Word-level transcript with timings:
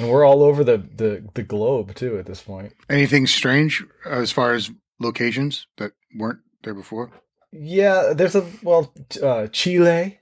And 0.00 0.08
we're 0.08 0.24
all 0.24 0.42
over 0.42 0.64
the, 0.64 0.78
the, 0.78 1.22
the 1.34 1.42
globe 1.42 1.94
too 1.94 2.18
at 2.18 2.26
this 2.26 2.42
point. 2.42 2.72
Anything 2.88 3.26
strange 3.26 3.84
as 4.06 4.32
far 4.32 4.54
as 4.54 4.70
locations 4.98 5.66
that 5.76 5.92
weren't 6.16 6.40
there 6.64 6.74
before? 6.74 7.10
Yeah, 7.52 8.12
there's 8.14 8.34
a 8.34 8.44
well, 8.62 8.92
uh, 9.22 9.46
Chile, 9.48 10.18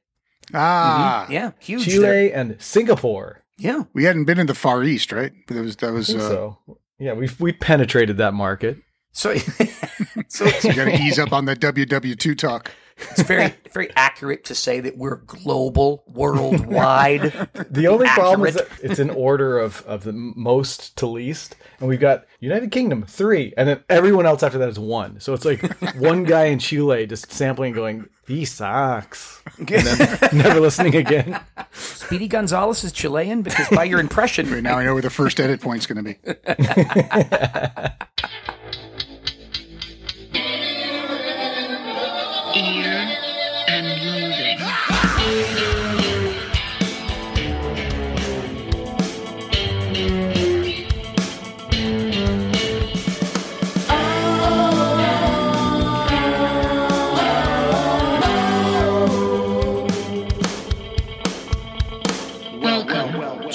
Ah, 0.54 1.27
Yeah, 1.30 1.53
huge. 1.61 1.85
Chile, 1.85 2.01
there. 2.03 2.35
and 2.35 2.61
Singapore. 2.61 3.45
Yeah. 3.59 3.85
we 3.93 4.04
hadn't 4.04 4.25
been 4.25 4.38
in 4.38 4.46
the 4.46 4.54
Far 4.54 4.83
East, 4.83 5.12
right? 5.12 5.33
But 5.46 5.54
That 5.56 5.62
was 5.62 5.77
that 5.77 5.89
I 5.89 5.91
was. 5.91 6.07
think 6.09 6.21
Uh, 6.21 6.29
so 6.29 6.59
yeah, 6.99 7.13
we 7.13 7.29
we 7.39 7.53
penetrated 7.53 8.17
that 8.17 8.35
market. 8.35 8.79
So, 9.13 9.35
so 10.29 10.45
it's, 10.47 10.65
You 10.65 10.75
got 10.75 10.85
to 10.87 10.95
ease 11.03 11.19
up 11.19 11.33
on 11.33 11.45
that 11.47 11.61
WW2 11.61 12.37
talk. 12.39 12.71
It's 12.99 13.23
very 13.23 13.55
very 13.73 13.91
accurate 13.96 14.45
to 14.46 14.55
say 14.55 14.81
that 14.81 14.96
we're 14.96 15.17
global, 15.17 16.05
worldwide. 16.07 17.49
The 17.71 17.87
only 17.89 18.07
problem 18.09 18.46
is 18.46 18.55
that 18.55 18.69
it's 18.82 18.99
in 18.99 19.11
order 19.11 19.59
of, 19.59 19.85
of 19.87 20.05
the 20.05 20.13
most 20.13 20.96
to 20.96 21.07
least, 21.07 21.55
and 21.81 21.89
we've 21.89 22.00
got 22.00 22.25
United 22.41 22.71
Kingdom 22.71 23.05
three, 23.05 23.53
and 23.57 23.69
then 23.69 23.85
everyone 23.89 24.27
else 24.27 24.43
after 24.43 24.58
that 24.58 24.69
is 24.69 24.79
one. 24.79 25.21
So 25.21 25.35
it's 25.35 25.45
like 25.45 25.63
one 25.96 26.25
guy 26.25 26.46
in 26.46 26.58
Chile 26.58 27.07
just 27.07 27.31
sampling, 27.32 27.72
going, 27.72 28.08
"These 28.27 28.53
sucks," 28.53 29.43
and 29.58 29.69
then 29.69 30.19
never 30.33 30.61
listening 30.61 30.94
again. 30.96 31.41
Speedy 31.72 32.28
Gonzalez 32.28 32.84
is 32.84 32.92
Chilean 32.92 33.42
because 33.42 33.69
by 33.69 33.84
your 33.84 34.00
impression, 34.00 34.50
Right 34.50 34.62
now, 34.62 34.78
I 34.78 34.84
know 34.84 34.94
where 34.94 35.03
the 35.03 35.11
first 35.11 35.41
edit 35.41 35.61
point's 35.61 35.86
going 35.86 36.03
to 36.05 36.14
be. 36.14 36.17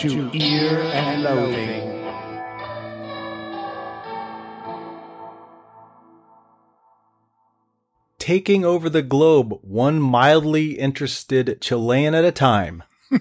To 0.04 0.30
ear 0.34 0.82
and 0.82 1.24
loathing. 1.24 2.04
Taking 8.20 8.66
over 8.66 8.90
the 8.90 9.02
globe, 9.02 9.60
one 9.62 10.02
mildly 10.02 10.78
interested 10.78 11.62
Chilean 11.62 12.14
at 12.14 12.26
a 12.26 12.34
time. 12.34 12.84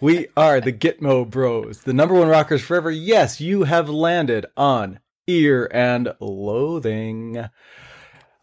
we 0.00 0.28
are 0.38 0.62
the 0.62 0.72
Gitmo 0.72 1.28
Bros, 1.28 1.82
the 1.82 1.92
number 1.92 2.14
one 2.14 2.28
rockers 2.28 2.62
forever. 2.62 2.90
Yes, 2.90 3.42
you 3.42 3.64
have 3.64 3.90
landed 3.90 4.46
on 4.56 5.00
Ear 5.26 5.68
and 5.70 6.14
Loathing. 6.18 7.50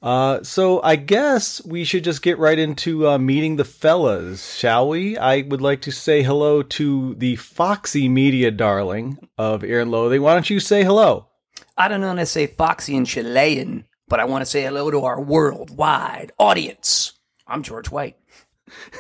Uh, 0.06 0.44
so 0.44 0.84
I 0.84 0.98
guess 0.98 1.66
we 1.66 1.84
should 1.84 2.03
just 2.03 2.22
get 2.22 2.38
right 2.38 2.59
into 2.59 3.08
uh, 3.08 3.17
meeting 3.17 3.56
the 3.56 3.66
fellas, 3.66 4.53
shall 4.53 4.88
we? 4.88 5.17
I 5.17 5.42
would 5.42 5.62
like 5.62 5.81
to 5.81 5.92
say 5.92 6.22
hello 6.22 6.62
to 6.62 7.16
the 7.16 7.38
Foxy 7.38 8.08
Media 8.08 8.52
darling 8.52 9.17
of 9.36 9.64
Ear 9.64 9.81
and 9.81 9.89
Loathing. 9.89 10.22
Why 10.22 10.34
don't 10.34 10.47
you 10.47 10.59
say 10.59 10.84
hello? 10.84 11.30
I 11.75 11.88
don't 11.88 12.03
want 12.03 12.20
to 12.20 12.28
say 12.28 12.45
Foxy 12.45 12.95
and 12.95 13.08
Chilean, 13.08 13.86
but 14.08 14.20
I 14.20 14.25
want 14.25 14.44
to 14.44 14.45
say 14.45 14.62
hello 14.62 14.92
to 14.92 15.02
our 15.06 15.20
worldwide 15.20 16.34
audience. 16.38 17.14
I'm 17.47 17.64
George 17.64 17.90
White. 17.90 18.17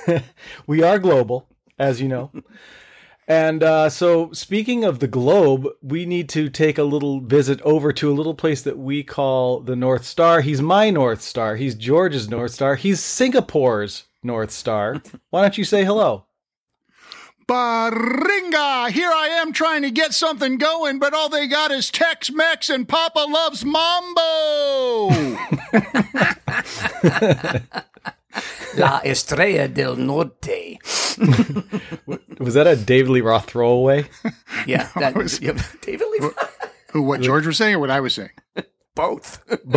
we 0.65 0.81
are 0.81 0.97
global, 0.97 1.47
as 1.77 2.01
you 2.01 2.07
know. 2.07 2.31
and 3.27 3.63
uh, 3.63 3.89
so, 3.89 4.31
speaking 4.33 4.83
of 4.83 4.99
the 4.99 5.07
globe, 5.07 5.67
we 5.81 6.05
need 6.05 6.29
to 6.29 6.49
take 6.49 6.77
a 6.77 6.83
little 6.83 7.21
visit 7.21 7.59
over 7.61 7.91
to 7.93 8.11
a 8.11 8.13
little 8.13 8.35
place 8.35 8.61
that 8.61 8.77
we 8.77 9.03
call 9.03 9.61
the 9.61 9.75
North 9.75 10.05
Star. 10.05 10.41
He's 10.41 10.61
my 10.61 10.91
North 10.91 11.21
Star. 11.21 11.55
He's 11.55 11.73
George's 11.73 12.29
North 12.29 12.51
Star. 12.51 12.75
He's 12.75 12.99
Singapore's 12.99 14.05
North 14.21 14.51
Star. 14.51 15.01
Why 15.31 15.41
don't 15.41 15.57
you 15.57 15.63
say 15.63 15.83
hello? 15.83 16.25
Baringa! 17.47 18.89
Here 18.89 19.11
I 19.11 19.27
am 19.39 19.53
trying 19.53 19.81
to 19.83 19.91
get 19.91 20.13
something 20.13 20.57
going, 20.57 20.99
but 20.99 21.13
all 21.13 21.29
they 21.29 21.47
got 21.47 21.71
is 21.71 21.91
Tex 21.91 22.31
Mex 22.31 22.69
and 22.69 22.87
Papa 22.87 23.25
loves 23.27 23.65
Mambo! 23.65 25.09
La 28.77 29.01
Estrella 29.03 29.67
del 29.67 29.95
Norte. 29.95 30.77
Was 32.39 32.53
that 32.55 32.67
a 32.67 32.75
David 32.75 33.09
Lee 33.11 33.21
Roth 33.21 33.45
throwaway? 33.45 34.07
Yeah, 34.67 34.89
that 34.95 35.13
was- 35.15 35.39
yeah, 35.41 35.51
David 35.81 36.07
Lee. 36.11 36.29
Who, 36.91 37.03
what 37.03 37.21
George 37.21 37.45
was 37.45 37.57
saying 37.57 37.75
or 37.75 37.79
what 37.79 37.91
I 37.91 37.99
was 37.99 38.13
saying? 38.15 38.31
Both. 38.95 39.43
I 39.51 39.55
don't, 39.57 39.75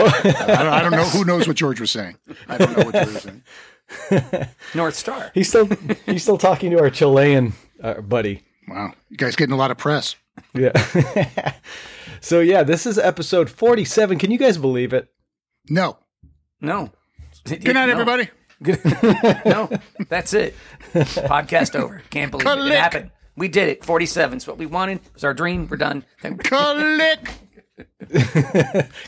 I 0.73 0.81
don't 0.83 0.93
know. 0.93 1.05
Who 1.05 1.25
knows 1.25 1.47
what 1.47 1.57
George 1.57 1.79
was 1.81 1.91
saying? 1.91 2.17
I 2.49 2.57
don't 2.57 2.77
know 2.79 2.85
what 2.85 2.95
George 2.95 3.07
was 3.09 3.23
saying. 3.23 4.49
North 4.75 4.95
Star. 4.95 5.31
he's 5.35 5.49
still 5.49 5.69
he's 6.07 6.23
still 6.23 6.39
talking 6.39 6.71
to 6.71 6.79
our 6.81 6.89
Chilean 6.91 7.53
uh, 7.83 8.01
buddy. 8.01 8.45
Wow. 8.69 8.95
You 9.11 9.17
guys 9.19 9.37
getting 9.37 9.53
a 9.53 9.57
lot 9.59 9.71
of 9.71 9.77
press. 9.79 10.17
Yeah. 10.55 10.73
so 12.21 12.41
yeah, 12.41 12.63
this 12.63 12.87
is 12.87 12.97
episode 12.99 13.51
forty-seven. 13.51 14.19
Can 14.19 14.31
you 14.31 14.39
guys 14.39 14.57
believe 14.57 14.93
it? 14.93 15.09
No. 15.69 15.99
No. 16.61 16.93
Good 17.45 17.75
night, 17.75 17.89
everybody. 17.91 18.31
No, 18.61 19.71
that's 20.09 20.35
it. 20.35 20.55
Podcast 20.93 21.75
over. 21.77 22.03
Can't 22.11 22.31
believe 22.31 22.47
it. 22.47 22.51
Click. 22.57 22.73
It 22.73 22.79
happened. 22.79 23.11
We 23.37 23.49
did 23.49 23.69
it. 23.69 23.85
47 23.85 24.39
is 24.39 24.47
what 24.47 24.59
we 24.59 24.67
wanted. 24.67 24.99
It 24.99 25.15
was 25.15 25.25
our 25.25 25.35
dream. 25.35 25.69
We're 25.69 25.77
done. 25.77 26.05
Thank- 26.21 26.43
Click. 26.45 27.31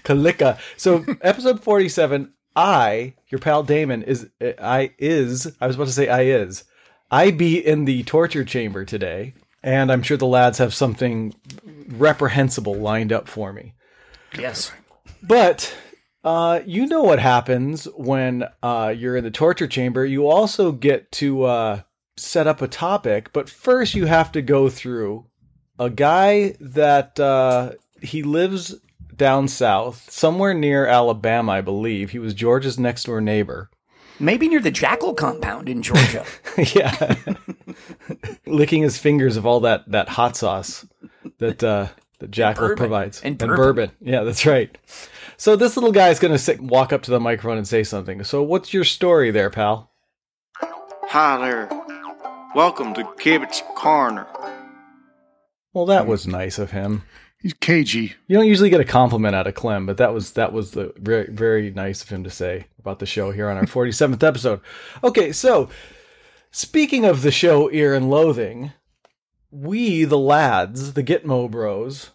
Kalika. 0.05 0.59
So 0.77 1.05
episode 1.21 1.63
47, 1.63 2.33
I, 2.55 3.15
your 3.29 3.39
pal 3.41 3.63
Damon, 3.63 4.03
is 4.03 4.29
uh, 4.41 4.53
I 4.61 4.93
is 4.99 5.53
I 5.61 5.67
was 5.67 5.77
about 5.77 5.87
to 5.87 5.93
say 5.93 6.09
I 6.09 6.23
is. 6.23 6.65
I 7.11 7.31
be 7.33 7.59
in 7.65 7.85
the 7.87 8.05
torture 8.05 8.45
chamber 8.45 8.85
today, 8.85 9.35
and 9.63 9.91
I'm 9.91 10.03
sure 10.03 10.17
the 10.17 10.27
lads 10.27 10.59
have 10.59 10.73
something 10.75 11.35
reprehensible 11.89 12.77
lined 12.77 13.13
up 13.13 13.27
for 13.29 13.53
me. 13.53 13.75
Yes. 14.39 14.71
But 15.23 15.75
uh, 16.25 16.61
you 16.67 16.87
know 16.87 17.03
what 17.03 17.19
happens 17.19 17.85
when 17.97 18.45
uh, 18.63 18.95
you're 18.97 19.17
in 19.17 19.25
the 19.25 19.31
torture 19.31 19.67
chamber. 19.67 20.05
You 20.05 20.29
also 20.29 20.73
get 20.73 21.11
to 21.13 21.45
uh, 21.45 21.83
set 22.17 22.47
up 22.47 22.61
a 22.63 22.69
topic, 22.69 23.33
but 23.33 23.49
first 23.49 23.95
you 23.95 24.07
have 24.07 24.33
to 24.33 24.43
go 24.43 24.69
through 24.69 25.27
a 25.79 25.89
guy 25.89 26.57
that 26.61 27.19
uh, 27.19 27.73
he 28.03 28.23
lives 28.23 28.75
down 29.17 29.49
south, 29.49 30.11
somewhere 30.11 30.55
near 30.55 30.87
Alabama, 30.87 31.53
I 31.53 31.61
believe. 31.61 32.11
He 32.11 32.19
was 32.19 32.35
George's 32.35 32.79
next 32.79 33.05
door 33.05 33.21
neighbor. 33.21 33.71
Maybe 34.19 34.49
near 34.49 34.61
the 34.61 34.71
Jackal 34.71 35.15
compound 35.15 35.71
in 35.71 35.83
Georgia. 35.83 36.27
yeah, 36.75 37.15
licking 38.47 38.83
his 38.83 38.99
fingers 38.99 39.39
of 39.39 39.47
all 39.47 39.61
that 39.61 39.91
that 39.91 40.11
hot 40.11 40.37
sauce 40.37 40.87
that 41.39 41.65
uh, 41.65 41.89
that 42.19 42.31
Jackal 42.31 42.69
bourbon. 42.69 42.77
provides 42.77 43.23
And 43.23 43.39
bourbon. 43.39 43.93
Yeah, 44.01 44.25
that's 44.25 44.45
right. 44.45 44.77
So 45.41 45.57
this 45.57 45.75
little 45.75 45.91
guy 45.91 46.11
is 46.11 46.19
going 46.19 46.33
to 46.33 46.39
sit, 46.39 46.61
walk 46.61 46.93
up 46.93 47.01
to 47.05 47.11
the 47.11 47.19
microphone 47.19 47.57
and 47.57 47.67
say 47.67 47.83
something. 47.83 48.23
So 48.25 48.43
what's 48.43 48.75
your 48.75 48.85
story 48.85 49.31
there, 49.31 49.49
pal? 49.49 49.91
Hi 50.55 51.39
there. 51.39 51.67
Welcome 52.55 52.93
to 52.93 53.05
Kibitz 53.05 53.63
Corner. 53.75 54.27
Well, 55.73 55.87
that 55.87 56.07
was 56.07 56.27
nice 56.27 56.59
of 56.59 56.73
him. 56.73 57.05
He's 57.41 57.55
cagey. 57.55 58.17
You 58.27 58.37
don't 58.37 58.49
usually 58.49 58.69
get 58.69 58.83
a 58.83 58.85
compliment 58.85 59.35
out 59.35 59.47
of 59.47 59.55
Clem, 59.55 59.87
but 59.87 59.97
that 59.97 60.13
was 60.13 60.33
that 60.33 60.53
was 60.53 60.73
the 60.73 60.93
very 60.99 61.31
very 61.31 61.71
nice 61.71 62.03
of 62.03 62.11
him 62.11 62.23
to 62.25 62.31
say 62.31 62.67
about 62.79 62.99
the 62.99 63.07
show 63.07 63.31
here 63.31 63.49
on 63.49 63.57
our 63.57 63.65
47th 63.65 64.23
episode. 64.23 64.61
Okay, 65.03 65.33
so 65.33 65.71
speaking 66.51 67.07
of 67.07 67.23
the 67.23 67.31
show 67.31 67.71
Ear 67.71 67.95
and 67.95 68.11
Loathing, 68.11 68.73
we 69.51 70.05
the 70.05 70.19
lads, 70.19 70.93
the 70.93 71.03
Gitmo 71.03 71.51
Bros, 71.51 72.11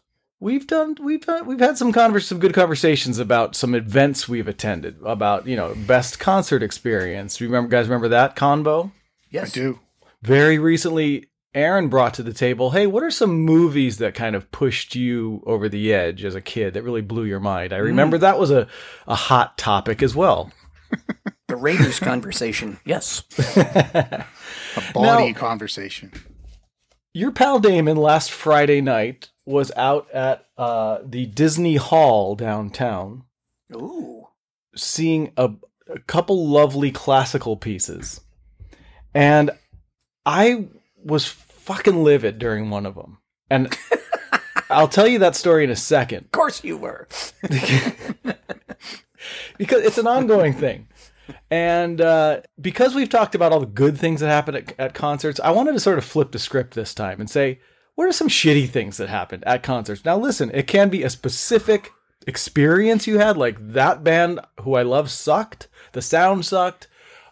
we've 0.45 0.67
done 0.67 0.95
we've 1.01 1.25
done, 1.25 1.47
we've 1.47 1.59
had 1.59 1.75
some 1.75 1.91
converse 1.91 2.27
some 2.27 2.39
good 2.39 2.53
conversations 2.53 3.17
about 3.17 3.55
some 3.55 3.73
events 3.73 4.29
we've 4.29 4.47
attended 4.47 4.95
about 5.03 5.47
you 5.47 5.55
know 5.55 5.73
best 5.87 6.19
concert 6.19 6.61
experience. 6.61 7.41
Remember 7.41 7.67
guys 7.67 7.87
remember 7.87 8.09
that 8.09 8.35
convo? 8.35 8.91
Yes. 9.31 9.51
I 9.51 9.59
do. 9.59 9.79
Very 10.21 10.59
recently, 10.59 11.25
Aaron 11.55 11.89
brought 11.89 12.13
to 12.15 12.23
the 12.23 12.33
table, 12.33 12.71
hey, 12.71 12.85
what 12.85 13.03
are 13.03 13.11
some 13.11 13.39
movies 13.41 13.97
that 13.97 14.13
kind 14.13 14.35
of 14.35 14.51
pushed 14.51 14.95
you 14.95 15.43
over 15.45 15.67
the 15.67 15.93
edge 15.93 16.23
as 16.23 16.35
a 16.35 16.41
kid 16.41 16.73
that 16.75 16.83
really 16.83 17.01
blew 17.01 17.25
your 17.25 17.39
mind? 17.39 17.73
I 17.73 17.79
mm. 17.79 17.85
remember 17.85 18.17
that 18.19 18.39
was 18.39 18.51
a, 18.51 18.67
a 19.07 19.15
hot 19.15 19.57
topic 19.57 20.03
as 20.03 20.15
well. 20.15 20.51
The 21.47 21.55
Raiders 21.55 21.99
conversation. 21.99 22.79
Yes. 22.85 23.21
A 23.55 24.25
bawdy 24.95 25.31
Now- 25.31 25.39
conversation. 25.39 26.11
Your 27.13 27.31
pal 27.31 27.59
Damon 27.59 27.97
last 27.97 28.31
Friday 28.31 28.81
night 28.81 29.29
was 29.45 29.71
out 29.75 30.09
at 30.11 30.45
uh, 30.57 30.99
the 31.03 31.25
Disney 31.27 31.75
Hall 31.75 32.35
downtown 32.35 33.23
Ooh. 33.73 34.27
seeing 34.75 35.31
a, 35.37 35.51
a 35.87 35.99
couple 35.99 36.47
lovely 36.47 36.91
classical 36.91 37.55
pieces. 37.55 38.21
And 39.13 39.51
I 40.25 40.67
was 41.03 41.27
fucking 41.27 42.03
livid 42.03 42.39
during 42.39 42.69
one 42.69 42.85
of 42.85 42.95
them. 42.95 43.19
And 43.49 43.77
I'll 44.69 44.87
tell 44.87 45.07
you 45.07 45.19
that 45.19 45.35
story 45.35 45.63
in 45.63 45.69
a 45.69 45.75
second 45.75 46.25
Of 46.25 46.31
course 46.31 46.63
you 46.63 46.77
were. 46.77 47.07
because 49.57 49.83
it's 49.83 49.99
an 49.99 50.07
ongoing 50.07 50.53
thing. 50.53 50.87
And 51.49 52.01
uh, 52.01 52.41
because 52.59 52.93
we've 52.93 53.09
talked 53.09 53.35
about 53.35 53.51
all 53.51 53.59
the 53.59 53.65
good 53.65 53.97
things 53.97 54.21
that 54.21 54.27
happen 54.27 54.55
at, 54.55 54.73
at 54.79 54.93
concerts, 54.93 55.39
I 55.39 55.51
wanted 55.51 55.73
to 55.73 55.79
sort 55.79 55.97
of 55.97 56.05
flip 56.05 56.31
the 56.31 56.39
script 56.39 56.73
this 56.73 56.93
time 56.93 57.19
and 57.19 57.29
say, 57.29 57.59
what 57.95 58.07
are 58.07 58.13
some 58.13 58.29
shitty 58.29 58.69
things 58.69 58.97
that 58.97 59.09
happened 59.09 59.43
at 59.45 59.63
concerts? 59.63 60.05
Now, 60.05 60.17
listen, 60.17 60.51
it 60.53 60.67
can 60.67 60.89
be 60.89 61.03
a 61.03 61.09
specific 61.09 61.91
experience 62.27 63.07
you 63.07 63.19
had, 63.19 63.37
like 63.37 63.55
that 63.59 64.03
band 64.03 64.39
who 64.61 64.75
I 64.75 64.83
love 64.83 65.09
sucked, 65.09 65.67
the 65.93 66.01
sound 66.01 66.45
sucked, 66.45 66.87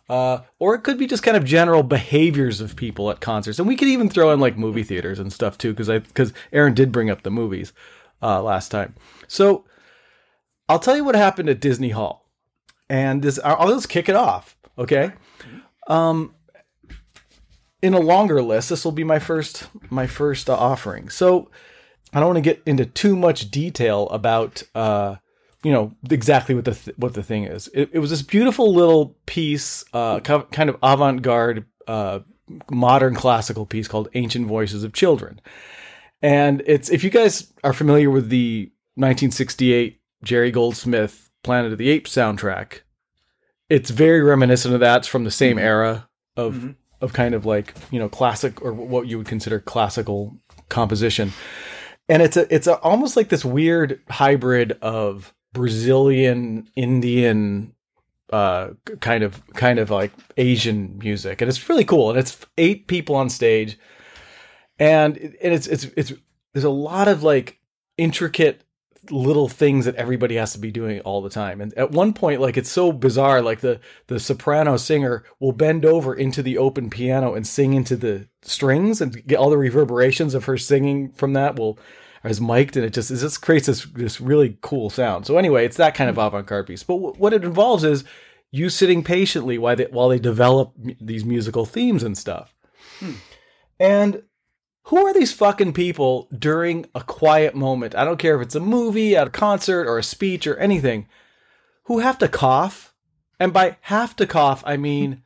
uh, 0.10 0.39
or 0.60 0.75
it 0.75 0.83
could 0.83 0.98
be 0.98 1.07
just 1.07 1.24
kind 1.24 1.38
of 1.38 1.45
general 1.45 1.83
behaviors 1.83 2.62
of 2.62 2.75
people 2.75 3.10
at 3.10 3.21
concerts, 3.21 3.60
and 3.60 3.68
we 3.68 3.75
could 3.75 3.88
even 3.88 4.10
throw 4.10 4.31
in 4.31 4.39
like 4.39 4.57
movie 4.57 4.83
theaters 4.83 5.19
and 5.19 5.31
stuff 5.31 5.57
too, 5.57 5.71
because 5.71 5.89
I 5.89 6.00
because 6.00 6.33
Aaron 6.51 6.74
did 6.74 6.92
bring 6.92 7.09
up 7.09 7.24
the 7.24 7.31
movies 7.31 7.74
uh, 8.21 8.42
last 8.42 8.69
time. 8.69 8.95
So 9.27 9.66
I'll 10.69 10.80
tell 10.80 10.95
you 10.95 11.04
what 11.04 11.16
happened 11.16 11.50
at 11.50 11.59
Disney 11.59 11.89
Hall, 11.89 12.30
and 12.89 13.21
this 13.21 13.39
I'll 13.44 13.74
just 13.74 13.89
kick 13.89 14.09
it 14.09 14.16
off, 14.16 14.57
okay? 14.77 15.13
Um, 15.88 16.36
in 17.83 17.94
a 17.94 18.00
longer 18.00 18.41
list, 18.41 18.69
this 18.69 18.85
will 18.85 18.94
be 18.94 19.03
my 19.03 19.19
first 19.19 19.68
my 19.91 20.07
first 20.07 20.50
uh, 20.50 20.56
offering. 20.56 21.09
So 21.09 21.51
I 22.13 22.19
don't 22.19 22.30
want 22.33 22.38
to 22.38 22.50
get 22.50 22.63
into 22.65 22.85
too 22.85 23.15
much 23.15 23.51
detail 23.51 24.07
about 24.07 24.63
uh, 24.74 25.18
you 25.63 25.71
know 25.74 25.94
exactly 26.09 26.56
what 26.56 26.63
the 26.65 26.75
th- 26.75 26.97
what 26.97 27.13
the 27.13 27.21
thing 27.21 27.44
is. 27.44 27.68
It, 27.74 27.89
it 27.91 28.00
was 28.00 28.09
this 28.09 28.21
beautiful 28.21 28.74
little 28.74 29.18
piece, 29.25 29.83
uh, 29.94 30.21
co- 30.21 30.44
kind 30.44 30.69
of 30.69 30.77
avant 30.81 31.21
garde, 31.21 31.65
uh, 31.85 32.19
modern 32.71 33.15
classical 33.15 33.65
piece 33.65 33.89
called 33.89 34.07
"Ancient 34.13 34.47
Voices 34.47 34.85
of 34.85 34.94
Children," 34.94 35.41
and 36.21 36.63
it's 36.65 36.89
if 36.89 37.03
you 37.03 37.09
guys 37.09 37.51
are 37.65 37.74
familiar 37.74 38.09
with 38.09 38.30
the 38.30 38.71
1968 38.95 40.00
Jerry 40.24 40.51
Goldsmith 40.51 41.30
Planet 41.44 41.74
of 41.74 41.77
the 41.77 41.89
Apes 41.89 42.15
soundtrack, 42.15 42.80
it's 43.69 43.89
very 43.89 44.21
reminiscent 44.21 44.74
of 44.74 44.80
that. 44.80 45.00
It's 45.00 45.07
from 45.07 45.25
the 45.25 45.31
same 45.31 45.59
era 45.59 46.07
of 46.38 46.75
of 47.04 47.14
kind 47.14 47.36
of 47.36 47.46
like 47.46 47.76
you 47.92 48.00
know 48.00 48.10
classic 48.10 48.62
or 48.62 48.74
what 48.74 49.08
you 49.08 49.18
would 49.18 49.28
consider 49.28 49.60
classical 49.60 50.38
composition. 50.70 51.34
And 52.10 52.22
it's 52.22 52.38
a 52.38 52.54
it's 52.54 52.68
a, 52.68 52.80
almost 52.80 53.16
like 53.16 53.30
this 53.30 53.46
weird 53.46 54.02
hybrid 54.10 54.78
of 54.82 55.34
Brazilian 55.54 56.68
Indian 56.76 57.74
uh 58.32 58.70
kind 59.02 59.24
of 59.24 59.46
kind 59.54 59.80
of 59.80 59.90
like 59.92 60.12
Asian 60.38 60.98
music. 60.98 61.42
And 61.42 61.50
it's 61.50 61.70
really 61.70 61.86
cool. 61.86 62.10
And 62.10 62.18
it's 62.18 62.38
eight 62.58 62.88
people 62.88 63.16
on 63.16 63.30
stage. 63.30 63.78
And 64.80 65.18
and 65.18 65.54
it's 65.54 65.68
it's 65.68 65.86
it's 65.98 66.14
there's 66.54 66.64
a 66.64 66.70
lot 66.70 67.08
of 67.08 67.22
like 67.22 67.60
intricate 67.98 68.64
little 69.10 69.50
things 69.50 69.86
that 69.86 69.96
everybody 69.96 70.36
has 70.36 70.54
to 70.54 70.60
be 70.60 70.72
doing 70.72 71.00
all 71.02 71.22
the 71.22 71.30
time. 71.30 71.62
And 71.62 71.74
at 71.74 71.92
one 71.92 72.14
point 72.14 72.40
like 72.40 72.58
it's 72.58 72.72
so 72.72 72.92
bizarre 72.92 73.42
like 73.42 73.60
the 73.60 73.80
the 74.08 74.20
soprano 74.20 74.78
singer 74.78 75.24
will 75.40 75.52
bend 75.52 75.86
over 75.86 76.14
into 76.14 76.42
the 76.42 76.58
open 76.58 76.90
piano 76.90 77.34
and 77.34 77.46
sing 77.46 77.74
into 77.74 77.96
the 77.96 78.28
strings 78.42 79.02
and 79.02 79.26
get 79.28 79.38
all 79.38 79.50
the 79.50 79.58
reverberations 79.58 80.34
of 80.34 80.46
her 80.46 80.58
singing 80.58 81.12
from 81.14 81.34
that 81.34 81.58
will 81.58 81.78
is 82.24 82.40
mic'd 82.40 82.78
and 82.78 82.86
it 82.86 82.94
just 82.94 83.12
it 83.12 83.18
just 83.18 83.42
creates 83.42 83.68
this 83.68 83.86
this 83.86 84.22
really 84.22 84.58
cool 84.62 84.90
sound. 84.90 85.26
So 85.26 85.38
anyway 85.38 85.66
it's 85.66 85.78
that 85.78 85.96
kind 85.96 86.10
of 86.10 86.18
avant-garde 86.18 86.68
piece. 86.68 86.84
But 86.84 86.96
w- 86.96 87.16
what 87.18 87.34
it 87.34 87.44
involves 87.44 87.84
is 87.84 88.06
you 88.52 88.70
sitting 88.70 89.04
patiently 89.04 89.58
while 89.58 89.76
they 89.76 89.86
while 89.86 90.10
they 90.10 90.20
develop 90.20 90.74
m- 90.82 90.96
these 91.02 91.26
musical 91.26 91.66
themes 91.66 92.04
and 92.04 92.18
stuff. 92.18 92.54
Hmm. 93.00 93.14
And 93.80 94.24
who 94.88 95.06
are 95.06 95.13
these 95.13 95.31
fucking 95.33 95.74
people 95.74 96.27
during 96.38 96.85
a 96.94 97.01
quiet 97.01 97.56
moment? 97.56 97.95
I 97.95 98.03
don't 98.03 98.19
care 98.19 98.35
if 98.35 98.41
it's 98.41 98.56
a 98.56 98.59
movie, 98.59 99.15
at 99.15 99.27
a 99.27 99.31
concert, 99.31 99.88
or 99.88 99.97
a 99.97 100.03
speech, 100.03 100.45
or 100.45 100.57
anything, 100.57 101.07
who 101.83 102.00
have 102.00 102.18
to 102.19 102.27
cough. 102.27 102.94
And 103.39 103.53
by 103.53 103.77
have 103.81 104.15
to 104.18 104.27
cough, 104.27 104.63
I 104.65 104.77
mean 104.77 105.24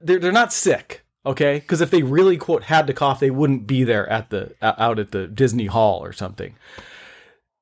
they're 0.00 0.18
they're 0.18 0.32
not 0.32 0.52
sick, 0.52 1.04
okay? 1.24 1.60
Because 1.60 1.80
if 1.80 1.90
they 1.90 2.02
really 2.02 2.36
quote 2.36 2.64
had 2.64 2.86
to 2.88 2.92
cough, 2.92 3.20
they 3.20 3.30
wouldn't 3.30 3.66
be 3.66 3.84
there 3.84 4.08
at 4.08 4.30
the 4.30 4.54
out 4.60 4.98
at 4.98 5.12
the 5.12 5.26
Disney 5.26 5.66
Hall 5.66 6.04
or 6.04 6.12
something. 6.12 6.56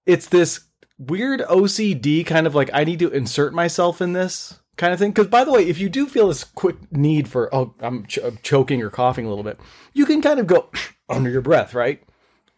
It's 0.07 0.27
this 0.27 0.61
weird 0.99 1.41
OCD 1.41 2.27
kind 2.27 2.47
of 2.47 2.55
like 2.55 2.71
I 2.73 2.85
need 2.85 2.99
to 2.99 3.11
insert 3.11 3.55
myself 3.55 4.01
in 4.01 4.13
this 4.13 4.61
kind 4.77 4.93
of 4.93 4.99
thing. 4.99 5.11
Because 5.11 5.29
by 5.29 5.45
the 5.45 5.53
way, 5.53 5.69
if 5.69 5.79
you 5.79 5.89
do 5.89 6.07
feel 6.07 6.29
this 6.29 6.45
quick 6.45 6.77
need 6.91 7.29
for 7.29 7.55
oh 7.55 7.75
I'm, 7.81 8.07
ch- 8.07 8.19
I'm 8.19 8.39
choking 8.43 8.83
or 8.83 8.91
coughing 8.91 9.27
a 9.27 9.29
little 9.29 9.45
bit, 9.45 9.61
you 9.93 10.07
can 10.07 10.21
kind 10.23 10.41
of 10.41 10.47
go 10.47 10.71
under 11.11 11.31
your 11.31 11.43
breath, 11.43 11.75
right? 11.75 12.03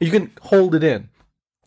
You 0.01 0.11
can 0.11 0.33
hold 0.43 0.75
it 0.75 0.85
in. 0.85 1.09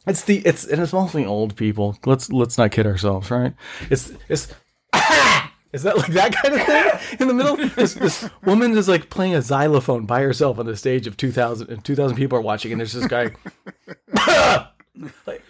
It's 0.08 0.24
the 0.24 0.38
it's 0.40 0.66
and 0.66 0.82
it's 0.82 0.94
mostly 0.94 1.26
old 1.26 1.56
people. 1.56 1.98
Let's 2.06 2.32
let's 2.32 2.58
not 2.58 2.72
kid 2.72 2.86
ourselves, 2.86 3.32
right? 3.32 3.54
It's 3.90 4.12
it's 4.30 4.54
is 5.74 5.84
that 5.84 5.98
like 5.98 6.14
that 6.14 6.36
kind 6.36 6.54
of 6.54 7.02
thing 7.02 7.20
in 7.20 7.28
the 7.28 7.34
middle? 7.34 7.56
This, 7.56 7.96
this 7.96 8.30
woman 8.46 8.78
is 8.78 8.88
like 8.88 9.10
playing 9.10 9.34
a 9.34 9.42
xylophone 9.42 10.06
by 10.06 10.22
herself 10.22 10.60
on 10.60 10.68
the 10.68 10.76
stage 10.76 11.08
of 11.08 11.18
2000 11.18 11.70
and 11.70 11.84
2000 11.84 12.16
people 12.16 12.38
are 12.38 12.42
watching 12.42 12.72
and 12.72 12.80
there's 12.80 12.94
this 12.94 13.08
guy 13.08 13.32
like 15.26 15.44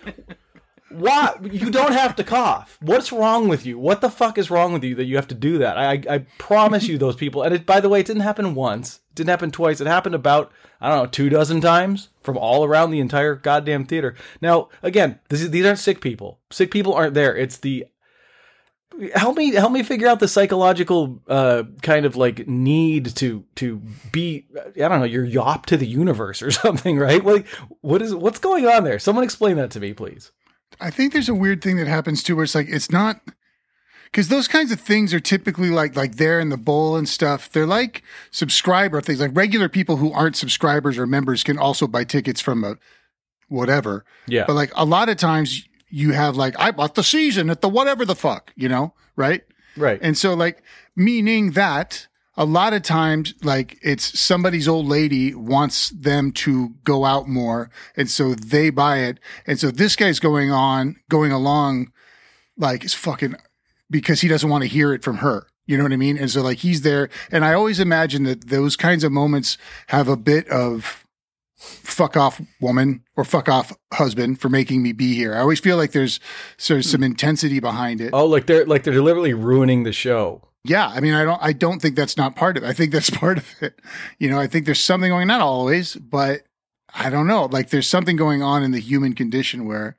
why 0.99 1.35
you 1.43 1.69
don't 1.69 1.93
have 1.93 2.15
to 2.15 2.23
cough. 2.23 2.77
What's 2.81 3.11
wrong 3.11 3.47
with 3.47 3.65
you? 3.65 3.77
What 3.77 4.01
the 4.01 4.09
fuck 4.09 4.37
is 4.37 4.49
wrong 4.49 4.73
with 4.73 4.83
you 4.83 4.95
that 4.95 5.05
you 5.05 5.15
have 5.15 5.27
to 5.27 5.35
do 5.35 5.57
that? 5.59 5.77
I 5.77 6.01
i 6.09 6.19
promise 6.37 6.87
you 6.87 6.97
those 6.97 7.15
people. 7.15 7.43
And 7.43 7.53
it 7.53 7.65
by 7.65 7.79
the 7.79 7.89
way 7.89 7.99
it 7.99 8.05
didn't 8.05 8.23
happen 8.23 8.55
once. 8.55 8.97
It 9.09 9.15
didn't 9.15 9.29
happen 9.29 9.51
twice. 9.51 9.81
It 9.81 9.87
happened 9.87 10.15
about 10.15 10.51
i 10.81 10.89
don't 10.89 10.97
know 10.97 11.07
two 11.07 11.29
dozen 11.29 11.61
times 11.61 12.09
from 12.21 12.37
all 12.37 12.63
around 12.63 12.91
the 12.91 12.99
entire 12.99 13.35
goddamn 13.35 13.85
theater. 13.85 14.15
Now 14.41 14.69
again 14.81 15.19
is, 15.29 15.49
these 15.51 15.65
aren't 15.65 15.79
sick 15.79 16.01
people. 16.01 16.39
Sick 16.51 16.71
people 16.71 16.93
aren't 16.93 17.13
there. 17.13 17.35
It's 17.35 17.57
the 17.57 17.85
help 19.13 19.35
me 19.35 19.53
help 19.53 19.71
me 19.71 19.83
figure 19.83 20.07
out 20.07 20.19
the 20.19 20.27
psychological 20.27 21.21
uh 21.27 21.63
kind 21.81 22.05
of 22.05 22.15
like 22.15 22.47
need 22.47 23.13
to 23.15 23.43
to 23.55 23.81
be 24.11 24.45
i 24.55 24.87
don't 24.87 24.99
know 24.99 25.05
you're 25.05 25.25
yop 25.25 25.65
to 25.65 25.75
the 25.75 25.87
universe 25.87 26.41
or 26.41 26.51
something 26.65 26.97
right? 26.97 27.23
Like 27.23 27.47
what 27.81 28.01
is 28.01 28.15
what's 28.15 28.39
going 28.39 28.65
on 28.65 28.83
there? 28.83 28.99
Someone 28.99 29.23
explain 29.23 29.57
that 29.57 29.71
to 29.71 29.79
me 29.79 29.93
please 29.93 30.31
I 30.79 30.89
think 30.89 31.13
there's 31.13 31.29
a 31.29 31.35
weird 31.35 31.61
thing 31.61 31.77
that 31.77 31.87
happens 31.87 32.23
too, 32.23 32.35
where 32.35 32.43
it's 32.43 32.55
like 32.55 32.67
it's 32.69 32.91
not 32.91 33.21
because 34.05 34.29
those 34.29 34.47
kinds 34.47 34.71
of 34.71 34.79
things 34.79 35.13
are 35.13 35.19
typically 35.19 35.69
like 35.69 35.95
like 35.95 36.15
there 36.15 36.39
in 36.39 36.49
the 36.49 36.57
bowl 36.57 36.95
and 36.95 37.07
stuff. 37.07 37.51
They're 37.51 37.65
like 37.65 38.03
subscriber 38.31 39.01
things. 39.01 39.19
Like 39.19 39.31
regular 39.33 39.69
people 39.69 39.97
who 39.97 40.11
aren't 40.13 40.35
subscribers 40.35 40.97
or 40.97 41.05
members 41.05 41.43
can 41.43 41.57
also 41.57 41.87
buy 41.87 42.03
tickets 42.03 42.41
from 42.41 42.63
a 42.63 42.77
whatever. 43.49 44.05
Yeah. 44.27 44.45
But 44.47 44.55
like 44.55 44.71
a 44.75 44.85
lot 44.85 45.09
of 45.09 45.17
times 45.17 45.67
you 45.89 46.13
have 46.13 46.35
like 46.35 46.55
I 46.59 46.71
bought 46.71 46.95
the 46.95 47.03
season 47.03 47.49
at 47.49 47.61
the 47.61 47.69
whatever 47.69 48.05
the 48.05 48.15
fuck, 48.15 48.53
you 48.55 48.69
know, 48.69 48.93
right? 49.15 49.43
right 49.77 49.99
And 50.01 50.17
so 50.17 50.33
like 50.33 50.63
meaning 50.95 51.51
that 51.51 52.07
a 52.37 52.45
lot 52.45 52.73
of 52.73 52.81
times 52.83 53.33
like 53.43 53.77
it's 53.81 54.19
somebody's 54.19 54.67
old 54.67 54.85
lady 54.85 55.33
wants 55.33 55.89
them 55.89 56.31
to 56.31 56.75
go 56.83 57.05
out 57.05 57.27
more 57.27 57.69
and 57.95 58.09
so 58.09 58.35
they 58.35 58.69
buy 58.69 58.99
it. 58.99 59.19
And 59.47 59.59
so 59.59 59.71
this 59.71 59.95
guy's 59.95 60.19
going 60.19 60.51
on, 60.51 60.97
going 61.09 61.31
along 61.31 61.91
like 62.57 62.83
it's 62.83 62.93
fucking 62.93 63.35
because 63.89 64.21
he 64.21 64.27
doesn't 64.27 64.49
want 64.49 64.63
to 64.63 64.69
hear 64.69 64.93
it 64.93 65.03
from 65.03 65.17
her. 65.17 65.47
You 65.65 65.77
know 65.77 65.83
what 65.83 65.93
I 65.93 65.97
mean? 65.97 66.17
And 66.17 66.29
so 66.29 66.41
like 66.41 66.59
he's 66.59 66.81
there 66.81 67.09
and 67.31 67.45
I 67.45 67.53
always 67.53 67.79
imagine 67.79 68.23
that 68.23 68.49
those 68.49 68.75
kinds 68.75 69.03
of 69.03 69.11
moments 69.11 69.57
have 69.87 70.07
a 70.07 70.17
bit 70.17 70.47
of 70.49 71.05
fuck 71.57 72.17
off 72.17 72.41
woman 72.59 73.01
or 73.15 73.23
fuck 73.23 73.47
off 73.47 73.73
husband 73.93 74.41
for 74.41 74.49
making 74.49 74.83
me 74.83 74.91
be 74.91 75.15
here. 75.15 75.33
I 75.33 75.39
always 75.39 75.61
feel 75.61 75.77
like 75.77 75.93
there's 75.93 76.19
sort 76.57 76.79
of 76.79 76.85
some 76.85 77.01
intensity 77.01 77.61
behind 77.61 78.01
it. 78.01 78.11
oh 78.13 78.25
like 78.25 78.45
they're 78.45 78.65
like 78.65 78.83
they're 78.83 78.93
deliberately 78.93 79.33
ruining 79.33 79.83
the 79.83 79.93
show 79.93 80.41
Yeah, 80.67 80.87
I 80.87 80.99
mean, 80.99 81.13
I 81.13 81.23
don't, 81.23 81.41
I 81.41 81.53
don't 81.53 81.81
think 81.81 81.95
that's 81.95 82.17
not 82.17 82.35
part 82.35 82.57
of 82.57 82.63
it. 82.63 82.67
I 82.67 82.73
think 82.73 82.91
that's 82.91 83.09
part 83.23 83.37
of 83.37 83.53
it. 83.61 83.79
You 84.19 84.29
know, 84.29 84.39
I 84.39 84.47
think 84.47 84.65
there's 84.65 84.83
something 84.83 85.09
going, 85.09 85.27
not 85.27 85.41
always, 85.41 85.95
but 85.95 86.41
I 86.93 87.09
don't 87.09 87.27
know. 87.27 87.45
Like 87.45 87.69
there's 87.69 87.87
something 87.87 88.15
going 88.15 88.41
on 88.41 88.63
in 88.63 88.71
the 88.71 88.79
human 88.79 89.13
condition 89.13 89.65
where 89.65 89.95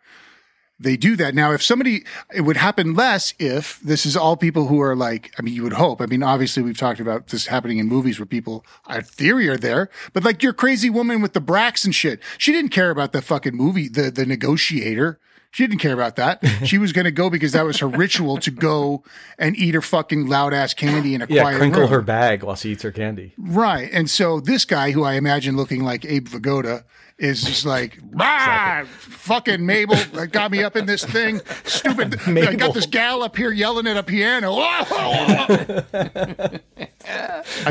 they 0.78 0.96
do 0.96 1.16
that. 1.16 1.34
Now, 1.34 1.52
if 1.52 1.62
somebody, 1.62 2.04
it 2.34 2.42
would 2.42 2.56
happen 2.58 2.94
less 2.94 3.32
if 3.38 3.80
this 3.80 4.04
is 4.04 4.16
all 4.16 4.36
people 4.36 4.66
who 4.66 4.80
are 4.82 4.94
like, 4.94 5.32
I 5.38 5.42
mean, 5.42 5.54
you 5.54 5.62
would 5.62 5.74
hope. 5.74 6.02
I 6.02 6.06
mean, 6.06 6.22
obviously 6.22 6.62
we've 6.62 6.76
talked 6.76 7.00
about 7.00 7.28
this 7.28 7.46
happening 7.46 7.78
in 7.78 7.86
movies 7.86 8.18
where 8.18 8.26
people, 8.26 8.64
our 8.86 9.00
theory 9.00 9.48
are 9.48 9.56
there, 9.56 9.88
but 10.12 10.24
like 10.24 10.42
your 10.42 10.52
crazy 10.52 10.90
woman 10.90 11.22
with 11.22 11.32
the 11.32 11.40
bracks 11.40 11.84
and 11.84 11.94
shit, 11.94 12.20
she 12.36 12.52
didn't 12.52 12.72
care 12.72 12.90
about 12.90 13.12
the 13.12 13.22
fucking 13.22 13.56
movie, 13.56 13.88
the, 13.88 14.10
the 14.10 14.26
negotiator. 14.26 15.18
She 15.56 15.66
didn't 15.66 15.80
care 15.80 15.94
about 15.94 16.16
that. 16.16 16.42
She 16.66 16.76
was 16.76 16.92
going 16.92 17.06
to 17.06 17.10
go 17.10 17.30
because 17.30 17.52
that 17.52 17.64
was 17.64 17.78
her 17.78 17.88
ritual 17.88 18.36
to 18.38 18.50
go 18.50 19.02
and 19.38 19.56
eat 19.56 19.74
her 19.74 19.80
fucking 19.80 20.26
loud 20.26 20.52
ass 20.52 20.74
candy 20.74 21.14
in 21.14 21.22
a 21.22 21.26
Yeah, 21.30 21.40
quiet 21.40 21.56
crinkle 21.56 21.80
room. 21.82 21.90
her 21.90 22.02
bag 22.02 22.42
while 22.42 22.56
she 22.56 22.72
eats 22.72 22.82
her 22.82 22.92
candy. 22.92 23.32
Right. 23.38 23.88
And 23.90 24.10
so 24.10 24.38
this 24.38 24.66
guy, 24.66 24.90
who 24.90 25.02
I 25.02 25.14
imagine 25.14 25.56
looking 25.56 25.82
like 25.82 26.04
Abe 26.04 26.28
Vigoda, 26.28 26.84
is 27.18 27.42
just 27.42 27.64
like, 27.64 27.98
"Ah, 28.20 28.84
fucking 28.98 29.64
Mabel 29.64 29.96
got 30.30 30.50
me 30.50 30.62
up 30.62 30.76
in 30.76 30.84
this 30.84 31.02
thing. 31.06 31.40
Stupid. 31.64 32.20
I 32.26 32.54
got 32.56 32.74
this 32.74 32.84
gal 32.84 33.22
up 33.22 33.34
here 33.34 33.50
yelling 33.50 33.86
at 33.86 33.96
a 33.96 34.02
piano. 34.02 34.56
I 34.58 34.84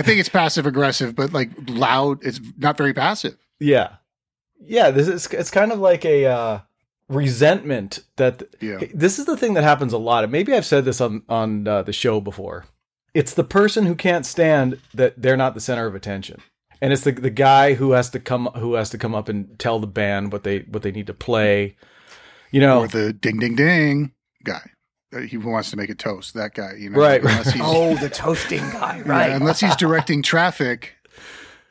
think 0.02 0.20
it's 0.20 0.30
passive 0.30 0.66
aggressive, 0.66 1.16
but 1.16 1.34
like 1.34 1.52
loud. 1.68 2.26
It's 2.26 2.40
not 2.58 2.78
very 2.78 2.96
passive. 2.96 3.38
Yeah, 3.60 3.98
yeah. 4.60 4.90
This 4.90 5.08
is 5.08 5.28
it's 5.28 5.52
kind 5.52 5.72
of 5.72 5.78
like 5.80 6.04
a 6.06 6.26
uh, 6.26 6.60
resentment 7.10 8.00
that. 8.18 8.44
Yeah. 8.62 8.80
This 8.94 9.20
is 9.20 9.26
the 9.26 9.38
thing 9.38 9.54
that 9.56 9.64
happens 9.64 9.94
a 9.94 9.98
lot. 9.98 10.24
And 10.24 10.32
maybe 10.32 10.54
I've 10.54 10.66
said 10.66 10.86
this 10.86 11.02
on 11.02 11.24
on 11.30 11.68
uh, 11.68 11.82
the 11.84 11.94
show 11.94 12.20
before. 12.22 12.66
It's 13.14 13.34
the 13.34 13.44
person 13.46 13.86
who 13.86 13.96
can't 13.96 14.26
stand 14.26 14.80
that 14.94 15.22
they're 15.22 15.38
not 15.38 15.54
the 15.54 15.62
center 15.62 15.86
of 15.88 15.96
attention, 15.96 16.42
and 16.82 16.92
it's 16.92 17.04
the 17.04 17.12
the 17.14 17.30
guy 17.30 17.76
who 17.76 17.92
has 17.92 18.10
to 18.12 18.20
come 18.20 18.48
who 18.56 18.74
has 18.74 18.90
to 18.90 18.98
come 18.98 19.16
up 19.16 19.30
and 19.30 19.58
tell 19.58 19.80
the 19.80 19.88
band 19.88 20.32
what 20.34 20.44
they 20.44 20.60
what 20.60 20.84
they 20.84 20.92
need 20.92 21.08
to 21.08 21.14
play. 21.14 21.76
You 22.52 22.62
know, 22.62 22.82
Or 22.82 22.88
the 22.88 23.12
ding, 23.12 23.40
ding, 23.40 23.56
ding 23.56 24.14
guy. 24.46 24.62
Uh, 25.14 25.20
He 25.22 25.36
wants 25.38 25.72
to 25.72 25.78
make 25.78 25.90
a 25.90 25.96
toast. 25.96 26.34
That 26.36 26.54
guy, 26.54 26.74
you 26.78 26.90
know. 26.90 27.00
Right, 27.00 27.20
Unless 27.20 27.52
he's, 27.52 27.62
Oh, 27.64 27.96
the 27.96 28.10
toasting 28.10 28.60
guy, 28.72 28.98
Yeah, 29.06 29.12
right? 29.12 29.32
unless 29.32 29.60
he's 29.60 29.76
directing 29.86 30.22
traffic, 30.22 30.95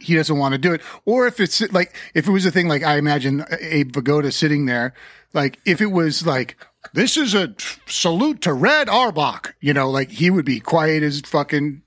he 0.04 0.14
doesn't 0.14 0.38
want 0.38 0.52
to 0.52 0.58
do 0.58 0.72
it. 0.72 0.80
Or 1.04 1.26
if 1.26 1.40
it's 1.40 1.60
like, 1.72 1.94
if 2.14 2.26
it 2.28 2.30
was 2.30 2.46
a 2.46 2.50
thing 2.50 2.68
like 2.68 2.82
I 2.82 2.96
imagine 2.98 3.44
Abe 3.60 3.92
Vigoda 3.92 4.32
sitting 4.32 4.66
there, 4.66 4.94
like 5.32 5.58
if 5.64 5.80
it 5.80 5.90
was 5.92 6.26
like, 6.26 6.56
this 6.92 7.16
is 7.16 7.34
a 7.34 7.54
salute 7.86 8.40
to 8.42 8.52
Red 8.52 8.88
Auerbach, 8.88 9.54
you 9.60 9.72
know, 9.74 9.90
like 9.90 10.10
he 10.10 10.30
would 10.30 10.44
be 10.44 10.60
quiet 10.60 11.02
as 11.02 11.20
fucking 11.22 11.82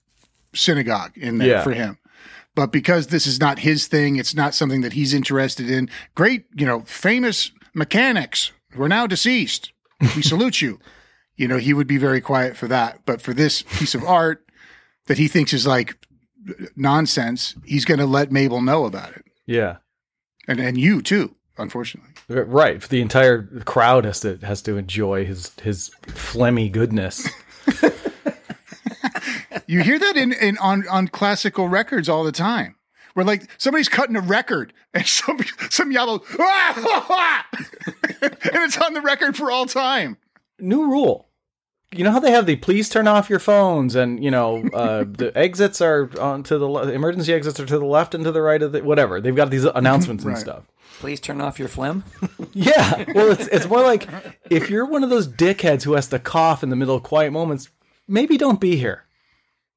synagogue 0.54 1.12
in 1.18 1.38
there 1.38 1.48
Yeah. 1.50 1.64
for 1.64 1.72
him. 1.72 1.98
But 2.56 2.72
because 2.72 3.08
this 3.08 3.28
is 3.28 3.40
not 3.40 3.60
his 3.60 3.88
thing, 3.88 4.16
it's 4.16 4.34
not 4.34 4.56
something 4.56 4.82
that 4.82 4.94
he's 4.94 5.14
interested 5.14 5.70
in. 5.70 5.90
Great, 6.16 6.46
you 6.56 6.66
know, 6.66 6.82
famous 6.82 7.52
mechanics 7.76 8.52
who 8.72 8.82
are 8.84 8.90
now 8.90 9.06
deceased. 9.06 9.72
We 10.16 10.22
salute 10.24 10.62
you. 10.62 10.80
You 11.36 11.48
know, 11.48 11.58
he 11.58 11.74
would 11.74 11.86
be 11.86 11.98
very 12.00 12.20
quiet 12.20 12.58
for 12.58 12.68
that. 12.68 13.02
But 13.06 13.22
for 13.22 13.32
this 13.34 13.62
piece 13.62 13.94
of 13.94 14.04
art 14.04 14.44
that 15.06 15.20
he 15.20 15.28
thinks 15.28 15.54
is 15.54 15.68
like 15.68 15.96
nonsense, 16.76 17.56
he's 17.66 17.86
going 17.86 18.00
to 18.00 18.06
let 18.06 18.32
Mabel 18.32 18.62
know 18.62 18.86
about 18.86 19.12
it. 19.12 19.26
yeah, 19.46 19.78
And 20.48 20.60
and 20.60 20.78
you 20.78 21.02
too, 21.02 21.36
unfortunately. 21.58 22.12
right. 22.30 22.82
The 22.82 23.02
entire 23.02 23.44
crowd 23.66 24.06
has 24.06 24.20
to 24.22 24.38
has 24.38 24.62
to 24.64 24.78
enjoy 24.78 25.26
his 25.26 25.52
his 25.62 25.92
phlegmy 26.04 26.72
goodness. 26.72 27.28
You 29.70 29.82
hear 29.84 30.00
that 30.00 30.16
in, 30.16 30.32
in 30.32 30.58
on 30.60 30.88
on 30.88 31.10
classical 31.10 31.68
records 31.68 32.08
all 32.08 32.24
the 32.24 32.32
time. 32.32 32.76
Where 33.16 33.26
like 33.26 33.50
somebody's 33.58 33.90
cutting 33.90 34.16
a 34.16 34.22
record 34.22 34.72
and 34.94 35.06
some 35.18 35.40
some 35.70 35.92
yellow 35.92 36.22
and 36.40 36.78
it's 38.64 38.78
on 38.78 38.94
the 38.94 39.02
record 39.02 39.36
for 39.36 39.52
all 39.52 39.66
time. 39.66 40.16
new 40.60 40.90
rule. 40.90 41.27
You 41.96 42.04
know 42.04 42.12
how 42.12 42.20
they 42.20 42.32
have 42.32 42.46
the 42.46 42.58
please 42.58 42.90
turn 42.90 43.08
off 43.08 43.30
your 43.30 43.40
phones 43.40 43.96
and 43.96 44.22
you 44.24 44.30
know 44.30 44.58
uh, 44.74 45.06
the 45.08 45.32
exits 45.36 45.80
are 45.82 46.10
on 46.20 46.44
to 46.44 46.58
the 46.58 46.68
le- 46.68 46.92
emergency 46.92 47.34
exits 47.34 47.60
are 47.60 47.66
to 47.66 47.80
the 47.80 47.86
left 47.86 48.14
and 48.14 48.24
to 48.26 48.32
the 48.32 48.42
right 48.42 48.62
of 48.62 48.74
the 48.74 48.84
whatever. 48.84 49.22
They've 49.22 49.36
got 49.36 49.50
these 49.50 49.64
announcements 49.76 50.26
and 50.26 50.38
stuff. 50.38 50.64
Please 51.00 51.20
turn 51.20 51.40
off 51.42 51.60
your 51.60 51.68
phlegm. 51.70 52.04
Yeah. 52.54 53.06
Well, 53.14 53.32
it's 53.32 53.48
it's 53.48 53.68
more 53.68 53.82
like 53.84 54.08
if 54.50 54.70
you're 54.70 54.86
one 54.86 55.04
of 55.04 55.12
those 55.12 55.28
dickheads 55.28 55.84
who 55.84 55.94
has 55.94 56.08
to 56.08 56.18
cough 56.18 56.64
in 56.64 56.70
the 56.70 56.76
middle 56.76 56.96
of 56.96 57.04
quiet 57.04 57.32
moments, 57.32 57.70
maybe 58.08 58.36
don't 58.36 58.60
be 58.60 58.78
here. 58.78 59.04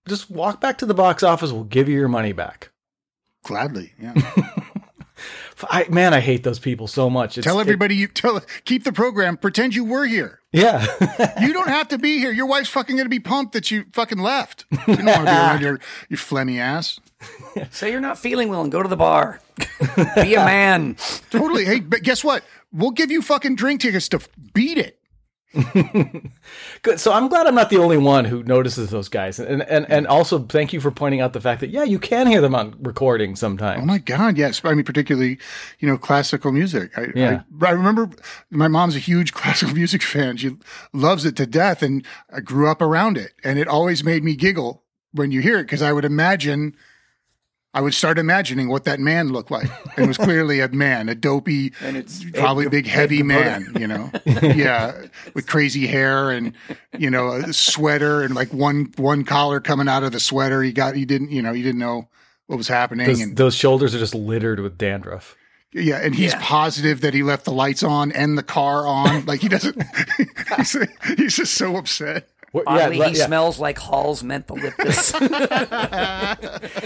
Just 0.08 0.30
walk 0.30 0.60
back 0.62 0.78
to 0.78 0.86
the 0.86 0.94
box 0.94 1.22
office. 1.22 1.52
We'll 1.52 1.64
give 1.64 1.88
you 1.90 1.96
your 1.96 2.08
money 2.08 2.32
back. 2.32 2.70
Gladly, 3.42 3.92
yeah. 4.00 4.14
I, 5.68 5.86
man, 5.88 6.14
I 6.14 6.20
hate 6.20 6.42
those 6.44 6.58
people 6.58 6.86
so 6.86 7.10
much. 7.10 7.36
It's, 7.38 7.44
tell 7.44 7.58
it- 7.58 7.62
everybody 7.62 7.96
you 7.96 8.06
tell 8.06 8.40
keep 8.64 8.84
the 8.84 8.92
program. 8.92 9.36
Pretend 9.36 9.74
you 9.74 9.84
were 9.84 10.06
here. 10.06 10.40
yeah. 10.52 10.86
You 11.40 11.52
don't 11.52 11.68
have 11.68 11.88
to 11.88 11.98
be 11.98 12.18
here. 12.18 12.32
Your 12.32 12.46
wife's 12.46 12.68
fucking 12.70 12.96
gonna 12.96 13.08
be 13.08 13.20
pumped 13.20 13.52
that 13.54 13.70
you 13.70 13.84
fucking 13.92 14.18
left. 14.18 14.64
You 14.70 14.96
don't 14.96 15.06
want 15.06 15.18
to 15.18 15.24
be 15.24 15.30
around 15.30 15.60
your 15.62 15.80
your 16.08 16.18
phlegmy 16.18 16.58
ass. 16.58 17.00
Say 17.70 17.90
you're 17.90 18.00
not 18.00 18.18
feeling 18.18 18.48
well 18.48 18.62
and 18.62 18.70
go 18.72 18.82
to 18.82 18.88
the 18.88 18.96
bar. 18.96 19.40
Be 20.16 20.34
a 20.34 20.44
man. 20.44 20.96
Totally. 21.30 21.64
Hey, 21.64 21.80
but 21.80 22.02
guess 22.02 22.22
what? 22.24 22.44
We'll 22.72 22.92
give 22.92 23.10
you 23.10 23.20
fucking 23.22 23.56
drink 23.56 23.80
tickets 23.80 24.08
to 24.10 24.20
beat 24.54 24.78
it. 24.78 24.98
Good. 26.82 27.00
So 27.00 27.12
I'm 27.12 27.28
glad 27.28 27.46
I'm 27.46 27.56
not 27.56 27.70
the 27.70 27.78
only 27.78 27.96
one 27.96 28.24
who 28.24 28.42
notices 28.44 28.90
those 28.90 29.08
guys, 29.08 29.40
and 29.40 29.62
and 29.62 29.84
and 29.90 30.06
also 30.06 30.38
thank 30.38 30.72
you 30.72 30.80
for 30.80 30.92
pointing 30.92 31.20
out 31.20 31.32
the 31.32 31.40
fact 31.40 31.60
that 31.60 31.70
yeah, 31.70 31.82
you 31.82 31.98
can 31.98 32.28
hear 32.28 32.40
them 32.40 32.54
on 32.54 32.76
recording 32.80 33.34
sometimes. 33.34 33.82
Oh 33.82 33.86
my 33.86 33.98
God, 33.98 34.38
yes. 34.38 34.60
I 34.64 34.74
mean, 34.74 34.84
particularly, 34.84 35.38
you 35.80 35.88
know, 35.88 35.98
classical 35.98 36.52
music. 36.52 36.96
I, 36.96 37.08
Yeah. 37.16 37.42
I, 37.60 37.66
I 37.66 37.70
remember 37.70 38.10
my 38.50 38.68
mom's 38.68 38.94
a 38.94 39.00
huge 39.00 39.32
classical 39.34 39.74
music 39.74 40.02
fan. 40.02 40.36
She 40.36 40.56
loves 40.92 41.24
it 41.24 41.34
to 41.36 41.46
death, 41.46 41.82
and 41.82 42.06
I 42.32 42.40
grew 42.40 42.70
up 42.70 42.80
around 42.80 43.16
it. 43.16 43.32
And 43.42 43.58
it 43.58 43.66
always 43.66 44.04
made 44.04 44.22
me 44.22 44.36
giggle 44.36 44.84
when 45.12 45.32
you 45.32 45.40
hear 45.40 45.58
it 45.58 45.64
because 45.64 45.82
I 45.82 45.92
would 45.92 46.04
imagine, 46.04 46.76
I 47.72 47.80
would 47.80 47.94
start 47.94 48.18
imagining 48.18 48.68
what 48.68 48.84
that 48.84 48.98
man 48.98 49.28
looked 49.28 49.50
like. 49.52 49.70
And 49.96 50.04
it 50.04 50.08
was 50.08 50.18
clearly 50.18 50.58
a 50.60 50.68
man, 50.68 51.08
a 51.08 51.14
dopey, 51.14 51.72
And 51.80 51.96
it's 51.96 52.24
probably 52.32 52.66
Ed- 52.66 52.70
big, 52.72 52.86
heavy 52.86 53.18
Capote. 53.18 53.28
man, 53.28 53.72
you 53.78 53.86
know? 53.86 54.10
yeah. 54.26 55.06
With 55.34 55.46
crazy 55.46 55.86
hair 55.86 56.30
and, 56.32 56.52
you 56.98 57.10
know, 57.10 57.28
a 57.28 57.52
sweater 57.52 58.22
and 58.22 58.34
like 58.34 58.52
one, 58.52 58.92
one 58.96 59.24
collar 59.24 59.60
coming 59.60 59.88
out 59.88 60.02
of 60.02 60.10
the 60.12 60.18
sweater. 60.20 60.62
He 60.62 60.72
got, 60.72 60.96
he 60.96 61.04
didn't, 61.04 61.30
you 61.30 61.42
know, 61.42 61.52
he 61.52 61.62
didn't 61.62 61.78
know 61.78 62.08
what 62.46 62.56
was 62.56 62.66
happening. 62.68 63.06
Those, 63.06 63.20
and 63.20 63.36
those 63.36 63.54
shoulders 63.54 63.94
are 63.94 64.00
just 64.00 64.16
littered 64.16 64.58
with 64.58 64.76
dandruff. 64.76 65.36
yeah, 65.72 65.98
and 66.02 66.12
he's 66.16 66.32
Yeah. 66.32 66.40
positive 66.42 67.02
that 67.02 67.14
he 67.14 67.22
left 67.22 67.44
the 67.44 67.52
lights 67.52 67.84
on 67.84 68.10
and 68.10 68.36
the 68.36 68.42
car 68.42 68.84
on. 68.88 69.24
Like 69.26 69.40
he 69.42 69.48
doesn't. 69.48 69.80
he's, 70.56 70.76
he's 71.16 71.36
just 71.36 71.54
so 71.54 71.76
upset. 71.76 72.28
What- 72.52 72.64
Oddly, 72.66 72.98
le- 72.98 73.08
he 73.10 73.14
smells 73.14 73.58
like 73.60 73.78
Hall's 73.78 74.22
mentholyptus. 74.22 75.14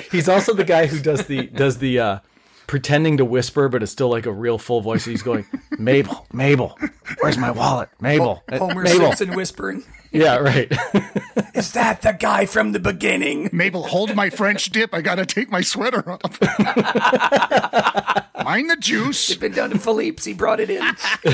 He's 0.13 0.29
also 0.29 0.53
the 0.55 0.65
guy 0.65 0.87
who 0.87 1.01
does 1.01 1.27
the 1.27 1.47
does 1.47 1.79
the 1.79 1.99
uh, 1.99 2.19
pretending 2.67 3.17
to 3.19 3.25
whisper, 3.25 3.69
but 3.69 3.83
it's 3.83 3.93
still 3.93 4.09
like 4.11 4.27
a 4.27 4.33
real 4.33 4.59
full 4.59 4.81
voice. 4.83 5.05
He's 5.05 5.23
going, 5.23 5.47
Mabel, 5.79 6.27
Mabel, 6.33 6.79
where's 7.21 7.39
my 7.39 7.51
wallet? 7.51 7.89
Mabel, 8.01 8.43
Uh, 8.51 8.59
Homer 8.59 8.83
Mabel. 8.83 9.13
Simpson 9.13 9.35
whispering. 9.37 9.85
Yeah, 10.13 10.37
right. 10.37 10.71
Is 11.55 11.73
that 11.73 12.03
the 12.03 12.13
guy 12.13 12.47
from 12.47 12.71
the 12.73 12.79
beginning? 12.79 13.51
Mabel, 13.53 13.83
hold 13.85 14.15
my 14.15 14.31
French 14.31 14.71
dip. 14.71 14.95
I 14.95 15.01
got 15.01 15.17
to 15.17 15.27
take 15.27 15.51
my 15.51 15.61
sweater 15.61 16.09
off. 16.09 16.41
Mind 18.45 18.71
the 18.71 18.77
juice. 18.79 19.31
It's 19.31 19.41
been 19.41 19.53
down 19.53 19.71
to 19.71 19.79
Philippe's. 19.79 20.25
He 20.25 20.35
brought 20.35 20.61
it 20.61 20.71
in. 20.71 20.83
He 21.25 21.31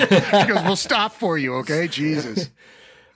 goes, 0.46 0.62
we'll 0.64 0.76
stop 0.76 1.12
for 1.12 1.37
you, 1.37 1.56
okay? 1.56 1.88
Jesus. 1.88 2.49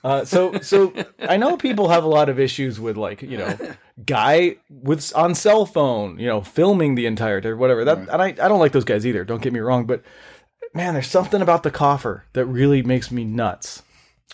Uh, 0.05 0.23
so 0.23 0.53
so 0.61 0.93
I 1.19 1.39
know 1.39 1.57
people 1.57 1.89
have 1.89 2.05
a 2.05 2.09
lot 2.09 2.29
of 2.29 2.39
issues 2.39 2.79
with 2.79 2.99
like 2.99 3.23
you 3.23 3.39
know 3.39 3.57
guy 4.05 4.57
with 4.69 5.17
on 5.17 5.35
cell 5.35 5.65
phone 5.65 6.19
you 6.19 6.27
know 6.27 6.43
filming 6.43 6.95
the 6.95 7.07
entire 7.07 7.41
day 7.41 7.55
whatever. 7.55 7.87
That 7.87 7.99
and 7.99 8.11
I, 8.11 8.27
I 8.27 8.49
don't 8.49 8.59
like 8.59 8.73
those 8.73 8.85
guys 8.85 9.07
either 9.07 9.25
don't 9.25 9.41
get 9.41 9.55
me 9.55 9.61
wrong 9.61 9.87
but 9.87 10.03
man 10.75 10.93
there's 10.93 11.07
something 11.07 11.41
about 11.41 11.63
the 11.63 11.71
coffer 11.71 12.25
that 12.35 12.45
really 12.45 12.83
makes 12.83 13.11
me 13.11 13.25
nuts. 13.25 13.83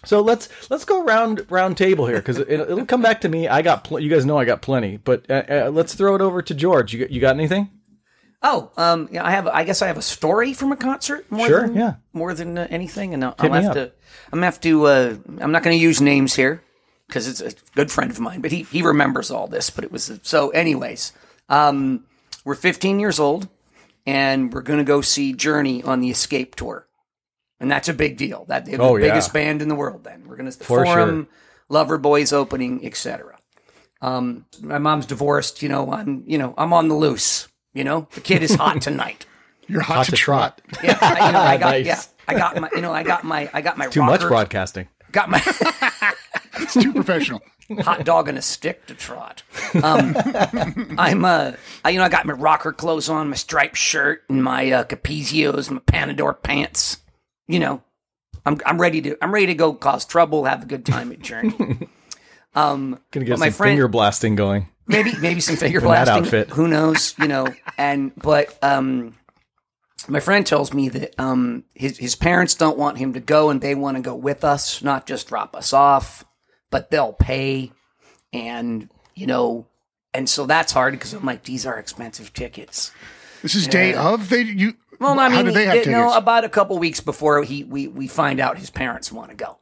So 0.05 0.21
let's 0.21 0.49
let's 0.71 0.85
go 0.85 1.05
round 1.05 1.47
round 1.49 1.77
table 1.77 2.07
here 2.07 2.17
because 2.17 2.39
it, 2.39 2.51
it'll 2.51 2.85
come 2.85 3.03
back 3.03 3.21
to 3.21 3.29
me. 3.29 3.47
I 3.47 3.63
got 3.63 3.85
pl- 3.85 4.01
you 4.01 4.11
guys 4.11 4.27
know 4.27 4.39
I 4.39 4.45
got 4.45 4.63
plenty 4.63 4.97
but 4.97 5.31
uh, 5.31 5.45
uh, 5.49 5.71
let's 5.73 5.95
throw 5.95 6.17
it 6.17 6.21
over 6.21 6.43
to 6.43 6.53
George. 6.53 6.93
You 6.93 7.07
you 7.09 7.21
got 7.21 7.37
anything 7.37 7.71
Oh, 8.43 8.71
um, 8.79 9.09
yeah, 9.13 9.25
I 9.25 9.33
have. 9.33 9.47
I 9.47 9.65
guess 9.65 9.83
I 9.83 9.89
have 9.89 9.99
a 9.99 10.03
story 10.03 10.55
from 10.55 10.73
a 10.73 10.77
concert. 10.77 11.31
More 11.31 11.47
Sure, 11.47 11.67
than, 11.67 11.77
yeah. 11.77 11.95
More 12.15 12.33
than 12.33 12.57
uh, 12.57 12.67
anything, 12.71 13.13
and 13.13 13.23
I'll, 13.25 13.35
I'll 13.39 13.53
have 13.53 13.65
up. 13.67 13.75
to. 13.75 13.83
I'm 14.33 14.39
gonna 14.39 14.47
have 14.47 14.61
to. 14.63 14.87
Uh, 14.87 15.17
I'm 15.41 15.53
not 15.53 15.63
going 15.63 15.77
to 15.77 15.83
use 15.83 16.01
names 16.01 16.35
here 16.37 16.63
because 17.07 17.29
it's 17.29 17.43
a 17.43 17.53
good 17.75 17.91
friend 17.93 18.11
of 18.11 18.19
mine, 18.19 18.41
but 18.41 18.51
he 18.51 18.63
he 18.63 18.81
remembers 18.83 19.31
all 19.31 19.47
this. 19.47 19.69
But 19.69 19.85
it 19.85 19.93
was 19.93 20.19
so. 20.23 20.49
Anyways, 20.51 21.13
um, 21.51 22.05
we're 22.45 22.55
15 22.55 22.99
years 22.99 23.21
old, 23.21 23.47
and 24.07 24.51
we're 24.53 24.63
going 24.63 24.79
to 24.79 24.85
go 24.85 25.03
see 25.03 25.35
Journey 25.35 25.83
on 25.83 26.01
the 26.01 26.09
Escape 26.09 26.55
tour, 26.57 26.87
and 27.61 27.71
that's 27.71 27.91
a 27.91 27.95
big 27.95 28.17
deal. 28.17 28.47
That 28.47 28.65
they're 28.65 28.79
the 28.79 28.85
Oh, 28.85 28.97
yeah. 28.97 29.09
biggest 29.09 29.35
band 29.35 29.61
in 29.61 29.69
the 29.69 29.75
world. 29.75 30.05
Then 30.05 30.25
we're 30.27 30.37
going 30.37 30.51
to 30.51 30.57
For 30.65 30.83
Forum, 30.87 31.29
Loverboy's 31.71 32.33
opening, 32.33 32.87
etc. 32.87 33.37
Um, 34.01 34.47
my 34.63 34.79
mom's 34.79 35.05
divorced. 35.05 35.61
You 35.63 35.69
know, 35.69 35.93
I'm 35.93 36.25
you 36.27 36.39
know 36.39 36.55
I'm 36.57 36.73
on 36.73 36.89
the 36.89 36.95
loose. 36.95 37.49
You 37.75 37.85
know, 37.85 38.09
the 38.15 38.21
kid 38.21 38.43
is 38.43 38.55
hot 38.55 38.81
tonight. 38.83 39.27
You're 39.69 39.83
hot, 39.83 39.97
hot 39.99 40.05
to, 40.07 40.11
to 40.13 40.17
trot. 40.17 40.61
trot 40.73 40.85
Yeah, 40.85 40.99
I, 41.01 41.27
you 41.27 41.33
know, 41.33 41.41
I 41.41 41.57
got 41.57 41.71
Nice. 41.71 41.87
yeah, 41.87 42.03
I 42.27 42.35
got 42.35 42.57
my 42.61 42.69
you 42.75 42.81
know 42.81 42.93
I 42.93 43.03
got 43.03 43.25
my 43.25 43.49
I 43.53 43.61
got 43.61 43.79
my 43.79 43.87
too 43.87 44.03
much 44.03 44.21
broadcasting 44.23 44.89
Got 45.13 45.31
my 45.31 45.41
It's 46.55 46.75
too 46.75 46.93
professional. 46.93 47.41
hot 47.81 48.05
dog 48.05 48.29
and 48.29 48.37
a 48.37 48.43
stick 48.43 48.87
to 48.87 48.95
trot. 48.95 49.43
Um, 49.83 50.15
I'm 50.99 51.25
uh, 51.25 51.53
I, 51.85 51.91
you 51.91 51.99
know 51.99 52.05
I 52.05 52.09
got 52.09 52.27
my 52.27 52.33
rocker 52.33 52.73
clothes 52.73 53.09
on, 53.09 53.29
my 53.31 53.37
striped 53.37 53.77
shirt, 53.77 54.25
and 54.29 54.43
my 54.43 54.71
uh, 54.71 54.85
Capezios, 54.85 55.71
my 55.71 55.79
Panador 55.81 56.41
pants. 56.43 56.99
You 57.47 57.61
know, 57.61 57.83
I'm 58.45 58.61
I'm 58.67 58.81
ready 58.81 59.01
to 59.03 59.17
I'm 59.23 59.33
ready 59.33 59.47
to 59.47 59.55
go 59.55 59.73
cause 59.73 60.05
trouble, 60.05 60.45
have 60.45 60.65
a 60.65 60.67
good 60.67 60.85
time 60.85 61.13
at 61.13 61.21
Journey. 61.21 61.89
Gonna 62.55 62.99
get 63.13 63.39
my 63.39 63.47
some 63.49 63.53
friend- 63.55 63.71
finger 63.73 63.89
blasting 63.89 64.35
going. 64.37 64.69
maybe 64.87 65.13
maybe 65.21 65.41
some 65.41 65.57
finger 65.65 65.79
In 65.79 65.85
that 65.85 66.05
blasting. 66.07 66.25
outfit. 66.25 66.51
Who 66.51 66.67
knows? 66.69 67.15
You 67.19 67.29
know. 67.29 67.47
And 67.79 68.13
but 68.17 68.59
um, 68.63 69.15
my 70.09 70.21
friend 70.21 70.47
tells 70.47 70.73
me 70.75 70.89
that 70.89 71.15
um 71.21 71.65
his 71.75 71.99
his 71.99 72.17
parents 72.17 72.55
don't 72.55 72.79
want 72.79 72.99
him 72.99 73.13
to 73.15 73.21
go, 73.21 73.51
and 73.51 73.61
they 73.61 73.75
want 73.75 73.97
to 73.97 74.03
go 74.03 74.15
with 74.15 74.45
us, 74.45 74.83
not 74.83 75.07
just 75.07 75.29
drop 75.29 75.55
us 75.55 75.73
off, 75.73 76.25
but 76.71 76.91
they'll 76.91 77.13
pay, 77.13 77.71
and 78.33 78.89
you 79.15 79.27
know, 79.27 79.67
and 80.15 80.29
so 80.29 80.47
that's 80.47 80.73
hard 80.73 80.93
because 80.95 81.13
I'm 81.13 81.25
like, 81.25 81.45
these 81.45 81.67
are 81.67 81.79
expensive 81.79 82.33
tickets. 82.33 82.91
This 83.43 83.55
is 83.55 83.67
day 83.69 83.95
of 83.95 84.29
they 84.29 84.43
you. 84.43 84.75
Well, 84.99 85.19
I 85.19 85.29
mean, 85.29 85.37
how 85.37 85.43
do 85.43 85.51
they 85.53 85.65
have 85.65 85.77
you 85.77 85.81
tickets? 85.85 85.97
know, 85.97 86.15
about 86.15 86.45
a 86.45 86.49
couple 86.51 86.77
weeks 86.79 87.01
before 87.01 87.43
he 87.45 87.65
we 87.65 87.87
we 87.87 88.07
find 88.09 88.39
out 88.41 88.59
his 88.59 88.69
parents 88.71 89.11
want 89.13 89.31
to 89.31 89.37
go. 89.37 89.59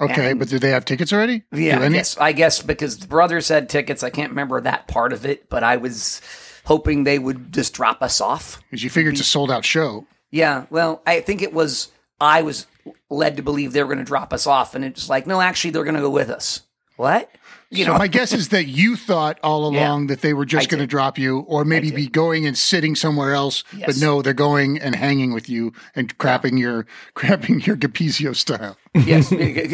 Okay, 0.00 0.30
and- 0.30 0.38
but 0.38 0.48
do 0.48 0.58
they 0.58 0.70
have 0.70 0.84
tickets 0.84 1.12
already? 1.12 1.42
Yeah, 1.52 1.80
I 1.80 1.84
any- 1.84 1.94
guess, 1.96 2.16
I 2.18 2.32
guess 2.32 2.62
because 2.62 2.98
the 2.98 3.06
brothers 3.06 3.48
had 3.48 3.68
tickets. 3.68 4.02
I 4.02 4.10
can't 4.10 4.30
remember 4.30 4.60
that 4.60 4.88
part 4.88 5.12
of 5.12 5.24
it, 5.24 5.48
but 5.48 5.62
I 5.62 5.76
was 5.76 6.20
hoping 6.64 7.04
they 7.04 7.18
would 7.18 7.52
just 7.52 7.74
drop 7.74 8.02
us 8.02 8.20
off. 8.20 8.60
Because 8.70 8.82
you 8.82 8.90
figure 8.90 9.10
it's 9.10 9.20
a 9.20 9.24
sold 9.24 9.50
out 9.50 9.64
show. 9.64 10.06
Yeah, 10.30 10.64
well, 10.70 11.02
I 11.06 11.20
think 11.20 11.42
it 11.42 11.52
was 11.52 11.88
I 12.20 12.42
was 12.42 12.66
led 13.10 13.36
to 13.36 13.42
believe 13.42 13.72
they 13.72 13.82
were 13.82 13.88
going 13.92 13.98
to 13.98 14.04
drop 14.04 14.32
us 14.32 14.46
off, 14.46 14.74
and 14.74 14.84
it's 14.84 15.08
like, 15.08 15.26
no, 15.26 15.40
actually, 15.40 15.70
they're 15.70 15.84
going 15.84 15.94
to 15.96 16.00
go 16.00 16.10
with 16.10 16.30
us. 16.30 16.62
What? 16.96 17.30
You 17.76 17.84
so 17.84 17.92
know, 17.92 17.98
my 17.98 18.06
guess 18.08 18.32
is 18.32 18.48
that 18.50 18.66
you 18.66 18.96
thought 18.96 19.38
all 19.42 19.72
Yeah. 19.72 19.80
along 19.88 20.06
that 20.08 20.20
they 20.20 20.32
were 20.34 20.44
just 20.44 20.68
going 20.68 20.80
to 20.80 20.86
drop 20.86 21.18
you, 21.18 21.40
or 21.40 21.64
maybe 21.64 21.90
be 21.90 22.06
going 22.06 22.46
and 22.46 22.56
sitting 22.56 22.94
somewhere 22.94 23.34
else. 23.34 23.64
But 23.84 23.96
no, 23.98 24.22
they're 24.22 24.32
going 24.34 24.78
and 24.80 24.94
hanging 24.94 25.32
with 25.32 25.48
you 25.48 25.72
and 25.94 26.16
crapping 26.18 26.58
your 26.58 26.86
crapping 27.16 27.66
your 27.66 27.76
Capezio 27.76 28.34
style. 28.34 28.76
yes, 28.94 29.30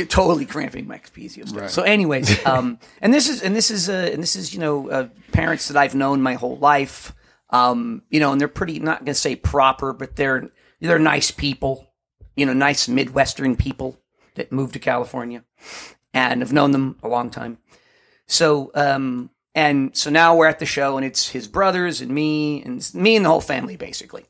totally 0.08 0.46
cramping 0.46 0.86
my 0.86 0.98
Capezio 0.98 1.48
stuff. 1.48 1.70
So, 1.70 1.82
anyways, 1.82 2.44
um, 2.46 2.78
and 3.00 3.12
this 3.12 3.28
is 3.28 3.42
and 3.42 3.54
this 3.54 3.70
is 3.70 3.88
uh, 3.88 4.10
and 4.12 4.22
this 4.22 4.36
is 4.36 4.52
you 4.54 4.60
know 4.60 4.88
uh, 4.90 5.08
parents 5.32 5.68
that 5.68 5.76
I've 5.76 5.94
known 5.94 6.22
my 6.22 6.34
whole 6.34 6.56
life. 6.58 7.14
Um, 7.52 8.02
you 8.10 8.20
know, 8.20 8.30
and 8.32 8.40
they're 8.40 8.46
pretty 8.48 8.78
not 8.78 9.00
going 9.00 9.06
to 9.06 9.14
say 9.14 9.34
proper, 9.36 9.92
but 9.92 10.16
they're 10.16 10.50
they're 10.80 10.98
nice 10.98 11.30
people. 11.30 11.88
You 12.36 12.46
know, 12.46 12.52
nice 12.52 12.88
Midwestern 12.88 13.56
people 13.56 13.98
that 14.36 14.52
moved 14.52 14.72
to 14.74 14.78
California, 14.78 15.42
and 16.14 16.42
I've 16.42 16.52
known 16.52 16.70
them 16.70 16.96
a 17.02 17.08
long 17.08 17.28
time. 17.28 17.58
So, 18.30 18.70
um, 18.74 19.30
and 19.54 19.96
so 19.96 20.08
now 20.08 20.36
we're 20.36 20.46
at 20.46 20.60
the 20.60 20.66
show, 20.66 20.96
and 20.96 21.04
it's 21.04 21.28
his 21.30 21.48
brothers 21.48 22.00
and 22.00 22.10
me, 22.12 22.62
and 22.62 22.88
me 22.94 23.16
and 23.16 23.24
the 23.24 23.28
whole 23.28 23.40
family 23.40 23.76
basically. 23.76 24.24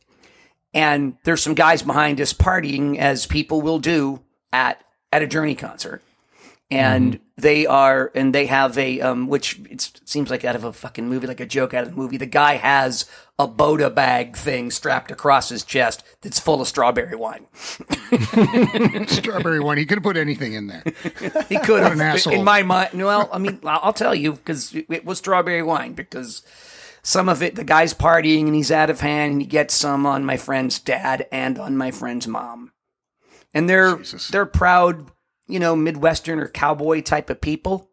And 0.73 1.17
there's 1.25 1.43
some 1.43 1.55
guys 1.55 1.83
behind 1.83 2.21
us 2.21 2.33
partying, 2.33 2.97
as 2.97 3.27
people 3.27 3.61
will 3.61 3.79
do 3.79 4.23
at 4.53 4.83
at 5.13 5.23
a 5.23 5.27
Journey 5.27 5.55
concert. 5.55 6.03
And 6.73 7.19
they 7.37 7.67
are, 7.67 8.13
and 8.15 8.33
they 8.33 8.47
have 8.47 8.79
a, 8.79 9.01
um, 9.01 9.27
which 9.27 9.59
it 9.69 10.01
seems 10.05 10.31
like 10.31 10.45
out 10.45 10.55
of 10.55 10.63
a 10.63 10.73
fucking 10.73 11.09
movie, 11.09 11.27
like 11.27 11.41
a 11.41 11.47
joke 11.47 11.75
out 11.75 11.83
of 11.83 11.91
the 11.91 11.97
movie. 11.97 12.17
The 12.17 12.27
guy 12.27 12.55
has 12.55 13.07
a 13.41 13.49
Bota 13.49 13.91
bag 13.91 14.37
thing 14.37 14.71
strapped 14.71 15.11
across 15.11 15.49
his 15.49 15.65
chest 15.65 16.05
that's 16.21 16.39
full 16.39 16.61
of 16.61 16.69
strawberry 16.69 17.17
wine. 17.17 17.47
Strawberry 19.09 19.59
wine. 19.59 19.79
He 19.79 19.87
could 19.87 19.99
have 19.99 20.05
put 20.05 20.17
anything 20.17 20.53
in 20.53 20.69
there. 20.69 20.85
He 21.49 21.59
could 21.59 21.83
have. 21.83 21.93
an 21.93 22.01
asshole. 22.01 22.35
In 22.35 22.45
my 22.45 22.63
mind, 22.63 22.91
well, 22.95 23.29
I 23.33 23.39
mean, 23.39 23.59
I'll 23.65 23.93
tell 23.93 24.15
you 24.15 24.35
because 24.35 24.75
it 24.75 24.87
it 24.89 25.05
was 25.05 25.19
strawberry 25.19 25.63
wine 25.63 25.95
because 25.95 26.43
some 27.03 27.29
of 27.29 27.43
it, 27.43 27.57
the 27.57 27.65
guy's 27.65 27.95
partying 27.95 28.47
and 28.47 28.55
he's 28.55 28.71
out 28.71 28.91
of 28.91 29.01
hand 29.01 29.33
and 29.33 29.41
he 29.41 29.47
gets 29.47 29.75
some 29.75 30.05
on 30.07 30.25
my 30.25 30.37
friend's 30.37 30.79
dad 30.79 31.27
and 31.33 31.59
on 31.59 31.77
my 31.77 31.91
friend's 31.91 32.27
mom. 32.29 32.73
And 33.55 33.69
they're 33.69 33.97
Jesus. 33.97 34.29
they're 34.29 34.47
proud, 34.47 35.11
you 35.51 35.59
know, 35.59 35.75
Midwestern 35.77 36.39
or 36.41 36.49
cowboy 36.49 37.03
type 37.03 37.31
of 37.31 37.41
people. 37.41 37.91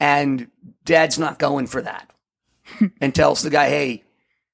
And 0.00 0.48
dad's 0.84 1.18
not 1.18 1.38
going 1.38 1.66
for 1.66 1.82
that. 1.82 2.10
and 3.00 3.14
tells 3.14 3.42
the 3.42 3.50
guy, 3.50 3.68
hey, 3.68 4.04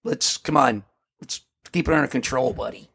let's 0.04 0.36
come 0.36 0.56
on, 0.56 0.84
let's 1.20 1.42
keep 1.72 1.88
it 1.88 1.94
under 1.94 2.06
control, 2.08 2.52
buddy. 2.52 2.88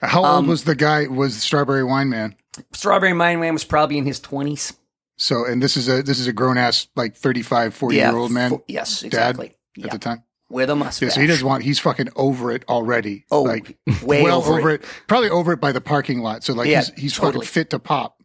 How 0.00 0.24
Um, 0.24 0.36
old 0.36 0.46
was 0.48 0.64
the 0.64 0.74
guy? 0.74 1.06
Was 1.06 1.34
the 1.34 1.40
Strawberry 1.40 1.82
Wine 1.84 2.08
Man? 2.10 2.36
Strawberry 2.72 3.12
Wine 3.14 3.40
Man 3.40 3.52
was 3.54 3.64
probably 3.64 3.98
in 3.98 4.04
his 4.06 4.20
twenties. 4.20 4.74
So, 5.16 5.44
and 5.46 5.62
this 5.62 5.76
is 5.76 5.88
a 5.88 6.02
this 6.02 6.18
is 6.18 6.26
a 6.26 6.32
grown 6.32 6.58
ass 6.58 6.88
like 6.94 7.16
35, 7.16 7.74
40 7.74 7.96
year 7.96 8.14
old 8.16 8.30
man 8.32 8.50
fo- 8.50 8.64
yes, 8.68 9.00
dad 9.00 9.06
exactly. 9.06 9.54
at 9.82 9.90
the 9.92 9.98
time. 9.98 10.22
with 10.50 10.68
a 10.70 10.76
mustache. 10.76 11.06
Yeah, 11.08 11.14
so 11.14 11.20
he 11.20 11.26
doesn't 11.26 11.46
want. 11.46 11.62
He's 11.64 11.78
fucking 11.80 12.08
over 12.16 12.50
it 12.52 12.64
already. 12.68 13.24
Oh, 13.30 13.42
like 13.42 13.78
way 14.02 14.22
well 14.22 14.38
over 14.38 14.58
over, 14.58 14.70
it. 14.70 14.82
it. 14.82 14.88
Probably 15.08 15.30
over 15.30 15.52
it 15.52 15.60
by 15.60 15.72
the 15.72 15.80
parking 15.80 16.20
lot. 16.20 16.44
So 16.44 16.52
like 16.52 16.68
Yeah, 16.68 16.80
he's 16.80 16.92
he's 17.00 17.14
totally. 17.14 17.46
fucking 17.46 17.62
fit 17.62 17.70
to 17.70 17.78
pop. 17.78 18.22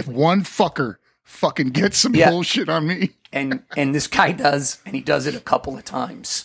If 0.00 0.06
one 0.06 0.42
fucker 0.42 0.96
fucking 1.22 1.70
gets 1.70 1.98
some 1.98 2.14
Yeah. 2.14 2.30
bullshit 2.30 2.68
on 2.68 2.86
me, 2.86 3.10
And 3.32 3.62
and 3.76 3.94
this 3.94 4.06
guy 4.06 4.32
does, 4.32 4.78
and 4.84 4.94
he 4.94 5.00
does 5.00 5.26
it 5.26 5.34
a 5.34 5.40
couple 5.40 5.76
of 5.78 5.84
times. 5.84 6.44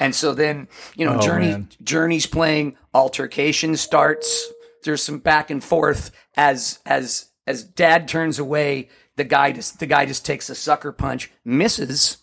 And 0.00 0.14
so 0.14 0.34
then, 0.34 0.68
you 0.94 1.06
know, 1.06 1.16
Oh, 1.16 1.20
Journey 1.20 1.48
man. 1.52 1.68
Journey's 1.82 2.26
playing, 2.26 2.76
altercation 2.92 3.76
starts. 3.76 4.48
There's 4.84 5.02
some 5.02 5.18
back 5.18 5.50
and 5.50 5.64
forth 5.64 6.10
as 6.36 6.78
as 6.84 7.26
as 7.46 7.64
dad 7.64 8.06
turns 8.08 8.38
away, 8.38 8.88
the 9.16 9.24
guy 9.24 9.52
just 9.52 9.78
the 9.78 9.86
guy 9.86 10.04
just 10.04 10.26
takes 10.26 10.50
a 10.50 10.54
sucker 10.54 10.92
punch, 10.92 11.30
misses, 11.44 12.18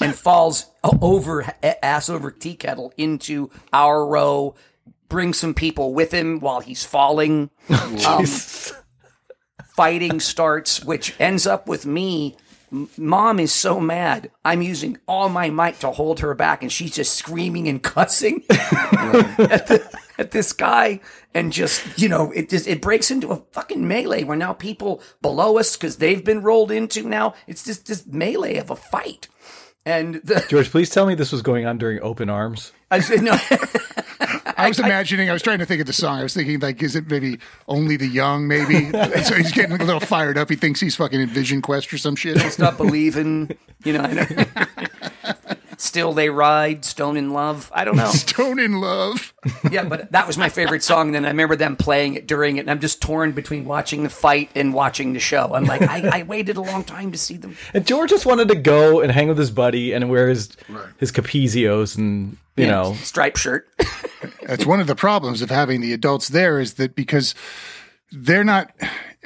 and 0.00 0.14
falls 0.26 0.66
over 1.02 1.52
ass 1.82 2.08
over 2.08 2.30
tea 2.30 2.54
kettle 2.54 2.92
into 2.96 3.50
our 3.72 4.06
row. 4.06 4.54
Brings 5.08 5.38
some 5.38 5.54
people 5.54 5.94
with 5.94 6.12
him 6.12 6.38
while 6.40 6.60
he's 6.60 6.84
falling. 6.84 7.50
Um, 8.06 8.24
fighting 9.76 10.20
starts, 10.20 10.82
which 10.82 11.14
ends 11.20 11.46
up 11.46 11.68
with 11.68 11.86
me. 11.86 12.36
Mom 12.96 13.38
is 13.38 13.52
so 13.52 13.78
mad. 13.78 14.30
I'm 14.44 14.62
using 14.62 14.98
all 15.06 15.28
my 15.28 15.50
might 15.50 15.78
to 15.80 15.92
hold 15.92 16.20
her 16.20 16.34
back, 16.34 16.62
and 16.62 16.72
she's 16.72 16.94
just 16.96 17.14
screaming 17.14 17.68
and 17.68 17.82
cussing 17.82 18.42
at, 18.50 19.68
the, 19.68 20.00
at 20.18 20.32
this 20.32 20.52
guy. 20.52 21.00
And 21.32 21.52
just, 21.52 21.98
you 21.98 22.08
know, 22.08 22.32
it 22.32 22.48
just 22.48 22.66
it 22.66 22.80
breaks 22.80 23.10
into 23.10 23.30
a 23.30 23.42
fucking 23.52 23.86
melee 23.86 24.24
where 24.24 24.38
now 24.38 24.54
people 24.54 25.02
below 25.20 25.58
us, 25.58 25.76
because 25.76 25.96
they've 25.98 26.24
been 26.24 26.42
rolled 26.42 26.72
into 26.72 27.06
now, 27.06 27.34
it's 27.46 27.62
just 27.62 27.86
this 27.86 28.06
melee 28.06 28.56
of 28.56 28.70
a 28.70 28.76
fight. 28.76 29.28
And 29.84 30.16
the, 30.16 30.44
George, 30.48 30.70
please 30.70 30.90
tell 30.90 31.06
me 31.06 31.14
this 31.14 31.30
was 31.30 31.42
going 31.42 31.66
on 31.66 31.78
during 31.78 32.00
open 32.02 32.28
arms. 32.28 32.72
I 32.90 32.98
said, 32.98 33.22
no, 33.22 33.36
I 34.56 34.68
was 34.68 34.78
imagining. 34.78 35.30
I 35.30 35.32
was 35.32 35.42
trying 35.42 35.58
to 35.58 35.66
think 35.66 35.80
of 35.80 35.86
the 35.86 35.92
song. 35.92 36.18
I 36.18 36.22
was 36.22 36.34
thinking 36.34 36.58
like, 36.60 36.82
is 36.82 36.96
it 36.96 37.10
maybe 37.10 37.38
only 37.68 37.96
the 37.96 38.06
young? 38.06 38.48
Maybe. 38.48 38.90
so 39.22 39.34
he's 39.34 39.52
getting 39.52 39.72
a 39.80 39.84
little 39.84 40.00
fired 40.00 40.38
up. 40.38 40.48
He 40.48 40.56
thinks 40.56 40.80
he's 40.80 40.96
fucking 40.96 41.20
in 41.20 41.28
Vision 41.28 41.62
Quest 41.62 41.92
or 41.92 41.98
some 41.98 42.16
shit. 42.16 42.38
stop 42.52 42.76
believing, 42.76 43.56
you 43.84 43.92
know. 43.92 44.00
I 44.00 44.12
know. 44.14 45.34
Still 45.78 46.14
they 46.14 46.30
ride, 46.30 46.86
stone 46.86 47.18
in 47.18 47.32
love. 47.34 47.70
I 47.74 47.84
don't 47.84 47.96
know. 47.96 48.06
Stone 48.10 48.58
in 48.58 48.80
love. 48.80 49.34
Yeah, 49.70 49.84
but 49.84 50.10
that 50.12 50.26
was 50.26 50.38
my 50.38 50.48
favorite 50.48 50.82
song. 50.82 51.08
And 51.08 51.14
then 51.14 51.24
I 51.26 51.28
remember 51.28 51.54
them 51.54 51.76
playing 51.76 52.14
it 52.14 52.26
during 52.26 52.56
it, 52.56 52.60
and 52.60 52.70
I'm 52.70 52.80
just 52.80 53.02
torn 53.02 53.32
between 53.32 53.66
watching 53.66 54.02
the 54.02 54.08
fight 54.08 54.50
and 54.54 54.72
watching 54.72 55.12
the 55.12 55.20
show. 55.20 55.52
I'm 55.52 55.64
like, 55.64 55.82
I, 55.82 56.20
I 56.20 56.22
waited 56.22 56.56
a 56.56 56.62
long 56.62 56.82
time 56.82 57.12
to 57.12 57.18
see 57.18 57.36
them. 57.36 57.56
And 57.74 57.86
George 57.86 58.08
just 58.10 58.24
wanted 58.24 58.48
to 58.48 58.54
go 58.54 59.00
and 59.02 59.12
hang 59.12 59.28
with 59.28 59.36
his 59.36 59.50
buddy 59.50 59.92
and 59.92 60.08
wear 60.08 60.28
his 60.28 60.56
his 60.96 61.12
capezios 61.12 61.98
and 61.98 62.38
you 62.56 62.66
know 62.66 62.94
striped 62.94 63.38
shirt. 63.38 63.68
That's 64.46 64.66
one 64.66 64.80
of 64.80 64.86
the 64.86 64.94
problems 64.96 65.42
of 65.42 65.50
having 65.50 65.80
the 65.80 65.92
adults 65.92 66.28
there 66.28 66.60
is 66.60 66.74
that 66.74 66.94
because 66.94 67.34
they're 68.12 68.44
not. 68.44 68.72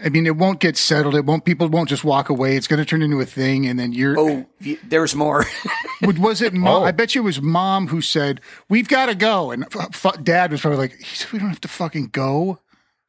I 0.03 0.09
mean, 0.09 0.27
it 0.27 0.37
won't 0.37 0.61
get 0.61 0.79
settled. 0.79 1.15
It 1.15 1.27
won't. 1.27 1.45
People 1.45 1.69
won't 1.69 1.89
just 1.91 2.05
walk 2.05 2.31
away. 2.31 2.57
It's 2.57 2.67
going 2.67 2.79
to 2.79 2.87
turn 2.87 3.03
into 3.03 3.21
a 3.21 3.27
thing, 3.27 3.67
and 3.67 3.79
then 3.79 3.93
you're. 3.93 4.19
Oh, 4.19 4.47
there's 4.85 5.15
more. 5.15 5.45
Was 6.03 6.41
it 6.41 6.55
mom? 6.55 6.83
Oh. 6.83 6.87
I 6.87 6.91
bet 6.93 7.15
you 7.15 7.21
it 7.21 7.25
was 7.25 7.43
mom 7.43 7.89
who 7.89 8.01
said, 8.01 8.41
"We've 8.71 8.89
got 8.89 9.07
to 9.07 9.15
go," 9.15 9.51
and 9.51 9.65
f- 9.65 10.05
f- 10.07 10.25
dad 10.25 10.51
was 10.51 10.63
probably 10.63 10.79
like, 10.79 10.97
he 10.97 11.05
said, 11.17 11.31
"We 11.33 11.39
don't 11.39 11.51
have 11.51 11.61
to 11.61 11.69
fucking 11.69 12.09
go." 12.09 12.61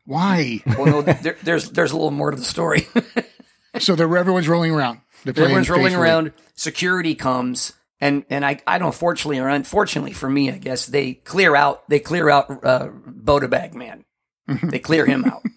Why? 0.06 0.62
well, 0.66 0.86
no, 0.86 1.02
there, 1.02 1.38
there's 1.44 1.70
there's 1.70 1.92
a 1.92 1.96
little 1.96 2.12
more 2.12 2.32
to 2.32 2.38
the 2.38 2.44
story. 2.44 2.88
so 3.80 3.96
they're 3.96 4.18
everyone's 4.18 4.50
rolling 4.50 4.72
around. 4.72 5.00
They're 5.24 5.44
Everyone's 5.44 5.70
rolling 5.70 5.86
faithfully. 5.86 6.04
around. 6.10 6.34
Security 6.56 7.16
comes, 7.16 7.72
and 8.02 8.26
and 8.30 8.44
I 8.46 8.60
I 8.68 8.80
don't 8.80 8.94
fortunately 8.94 9.40
or 9.40 9.48
unfortunately 9.48 10.12
for 10.12 10.30
me, 10.30 10.52
I 10.52 10.58
guess 10.58 10.88
they 10.88 11.14
clear 11.14 11.56
out 11.56 11.88
they 11.88 12.00
clear 12.00 12.30
out 12.30 12.66
uh, 12.66 12.90
Bota 13.06 13.48
Bag 13.48 13.76
Man. 13.76 14.04
They 14.64 14.80
clear 14.80 15.06
him 15.06 15.24
out. 15.24 15.44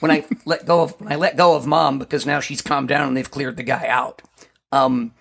When 0.00 0.10
I 0.10 0.24
let 0.46 0.64
go 0.64 0.80
of 0.80 0.98
when 0.98 1.12
I 1.12 1.16
let 1.16 1.36
go 1.36 1.54
of 1.56 1.66
mom 1.66 1.98
because 1.98 2.24
now 2.24 2.40
she's 2.40 2.62
calmed 2.62 2.88
down 2.88 3.06
and 3.06 3.14
they've 3.14 3.30
cleared 3.30 3.58
the 3.58 3.62
guy 3.62 3.86
out. 3.86 4.22
Um, 4.72 5.12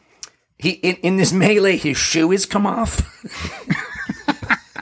he 0.58 0.70
in, 0.70 0.96
in 1.04 1.18
this 1.18 1.34
melee, 1.34 1.76
his 1.76 1.98
shoe 1.98 2.32
has 2.32 2.46
come 2.46 2.66
off, 2.66 3.02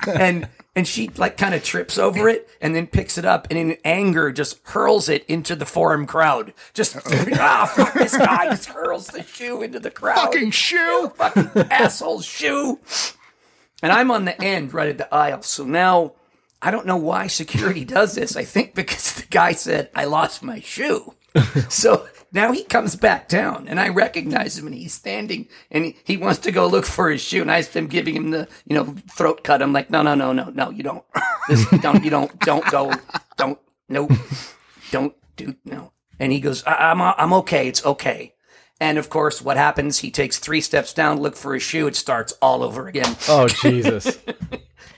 and 0.07 0.47
and 0.77 0.87
she 0.87 1.09
like 1.17 1.37
kind 1.37 1.55
of 1.55 1.63
trips 1.63 1.97
over 1.97 2.29
it 2.29 2.47
and 2.61 2.75
then 2.75 2.85
picks 2.85 3.17
it 3.17 3.25
up 3.25 3.47
and 3.49 3.57
in 3.57 3.77
anger 3.83 4.31
just 4.31 4.59
hurls 4.67 5.09
it 5.09 5.25
into 5.25 5.55
the 5.55 5.65
forum 5.65 6.05
crowd. 6.05 6.53
Just 6.75 6.95
ah 7.07 7.65
fuck 7.75 7.95
this 7.95 8.15
guy! 8.15 8.45
Just 8.51 8.69
hurls 8.69 9.07
the 9.07 9.23
shoe 9.23 9.63
into 9.63 9.79
the 9.79 9.89
crowd. 9.89 10.15
Fucking 10.17 10.51
shoe. 10.51 11.11
fucking 11.15 11.49
asshole 11.71 12.21
shoe. 12.21 12.79
And 13.81 13.91
I'm 13.91 14.11
on 14.11 14.25
the 14.25 14.39
end 14.39 14.71
right 14.71 14.87
at 14.89 14.99
the 14.99 15.11
aisle. 15.11 15.41
So 15.41 15.65
now 15.65 16.13
I 16.61 16.69
don't 16.69 16.85
know 16.85 16.97
why 16.97 17.25
security 17.25 17.83
does 17.83 18.13
this. 18.13 18.35
I 18.35 18.43
think 18.43 18.75
because 18.75 19.13
the 19.13 19.25
guy 19.31 19.53
said, 19.53 19.89
I 19.95 20.05
lost 20.05 20.43
my 20.43 20.59
shoe. 20.59 21.15
so 21.69 22.07
now 22.31 22.51
he 22.51 22.63
comes 22.63 22.95
back 22.95 23.27
down 23.27 23.67
and 23.67 23.79
I 23.79 23.89
recognize 23.89 24.57
him 24.57 24.67
and 24.67 24.75
he's 24.75 24.93
standing 24.93 25.47
and 25.71 25.85
he, 25.85 25.97
he 26.03 26.17
wants 26.17 26.39
to 26.39 26.51
go 26.51 26.67
look 26.67 26.85
for 26.85 27.09
his 27.09 27.21
shoe. 27.21 27.41
And 27.41 27.51
I 27.51 27.63
am 27.75 27.87
giving 27.87 28.15
him 28.15 28.31
the, 28.31 28.47
you 28.65 28.75
know, 28.75 28.95
throat 29.11 29.43
cut. 29.43 29.61
I'm 29.61 29.73
like, 29.73 29.89
no, 29.89 30.01
no, 30.01 30.15
no, 30.15 30.33
no, 30.33 30.49
no, 30.49 30.69
you 30.69 30.83
don't. 30.83 31.03
This, 31.47 31.65
don't, 31.79 32.03
you 32.03 32.09
don't, 32.09 32.37
don't 32.41 32.65
go. 32.69 32.91
Don't, 33.37 33.57
nope. 33.87 34.11
Don't 34.91 35.15
do, 35.37 35.55
no. 35.63 35.93
And 36.19 36.33
he 36.33 36.41
goes, 36.41 36.61
I, 36.65 36.91
I'm, 36.91 37.01
I'm 37.01 37.31
okay. 37.31 37.69
It's 37.69 37.85
okay. 37.85 38.33
And 38.79 38.97
of 38.97 39.09
course, 39.09 39.41
what 39.41 39.57
happens? 39.57 39.99
He 39.99 40.11
takes 40.11 40.39
three 40.39 40.59
steps 40.61 40.93
down, 40.93 41.19
look 41.21 41.35
for 41.37 41.53
his 41.53 41.63
shoe. 41.63 41.87
It 41.87 41.95
starts 41.95 42.33
all 42.41 42.63
over 42.63 42.87
again. 42.87 43.15
Oh 43.27 43.47
Jesus! 43.47 44.19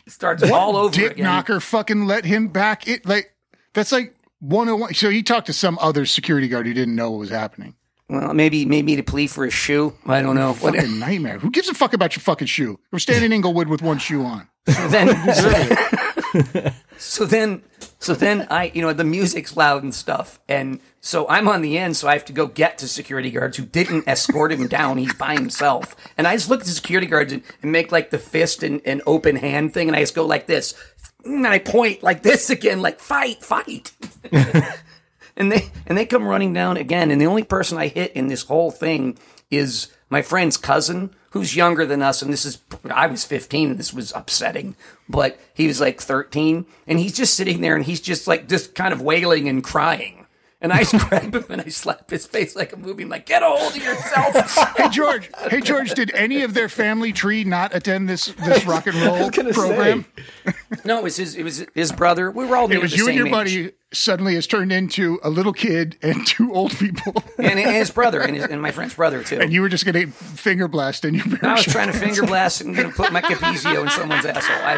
It 0.06 0.12
starts 0.14 0.42
all 0.42 0.76
over 0.76 0.92
Dick 0.92 1.12
again. 1.12 1.26
knocker 1.26 1.60
fucking 1.60 2.08
let 2.08 2.26
him 2.26 2.48
back 2.48 2.88
it 2.88 3.06
like 3.06 3.32
that's 3.76 3.92
like 3.92 4.16
101 4.40 4.94
so 4.94 5.10
he 5.10 5.22
talked 5.24 5.48
to 5.48 5.54
some 5.54 5.78
other 5.82 6.06
security 6.06 6.48
guard 6.48 6.66
who 6.66 6.74
didn't 6.74 6.96
know 6.96 7.12
what 7.12 7.20
was 7.20 7.30
happening. 7.30 7.76
Well, 8.10 8.34
maybe 8.34 8.66
maybe 8.66 8.96
to 8.96 9.04
plea 9.04 9.28
for 9.28 9.46
a 9.46 9.52
shoe. 9.52 9.94
I 10.06 10.22
don't 10.22 10.36
know. 10.36 10.54
What, 10.54 10.76
fucking 10.76 10.98
nightmare. 10.98 11.38
Who 11.38 11.52
gives 11.52 11.70
a 11.70 11.76
fuck 11.76 11.94
about 11.94 12.16
your 12.16 12.22
fucking 12.22 12.48
shoe? 12.48 12.80
We're 12.92 13.00
standing 13.00 13.26
in 13.26 13.34
Inglewood 13.34 13.68
with 13.68 13.84
one 13.84 14.00
shoe 14.00 14.24
on. 14.24 14.50
Then 14.66 15.34
so 16.98 17.26
then 17.26 17.64
so 18.00 18.14
then 18.14 18.48
I 18.50 18.72
you 18.74 18.82
know 18.82 18.94
the 18.94 19.04
music's 19.04 19.56
loud 19.56 19.84
and 19.84 19.94
stuff 19.94 20.40
and 20.48 20.80
so 21.02 21.28
I'm 21.28 21.48
on 21.48 21.62
the 21.62 21.78
end 21.78 21.98
so 21.98 22.08
I 22.08 22.14
have 22.14 22.26
to 22.26 22.34
go 22.34 22.46
get 22.48 22.78
to 22.80 22.88
security 22.88 23.32
guards 23.32 23.58
who 23.58 23.66
didn't 23.66 24.08
escort 24.08 24.52
him 24.52 24.68
down. 24.68 24.98
He's 24.98 25.14
by 25.14 25.34
himself. 25.34 25.96
And 26.18 26.28
I 26.28 26.36
just 26.36 26.50
look 26.50 26.62
at 26.62 26.66
the 26.66 26.72
security 26.72 27.08
guards 27.08 27.32
and, 27.32 27.44
and 27.62 27.72
make 27.72 27.92
like 27.92 28.10
the 28.10 28.20
fist 28.20 28.64
and, 28.64 28.82
and 28.86 29.02
open 29.06 29.36
hand 29.36 29.74
thing 29.74 29.88
and 29.88 29.96
I 29.96 30.02
just 30.02 30.16
go 30.16 30.26
like 30.26 30.48
this 30.48 30.74
and 31.26 31.48
I 31.48 31.60
point 31.60 32.04
like 32.04 32.24
this 32.24 32.50
again 32.50 32.82
like 32.82 33.00
fight 33.00 33.44
fight. 33.44 33.92
And 35.40 35.50
they 35.50 35.72
and 35.88 35.98
they 35.98 36.06
come 36.06 36.28
running 36.28 36.52
down 36.54 36.76
again 36.76 37.10
and 37.12 37.20
the 37.20 37.26
only 37.26 37.44
person 37.44 37.78
I 37.78 37.88
hit 37.88 38.12
in 38.12 38.28
this 38.28 38.44
whole 38.44 38.72
thing 38.72 39.18
is 39.50 39.88
my 40.10 40.22
friend's 40.22 40.58
cousin 40.58 41.12
who's 41.30 41.56
younger 41.56 41.86
than 41.86 42.02
us 42.02 42.22
and 42.22 42.32
this 42.32 42.44
is 42.44 42.60
I 42.92 43.08
was 43.08 43.24
15 43.24 43.70
and 43.70 43.80
this 43.80 43.94
was 43.94 44.12
upsetting 44.14 44.76
but 45.08 45.40
he 45.54 45.66
was 45.66 45.80
like 45.80 46.02
13 46.02 46.66
and 46.88 47.00
he's 47.00 47.16
just 47.16 47.36
sitting 47.36 47.62
there 47.62 47.78
and 47.78 47.86
he's 47.86 48.02
just 48.02 48.28
like 48.28 48.50
just 48.50 48.76
kind 48.76 48.94
of 48.94 49.02
wailing 49.02 49.48
and 49.48 49.64
crying 49.64 50.19
and 50.62 50.74
I 50.74 50.84
just 50.84 50.98
grab 51.10 51.34
him 51.34 51.46
and 51.50 51.62
I 51.62 51.70
slap 51.70 52.10
his 52.10 52.26
face 52.26 52.56
like 52.56 52.74
a 52.74 52.78
movie. 52.78 53.04
I'm 53.04 53.10
like 53.10 53.26
get 53.26 53.42
a 53.44 53.46
hold 53.46 53.76
of 53.76 53.84
yourself. 53.84 54.58
Hey 54.80 54.90
George. 54.90 55.30
Hey 55.50 55.62
George 55.62 55.94
did 55.94 56.12
any 56.14 56.42
of 56.42 56.54
their 56.54 56.70
family 56.70 57.12
tree 57.12 57.44
not 57.44 57.76
attend 57.76 58.08
this 58.08 58.28
this 58.28 58.66
rock 58.66 58.88
and 58.88 58.96
roll 58.98 59.30
gonna 59.32 59.54
program? 59.54 60.06
no 60.86 61.00
it 61.00 61.04
was 61.04 61.18
his 61.18 61.36
it 61.36 61.44
was 61.44 61.66
his 61.74 61.92
brother. 61.92 62.32
We 62.32 62.46
were 62.46 62.56
all 62.56 62.72
it 62.72 62.82
was 62.82 62.92
the 62.92 62.98
you 62.98 63.08
and 63.08 63.16
your 63.16 63.28
age. 63.28 63.32
buddy 63.32 63.72
suddenly 63.92 64.36
has 64.36 64.46
turned 64.48 64.72
into 64.72 65.20
a 65.24 65.30
little 65.30 65.52
kid 65.54 65.98
and 66.02 66.26
two 66.28 66.54
old 66.54 66.78
people. 66.78 67.24
And, 67.38 67.60
and 67.60 67.76
his 67.76 67.90
brother 67.90 68.22
and, 68.22 68.36
his, 68.36 68.46
and 68.46 68.62
my 68.62 68.72
friend's 68.72 68.94
brother 68.94 69.24
too. 69.24 69.40
And 69.40 69.52
you 69.52 69.62
were 69.62 69.70
just 69.70 69.86
gonna 69.86 70.08
finger 70.08 70.68
blast 70.68 71.04
in 71.06 71.16
your 71.16 71.26
I 71.42 71.54
was 71.54 71.64
trying 71.66 71.92
to 71.92 71.98
finger 71.98 72.26
blast 72.26 72.62
and 72.62 72.76
gonna 72.76 72.92
put 72.92 73.12
my 73.12 73.22
Capezio 73.22 73.84
in 73.84 73.90
someone's 73.90 74.26
asshole. 74.26 74.62
I 74.64 74.78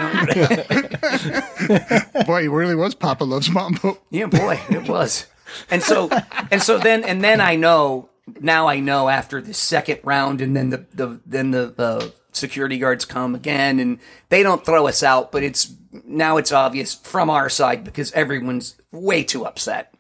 don't. 2.16 2.26
boy 2.26 2.44
it 2.46 2.50
really 2.50 2.76
was 2.76 2.96
Papa 2.96 3.24
loves 3.24 3.50
Mambo. 3.50 4.00
Yeah, 4.10 4.28
boy, 4.28 4.60
it 4.70 4.88
was. 4.88 5.28
And 5.70 5.84
so, 5.84 6.10
and 6.50 6.62
so 6.62 6.78
then, 6.78 7.04
and 7.04 7.24
then 7.24 7.42
I 7.42 7.56
know. 7.56 8.10
Now 8.40 8.68
I 8.68 8.80
know 8.80 9.10
after 9.10 9.42
the 9.42 9.54
second 9.54 10.00
round, 10.04 10.42
and 10.42 10.56
then 10.56 10.70
the 10.70 10.86
the 10.94 11.20
then 11.26 11.52
the 11.52 11.74
uh, 11.78 12.10
security 12.32 12.78
guards 12.78 13.04
come 13.04 13.36
again, 13.36 13.80
and 13.80 14.00
they 14.30 14.44
don't 14.44 14.66
throw 14.66 14.88
us 14.88 15.04
out, 15.04 15.32
but 15.32 15.44
it's 15.44 15.74
now 16.06 16.38
it's 16.38 16.52
obvious 16.52 16.94
from 16.96 17.30
our 17.30 17.50
side 17.50 17.84
because 17.84 18.12
everyone's 18.14 18.76
way 18.92 19.24
too 19.24 19.46
upset, 19.46 19.94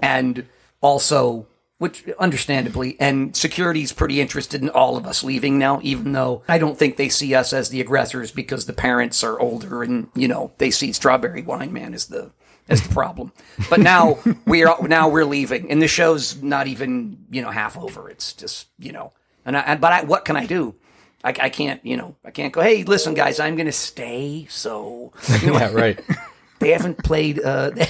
and 0.00 0.46
also. 0.80 1.46
Which 1.78 2.06
understandably, 2.18 2.94
and 3.00 3.34
security's 3.34 3.94
pretty 3.94 4.20
interested 4.20 4.60
in 4.60 4.68
all 4.68 4.98
of 4.98 5.06
us 5.06 5.24
leaving 5.24 5.58
now, 5.58 5.80
even 5.82 6.12
though 6.12 6.42
I 6.46 6.58
don't 6.58 6.78
think 6.78 6.98
they 6.98 7.08
see 7.08 7.34
us 7.34 7.54
as 7.54 7.70
the 7.70 7.80
aggressors 7.80 8.30
because 8.30 8.66
the 8.66 8.74
parents 8.74 9.24
are 9.24 9.40
older 9.40 9.82
and, 9.82 10.08
you 10.14 10.28
know, 10.28 10.52
they 10.58 10.70
see 10.70 10.92
Strawberry 10.92 11.40
Wine 11.40 11.72
Man 11.72 11.94
as 11.94 12.08
the 12.08 12.32
as 12.70 12.82
the 12.86 12.94
problem. 12.94 13.32
But 13.68 13.80
now 13.80 14.18
we 14.46 14.64
are 14.64 14.76
now 14.86 15.08
we're 15.08 15.24
leaving, 15.24 15.70
and 15.70 15.82
the 15.82 15.88
show's 15.88 16.42
not 16.42 16.66
even 16.66 17.26
you 17.30 17.42
know 17.42 17.50
half 17.50 17.76
over. 17.76 18.08
It's 18.08 18.32
just 18.32 18.68
you 18.78 18.92
know, 18.92 19.12
and 19.44 19.56
I, 19.56 19.76
but 19.76 19.92
I, 19.92 20.04
what 20.04 20.24
can 20.24 20.36
I 20.36 20.46
do? 20.46 20.74
I, 21.22 21.34
I 21.38 21.48
can't 21.50 21.84
you 21.84 21.96
know 21.96 22.16
I 22.24 22.30
can't 22.30 22.52
go. 22.52 22.60
Hey, 22.62 22.84
listen, 22.84 23.14
guys, 23.14 23.40
I'm 23.40 23.56
gonna 23.56 23.72
stay. 23.72 24.46
So 24.48 25.12
you 25.40 25.48
know, 25.48 25.52
yeah, 25.58 25.72
right. 25.72 26.00
they 26.60 26.70
haven't 26.70 27.02
played. 27.04 27.40
uh 27.42 27.72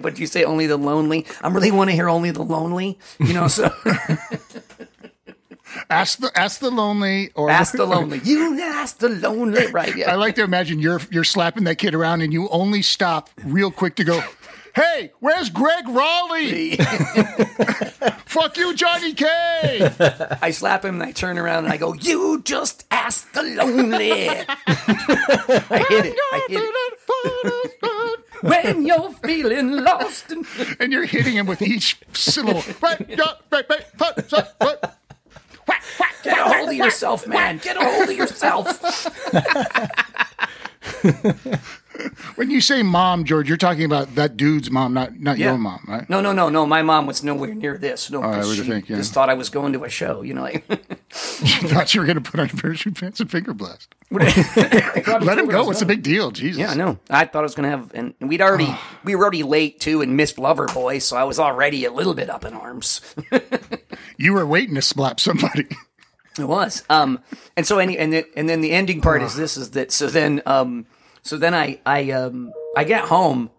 What 0.00 0.18
you 0.18 0.26
say? 0.26 0.44
Only 0.44 0.66
the 0.68 0.76
lonely. 0.76 1.26
I 1.42 1.48
really 1.48 1.72
want 1.72 1.90
to 1.90 1.94
hear 1.96 2.08
only 2.08 2.30
the 2.30 2.42
lonely. 2.44 2.98
You 3.18 3.34
know, 3.34 3.48
so 3.48 3.68
ask 5.90 6.18
the 6.18 6.30
ask 6.38 6.60
the 6.60 6.70
lonely 6.70 7.30
or 7.34 7.50
ask 7.50 7.72
the 7.74 7.86
lonely. 7.94 8.20
You 8.24 8.60
ask 8.60 8.98
the 8.98 9.08
lonely, 9.08 9.66
right? 9.68 10.06
I 10.06 10.14
like 10.16 10.34
to 10.36 10.42
imagine 10.44 10.78
you're 10.78 11.00
you're 11.10 11.24
slapping 11.24 11.64
that 11.64 11.76
kid 11.76 11.94
around 11.94 12.22
and 12.22 12.32
you 12.32 12.48
only 12.48 12.82
stop 12.82 13.30
real 13.44 13.70
quick 13.70 13.96
to 13.96 14.04
go, 14.04 14.22
"Hey, 14.74 15.12
where's 15.20 15.50
Gregg 15.50 15.84
Rolie? 15.86 16.76
Fuck 18.26 18.56
you, 18.56 18.74
Johnny 18.74 19.14
K." 19.14 19.26
I 20.42 20.50
slap 20.50 20.84
him 20.84 20.94
and 21.00 21.02
I 21.02 21.12
turn 21.12 21.38
around 21.38 21.64
and 21.64 21.72
I 21.72 21.76
go, 21.76 21.92
"You 21.94 22.42
just 22.44 22.84
ask 22.90 23.30
the 23.32 23.42
lonely." 23.42 24.28
I 24.28 25.84
hit 25.88 26.06
it. 26.06 26.16
I 26.32 26.46
hit 26.48 26.60
it. 26.62 28.20
when 28.42 28.84
you're 28.86 29.12
feeling 29.22 29.84
lost 29.84 30.30
and 30.32 30.46
and 30.80 30.92
you're 30.92 31.04
hitting 31.04 31.34
him 31.34 31.46
with 31.46 31.62
each 31.62 32.00
syllable. 32.12 32.62
Right, 32.80 33.04
yeah, 33.08 33.16
right, 33.50 33.64
right, 33.68 33.84
right, 34.00 34.32
right, 34.32 34.48
right. 34.60 34.78
Whack, 36.24 36.36
whack, 36.36 36.36
get 36.36 36.38
a 36.38 36.54
hold 36.54 36.68
of 36.68 36.74
yourself, 36.74 37.26
man. 37.26 37.58
Get 37.58 37.76
a 37.76 37.84
hold 37.84 38.08
of 38.08 38.16
yourself. 38.16 39.06
When 42.36 42.50
you 42.50 42.60
say 42.62 42.82
mom, 42.82 43.24
George, 43.24 43.48
you're 43.48 43.58
talking 43.58 43.84
about 43.84 44.14
that 44.16 44.36
dude's 44.36 44.70
mom, 44.70 44.94
not 44.94 45.20
not 45.20 45.36
Yeah. 45.38 45.50
your 45.50 45.58
mom, 45.58 45.84
right? 45.86 46.08
No, 46.08 46.20
no, 46.20 46.32
no, 46.32 46.48
no. 46.48 46.66
My 46.66 46.82
mom 46.82 47.06
was 47.06 47.22
nowhere 47.22 47.54
near 47.54 47.76
this. 47.78 48.10
No, 48.10 48.22
I 48.22 48.32
'cause 48.36 48.48
would 48.48 48.56
she 48.56 48.62
think, 48.70 48.88
yeah. 48.88 48.96
just 48.96 49.12
thought 49.12 49.28
I 49.28 49.34
was 49.34 49.50
going 49.50 49.74
to 49.74 49.84
a 49.84 49.90
show. 49.90 50.22
You 50.22 50.34
know, 50.34 50.42
like 50.42 50.64
thought 51.12 51.94
you 51.94 52.00
were 52.00 52.06
going 52.06 52.20
to 52.20 52.28
put 52.28 52.40
on 52.40 52.48
parachute 52.48 52.98
pants 52.98 53.20
and 53.20 53.30
finger 53.30 53.52
blast. 53.54 53.94
let 54.10 55.22
Let 55.22 55.38
him 55.38 55.46
go. 55.48 55.64
What's 55.64 55.80
the 55.80 55.86
big 55.86 56.02
deal? 56.02 56.30
Jesus. 56.30 56.58
Yeah, 56.60 56.70
I 56.70 56.74
know. 56.74 56.98
I 57.10 57.26
thought 57.26 57.40
I 57.40 57.42
was 57.42 57.54
going 57.54 57.70
to 57.70 57.76
have, 57.76 57.92
and 57.94 58.14
we'd 58.20 58.40
already 58.40 58.74
we 59.04 59.14
were 59.14 59.22
already 59.24 59.42
late 59.42 59.78
too, 59.78 60.00
and 60.00 60.16
missed 60.16 60.36
Loverboy, 60.36 61.00
so 61.02 61.16
I 61.16 61.24
was 61.24 61.38
already 61.38 61.84
a 61.84 61.92
little 61.92 62.14
bit 62.14 62.30
up 62.30 62.44
in 62.44 62.54
arms. 62.54 63.00
You 64.16 64.32
were 64.32 64.46
waiting 64.46 64.74
to 64.76 64.82
slap 64.82 65.20
somebody. 65.20 65.68
It 66.38 66.44
was. 66.44 66.82
Um, 66.88 67.20
and 67.56 67.66
so 67.66 67.78
any, 67.78 67.98
and 67.98 68.12
then, 68.12 68.24
and 68.36 68.48
then 68.48 68.60
the 68.60 68.72
ending 68.72 69.00
part 69.00 69.22
is 69.22 69.36
this: 69.36 69.56
is 69.56 69.70
that 69.72 69.92
so 69.92 70.06
then, 70.06 70.42
um, 70.46 70.86
so 71.22 71.36
then 71.36 71.54
I, 71.54 71.80
I, 71.84 72.10
um, 72.10 72.52
I 72.76 72.84
get 72.84 73.04
home, 73.04 73.50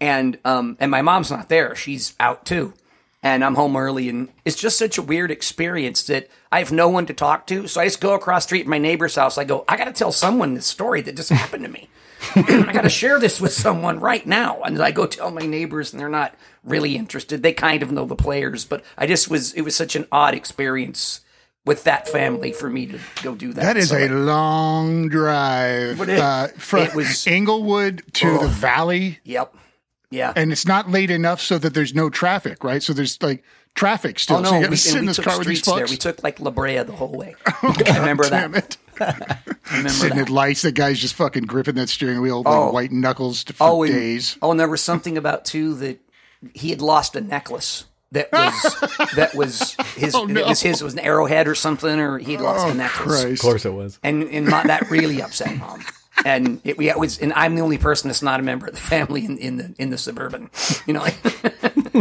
and 0.00 0.38
um, 0.44 0.76
and 0.80 0.90
my 0.90 1.02
mom's 1.02 1.30
not 1.30 1.48
there; 1.48 1.76
she's 1.76 2.14
out 2.18 2.44
too, 2.44 2.74
and 3.22 3.44
I'm 3.44 3.54
home 3.54 3.76
early, 3.76 4.08
and 4.08 4.28
it's 4.44 4.56
just 4.56 4.78
such 4.78 4.98
a 4.98 5.02
weird 5.02 5.30
experience 5.30 6.02
that 6.04 6.28
I 6.50 6.58
have 6.58 6.72
no 6.72 6.88
one 6.88 7.06
to 7.06 7.14
talk 7.14 7.46
to. 7.48 7.68
So 7.68 7.80
I 7.80 7.84
just 7.84 8.00
go 8.00 8.14
across 8.14 8.44
the 8.44 8.48
street 8.48 8.62
to 8.64 8.68
my 8.68 8.78
neighbor's 8.78 9.14
house. 9.14 9.38
I 9.38 9.44
go, 9.44 9.64
I 9.68 9.76
got 9.76 9.84
to 9.84 9.92
tell 9.92 10.12
someone 10.12 10.54
this 10.54 10.66
story 10.66 11.02
that 11.02 11.16
just 11.16 11.30
happened 11.30 11.64
to 11.64 11.70
me. 11.70 11.88
I 12.34 12.72
got 12.72 12.82
to 12.82 12.90
share 12.90 13.20
this 13.20 13.40
with 13.40 13.52
someone 13.52 14.00
right 14.00 14.26
now. 14.26 14.60
And 14.62 14.82
I 14.82 14.90
go 14.90 15.06
tell 15.06 15.30
my 15.30 15.46
neighbors, 15.46 15.92
and 15.92 16.00
they're 16.00 16.08
not 16.08 16.34
really 16.64 16.96
interested. 16.96 17.42
They 17.42 17.52
kind 17.52 17.82
of 17.82 17.92
know 17.92 18.06
the 18.06 18.16
players, 18.16 18.64
but 18.64 18.84
I 18.96 19.06
just 19.06 19.30
was. 19.30 19.52
It 19.52 19.62
was 19.62 19.76
such 19.76 19.94
an 19.94 20.06
odd 20.10 20.34
experience 20.34 21.20
with 21.68 21.84
that 21.84 22.08
family 22.08 22.50
for 22.50 22.68
me 22.70 22.86
to 22.86 22.98
go 23.22 23.34
do 23.34 23.52
that. 23.52 23.62
That 23.62 23.76
is 23.76 23.90
So 23.90 23.98
a 23.98 24.08
long 24.08 25.08
drive 25.08 26.00
it- 26.00 26.18
uh, 26.18 26.48
from 26.56 26.88
was- 26.96 27.26
Inglewood 27.26 28.02
to 28.14 28.38
the 28.38 28.48
valley, 28.48 29.20
Yep. 29.24 29.54
Yeah. 30.10 30.32
and 30.34 30.50
it's 30.50 30.66
not 30.66 30.90
late 30.90 31.10
enough 31.10 31.40
so 31.40 31.58
that 31.58 31.74
there's 31.74 31.94
no 31.94 32.08
traffic, 32.10 32.64
right? 32.64 32.82
So 32.82 32.92
there's 32.92 33.22
like 33.22 33.44
traffic 33.74 34.18
still. 34.18 34.38
oh 34.38 34.40
no, 34.40 34.48
so 34.48 34.54
you 34.54 34.60
we, 34.60 34.64
got 34.64 34.70
to 34.70 34.76
sit 34.78 34.96
in 34.98 35.04
this 35.06 35.16
took 35.16 35.26
car 35.26 35.38
with 35.38 35.46
these 35.46 35.58
streets 35.60 35.76
there. 35.78 35.86
We 35.86 35.96
took 35.96 36.22
like 36.24 36.40
La 36.40 36.50
Brea 36.50 36.82
the 36.82 36.92
whole 36.92 37.12
way. 37.12 37.34
oh, 37.62 37.74
I 37.86 37.98
remember 37.98 38.28
Damn 38.28 38.52
that. 38.52 38.76
it. 38.98 39.00
I 39.00 39.46
remember 39.70 39.90
Sitting 39.90 40.16
that. 40.16 40.28
at 40.28 40.30
lights, 40.30 40.62
the 40.62 40.72
guy's 40.72 40.98
just 40.98 41.14
fucking 41.14 41.44
gripping 41.44 41.74
that 41.76 41.88
steering 41.90 42.20
wheel, 42.22 42.38
like 42.42 42.46
Oh. 42.54 42.72
white 42.72 42.90
knuckles 42.90 43.42
for 43.44 43.54
Oh, 43.60 43.82
and, 43.84 43.92
days. 43.92 44.36
oh, 44.42 44.50
and 44.50 44.58
there 44.58 44.66
was 44.68 44.80
something 44.82 45.16
about 45.18 45.44
too 45.44 45.74
that 45.74 46.00
he 46.54 46.70
had 46.70 46.80
lost 46.80 47.14
a 47.14 47.20
necklace 47.20 47.84
that 48.12 48.32
was 48.32 49.10
that 49.16 49.34
was 49.34 49.76
his. 49.96 50.14
Oh, 50.18 50.24
no. 50.24 50.40
It 50.40 50.46
was 50.46 50.60
his. 50.62 50.80
It 50.80 50.84
was 50.84 50.94
an 50.94 51.00
arrowhead 51.00 51.46
or 51.48 51.54
something, 51.54 51.98
or 52.00 52.18
he 52.18 52.32
had 52.32 52.40
lost 52.40 52.66
Oh, 52.66 52.70
a 52.70 52.74
necklace. 52.74 53.22
Christ. 53.22 53.42
Of 53.42 53.48
course 53.48 53.64
it 53.64 53.72
was. 53.74 53.98
and 54.02 54.24
and 54.24 54.46
my, 54.46 54.62
that 54.64 54.90
really 54.90 55.20
upset 55.22 55.56
mom. 55.58 55.84
And 56.24 56.60
it, 56.64 56.80
yeah, 56.80 56.90
it 56.92 56.98
was, 56.98 57.18
and 57.20 57.32
I'm 57.34 57.54
the 57.54 57.60
only 57.60 57.78
person 57.78 58.08
that's 58.08 58.22
not 58.22 58.40
a 58.40 58.42
member 58.42 58.66
of 58.66 58.74
the 58.74 58.80
family 58.80 59.24
in, 59.24 59.38
in 59.38 59.56
the 59.56 59.74
in 59.78 59.90
the 59.90 59.98
suburban. 59.98 60.50
You 60.86 60.94
know, 60.94 61.00
like 61.00 61.16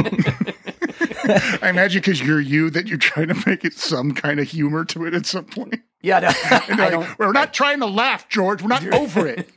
I 1.63 1.70
imagine 1.70 2.00
because 2.02 2.22
you're 2.22 2.39
you 2.39 2.70
that 2.72 2.88
you're 2.88 2.98
trying 2.98 3.28
to 3.28 3.43
make 3.46 3.63
it 3.65 3.74
some 3.74 4.13
kind 4.13 4.39
of 4.39 4.48
humor 4.48 4.86
to 4.86 5.06
it 5.06 5.13
at 5.13 5.26
some 5.26 5.46
point. 5.46 5.82
yeah, 6.02 6.20
no, 6.20 6.30
I 6.46 6.65
Like, 6.78 6.91
don't. 6.91 7.20
We're 7.20 7.32
not 7.32 7.54
trying 7.54 7.80
to 7.82 7.86
laugh, 7.86 8.30
George. 8.30 8.62
We're 8.62 8.70
not 8.70 8.86
over 8.93 9.28
it. 9.28 9.50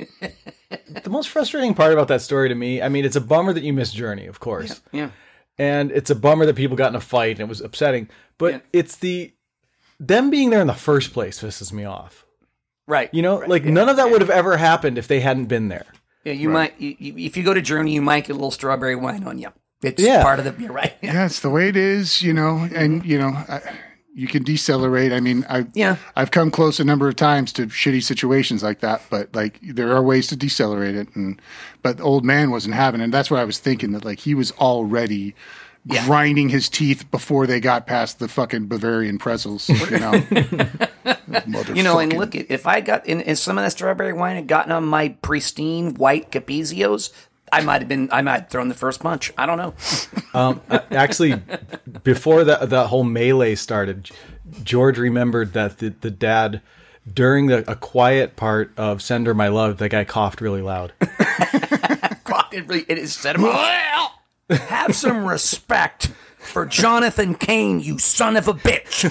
The 0.71 1.11
most 1.11 1.21
most 1.21 1.29
frustrating 1.29 1.75
part 1.75 1.93
about 1.93 2.09
that 2.09 2.23
story 2.23 2.49
to 2.49 2.55
me, 2.55 2.81
I 2.81 2.89
mean, 2.89 3.05
it's 3.05 3.17
a 3.17 3.21
bummer 3.21 3.53
that 3.53 3.63
you 3.63 3.73
missed 3.75 3.95
Journey, 3.95 4.27
of 4.27 4.41
course. 4.41 4.81
Yeah. 4.93 5.11
And 5.61 5.91
it's 5.93 6.11
a 6.11 6.15
bummer 6.15 6.47
that 6.47 6.57
people 6.57 6.77
got 6.77 6.89
in 6.91 6.97
a 6.97 7.01
fight 7.01 7.33
and 7.33 7.41
it 7.41 7.49
was 7.49 7.61
upsetting 7.61 8.09
but 8.39 8.53
Yeah. 8.55 8.61
it's 8.73 8.97
the 8.97 9.33
them 9.99 10.31
being 10.31 10.51
there 10.51 10.61
in 10.61 10.67
the 10.67 10.75
first 10.75 11.13
place 11.13 11.41
pisses 11.43 11.73
me 11.73 11.85
off 11.85 12.25
Right. 12.87 13.13
you 13.13 13.23
know 13.23 13.37
like 13.47 13.65
none 13.65 13.89
of 13.89 13.97
that 13.97 14.11
would 14.11 14.21
have 14.21 14.31
ever 14.31 14.57
happened 14.57 14.97
if 14.99 15.07
they 15.07 15.21
hadn't 15.21 15.47
been 15.47 15.69
there 15.69 15.87
Yeah, 16.25 16.35
you 16.35 16.49
might. 16.51 16.75
You, 16.81 16.97
you, 16.99 17.15
if 17.27 17.37
you 17.37 17.43
go 17.43 17.55
to 17.55 17.63
Germany, 17.63 17.95
you 17.95 18.03
might 18.03 18.25
get 18.27 18.33
a 18.33 18.39
little 18.41 18.51
strawberry 18.51 18.95
wine 18.95 19.25
on 19.25 19.39
you. 19.39 19.51
It's 19.83 20.03
Yeah. 20.03 20.23
part 20.23 20.39
of 20.39 20.45
the. 20.45 20.55
You're 20.63 20.73
right. 20.83 20.93
Yeah. 21.01 21.13
Yeah, 21.15 21.25
it's 21.27 21.41
the 21.41 21.49
way 21.49 21.69
it 21.69 21.77
is, 21.77 22.21
you 22.21 22.35
know, 22.35 22.69
and 22.75 23.03
you 23.07 23.19
know, 23.19 23.29
I, 23.29 23.63
you 24.15 24.27
can 24.27 24.43
decelerate. 24.43 25.13
I 25.13 25.21
mean, 25.21 25.47
I 25.49 25.67
Yeah. 25.75 25.97
I've 26.17 26.31
come 26.31 26.51
close 26.51 26.81
a 26.81 26.85
number 26.85 27.09
of 27.09 27.17
times 27.17 27.53
to 27.55 27.67
shitty 27.67 28.03
situations 28.03 28.63
like 28.63 28.81
that, 28.81 29.03
but 29.11 29.35
like 29.35 29.59
there 29.63 29.93
are 29.93 30.03
ways 30.03 30.27
to 30.29 30.37
decelerate 30.37 30.95
it. 30.97 31.09
And 31.15 31.41
but 31.83 31.99
the 31.99 32.03
old 32.03 32.25
man 32.25 32.51
wasn't 32.51 32.75
having, 32.75 33.01
it. 33.01 33.05
and 33.05 33.15
that's 33.15 33.31
what 33.31 33.41
I 33.41 33.45
was 33.45 33.59
thinking 33.59 33.93
that 33.93 34.05
like 34.05 34.21
he 34.21 34.35
was 34.35 34.53
already 34.53 35.35
grinding 36.05 36.51
his 36.51 36.69
teeth 36.69 37.11
before 37.11 37.47
they 37.47 37.59
got 37.59 37.87
past 37.87 38.19
the 38.19 38.29
fucking 38.29 38.67
Bavarian 38.67 39.19
pretzels. 39.19 39.69
You 39.69 39.99
know, 39.99 40.23
You 41.75 41.83
know, 41.83 41.99
and 42.01 42.13
look, 42.13 42.35
if 42.35 42.67
I 42.67 42.81
got 42.81 43.07
in, 43.07 43.21
if 43.21 43.39
some 43.39 43.57
of 43.57 43.65
that 43.65 43.71
strawberry 43.71 44.13
wine 44.13 44.37
had 44.37 44.49
gotten 44.49 44.73
on 44.73 44.85
my 44.85 45.11
pristine 45.23 45.95
white 45.95 46.31
Capezios, 46.31 47.11
I 47.53 47.61
might 47.63 47.81
have 47.83 47.89
been. 47.89 48.09
I 48.13 48.23
might 48.23 48.41
have 48.43 48.49
thrown 48.51 48.69
the 48.69 48.75
first 48.75 49.01
punch. 49.01 49.33
I 49.39 49.47
don't 49.47 49.59
know. 49.59 49.75
um 50.35 50.61
uh, 50.71 50.81
actually 50.91 51.43
before 52.05 52.45
that 52.45 52.71
that 52.71 52.87
whole 52.87 53.03
melee 53.05 53.55
started 53.57 54.09
george 54.63 54.97
remembered 54.99 55.53
that 55.55 55.79
the, 55.79 55.89
the 56.01 56.11
dad 56.11 56.61
during 57.13 57.47
the 57.47 57.69
a 57.71 57.75
quiet 57.75 58.37
part 58.37 58.71
of 58.77 59.03
send 59.03 59.27
her 59.27 59.35
my 59.35 59.49
love 59.49 59.79
that 59.79 59.89
guy 59.89 60.05
coughed 60.05 60.41
really 60.41 60.63
loud 60.63 60.93
It, 62.53 62.67
really, 62.67 62.85
it 62.89 62.99
is 62.99 63.15
said. 63.15 63.39
Well, 63.41 64.13
have 64.51 64.97
some 64.97 65.25
respect 65.25 66.09
for 66.39 66.67
Jonathan 66.67 67.37
Cain, 67.37 67.79
you 67.79 68.01
son 68.01 68.37
of 68.37 68.49
a 68.49 68.55
bitch. 68.55 69.07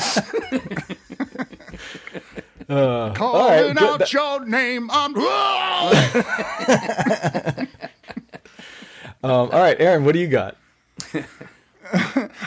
calling 2.67 3.73
good. 3.75 3.77
out 3.81 3.99
That- 3.99 4.11
your 4.11 4.45
name. 4.45 4.89
I'm 4.91 5.13
um, 9.23 9.31
all 9.31 9.49
right 9.49 9.79
aaron 9.79 10.03
what 10.05 10.13
do 10.13 10.19
you 10.19 10.27
got 10.27 10.55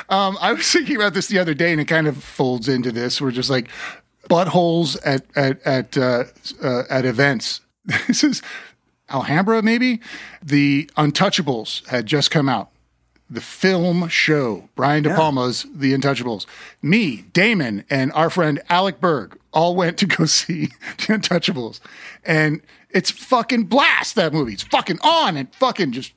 Um, 0.09 0.39
I 0.41 0.53
was 0.53 0.71
thinking 0.71 0.97
about 0.97 1.15
this 1.15 1.27
the 1.27 1.39
other 1.39 1.55
day, 1.55 1.73
and 1.73 1.81
it 1.81 1.87
kind 1.87 2.07
of 2.07 2.23
folds 2.23 2.69
into 2.69 2.93
this. 2.93 3.21
We're 3.21 3.31
just 3.31 3.51
like 3.51 3.69
buttholes 4.29 4.97
at 5.05 5.25
at 5.35 5.61
at 5.67 5.97
uh, 5.97 6.25
uh, 6.63 6.83
at 6.91 7.05
events. 7.05 7.61
This 8.07 8.23
is 8.23 8.43
Alhambra, 9.11 9.63
maybe. 9.63 10.01
The 10.43 10.89
Untouchables 10.97 11.87
had 11.89 12.07
just 12.07 12.31
come 12.31 12.49
out. 12.49 12.71
The 13.29 13.41
film 13.41 14.09
show, 14.09 14.69
Brian 14.77 15.03
De 15.03 15.15
Palma's 15.15 15.67
The 15.75 15.93
Untouchables. 15.93 16.47
Me, 16.81 17.23
Damon, 17.33 17.85
and 17.91 18.13
our 18.13 18.31
friend 18.31 18.61
Alec 18.69 19.01
Berg 19.01 19.37
all 19.53 19.75
went 19.75 19.99
to 19.99 20.07
go 20.07 20.25
see 20.27 20.67
The 20.99 21.15
Untouchables, 21.15 21.81
and 22.25 22.61
it's 22.91 23.11
fucking 23.11 23.65
blast. 23.65 24.15
That 24.15 24.33
movie, 24.33 24.53
it's 24.53 24.63
fucking 24.63 24.99
on 25.03 25.37
and 25.37 25.53
fucking 25.55 25.93
just 25.93 26.13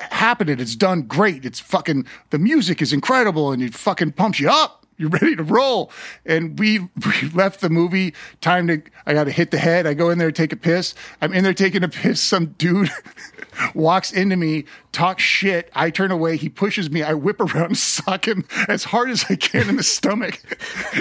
happening. 0.00 0.60
It's 0.60 0.76
done 0.76 1.02
great. 1.02 1.44
It's 1.44 1.60
fucking 1.60 2.06
the 2.30 2.38
music 2.38 2.82
is 2.82 2.92
incredible 2.92 3.52
and 3.52 3.62
it 3.62 3.74
fucking 3.74 4.12
pumps 4.12 4.40
you 4.40 4.50
up. 4.50 4.79
You're 5.00 5.08
ready 5.08 5.34
to 5.34 5.42
roll. 5.42 5.90
And 6.26 6.58
we, 6.58 6.78
we 7.06 7.30
left 7.32 7.62
the 7.62 7.70
movie. 7.70 8.12
Time 8.42 8.66
to 8.68 8.82
I 9.06 9.14
gotta 9.14 9.30
hit 9.30 9.50
the 9.50 9.58
head. 9.58 9.86
I 9.86 9.94
go 9.94 10.10
in 10.10 10.18
there, 10.18 10.30
take 10.30 10.52
a 10.52 10.56
piss. 10.56 10.94
I'm 11.20 11.32
in 11.32 11.42
there 11.42 11.54
taking 11.54 11.82
a 11.82 11.88
piss. 12.00 12.20
Some 12.20 12.48
dude 12.58 12.90
walks 13.74 14.12
into 14.12 14.36
me, 14.36 14.64
talks 14.92 15.22
shit. 15.22 15.70
I 15.74 15.90
turn 15.90 16.10
away, 16.10 16.36
he 16.36 16.48
pushes 16.48 16.90
me, 16.90 17.02
I 17.02 17.14
whip 17.14 17.40
around 17.40 17.78
sock 17.78 18.28
him 18.28 18.44
as 18.68 18.84
hard 18.84 19.10
as 19.10 19.24
I 19.28 19.36
can 19.36 19.68
in 19.68 19.76
the 19.76 19.82
stomach. 19.82 20.40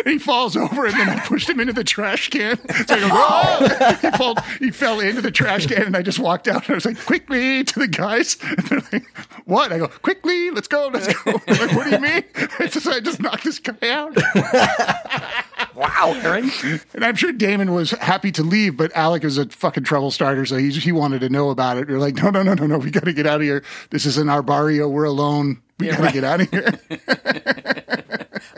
He 0.06 0.18
falls 0.18 0.56
over 0.56 0.86
and 0.86 0.96
then 0.96 1.10
I 1.10 1.20
pushed 1.20 1.50
him 1.50 1.60
into 1.60 1.74
the 1.74 1.84
trash 1.84 2.30
can. 2.30 2.58
So 2.88 2.96
I 2.96 4.00
go, 4.18 4.36
he, 4.60 4.66
he 4.66 4.72
fell 4.72 5.00
into 5.00 5.22
the 5.22 5.32
trash 5.32 5.68
can 5.68 5.84
and 5.84 5.96
I 5.98 6.02
just 6.02 6.20
walked 6.20 6.48
out 6.48 6.64
and 6.64 6.72
I 6.72 6.76
was 6.76 6.86
like, 6.86 7.04
quickly 7.06 7.64
to 7.64 7.80
the 7.80 7.88
guys. 7.88 8.38
And 8.42 8.58
they're 8.58 8.82
like, 8.92 9.18
what? 9.46 9.72
I 9.72 9.78
go, 9.78 9.88
quickly, 9.88 10.52
let's 10.52 10.68
go, 10.68 10.90
let's 10.94 11.14
go. 11.14 11.32
Like, 11.48 11.74
what 11.74 11.84
do 11.84 11.92
you 11.92 12.00
mean? 12.00 12.24
I 12.60 12.68
just, 12.68 12.88
I 12.88 13.00
just 13.00 13.20
knocked 13.20 13.44
this 13.44 13.60
guy 13.60 13.76
out. 13.90 14.16
wow, 15.76 16.14
Aaron. 16.24 16.52
And 16.94 17.04
I'm 17.04 17.16
sure 17.16 17.32
Damon 17.32 17.74
was 17.74 17.92
happy 17.92 18.32
to 18.34 18.44
leave, 18.44 18.78
but 18.78 18.96
Alec 18.96 19.24
is 19.24 19.38
a 19.38 19.48
fucking 19.48 19.84
trouble 19.84 20.12
starter, 20.12 20.46
so 20.46 20.58
he 20.58 20.70
he 20.72 20.92
wanted 20.92 21.20
to 21.22 21.30
know 21.30 21.50
about 21.50 21.78
it. 21.78 21.90
You're 21.90 22.00
like, 22.00 22.16
no, 22.16 22.30
no, 22.30 22.44
no, 22.44 22.54
no, 22.54 22.68
no, 22.68 22.78
we 22.78 22.92
got 22.92 23.06
to 23.06 23.14
get 23.14 23.26
out 23.26 23.38
of 23.38 23.42
here. 23.42 23.64
This 23.90 24.06
is 24.06 24.18
an 24.18 24.28
barrio. 24.44 24.88
We're 24.88 25.06
alone. 25.06 25.62
We 25.80 25.88
got 25.88 26.06
to 26.08 26.12
get 26.12 26.24
out 26.24 26.42
of 26.42 26.50
here. 26.50 26.80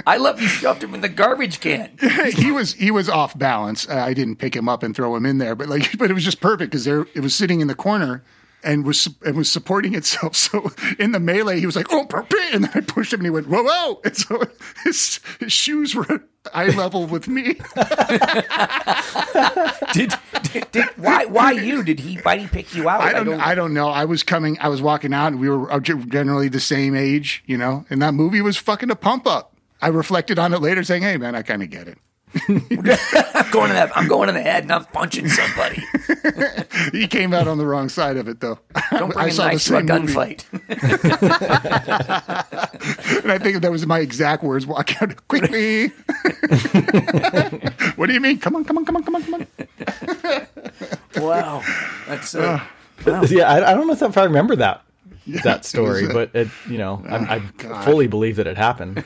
I 0.06 0.18
love 0.18 0.42
you 0.42 0.48
shoved 0.48 0.84
him 0.84 0.94
in 0.94 1.02
the 1.02 1.10
garbage 1.10 1.60
can. 1.60 1.92
he 2.34 2.52
was 2.52 2.74
he 2.74 2.92
was 2.92 3.10
off 3.10 3.38
balance. 3.38 3.88
Uh, 3.88 3.96
I 3.96 4.14
didn't 4.14 4.38
pick 4.38 4.56
him 4.56 4.68
up 4.68 4.84
and 4.84 4.96
throw 4.96 5.16
him 5.16 5.26
in 5.26 5.38
there, 5.38 5.56
but 5.56 5.70
like, 5.70 5.98
but 5.98 6.10
it 6.10 6.14
was 6.14 6.24
just 6.24 6.42
perfect 6.42 6.72
because 6.72 6.86
there 6.86 7.06
it 7.14 7.22
was 7.22 7.36
sitting 7.36 7.62
in 7.62 7.68
the 7.68 7.76
corner. 7.76 8.24
And 8.64 8.86
was 8.86 9.10
and 9.26 9.36
was 9.36 9.52
supporting 9.52 9.96
itself. 9.96 10.36
So 10.52 10.72
in 11.00 11.12
the 11.14 11.20
melee, 11.20 11.60
he 11.60 11.66
was 11.66 11.76
like, 11.76 11.88
"Oh, 11.92 12.06
per- 12.06 12.24
per," 12.24 12.38
and 12.54 12.64
then 12.64 12.72
I 12.76 12.82
pushed 12.82 13.14
him, 13.14 13.20
and 13.22 13.26
he 13.26 13.30
went, 13.30 13.48
"Whoa, 13.48 13.64
whoa!" 13.64 14.02
And 14.04 14.16
so 14.16 14.44
his 14.84 15.20
his 15.40 15.52
shoes 15.52 15.96
were 15.96 16.24
eye 16.54 16.70
level 16.70 17.06
with 17.06 17.28
me. 17.28 17.56
Did, 19.94 20.14
did, 20.52 20.72
did 20.72 20.86
why 20.98 21.26
why 21.26 21.52
you? 21.52 21.84
Did 21.84 22.00
he 22.00 22.16
why 22.18 22.38
did 22.38 22.44
he 22.44 22.48
pick 22.50 22.76
you 22.76 22.90
out? 22.90 23.02
I 23.02 23.24
don't, 23.24 23.40
I 23.40 23.56
don't 23.56 23.74
know. 23.74 23.90
I 23.90 24.06
was 24.06 24.24
coming, 24.24 24.58
I 24.60 24.68
was 24.70 24.82
walking 24.82 25.14
out, 25.14 25.28
and 25.28 25.40
we 25.40 25.50
were 25.50 25.72
uh, 25.72 25.80
generally 25.80 26.50
the 26.50 26.60
same 26.60 26.96
age, 26.96 27.44
you 27.46 27.58
know. 27.58 27.86
And 27.90 28.02
that 28.02 28.14
movie 28.14 28.42
was 28.42 28.58
fucking 28.58 28.90
a 28.92 28.96
pump 28.96 29.28
up. 29.28 29.56
I 29.82 29.88
reflected 29.88 30.38
on 30.40 30.54
it 30.54 30.62
later, 30.62 30.84
saying, 30.84 31.04
"Hey, 31.04 31.18
man, 31.18 31.36
I 31.36 31.42
kind 31.42 31.64
of 31.64 31.70
get 31.70 31.88
it." 31.88 31.98
I'm 32.34 32.68
going 33.52 33.70
to 33.70 33.74
that. 33.74 33.92
I'm 33.96 34.08
going 34.08 34.30
in 34.30 34.36
the 34.36 34.42
head 34.42 34.64
and 34.64 34.72
I'm 34.72 34.86
punching 34.86 35.28
somebody. 35.28 35.84
He 36.92 37.08
came 37.08 37.34
out 37.34 37.48
on 37.48 37.58
the 37.58 37.66
wrong 37.66 37.90
side 37.90 38.18
of 38.18 38.28
it, 38.28 38.40
though. 38.40 38.60
Don't 38.92 39.14
bring 39.14 39.30
a 39.34 39.34
knife 39.34 39.64
to 39.66 39.78
a 39.78 39.82
gunfight. 39.82 40.46
and 43.24 43.32
I 43.32 43.38
think 43.38 43.62
that 43.62 43.72
was 43.72 43.86
my 43.86 44.00
exact 44.00 44.44
words. 44.44 44.66
Walk 44.66 45.02
out 45.02 45.28
quickly. 45.28 45.88
what 47.96 48.08
do 48.08 48.14
you 48.14 48.20
mean? 48.20 48.40
Come 48.40 48.56
on, 48.56 48.66
come 48.66 48.78
on, 48.78 48.86
come 48.86 48.96
on, 48.96 49.04
come 49.04 49.16
on, 49.16 49.24
come 49.24 49.34
on. 49.36 49.48
wow, 51.24 51.62
that's 52.08 52.36
uh, 52.36 52.64
yeah 53.06 53.50
I, 53.50 53.72
I 53.72 53.74
don't 53.74 53.88
know 53.88 53.94
if 53.94 54.18
I 54.18 54.24
remember 54.24 54.56
that 54.58 54.84
that 55.44 55.66
story 55.66 56.08
was, 56.08 56.10
uh, 56.10 56.14
but 56.14 56.36
it 56.36 56.48
you 56.70 56.78
know 56.78 57.04
I, 57.08 57.36
I 57.36 57.40
fully 57.84 58.08
believe 58.08 58.38
that 58.38 58.48
it 58.48 58.58
happened 58.58 59.04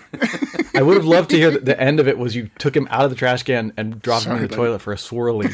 I 0.74 0.82
would 0.82 0.98
have 0.98 1.06
loved 1.06 1.30
to 1.30 1.38
hear 1.38 1.52
that 1.52 1.66
the 1.66 1.80
end 1.80 2.00
of 2.00 2.08
it 2.08 2.18
was 2.18 2.36
you 2.36 2.50
took 2.58 2.76
him 2.76 2.88
out 2.90 3.06
of 3.06 3.10
the 3.10 3.16
trash 3.16 3.44
can 3.44 3.74
and 3.78 4.02
dropped 4.02 4.26
him 4.26 4.36
in 4.36 4.42
the 4.42 4.48
buddy. 4.48 4.56
toilet 4.58 4.80
for 4.80 4.94
a 4.94 4.98
swirly 4.98 5.54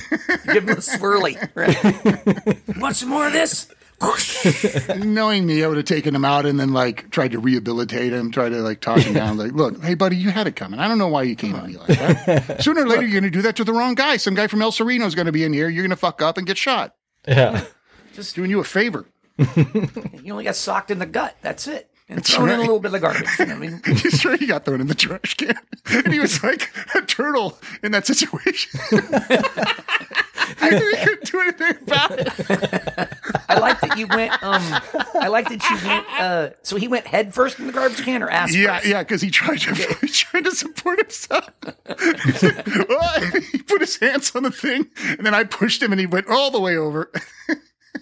give 0.54 0.63
him 0.63 0.69
a 0.69 0.82
swirly. 0.82 1.38
Right. 1.56 2.78
Want 2.80 2.95
some 2.95 3.10
more 3.10 3.28
of 3.28 3.34
this? 3.34 3.67
Knowing 4.97 5.45
me, 5.45 5.63
I 5.63 5.67
would 5.67 5.78
have 5.78 5.86
taken 5.86 6.15
him 6.15 6.26
out 6.26 6.45
and 6.45 6.60
then 6.60 6.74
like 6.74 7.12
tried 7.12 7.32
to 7.32 7.39
rehabilitate 7.39 8.13
him, 8.13 8.32
try 8.32 8.50
to 8.50 8.62
like 8.62 8.82
talk 8.82 9.00
him 9.00 9.13
down. 9.13 9.38
Like, 9.38 9.52
look, 9.52 9.82
hey 9.84 9.93
buddy, 9.93 10.15
you 10.15 10.32
had 10.32 10.47
it 10.47 10.56
coming. 10.56 10.80
I 10.80 10.88
don't 10.88 10.97
know 10.97 11.08
why 11.08 11.24
you 11.24 11.36
came 11.36 11.56
at 11.56 11.67
me 11.67 11.78
like 11.78 11.88
that. 11.88 12.63
Sooner 12.63 12.82
or 12.82 12.88
later, 12.88 13.04
you're 13.04 13.12
going 13.21 13.24
to 13.24 13.30
do 13.30 13.43
that 13.43 13.56
to 13.58 13.63
the 13.63 13.74
wrong 13.74 13.93
guy. 13.93 14.17
Some 14.17 14.34
guy 14.34 14.47
from 14.47 14.62
El 14.62 14.71
Sereno 14.71 15.06
is 15.06 15.13
going 15.13 15.28
to 15.28 15.32
be 15.32 15.43
in 15.43 15.54
here. 15.54 15.69
You're 15.69 15.84
going 15.84 15.91
to 15.91 15.95
fuck 15.95 16.21
up 16.21 16.38
and 16.38 16.47
get 16.47 16.58
shot. 16.58 16.95
yeah 17.28 17.65
Just 18.13 18.36
doing 18.36 18.50
you 18.50 18.60
a 18.60 18.63
favor. 18.63 19.06
You 20.24 20.32
only 20.34 20.44
got 20.44 20.56
socked 20.56 20.91
in 20.91 21.00
the 21.00 21.06
gut. 21.06 21.36
That's 21.41 21.67
it. 21.67 21.89
And 22.10 22.26
thrown 22.26 22.50
in 22.50 22.56
a 22.58 22.60
little 22.62 22.80
bit 22.80 22.88
of 22.88 22.91
the 22.94 23.00
garbage. 23.00 23.28
You 23.39 23.46
know 23.46 23.56
I 23.56 23.58
mean? 23.60 23.82
He's 23.86 24.20
sure 24.20 24.36
he 24.36 24.46
got 24.46 24.65
thrown 24.65 24.82
in 24.82 24.88
the 24.88 24.96
trash 24.96 25.34
can. 25.36 25.58
And 25.89 26.12
he 26.13 26.20
was 26.20 26.44
like 26.44 26.70
a 26.94 27.02
turtle 27.02 27.58
in 27.82 27.91
that 27.94 28.06
situation. 28.06 28.80
I 30.63 30.70
couldn't 30.70 31.24
do 31.24 31.39
anything 31.39 31.78
about 31.84 32.12
it. 32.12 32.28
I 33.48 33.58
like 33.60 33.80
that 33.82 33.98
you 33.98 34.08
went. 34.08 34.32
Um, 34.44 34.62
I 35.15 35.28
like 35.30 35.48
that 35.50 35.63
you 35.70 35.88
went. 35.88 36.06
Uh, 36.20 36.50
so 36.63 36.76
he 36.76 36.88
went 36.89 37.08
head 37.08 37.34
first 37.34 37.60
in 37.60 37.67
the 37.67 37.74
garbage 37.74 38.04
can 38.04 38.22
or 38.22 38.30
ass 38.30 38.54
Yeah, 38.54 38.78
first? 38.80 38.88
yeah, 38.89 39.04
because 39.04 39.22
he 39.22 39.30
tried 39.32 39.60
to 39.62 39.74
he 40.02 40.08
tried 40.08 40.44
to 40.46 40.52
support 40.52 41.00
himself. 41.00 41.50
"Oh," 41.88 43.32
he 43.52 43.60
put 43.60 43.80
his 43.82 43.98
hands 43.98 44.36
on 44.36 44.44
the 44.44 44.52
thing, 44.52 44.88
and 45.08 45.26
then 45.26 45.34
I 45.34 45.46
pushed 45.46 45.82
him, 45.82 45.91
and 45.94 46.00
he 46.00 46.06
went 46.08 46.28
all 46.28 46.52
the 46.52 46.60
way 46.60 46.76
over. 46.76 47.12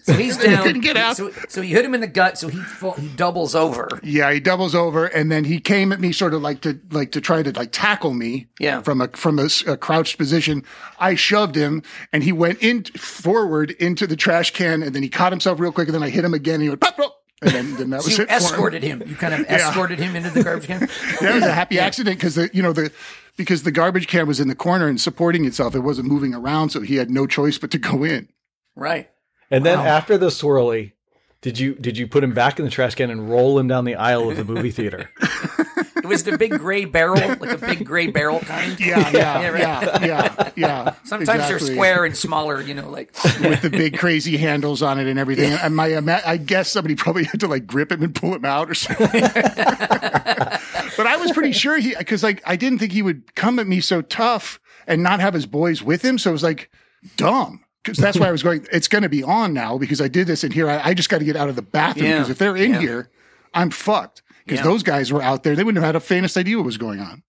So 0.04 0.14
he's 0.18 0.40
He 0.42 0.48
down. 0.48 0.64
couldn't 0.64 0.82
get 0.82 0.98
out. 0.98 1.18
So, 1.18 1.32
so 1.48 1.62
you 1.62 1.76
hit 1.76 1.84
him 1.86 1.94
in 1.96 2.02
the 2.02 2.08
gut. 2.08 2.38
So 2.38 2.48
he 2.48 2.60
fall, 2.60 2.94
he 2.94 3.08
doubles 3.10 3.56
over. 3.56 3.88
Yeah, 4.04 4.32
he 4.32 4.40
doubles 4.40 4.76
over, 4.76 5.06
and 5.08 5.32
then 5.32 5.44
he 5.46 5.60
came 5.60 5.92
at 5.92 6.00
me, 6.00 6.12
sort 6.12 6.34
of 6.34 6.42
like 6.42 6.62
to 6.62 6.80
like 6.92 7.12
to 7.14 7.22
try 7.22 7.42
to 7.44 7.52
like 7.52 7.70
tackle 7.72 8.14
me. 8.14 8.48
Yeah. 8.60 8.82
from 8.82 9.02
a 9.02 9.08
from 9.10 9.40
a, 9.40 9.48
a 9.68 9.78
crouched 9.78 10.18
position. 10.18 10.64
I 11.00 11.16
shoved 11.16 11.56
him, 11.56 11.82
and 12.14 12.24
he 12.24 12.32
went 12.32 12.62
in 12.62 12.84
forward 12.84 13.72
into 13.72 14.06
the 14.08 14.16
trash 14.16 14.52
can, 14.52 14.84
and 14.84 14.94
then 14.94 15.02
he 15.04 15.10
caught 15.10 15.32
himself 15.32 15.60
real 15.60 15.72
quick, 15.72 15.88
and 15.88 15.96
then 15.96 16.04
I 16.04 16.10
hit 16.10 16.24
him 16.24 16.34
again, 16.34 16.56
and 16.56 16.64
he 16.64 16.70
went 16.70 16.82
pop, 16.82 16.98
pop, 16.98 17.16
and 17.42 17.52
then, 17.52 17.76
then 17.78 17.90
that 17.92 18.02
So 18.04 18.08
was 18.10 18.18
you 18.18 18.24
it. 18.26 18.28
for 18.28 18.34
him. 18.34 18.38
escorted 18.44 18.84
him. 18.84 19.04
You 19.08 19.16
kind 19.16 19.34
of 19.34 19.40
escorted 19.50 19.98
him 20.00 20.16
into 20.16 20.30
the 20.30 20.44
garbage 20.44 20.68
can. 20.68 20.80
That 21.22 21.34
was 21.36 21.44
a 21.44 21.54
happy 21.54 21.80
accident 21.80 22.18
because 22.18 22.36
the 22.36 22.50
you 22.54 22.62
know 22.62 22.74
the 22.74 22.92
because 23.38 23.64
the 23.64 23.72
garbage 23.72 24.08
can 24.08 24.28
was 24.28 24.40
in 24.40 24.48
the 24.50 24.56
corner 24.56 24.88
and 24.88 25.00
supporting 25.02 25.46
itself. 25.46 25.74
It 25.74 25.80
wasn't 25.80 26.08
moving 26.08 26.34
around, 26.36 26.70
so 26.70 26.82
he 26.82 26.98
had 26.98 27.10
no 27.10 27.26
choice 27.26 27.58
but 27.58 27.72
to 27.72 27.80
go 27.80 28.04
in. 28.04 28.28
Right. 28.76 29.10
And 29.52 29.66
then 29.66 29.80
after 29.80 30.18
the 30.18 30.28
swirly, 30.28 30.94
did 31.42 31.58
you 31.58 31.76
did 31.76 31.98
you 31.98 32.08
put 32.08 32.24
him 32.24 32.34
back 32.34 32.60
in 32.60 32.66
the 32.66 32.72
trash 32.72 32.96
can 32.96 33.10
and 33.10 33.30
roll 33.30 33.58
him 33.58 33.68
down 33.68 33.86
the 33.86 33.96
aisle 33.96 34.30
of 34.30 34.38
the 34.38 34.44
movie 34.44 34.72
theater? 34.72 35.10
It 36.10 36.14
was 36.14 36.24
the 36.24 36.38
big 36.38 36.58
gray 36.58 36.86
barrel, 36.86 37.20
like 37.20 37.52
a 37.52 37.58
big 37.58 37.86
gray 37.86 38.08
barrel 38.08 38.40
kind. 38.40 38.80
Yeah, 38.80 39.12
yeah, 39.12 39.48
right. 39.50 39.62
yeah, 39.62 40.06
yeah, 40.06 40.52
yeah. 40.56 40.96
Sometimes 41.04 41.48
they're 41.48 41.60
square 41.60 42.04
and 42.06 42.18
smaller, 42.18 42.62
you 42.62 42.74
know, 42.74 42.90
like 42.90 43.14
with 43.42 43.62
the 43.62 43.70
big 43.70 43.98
crazy 44.00 44.38
handles 44.38 44.82
on 44.82 45.00
it 45.00 45.08
and 45.08 45.20
everything. 45.20 45.52
And 45.52 45.76
my, 45.76 45.94
uh, 45.94 46.22
I 46.26 46.38
guess 46.38 46.72
somebody 46.72 46.96
probably 46.96 47.26
had 47.26 47.42
to 47.42 47.48
like 47.48 47.68
grip 47.68 47.92
him 47.92 48.02
and 48.02 48.16
pull 48.16 48.34
him 48.34 48.46
out 48.46 48.72
or 48.72 48.74
something. 48.74 49.08
but 49.22 51.06
I 51.06 51.18
was 51.18 51.32
pretty 51.32 51.52
sure 51.52 51.78
he, 51.78 51.94
because 51.96 52.24
like 52.24 52.42
I 52.46 52.56
didn't 52.56 52.80
think 52.80 52.92
he 52.92 53.04
would 53.04 53.36
come 53.36 53.60
at 53.60 53.68
me 53.68 53.80
so 53.80 54.02
tough 54.02 54.60
and 54.88 55.04
not 55.04 55.20
have 55.20 55.34
his 55.34 55.46
boys 55.46 55.84
with 55.84 56.04
him. 56.04 56.18
So 56.18 56.32
it 56.32 56.34
was 56.34 56.44
like 56.44 56.72
dumb. 57.18 57.64
Because 57.84 57.98
that's 57.98 58.20
why 58.20 58.28
I 58.28 58.32
was 58.32 58.44
going. 58.44 58.68
It's 58.72 58.88
going 58.88 59.04
to 59.04 59.10
be 59.10 59.24
on 59.24 59.54
now 59.54 59.78
because 59.78 60.02
I 60.02 60.08
did 60.10 60.28
this 60.28 60.44
in 60.44 60.52
here. 60.52 60.70
I, 60.70 60.90
I 60.90 60.94
just 60.94 61.10
got 61.10 61.20
to 61.20 61.26
get 61.26 61.36
out 61.36 61.50
of 61.50 61.56
the 61.56 61.62
bathroom 61.62 62.06
Yeah. 62.08 62.18
because 62.18 62.30
if 62.30 62.38
they're 62.38 62.56
in 62.58 62.74
Yeah. 62.74 62.80
here, 62.80 63.10
I'm 63.54 63.70
fucked. 63.72 64.22
Because 64.46 64.60
Yeah. 64.60 64.66
those 64.66 64.84
guys 64.84 65.12
were 65.14 65.22
out 65.22 65.44
there, 65.44 65.56
they 65.56 65.64
wouldn't 65.64 65.82
have 65.84 65.88
had 65.88 65.96
a 65.96 66.00
faintest 66.06 66.36
idea 66.38 66.58
what 66.58 66.66
was 66.66 66.78
going 66.78 67.00
on. 67.00 67.24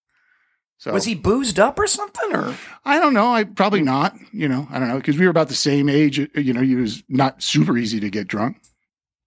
So 0.78 0.92
was 0.92 1.04
he 1.04 1.14
boozed 1.14 1.60
up 1.60 1.78
or 1.78 1.86
something? 1.86 2.34
Or 2.34 2.56
I 2.84 2.98
don't 2.98 3.12
know. 3.14 3.32
I 3.32 3.44
probably 3.44 3.82
not. 3.82 4.16
You 4.32 4.48
know, 4.48 4.66
I 4.70 4.78
don't 4.78 4.88
know 4.88 4.96
because 4.96 5.18
we 5.18 5.26
were 5.26 5.30
about 5.30 5.48
the 5.48 5.54
same 5.54 5.88
age. 5.88 6.18
uh, 6.18 6.26
You 6.34 6.52
know, 6.54 6.62
he 6.62 6.74
was 6.74 7.02
not 7.08 7.42
super 7.42 7.76
easy 7.76 8.00
to 8.00 8.08
get 8.10 8.26
drunk. 8.28 8.56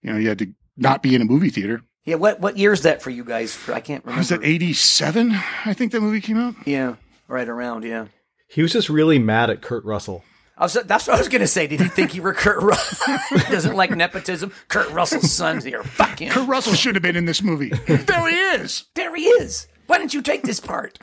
You 0.01 0.11
know, 0.13 0.17
you 0.19 0.27
had 0.29 0.39
to 0.39 0.47
not 0.77 1.03
be 1.03 1.13
in 1.15 1.21
a 1.21 1.25
movie 1.25 1.49
theater. 1.51 1.83
yeah, 2.05 2.15
what 2.15 2.39
what 2.41 2.57
year 2.57 2.73
is 2.73 2.81
that 2.81 3.01
for 3.03 3.11
you 3.11 3.23
guys? 3.23 3.57
I 3.69 3.79
can't 3.79 4.03
remember. 4.03 4.19
Was 4.19 4.31
it 4.31 4.41
eighty 4.43 4.73
seven? 4.73 5.39
I 5.63 5.73
think 5.73 5.91
that 5.91 6.01
movie 6.01 6.19
came 6.21 6.37
out. 6.37 6.55
Yeah, 6.65 6.95
right 7.27 7.47
around. 7.47 7.83
Yeah. 7.83 8.07
He 8.47 8.61
was 8.63 8.73
just 8.73 8.89
really 8.89 9.19
mad 9.19 9.49
at 9.51 9.61
Kurt 9.61 9.85
Russell. 9.85 10.23
I 10.57 10.63
was, 10.65 10.73
that's 10.73 11.07
what 11.07 11.15
I 11.15 11.19
was 11.19 11.29
going 11.29 11.41
to 11.41 11.47
say. 11.47 11.67
Did 11.67 11.79
he 11.81 11.87
think 11.87 12.13
you 12.13 12.21
were 12.21 12.33
Kurt 12.33 12.61
Russell? 12.61 13.17
doesn't 13.49 13.75
like 13.75 13.91
nepotism. 13.91 14.51
Kurt 14.67 14.89
Russell's 14.91 15.31
son's 15.31 15.63
here. 15.63 15.83
Fuck 15.83 16.19
him. 16.19 16.31
Kurt 16.31 16.47
Russell 16.47 16.73
should 16.73 16.95
have 16.95 17.01
been 17.01 17.15
in 17.15 17.25
this 17.25 17.41
movie. 17.41 17.69
there 17.87 18.29
he 18.29 18.35
is. 18.35 18.85
There 18.93 19.15
he 19.15 19.23
is. 19.23 19.67
Why 19.87 19.97
didn't 19.97 20.13
you 20.13 20.21
take 20.21 20.43
this 20.43 20.59
part? 20.59 20.99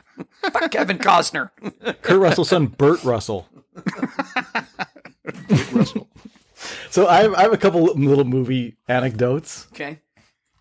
Fuck 0.51 0.71
Kevin 0.71 0.97
Costner. 0.97 1.51
Kurt 2.01 2.19
Russell's 2.19 2.49
son, 2.49 2.67
Burt 2.67 3.03
Russell. 3.03 3.47
So 6.89 7.07
I 7.07 7.21
have, 7.23 7.33
I 7.35 7.41
have 7.43 7.53
a 7.53 7.57
couple 7.57 7.83
little 7.85 8.25
movie 8.25 8.75
anecdotes, 8.87 9.67
Okay. 9.71 9.99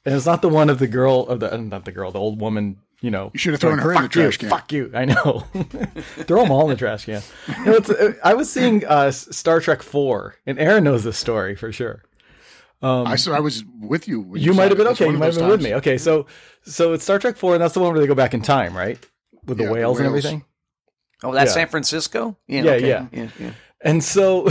and 0.05 0.15
it's 0.15 0.27
not 0.27 0.43
the 0.43 0.49
one 0.49 0.71
of 0.71 0.79
the 0.79 0.87
girl 0.87 1.27
of 1.27 1.41
the 1.41 1.57
not 1.59 1.85
the 1.85 1.93
girl, 1.93 2.13
the 2.13 2.21
old 2.21 2.41
woman. 2.41 2.79
You 3.03 3.11
know, 3.11 3.31
You 3.33 3.39
should 3.39 3.53
have 3.53 3.61
thrown 3.61 3.79
her 3.79 3.93
in 3.93 3.97
the 3.97 4.03
fuck 4.03 4.15
you, 4.15 4.23
trash 4.23 4.37
can. 4.37 4.49
Fuck 4.51 4.73
you! 4.73 4.91
I 4.95 5.07
know. 5.07 5.45
Throw 6.27 6.43
them 6.43 6.51
all 6.51 6.65
in 6.65 6.69
the 6.71 6.77
trash 6.77 7.07
can. 7.07 7.23
You 7.61 7.65
know, 7.65 7.73
it's, 7.77 7.89
uh, 7.89 8.13
I 8.23 8.35
was 8.35 8.53
seeing 8.53 8.85
uh, 8.87 9.11
Star 9.11 9.61
Trek 9.61 9.83
Four, 9.83 10.37
and 10.45 10.59
Aaron 10.59 10.85
knows 10.85 11.03
this 11.05 11.17
story 11.17 11.57
for 11.57 11.73
sure. 11.73 12.03
I 12.83 13.17
saw. 13.17 13.33
I 13.35 13.41
was 13.41 13.65
with 13.81 14.07
you. 14.09 14.21
when 14.21 14.41
You 14.43 14.53
saw 14.53 14.57
might 14.59 14.69
have 14.71 14.79
been 14.79 14.87
okay. 14.89 15.07
You 15.07 15.13
might 15.13 15.27
have 15.27 15.35
those 15.35 15.43
been 15.43 15.51
with 15.51 15.63
me. 15.63 15.75
Okay, 15.77 15.97
so 15.99 16.27
so 16.63 16.93
it's 16.93 17.05
Star 17.05 17.19
Trek 17.19 17.37
Four, 17.37 17.55
and 17.55 17.63
that's 17.63 17.75
the 17.75 17.81
one 17.81 17.93
where 17.93 18.01
they 18.01 18.07
go 18.07 18.15
back 18.15 18.35
in 18.35 18.43
time, 18.43 18.77
right? 18.77 18.99
With 19.45 19.57
the 19.59 19.65
Yeah, 19.65 19.69
the 19.69 19.75
whales, 19.75 19.99
and 19.99 20.07
everything. 20.07 20.45
Oh, 21.23 21.33
that's 21.33 21.51
Yeah. 21.51 21.55
San 21.55 21.69
Francisco? 21.69 22.37
Yeah, 22.47 22.63
okay. 22.65 22.89
yeah. 22.89 23.07
yeah, 23.13 23.29
yeah. 23.39 23.51
And 23.83 24.03
so 24.03 24.49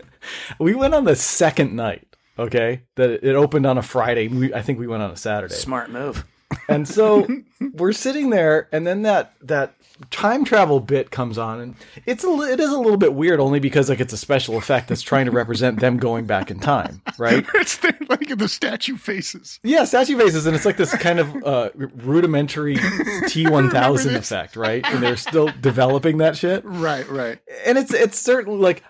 we 0.58 0.74
went 0.74 0.94
on 0.94 1.04
the 1.04 1.16
second 1.16 1.74
night. 1.74 2.06
Okay, 2.38 2.82
that 2.96 3.22
it 3.22 3.34
opened 3.34 3.66
on 3.66 3.76
a 3.76 3.82
Friday. 3.82 4.28
We, 4.28 4.54
I 4.54 4.62
think 4.62 4.78
we 4.78 4.86
went 4.86 5.02
on 5.02 5.10
a 5.10 5.16
Saturday. 5.16 5.54
Smart 5.54 5.90
move. 5.90 6.24
And 6.68 6.86
so 6.88 7.26
we're 7.74 7.92
sitting 7.92 8.30
there, 8.30 8.68
and 8.72 8.86
then 8.86 9.02
that 9.02 9.34
that 9.42 9.74
time 10.10 10.44
travel 10.44 10.80
bit 10.80 11.10
comes 11.10 11.38
on, 11.38 11.60
and 11.60 11.74
it's 12.06 12.24
a 12.24 12.28
it 12.42 12.60
is 12.60 12.70
a 12.70 12.78
little 12.78 12.96
bit 12.96 13.14
weird, 13.14 13.40
only 13.40 13.60
because 13.60 13.88
like 13.88 14.00
it's 14.00 14.12
a 14.12 14.16
special 14.18 14.56
effect 14.56 14.88
that's 14.88 15.02
trying 15.02 15.26
to 15.26 15.30
represent 15.30 15.80
them 15.80 15.96
going 15.98 16.26
back 16.26 16.50
in 16.50 16.58
time, 16.60 17.02
right? 17.18 17.44
It's 17.54 17.76
the, 17.78 17.94
like 18.08 18.36
the 18.36 18.48
statue 18.48 18.96
faces. 18.96 19.60
Yeah, 19.62 19.84
statue 19.84 20.16
faces, 20.18 20.46
and 20.46 20.56
it's 20.56 20.64
like 20.66 20.76
this 20.76 20.94
kind 20.96 21.18
of 21.20 21.44
uh, 21.44 21.70
rudimentary 21.76 22.78
T 23.28 23.48
one 23.48 23.70
thousand 23.70 24.16
effect, 24.16 24.56
right? 24.56 24.84
And 24.86 25.02
they're 25.02 25.16
still 25.16 25.50
developing 25.60 26.18
that 26.18 26.36
shit, 26.36 26.64
Right, 26.64 27.08
right. 27.08 27.38
and 27.66 27.78
it's 27.78 27.92
it's 27.94 28.18
certainly 28.18 28.58
like. 28.58 28.82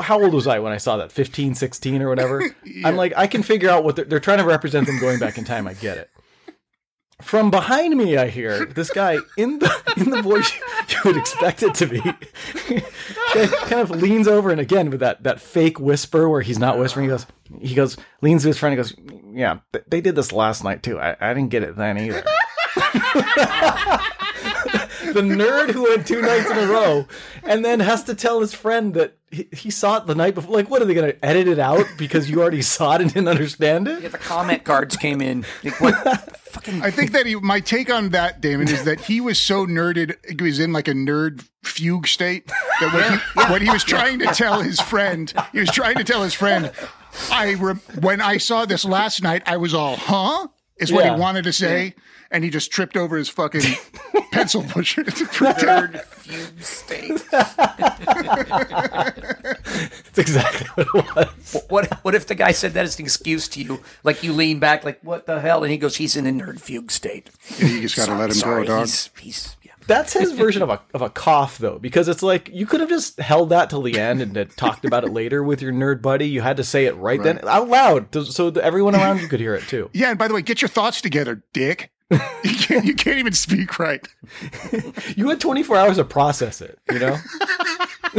How 0.00 0.22
old 0.22 0.32
was 0.34 0.46
I 0.46 0.60
when 0.60 0.72
I 0.72 0.76
saw 0.76 0.98
that? 0.98 1.10
15, 1.10 1.56
16 1.56 2.00
or 2.00 2.08
whatever? 2.08 2.44
I'm 2.84 2.94
like, 2.94 3.12
I 3.16 3.26
can 3.26 3.42
figure 3.42 3.68
out 3.68 3.82
what 3.82 3.96
they're, 3.96 4.04
they're 4.04 4.20
trying 4.20 4.38
to 4.38 4.44
represent 4.44 4.86
them 4.86 5.00
going 5.00 5.18
back 5.18 5.36
in 5.36 5.42
time. 5.44 5.66
I 5.66 5.74
get 5.74 5.98
it. 5.98 6.10
From 7.24 7.50
behind 7.50 7.96
me, 7.96 8.16
I 8.16 8.28
hear 8.28 8.66
this 8.66 8.90
guy 8.90 9.18
in 9.36 9.58
the 9.58 9.94
in 9.96 10.10
the 10.10 10.22
voice 10.22 10.52
you 10.88 10.96
would 11.04 11.16
expect 11.16 11.62
it 11.62 11.74
to 11.74 11.86
be. 11.86 12.00
kind 13.66 13.80
of 13.80 13.90
leans 13.90 14.28
over 14.28 14.50
and 14.50 14.60
again 14.60 14.90
with 14.90 15.00
that 15.00 15.22
that 15.24 15.40
fake 15.40 15.80
whisper 15.80 16.28
where 16.28 16.42
he's 16.42 16.58
not 16.58 16.78
whispering. 16.78 17.04
He 17.04 17.10
goes, 17.10 17.26
he 17.60 17.74
goes, 17.74 17.96
leans 18.20 18.42
to 18.42 18.48
his 18.48 18.58
friend. 18.58 18.78
and 18.78 18.78
goes, 18.78 18.94
yeah, 19.32 19.58
they 19.88 20.00
did 20.00 20.14
this 20.14 20.32
last 20.32 20.62
night 20.62 20.82
too. 20.82 21.00
I, 21.00 21.16
I 21.20 21.34
didn't 21.34 21.50
get 21.50 21.62
it 21.62 21.76
then 21.76 21.98
either. 21.98 22.22
the 25.14 25.22
nerd 25.22 25.70
who 25.70 25.84
went 25.84 26.06
two 26.06 26.20
nights 26.20 26.50
in 26.50 26.58
a 26.58 26.66
row 26.66 27.06
and 27.42 27.64
then 27.64 27.80
has 27.80 28.04
to 28.04 28.14
tell 28.14 28.40
his 28.40 28.52
friend 28.52 28.94
that 28.94 29.16
he, 29.30 29.48
he 29.52 29.70
saw 29.70 29.96
it 29.98 30.06
the 30.06 30.14
night 30.14 30.34
before. 30.34 30.54
Like, 30.54 30.68
what 30.70 30.82
are 30.82 30.84
they 30.84 30.94
going 30.94 31.10
to 31.10 31.24
edit 31.24 31.48
it 31.48 31.58
out 31.58 31.86
because 31.96 32.28
you 32.30 32.40
already 32.42 32.62
saw 32.62 32.94
it 32.96 33.00
and 33.00 33.12
didn't 33.12 33.28
understand 33.28 33.88
it? 33.88 34.02
Yeah, 34.02 34.08
the 34.10 34.18
comment 34.18 34.64
cards 34.64 34.96
came 34.96 35.20
in. 35.20 35.44
Like, 35.64 35.80
what? 35.80 36.38
Fucking 36.54 36.82
I 36.82 36.90
think 36.92 37.10
that 37.12 37.26
he, 37.26 37.34
my 37.36 37.58
take 37.58 37.90
on 37.92 38.10
that, 38.10 38.40
Damon, 38.40 38.68
is 38.68 38.84
that 38.84 39.00
he 39.00 39.20
was 39.20 39.40
so 39.40 39.66
nerded, 39.66 40.14
he 40.38 40.42
was 40.44 40.60
in 40.60 40.72
like 40.72 40.86
a 40.86 40.92
nerd 40.92 41.44
fugue 41.64 42.06
state 42.06 42.46
that 42.80 42.92
when, 42.94 43.46
he, 43.48 43.52
when 43.52 43.62
he 43.62 43.70
was 43.70 43.82
trying 43.82 44.20
to 44.20 44.26
tell 44.26 44.60
his 44.62 44.80
friend, 44.80 45.32
he 45.52 45.58
was 45.58 45.70
trying 45.70 45.96
to 45.96 46.04
tell 46.04 46.22
his 46.22 46.32
friend, 46.34 46.70
I 47.32 47.52
re- 47.54 47.74
when 48.00 48.20
I 48.20 48.36
saw 48.36 48.66
this 48.66 48.84
last 48.84 49.20
night, 49.22 49.42
I 49.46 49.56
was 49.56 49.74
all, 49.74 49.96
huh? 49.96 50.46
Is 50.78 50.92
what 50.92 51.04
Yeah. 51.04 51.14
he 51.14 51.20
wanted 51.20 51.44
to 51.44 51.52
say. 51.52 51.94
And 52.34 52.42
he 52.42 52.50
just 52.50 52.72
tripped 52.72 52.96
over 52.96 53.16
his 53.16 53.28
fucking 53.28 53.62
pencil 54.32 54.64
pusher. 54.64 55.02
It's 55.02 55.22
pretty 55.36 55.60
terrible. 55.60 56.00
nerd 56.00 56.04
fugue 56.06 56.62
state. 56.62 57.24
That's 60.04 60.18
exactly 60.18 60.84
what 60.84 61.06
it 61.06 61.14
was. 61.14 61.62
What 61.68 62.04
what 62.04 62.14
if 62.16 62.26
the 62.26 62.34
guy 62.34 62.50
said 62.50 62.72
that 62.72 62.84
as 62.84 62.98
an 62.98 63.04
excuse 63.04 63.46
to 63.48 63.62
you? 63.62 63.80
Like 64.02 64.24
you 64.24 64.32
lean 64.32 64.58
back, 64.58 64.84
like 64.84 64.98
what 65.02 65.26
the 65.26 65.40
hell? 65.40 65.62
And 65.62 65.70
he 65.70 65.78
goes, 65.78 65.96
"He's 65.96 66.16
in 66.16 66.26
a 66.26 66.30
nerd 66.30 66.60
fugue 66.60 66.90
state." 66.90 67.30
Yeah, 67.58 67.68
you 67.68 67.82
just 67.82 67.96
got 67.96 68.06
to 68.06 68.16
let 68.16 68.30
him 68.30 68.34
Sorry, 68.34 68.66
go, 68.66 68.78
dog. 68.78 68.80
He's, 68.86 69.10
he's 69.20 69.56
yeah. 69.62 69.72
That's 69.86 70.12
his 70.12 70.32
version 70.36 70.62
of 70.62 70.70
a 70.70 70.80
of 70.92 71.02
a 71.02 71.10
cough, 71.10 71.58
though, 71.58 71.78
because 71.78 72.08
it's 72.08 72.22
like 72.22 72.50
you 72.52 72.66
could 72.66 72.80
have 72.80 72.88
just 72.88 73.20
held 73.20 73.50
that 73.50 73.70
till 73.70 73.82
the 73.82 73.98
end 74.00 74.20
and 74.20 74.34
then 74.34 74.48
talked 74.48 74.84
about 74.84 75.04
it 75.04 75.12
later 75.12 75.44
with 75.44 75.62
your 75.62 75.72
nerd 75.72 76.02
buddy. 76.02 76.28
You 76.28 76.40
had 76.40 76.56
to 76.56 76.64
say 76.64 76.86
it 76.86 76.96
right, 76.96 77.22
then 77.22 77.46
out 77.46 77.68
loud, 77.68 78.12
so 78.26 78.48
everyone 78.48 78.96
around 78.96 79.20
you 79.20 79.28
could 79.28 79.40
hear 79.40 79.54
it 79.54 79.68
too. 79.68 79.88
Yeah, 79.92 80.10
and 80.10 80.18
by 80.18 80.26
the 80.26 80.34
way, 80.34 80.42
get 80.42 80.62
your 80.62 80.68
thoughts 80.68 81.00
together, 81.00 81.44
dick. 81.52 81.90
You, 82.10 82.18
can't, 82.58 82.84
you 82.84 82.94
can't 82.94 83.18
even 83.18 83.32
speak 83.32 83.78
right. 83.78 84.06
You 85.16 85.28
had 85.28 85.40
24 85.40 85.76
hours 85.76 85.96
to 85.96 86.04
process 86.04 86.60
it, 86.60 86.78
you 86.90 86.98
know? 86.98 87.16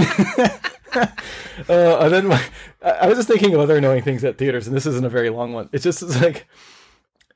uh, 1.70 1.98
and 2.00 2.14
then 2.14 2.28
my, 2.28 2.42
I 2.82 2.90
I 2.90 3.08
was 3.08 3.18
just 3.18 3.28
thinking 3.28 3.54
of 3.54 3.60
other 3.60 3.78
annoying 3.78 4.02
things 4.04 4.24
at 4.24 4.38
theaters, 4.38 4.68
and 4.68 4.76
this 4.76 4.86
isn't 4.86 5.06
a 5.06 5.10
very 5.10 5.30
long 5.30 5.54
one. 5.54 5.70
It's 5.72 5.84
just 5.84 6.02
it's 6.02 6.22
like 6.22 6.48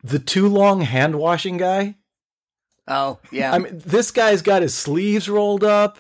the 0.03 0.19
too 0.19 0.47
long 0.47 0.81
hand 0.81 1.15
washing 1.15 1.57
guy. 1.57 1.95
Oh 2.87 3.19
yeah. 3.31 3.53
I 3.53 3.59
mean, 3.59 3.81
this 3.85 4.11
guy's 4.11 4.41
got 4.41 4.61
his 4.61 4.73
sleeves 4.73 5.29
rolled 5.29 5.63
up. 5.63 5.99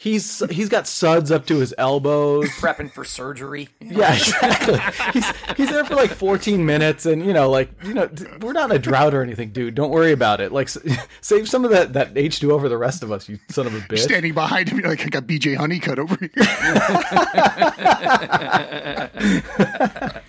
He's 0.00 0.42
he's 0.50 0.70
got 0.70 0.86
suds 0.86 1.30
up 1.30 1.44
to 1.48 1.58
his 1.58 1.74
elbows. 1.76 2.48
prepping 2.52 2.90
for 2.90 3.04
surgery. 3.04 3.68
Yeah, 3.80 4.14
exactly. 4.14 4.80
he's 5.12 5.26
he's 5.58 5.68
there 5.68 5.84
for 5.84 5.94
like 5.94 6.08
14 6.08 6.64
minutes, 6.64 7.04
and 7.04 7.22
you 7.22 7.34
know, 7.34 7.50
like 7.50 7.70
you 7.84 7.92
know, 7.92 8.08
we're 8.40 8.54
not 8.54 8.70
in 8.70 8.76
a 8.76 8.78
drought 8.78 9.12
or 9.12 9.22
anything, 9.22 9.50
dude. 9.50 9.74
Don't 9.74 9.90
worry 9.90 10.12
about 10.12 10.40
it. 10.40 10.52
Like, 10.52 10.70
save 11.20 11.50
some 11.50 11.66
of 11.66 11.70
that 11.72 11.92
that 11.92 12.14
H2O 12.14 12.62
for 12.62 12.70
the 12.70 12.78
rest 12.78 13.02
of 13.02 13.12
us, 13.12 13.28
you 13.28 13.38
son 13.50 13.66
of 13.66 13.74
a 13.74 13.80
bitch. 13.80 13.98
Standing 13.98 14.32
behind 14.32 14.70
him, 14.70 14.80
you're 14.80 14.88
like, 14.88 15.04
I 15.04 15.10
got 15.10 15.24
BJ 15.24 15.58
Hunnicutt 15.58 15.98
over 15.98 16.16
here. 16.16 16.30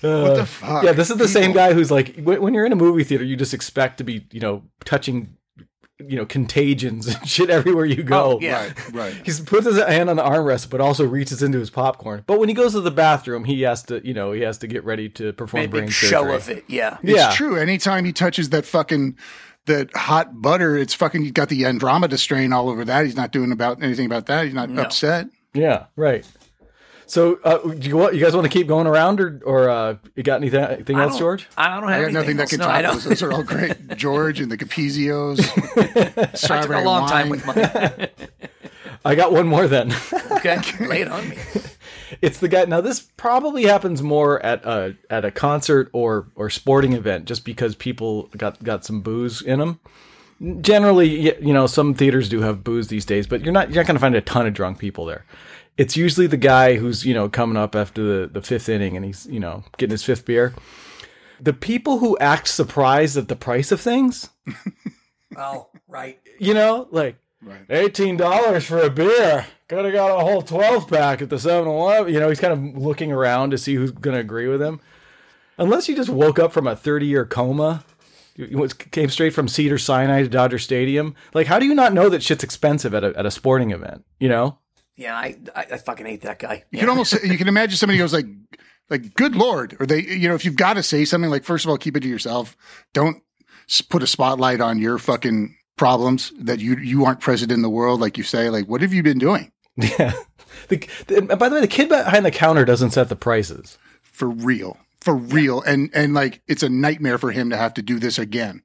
what 0.00 0.36
the 0.36 0.46
fuck? 0.46 0.84
Yeah, 0.84 0.92
this 0.92 1.10
is 1.10 1.18
the 1.18 1.28
same 1.28 1.52
guy 1.52 1.74
who's 1.74 1.90
like, 1.90 2.16
when, 2.16 2.40
when 2.40 2.54
you're 2.54 2.64
in 2.64 2.72
a 2.72 2.76
movie 2.76 3.04
theater, 3.04 3.24
you 3.24 3.36
just 3.36 3.52
expect 3.52 3.98
to 3.98 4.04
be, 4.04 4.26
you 4.30 4.40
know, 4.40 4.62
touching, 4.84 5.36
you 5.98 6.16
know, 6.16 6.24
contagions 6.24 7.06
and 7.08 7.28
shit 7.28 7.50
everywhere 7.50 7.84
you 7.84 8.02
go. 8.02 8.36
Oh, 8.36 8.38
yeah. 8.40 8.66
Right, 8.66 8.92
right. 8.92 9.14
He 9.26 9.32
puts 9.44 9.66
his 9.66 9.78
hand 9.78 10.08
on 10.08 10.16
the 10.16 10.22
armrest, 10.22 10.70
but 10.70 10.80
also 10.80 11.04
reaches 11.04 11.42
into 11.42 11.58
his 11.58 11.70
popcorn. 11.70 12.22
But 12.26 12.38
when 12.38 12.48
he 12.48 12.54
goes 12.54 12.72
to 12.72 12.80
the 12.80 12.90
bathroom, 12.90 13.44
he 13.44 13.62
has 13.62 13.82
to, 13.84 14.06
you 14.06 14.14
know, 14.14 14.32
he 14.32 14.42
has 14.42 14.58
to 14.58 14.66
get 14.66 14.84
ready 14.84 15.08
to 15.10 15.32
perform 15.32 15.62
Made 15.62 15.70
brain 15.70 15.84
big 15.86 15.92
show 15.92 16.30
of 16.32 16.48
it. 16.48 16.64
Yeah. 16.68 16.98
It's 17.02 17.12
Yeah. 17.18 17.30
true. 17.32 17.56
Anytime 17.56 18.04
he 18.04 18.12
touches 18.12 18.50
that 18.50 18.64
fucking 18.64 19.16
that 19.66 19.94
hot 19.96 20.40
butter, 20.40 20.78
it's 20.78 20.94
fucking. 20.94 21.22
He's 21.22 21.32
got 21.32 21.48
the 21.50 21.66
Andromeda 21.66 22.16
strain 22.16 22.52
all 22.52 22.70
over 22.70 22.84
that. 22.86 23.04
He's 23.04 23.16
not 23.16 23.32
doing 23.32 23.52
about 23.52 23.82
anything 23.82 24.06
about 24.06 24.26
that. 24.26 24.44
He's 24.46 24.54
not 24.54 24.70
upset. 24.78 25.26
Yeah, 25.52 25.86
right. 25.96 26.24
So, 27.08 27.40
uh, 27.42 27.56
do 27.56 27.88
you, 27.88 27.96
want, 27.96 28.14
you 28.14 28.20
guys 28.20 28.34
want 28.34 28.44
to 28.44 28.50
keep 28.50 28.66
going 28.66 28.86
around, 28.86 29.18
or 29.18 29.40
or 29.46 29.70
uh, 29.70 29.96
you 30.14 30.22
got 30.22 30.36
anything, 30.36 30.62
anything 30.62 30.98
else, 30.98 31.18
George? 31.18 31.48
I 31.56 31.80
don't 31.80 31.88
have 31.88 31.90
I 31.90 31.90
got 31.90 31.96
anything 31.96 32.14
nothing 32.14 32.36
that 32.36 32.48
can 32.50 32.58
no, 32.58 32.66
top 32.66 32.74
I 32.74 32.82
those. 32.82 33.04
Those 33.04 33.22
are 33.22 33.32
all 33.32 33.42
great. 33.42 33.88
George 33.96 34.40
and 34.40 34.52
the 34.52 34.58
Capezios. 34.58 35.40
I 36.18 36.26
took 36.26 36.36
strawberry 36.36 36.82
a 36.82 36.84
long 36.84 37.08
time 37.08 37.30
with 37.30 37.46
mine. 37.46 38.10
I 39.06 39.14
got 39.14 39.32
one 39.32 39.46
more 39.46 39.66
then. 39.66 39.94
Okay, 40.32 40.60
lay 40.86 41.00
it 41.00 41.08
on 41.08 41.30
me. 41.30 41.38
It's 42.20 42.40
the 42.40 42.48
guy. 42.48 42.66
Now 42.66 42.82
this 42.82 43.00
probably 43.00 43.64
happens 43.64 44.02
more 44.02 44.44
at 44.44 44.62
a 44.66 44.94
at 45.08 45.24
a 45.24 45.30
concert 45.30 45.88
or 45.94 46.26
or 46.34 46.50
sporting 46.50 46.92
event, 46.92 47.24
just 47.24 47.42
because 47.42 47.74
people 47.74 48.24
got 48.36 48.62
got 48.62 48.84
some 48.84 49.00
booze 49.00 49.40
in 49.40 49.60
them. 49.60 49.80
Generally, 50.60 51.42
you 51.44 51.54
know, 51.54 51.66
some 51.66 51.94
theaters 51.94 52.28
do 52.28 52.42
have 52.42 52.62
booze 52.62 52.88
these 52.88 53.06
days, 53.06 53.26
but 53.26 53.42
you're 53.42 53.52
not 53.52 53.70
you're 53.70 53.82
not 53.82 53.86
going 53.86 53.96
to 53.96 54.00
find 54.00 54.14
a 54.14 54.20
ton 54.20 54.46
of 54.46 54.52
drunk 54.52 54.78
people 54.78 55.06
there. 55.06 55.24
It's 55.78 55.96
usually 55.96 56.26
the 56.26 56.36
guy 56.36 56.74
who's 56.76 57.06
you 57.06 57.14
know 57.14 57.28
coming 57.30 57.56
up 57.56 57.74
after 57.74 58.02
the 58.02 58.26
the 58.26 58.42
fifth 58.42 58.68
inning 58.68 58.96
and 58.96 59.04
he's 59.06 59.26
you 59.26 59.40
know 59.40 59.64
getting 59.78 59.92
his 59.92 60.04
fifth 60.04 60.26
beer. 60.26 60.52
The 61.40 61.52
people 61.54 61.98
who 62.00 62.18
act 62.18 62.48
surprised 62.48 63.16
at 63.16 63.28
the 63.28 63.36
price 63.36 63.70
of 63.72 63.80
things, 63.80 64.28
Oh, 65.36 65.68
right. 65.86 66.18
you 66.38 66.52
know, 66.54 66.88
like 66.90 67.16
Right. 67.40 67.60
eighteen 67.70 68.16
dollars 68.16 68.64
for 68.66 68.80
a 68.80 68.90
beer. 68.90 69.46
Could 69.68 69.84
have 69.84 69.94
got 69.94 70.10
a 70.20 70.24
whole 70.24 70.42
twelve 70.42 70.88
pack 70.88 71.22
at 71.22 71.30
the 71.30 71.36
7-Eleven. 71.36 72.12
You 72.12 72.18
know, 72.18 72.28
he's 72.28 72.40
kind 72.40 72.52
of 72.76 72.82
looking 72.82 73.12
around 73.12 73.50
to 73.50 73.58
see 73.58 73.74
who's 73.76 73.92
going 73.92 74.14
to 74.14 74.20
agree 74.20 74.48
with 74.48 74.60
him. 74.60 74.80
Unless 75.58 75.88
you 75.88 75.94
just 75.94 76.08
woke 76.08 76.38
up 76.40 76.52
from 76.52 76.66
a 76.66 76.74
thirty-year 76.74 77.26
coma, 77.26 77.84
you 78.34 78.46
you 78.46 78.58
was- 78.58 78.72
came 78.72 79.08
straight 79.10 79.34
from 79.34 79.46
Cedar 79.46 79.78
Sinai 79.78 80.22
to 80.24 80.28
Dodger 80.28 80.58
Stadium. 80.58 81.14
Like, 81.32 81.46
how 81.46 81.60
do 81.60 81.66
you 81.66 81.74
not 81.76 81.92
know 81.92 82.08
that 82.08 82.22
shit's 82.24 82.42
expensive 82.42 82.92
at 82.92 83.04
a 83.04 83.16
at 83.16 83.26
a 83.26 83.30
sporting 83.30 83.70
event? 83.70 84.04
You 84.18 84.28
know, 84.30 84.58
Yeah, 84.98 85.14
I, 85.14 85.36
I, 85.54 85.66
I 85.72 85.76
fucking 85.78 86.04
hate 86.04 86.22
that 86.22 86.40
guy. 86.40 86.64
You 86.72 86.80
can 86.80 86.88
almost 86.88 87.22
you 87.22 87.38
can 87.38 87.48
imagine 87.48 87.76
somebody 87.76 87.98
goes 87.98 88.12
like 88.12 88.26
like 88.90 89.14
good 89.14 89.36
lord 89.36 89.76
or 89.80 89.86
they 89.86 90.02
you 90.02 90.28
know 90.28 90.34
if 90.34 90.44
you've 90.44 90.56
got 90.56 90.74
to 90.74 90.82
say 90.82 91.04
something 91.04 91.30
like 91.30 91.44
first 91.44 91.64
of 91.64 91.70
all 91.70 91.78
keep 91.78 91.96
it 91.96 92.00
to 92.00 92.08
yourself 92.08 92.56
don't 92.94 93.22
put 93.88 94.02
a 94.02 94.06
spotlight 94.06 94.60
on 94.60 94.78
your 94.78 94.98
fucking 94.98 95.54
problems 95.76 96.32
that 96.40 96.58
you 96.58 96.76
you 96.78 97.04
aren't 97.04 97.20
present 97.20 97.52
in 97.52 97.62
the 97.62 97.70
world 97.70 98.00
like 98.00 98.18
you 98.18 98.24
say 98.24 98.50
like 98.50 98.66
what 98.66 98.80
have 98.80 98.92
you 98.92 99.02
been 99.02 99.18
doing 99.18 99.52
yeah. 99.76 100.14
The, 100.68 100.88
the, 101.06 101.18
and 101.18 101.28
by 101.38 101.48
the 101.48 101.54
way, 101.54 101.60
the 101.60 101.68
kid 101.68 101.88
behind 101.88 102.26
the 102.26 102.32
counter 102.32 102.64
doesn't 102.64 102.90
set 102.90 103.08
the 103.08 103.16
prices. 103.16 103.78
for 104.02 104.28
real 104.28 104.76
for 105.00 105.14
real 105.14 105.62
and 105.62 105.90
and 105.94 106.14
like 106.14 106.42
it's 106.48 106.64
a 106.64 106.68
nightmare 106.68 107.18
for 107.18 107.30
him 107.30 107.50
to 107.50 107.56
have 107.56 107.74
to 107.74 107.82
do 107.82 108.00
this 108.00 108.18
again 108.18 108.62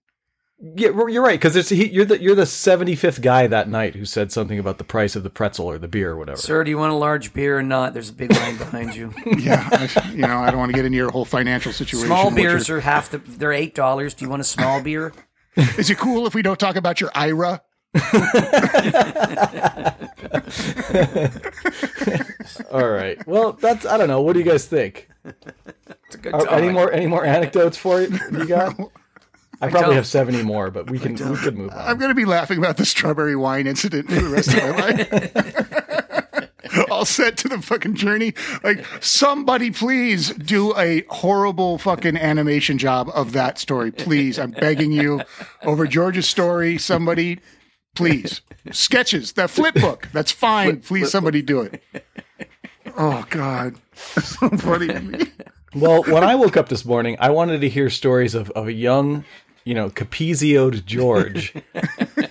Yeah, 0.60 0.90
you're 1.10 1.24
right 1.24 1.38
because 1.38 1.56
it's 1.58 1.70
he, 1.70 1.88
you're 1.90 2.06
the 2.06 2.22
you're 2.22 2.36
the 2.36 2.46
seventy 2.46 2.96
fifth 2.96 3.22
guy 3.22 3.48
that 3.48 3.68
night 3.68 3.96
who 3.96 4.06
said 4.06 4.32
something 4.32 4.58
about 4.60 4.78
the 4.78 4.84
price 4.86 5.16
of 5.16 5.24
the 5.24 5.30
pretzel 5.30 5.66
or 5.70 5.78
the 5.78 5.90
beer 5.90 6.12
or 6.12 6.18
whatever. 6.18 6.38
Sir, 6.38 6.64
do 6.64 6.70
you 6.70 6.78
want 6.78 6.94
a 6.94 6.96
large 6.96 7.34
beer 7.34 7.58
or 7.58 7.64
not? 7.64 7.94
There's 7.94 8.10
a 8.10 8.14
big 8.14 8.32
line 8.32 8.56
behind 8.58 8.96
you. 8.96 9.14
yeah 9.38 9.68
I, 9.72 9.90
you 10.12 10.20
know 10.20 10.38
i 10.40 10.50
don't 10.52 10.60
want 10.60 10.72
to 10.72 10.76
get 10.76 10.86
into 10.86 10.96
your 10.98 11.12
whole 11.12 11.26
financial 11.26 11.74
situation 11.74 12.08
Small 12.08 12.26
what 12.26 12.36
beers 12.36 12.70
you're- 12.70 12.78
are 12.78 12.82
half 12.82 13.10
the. 13.10 13.18
They're 13.18 13.52
eight 13.52 13.76
dollars. 13.76 14.14
Do 14.14 14.24
you 14.24 14.30
want 14.30 14.42
a 14.42 14.46
small 14.46 14.82
beer? 14.82 15.12
is 15.78 15.90
it 15.90 15.98
cool 15.98 16.28
if 16.28 16.34
we 16.36 16.42
don't 16.42 16.60
talk 16.60 16.76
about 16.78 17.02
your 17.02 17.12
ira 17.14 17.62
All 22.72 22.90
right. 22.90 23.18
Well, 23.28 23.54
that's 23.54 23.86
I 23.86 23.98
don't 23.98 24.08
know. 24.08 24.22
What 24.22 24.34
do 24.34 24.40
you 24.40 24.46
guys 24.46 24.66
think? 24.66 25.10
It's 25.26 26.16
a 26.16 26.18
good 26.18 26.34
Are, 26.34 26.50
any 26.52 26.70
more 26.70 26.92
any 26.92 27.08
more 27.08 27.26
anecdotes 27.26 27.78
for 27.78 28.02
you? 28.02 28.18
You 28.32 28.46
got? 28.46 28.76
I 29.64 29.70
probably 29.70 29.88
don't. 29.88 29.96
have 29.96 30.08
seventy 30.08 30.44
more, 30.44 30.72
but 30.72 30.90
we 30.90 31.00
can 31.00 31.14
we 31.14 31.38
could 31.38 31.58
move 31.58 31.72
on. 31.72 31.78
i'm 31.78 31.98
going 31.98 32.10
to 32.10 32.16
be 32.16 32.26
laughing 32.26 32.58
about 32.58 32.78
the 32.78 32.86
strawberry 32.86 33.36
wine 33.36 33.68
incident 33.68 34.10
for 34.10 34.20
the 34.20 34.30
rest 34.30 34.54
of 34.54 34.64
my 34.64 34.74
life 34.80 35.84
all 36.94 37.06
set 37.06 37.38
to 37.38 37.50
the 37.50 37.62
fucking 37.62 37.96
journey. 37.96 38.34
Like, 38.64 38.86
somebody 39.02 39.72
please 39.72 40.34
do 40.34 40.78
a 40.78 41.04
horrible 41.10 41.78
fucking 41.78 42.18
animation 42.18 42.78
job 42.78 43.10
of 43.14 43.34
that 43.34 43.58
story. 43.58 43.92
Please. 43.92 44.40
I'm 44.40 44.52
begging 44.52 44.92
you. 44.92 45.22
Over 45.64 45.88
George's 45.88 46.30
story, 46.30 46.78
somebody, 46.78 47.40
please. 47.96 48.42
Sketches, 48.72 49.34
that 49.34 49.50
flip 49.50 49.76
book. 49.76 50.08
That's 50.14 50.32
fine. 50.32 50.82
Please, 50.82 51.12
somebody 51.12 51.42
do 51.42 51.62
it. 51.62 51.84
Oh, 52.98 53.26
God. 53.30 53.76
so 53.96 54.50
funny. 54.50 55.28
Well, 55.76 56.04
when 56.04 56.24
I 56.24 56.36
woke 56.36 56.56
up 56.56 56.70
this 56.70 56.86
morning, 56.86 57.18
I 57.20 57.32
wanted 57.32 57.62
to 57.62 57.70
hear 57.70 57.90
stories 57.90 58.36
of, 58.36 58.50
of 58.52 58.68
a 58.68 58.74
young, 58.74 59.26
you 59.66 59.74
know, 59.74 59.90
capezioed 59.90 60.86
George 60.86 61.54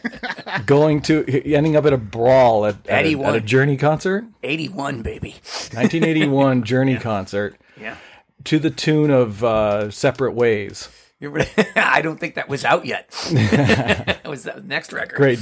going 0.66 1.00
to 1.02 1.24
ending 1.54 1.76
up 1.76 1.86
at 1.86 1.92
a 1.92 1.98
brawl 1.98 2.66
at, 2.66 2.76
at, 2.88 3.04
a, 3.06 3.14
at 3.22 3.34
a 3.36 3.40
Journey 3.40 3.76
concert, 3.76 4.24
Eighty-one, 4.42 5.02
baby. 5.02 5.30
1981 5.72 6.64
Journey 6.64 6.96
concert, 6.98 7.56
Yeah. 7.80 7.96
to 8.44 8.58
the 8.58 8.70
tune 8.70 9.10
of 9.10 9.42
uh, 9.44 9.90
"Separate 9.90 10.32
Ways." 10.34 10.88
I 11.76 12.00
don't 12.02 12.18
think 12.18 12.34
that 12.34 12.48
was 12.48 12.64
out 12.64 12.84
yet. 12.84 13.08
that 13.10 14.26
was 14.26 14.42
the 14.42 14.60
next 14.64 14.92
record. 14.92 15.14
Great, 15.16 15.38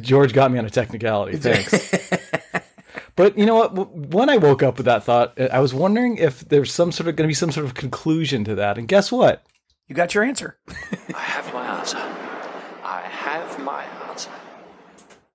George 0.00 0.34
got 0.34 0.50
me 0.52 0.58
on 0.58 0.66
a 0.66 0.70
technicality. 0.70 1.38
Thanks. 1.38 2.00
But 3.16 3.36
you 3.38 3.44
know 3.46 3.56
what? 3.56 3.74
When 3.94 4.28
I 4.30 4.36
woke 4.38 4.62
up 4.62 4.76
with 4.78 4.86
that 4.86 5.04
thought, 5.04 5.38
I 5.40 5.60
was 5.60 5.72
wondering 5.74 6.16
if 6.18 6.40
there's 6.48 6.72
some 6.72 6.92
sort 6.92 7.08
of 7.08 7.16
going 7.16 7.26
to 7.26 7.28
be 7.30 7.34
some 7.34 7.50
sort 7.50 7.66
of 7.66 7.74
conclusion 7.74 8.44
to 8.44 8.54
that. 8.56 8.78
And 8.78 8.88
guess 8.88 9.10
what? 9.12 9.42
You 9.92 9.96
got 9.96 10.14
your 10.14 10.24
answer. 10.24 10.56
I 11.14 11.20
have 11.20 11.52
my 11.52 11.66
answer. 11.78 11.98
I 11.98 13.02
have 13.02 13.62
my 13.62 13.84
answer. 14.08 14.30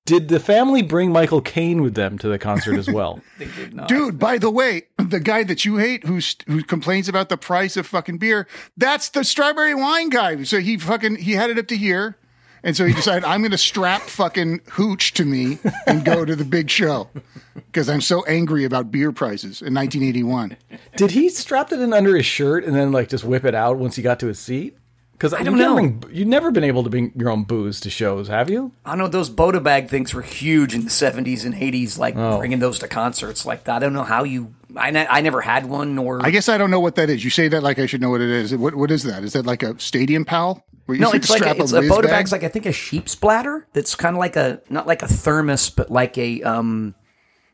Did 0.06 0.30
the 0.30 0.40
family 0.40 0.82
bring 0.82 1.12
Michael 1.12 1.42
Caine 1.42 1.84
with 1.84 1.94
them 1.94 2.18
to 2.18 2.28
the 2.28 2.40
concert 2.40 2.76
as 2.80 2.90
well? 2.90 3.22
They 3.38 3.46
did 3.46 3.76
not. 3.76 3.88
Dude, 3.88 4.18
by 4.18 4.40
the 4.40 4.50
way, 4.50 4.88
the 4.98 5.20
guy 5.20 5.44
that 5.44 5.64
you 5.64 5.78
hate 5.78 6.06
who 6.06 6.20
who 6.48 6.64
complains 6.64 7.08
about 7.08 7.30
the 7.30 7.38
price 7.38 7.78
of 7.78 7.86
fucking 7.86 8.18
beer, 8.18 8.48
that's 8.76 9.10
the 9.10 9.24
strawberry 9.24 9.76
wine 9.76 10.10
guy. 10.10 10.42
So 10.42 10.60
he 10.60 10.80
fucking 10.80 11.18
he 11.18 11.34
had 11.34 11.52
it 11.52 11.60
up 11.60 11.68
to 11.68 11.78
here. 11.78 12.18
And 12.64 12.76
so 12.76 12.86
he 12.86 12.94
decided 12.94 13.24
I'm 13.24 13.42
going 13.42 13.52
to 13.52 13.58
strap 13.58 14.02
fucking 14.04 14.62
hooch 14.72 15.14
to 15.14 15.26
me 15.26 15.60
and 15.86 16.04
go 16.04 16.26
to 16.26 16.36
the 16.36 16.44
big 16.46 16.70
show 16.70 17.10
because 17.56 17.88
I'm 17.90 18.02
so 18.02 18.26
angry 18.26 18.64
about 18.66 18.92
beer 18.92 19.12
prices 19.12 19.62
in 19.62 19.74
1981. 19.74 20.58
Did 20.96 21.12
he 21.12 21.30
strap 21.30 21.72
it 21.72 21.80
in 21.80 21.94
under 21.94 22.16
his 22.16 22.26
shirt 22.26 22.66
and 22.66 22.76
then 22.76 22.92
like 22.92 23.10
just 23.10 23.24
whip 23.24 23.46
it 23.46 23.56
out 23.56 23.78
once 23.78 23.96
he 23.96 24.02
got 24.02 24.20
to 24.22 24.28
his 24.28 24.40
seat? 24.40 24.78
Because 25.14 25.34
I 25.34 25.42
don't 25.42 25.58
know. 25.58 26.00
you've 26.12 26.28
never 26.28 26.52
been 26.52 26.64
able 26.64 26.84
to 26.84 26.92
bring 26.92 27.12
your 27.16 27.30
own 27.32 27.44
booze 27.44 27.80
to 27.82 27.90
shows, 27.90 28.28
have 28.28 28.52
you? 28.52 28.72
I 28.86 28.96
know 28.96 29.08
those 29.08 29.30
Bota 29.32 29.60
bag 29.60 29.90
things 29.90 30.14
were 30.14 30.22
huge 30.22 30.76
in 30.76 30.84
the 30.84 30.92
70s 30.92 31.44
and 31.44 31.56
80s, 31.56 31.98
like 31.98 32.16
Oh. 32.16 32.38
bringing 32.38 32.60
those 32.60 32.78
to 32.80 32.88
concerts 32.88 33.44
like 33.44 33.64
that. 33.64 33.78
I 33.78 33.80
don't 33.80 33.94
know 33.94 34.04
how 34.04 34.24
you. 34.24 34.54
I, 34.78 34.92
ne- 34.92 35.08
I 35.08 35.22
never 35.22 35.42
had 35.42 35.66
one, 35.66 35.96
nor. 35.96 36.26
I 36.26 36.32
guess 36.32 36.50
I 36.50 36.58
don't 36.58 36.72
know 36.72 36.80
what 36.80 36.96
that 36.96 37.10
is. 37.10 37.24
You 37.24 37.30
say 37.30 37.48
that 37.48 37.64
like 37.64 37.80
I 37.80 37.86
should 37.86 38.02
know 38.02 38.10
what 38.10 38.22
it 38.22 38.30
is. 38.30 38.56
What 38.56 38.76
what 38.76 38.92
is 38.92 39.04
that? 39.04 39.24
Is 39.24 39.34
that 39.34 39.46
like 39.46 39.64
a 39.64 39.80
stadium 39.80 40.26
pal? 40.26 40.64
Where 40.86 40.96
you 40.96 41.02
no, 41.02 41.12
it's 41.12 41.30
like 41.30 41.42
a, 41.42 41.62
it's 41.62 41.74
a 41.74 41.80
whiz 41.82 41.90
Bota 41.90 42.08
bag? 42.08 42.18
bag's 42.18 42.32
like 42.32 42.44
I 42.44 42.48
think 42.48 42.66
a 42.66 42.72
sheep's 42.72 43.16
bladder. 43.16 43.68
That's 43.74 43.96
kind 43.96 44.16
of 44.16 44.20
like 44.20 44.36
a 44.36 44.62
not 44.70 44.88
like 44.88 45.02
a 45.02 45.08
thermos, 45.08 45.70
but 45.70 45.92
like 45.92 46.18
a 46.18 46.42
um, 46.44 46.96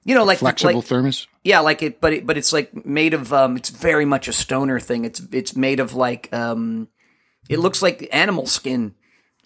you 0.05 0.15
know, 0.15 0.23
like 0.23 0.39
flexible 0.39 0.75
like, 0.75 0.85
thermos. 0.85 1.27
Yeah, 1.43 1.61
like 1.61 1.81
it, 1.81 2.01
but 2.01 2.13
it, 2.13 2.25
but 2.25 2.37
it's 2.37 2.53
like 2.53 2.85
made 2.85 3.13
of 3.13 3.33
um, 3.33 3.57
it's 3.57 3.69
very 3.69 4.05
much 4.05 4.27
a 4.27 4.33
stoner 4.33 4.79
thing. 4.79 5.05
It's 5.05 5.21
it's 5.31 5.55
made 5.55 5.79
of 5.79 5.93
like 5.93 6.31
um, 6.33 6.89
it 7.49 7.59
looks 7.59 7.81
like 7.81 8.07
animal 8.11 8.45
skin 8.45 8.95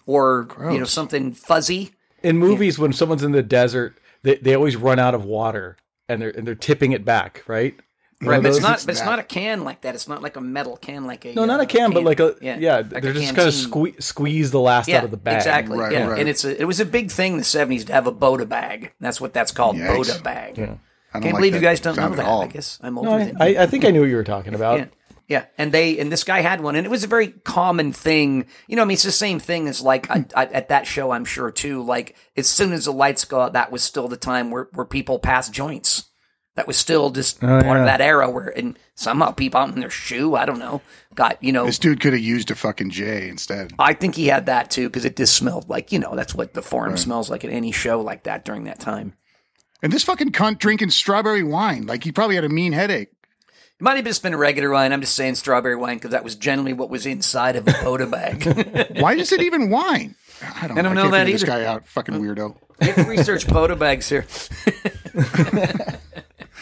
or 0.06 0.48
you 0.70 0.78
know 0.78 0.84
something 0.84 1.32
fuzzy. 1.32 1.92
In 2.22 2.36
movies, 2.36 2.78
when 2.78 2.92
someone's 2.92 3.22
in 3.22 3.32
the 3.32 3.42
desert, 3.42 3.96
they, 4.22 4.36
they 4.36 4.54
always 4.54 4.76
run 4.76 4.98
out 4.98 5.14
of 5.14 5.24
water 5.24 5.76
and 6.08 6.20
they're 6.22 6.30
and 6.30 6.46
they're 6.46 6.54
tipping 6.54 6.92
it 6.92 7.04
back, 7.04 7.44
right? 7.46 7.74
One 8.20 8.30
Right, 8.30 8.42
but 8.42 8.48
it's 8.48 8.56
those- 8.58 8.62
not. 8.62 8.82
But 8.84 8.92
it's 8.96 9.04
not 9.04 9.18
a 9.20 9.22
can 9.22 9.62
like 9.62 9.82
that. 9.82 9.94
It's 9.94 10.08
not 10.08 10.22
like 10.22 10.34
a 10.36 10.40
metal 10.40 10.76
can, 10.76 11.06
like 11.06 11.24
a 11.24 11.34
No, 11.34 11.44
not 11.44 11.60
uh, 11.60 11.62
a 11.62 11.66
can, 11.66 11.92
but 11.92 12.02
like 12.02 12.18
a 12.18 12.34
yeah. 12.40 12.78
like 12.90 12.90
they're 13.02 13.12
a 13.12 13.14
just 13.14 13.36
kind 13.36 13.48
of 13.48 13.54
canteen. 13.54 13.94
sque- 13.94 14.02
squeeze 14.02 14.50
the 14.50 14.58
last 14.60 14.88
Yeah, 14.88 14.98
out 14.98 15.04
of 15.04 15.12
the 15.12 15.16
bag. 15.16 15.36
exactly. 15.36 15.78
Right, 15.78 15.92
yeah, 15.92 16.06
right. 16.08 16.18
and 16.18 16.28
it's 16.28 16.44
a, 16.44 16.60
it 16.60 16.64
was 16.64 16.80
a 16.80 16.84
big 16.84 17.12
thing 17.12 17.32
in 17.32 17.38
the 17.38 17.44
seventies 17.44 17.84
to 17.84 17.92
have 17.92 18.08
a 18.08 18.12
Bota 18.12 18.44
bag. 18.44 18.92
That's 18.98 19.20
what 19.20 19.32
that's 19.32 19.52
called, 19.52 19.76
Yikes. 19.76 19.96
Bota 19.96 20.20
bag. 20.22 20.58
I 20.58 20.64
don't 20.64 20.80
Can't 21.12 21.24
like 21.26 21.34
believe 21.36 21.54
you 21.54 21.60
guys 21.60 21.78
don't 21.80 21.96
know 21.96 22.08
that. 22.10 22.26
I 22.26 22.46
guess 22.48 22.78
I'm 22.82 22.98
older 22.98 23.10
No, 23.10 23.18
than 23.24 23.36
I, 23.40 23.46
you. 23.50 23.58
I, 23.58 23.62
I 23.62 23.66
think 23.66 23.84
I 23.84 23.90
knew 23.92 24.00
what 24.00 24.10
you 24.10 24.16
were 24.16 24.24
talking 24.24 24.54
about. 24.54 24.88
Yeah. 25.28 25.44
And 25.58 25.72
they 25.72 25.98
and 25.98 26.10
this 26.10 26.24
guy 26.24 26.40
had 26.40 26.62
one, 26.62 26.74
and 26.74 26.86
it 26.86 26.90
was 26.90 27.04
a 27.04 27.08
very 27.08 27.28
common 27.28 27.92
thing. 27.92 28.46
You 28.66 28.76
know, 28.76 28.82
I 28.82 28.84
mean, 28.86 28.94
it's 28.94 29.02
the 29.02 29.12
same 29.12 29.38
thing 29.38 29.68
as 29.68 29.82
like 29.82 30.10
I, 30.10 30.24
I, 30.34 30.46
at 30.46 30.70
that 30.70 30.86
show, 30.86 31.10
I'm 31.10 31.26
sure 31.26 31.50
too. 31.50 31.82
Like 31.82 32.16
as 32.36 32.48
soon 32.48 32.72
as 32.72 32.86
the 32.86 32.92
lights 32.92 33.26
go 33.26 33.42
out, 33.42 33.52
that 33.52 33.70
was 33.70 33.82
still 33.82 34.08
the 34.08 34.16
time 34.16 34.50
where 34.50 34.68
where 34.72 34.86
people 34.86 35.18
passed 35.18 35.52
joints. 35.52 36.06
That 36.54 36.66
was 36.66 36.76
still 36.76 37.10
just 37.10 37.36
oh, 37.44 37.46
part 37.46 37.64
yeah. 37.64 37.78
of 37.78 37.84
that 37.84 38.00
era 38.00 38.28
where, 38.28 38.48
and 38.48 38.76
somehow 38.96 39.30
people 39.30 39.60
out 39.60 39.72
in 39.72 39.78
their 39.78 39.90
shoe, 39.90 40.34
I 40.34 40.44
don't 40.44 40.58
know, 40.58 40.82
got 41.14 41.40
you 41.40 41.52
know. 41.52 41.66
This 41.66 41.78
dude 41.78 42.00
could 42.00 42.14
have 42.14 42.22
used 42.22 42.50
a 42.50 42.56
fucking 42.56 42.90
J 42.90 43.28
instead. 43.28 43.74
I 43.78 43.92
think 43.92 44.16
he 44.16 44.26
had 44.26 44.46
that 44.46 44.68
too 44.68 44.88
because 44.88 45.04
it 45.04 45.16
just 45.16 45.36
smelled 45.36 45.68
like 45.68 45.92
you 45.92 46.00
know 46.00 46.16
that's 46.16 46.34
what 46.34 46.54
the 46.54 46.62
forum 46.62 46.96
smells 46.96 47.30
like 47.30 47.44
at 47.44 47.52
any 47.52 47.70
show 47.70 48.00
like 48.00 48.24
that 48.24 48.44
during 48.44 48.64
that 48.64 48.80
time. 48.80 49.14
And 49.82 49.92
this 49.92 50.02
fucking 50.04 50.32
cunt 50.32 50.58
drinking 50.58 50.90
strawberry 50.90 51.44
wine. 51.44 51.86
Like 51.86 52.02
he 52.02 52.12
probably 52.12 52.34
had 52.34 52.44
a 52.44 52.48
mean 52.48 52.72
headache. 52.72 53.10
It 53.80 53.84
might 53.84 53.94
have 53.96 54.04
just 54.04 54.24
been 54.24 54.34
a 54.34 54.38
regular 54.38 54.70
wine. 54.70 54.92
I'm 54.92 55.00
just 55.00 55.14
saying 55.14 55.36
strawberry 55.36 55.76
wine 55.76 55.98
because 55.98 56.10
that 56.10 56.24
was 56.24 56.34
generally 56.34 56.72
what 56.72 56.90
was 56.90 57.06
inside 57.06 57.54
of 57.54 57.68
a 57.68 57.72
Bota 57.84 58.06
bag. 58.06 58.96
Why 59.00 59.14
is 59.14 59.30
it 59.30 59.40
even 59.40 59.70
wine? 59.70 60.16
I 60.42 60.66
don't, 60.66 60.76
I 60.78 60.82
don't 60.82 60.96
know 60.96 61.02
can't 61.02 61.12
that 61.12 61.26
figure 61.26 61.32
This 61.38 61.42
either. 61.44 61.52
guy 61.52 61.64
out, 61.64 61.86
fucking 61.86 62.16
weirdo. 62.16 62.56
You 62.80 63.04
research 63.04 63.46
Bota 63.46 63.76
bags 63.76 64.08
here. 64.08 64.26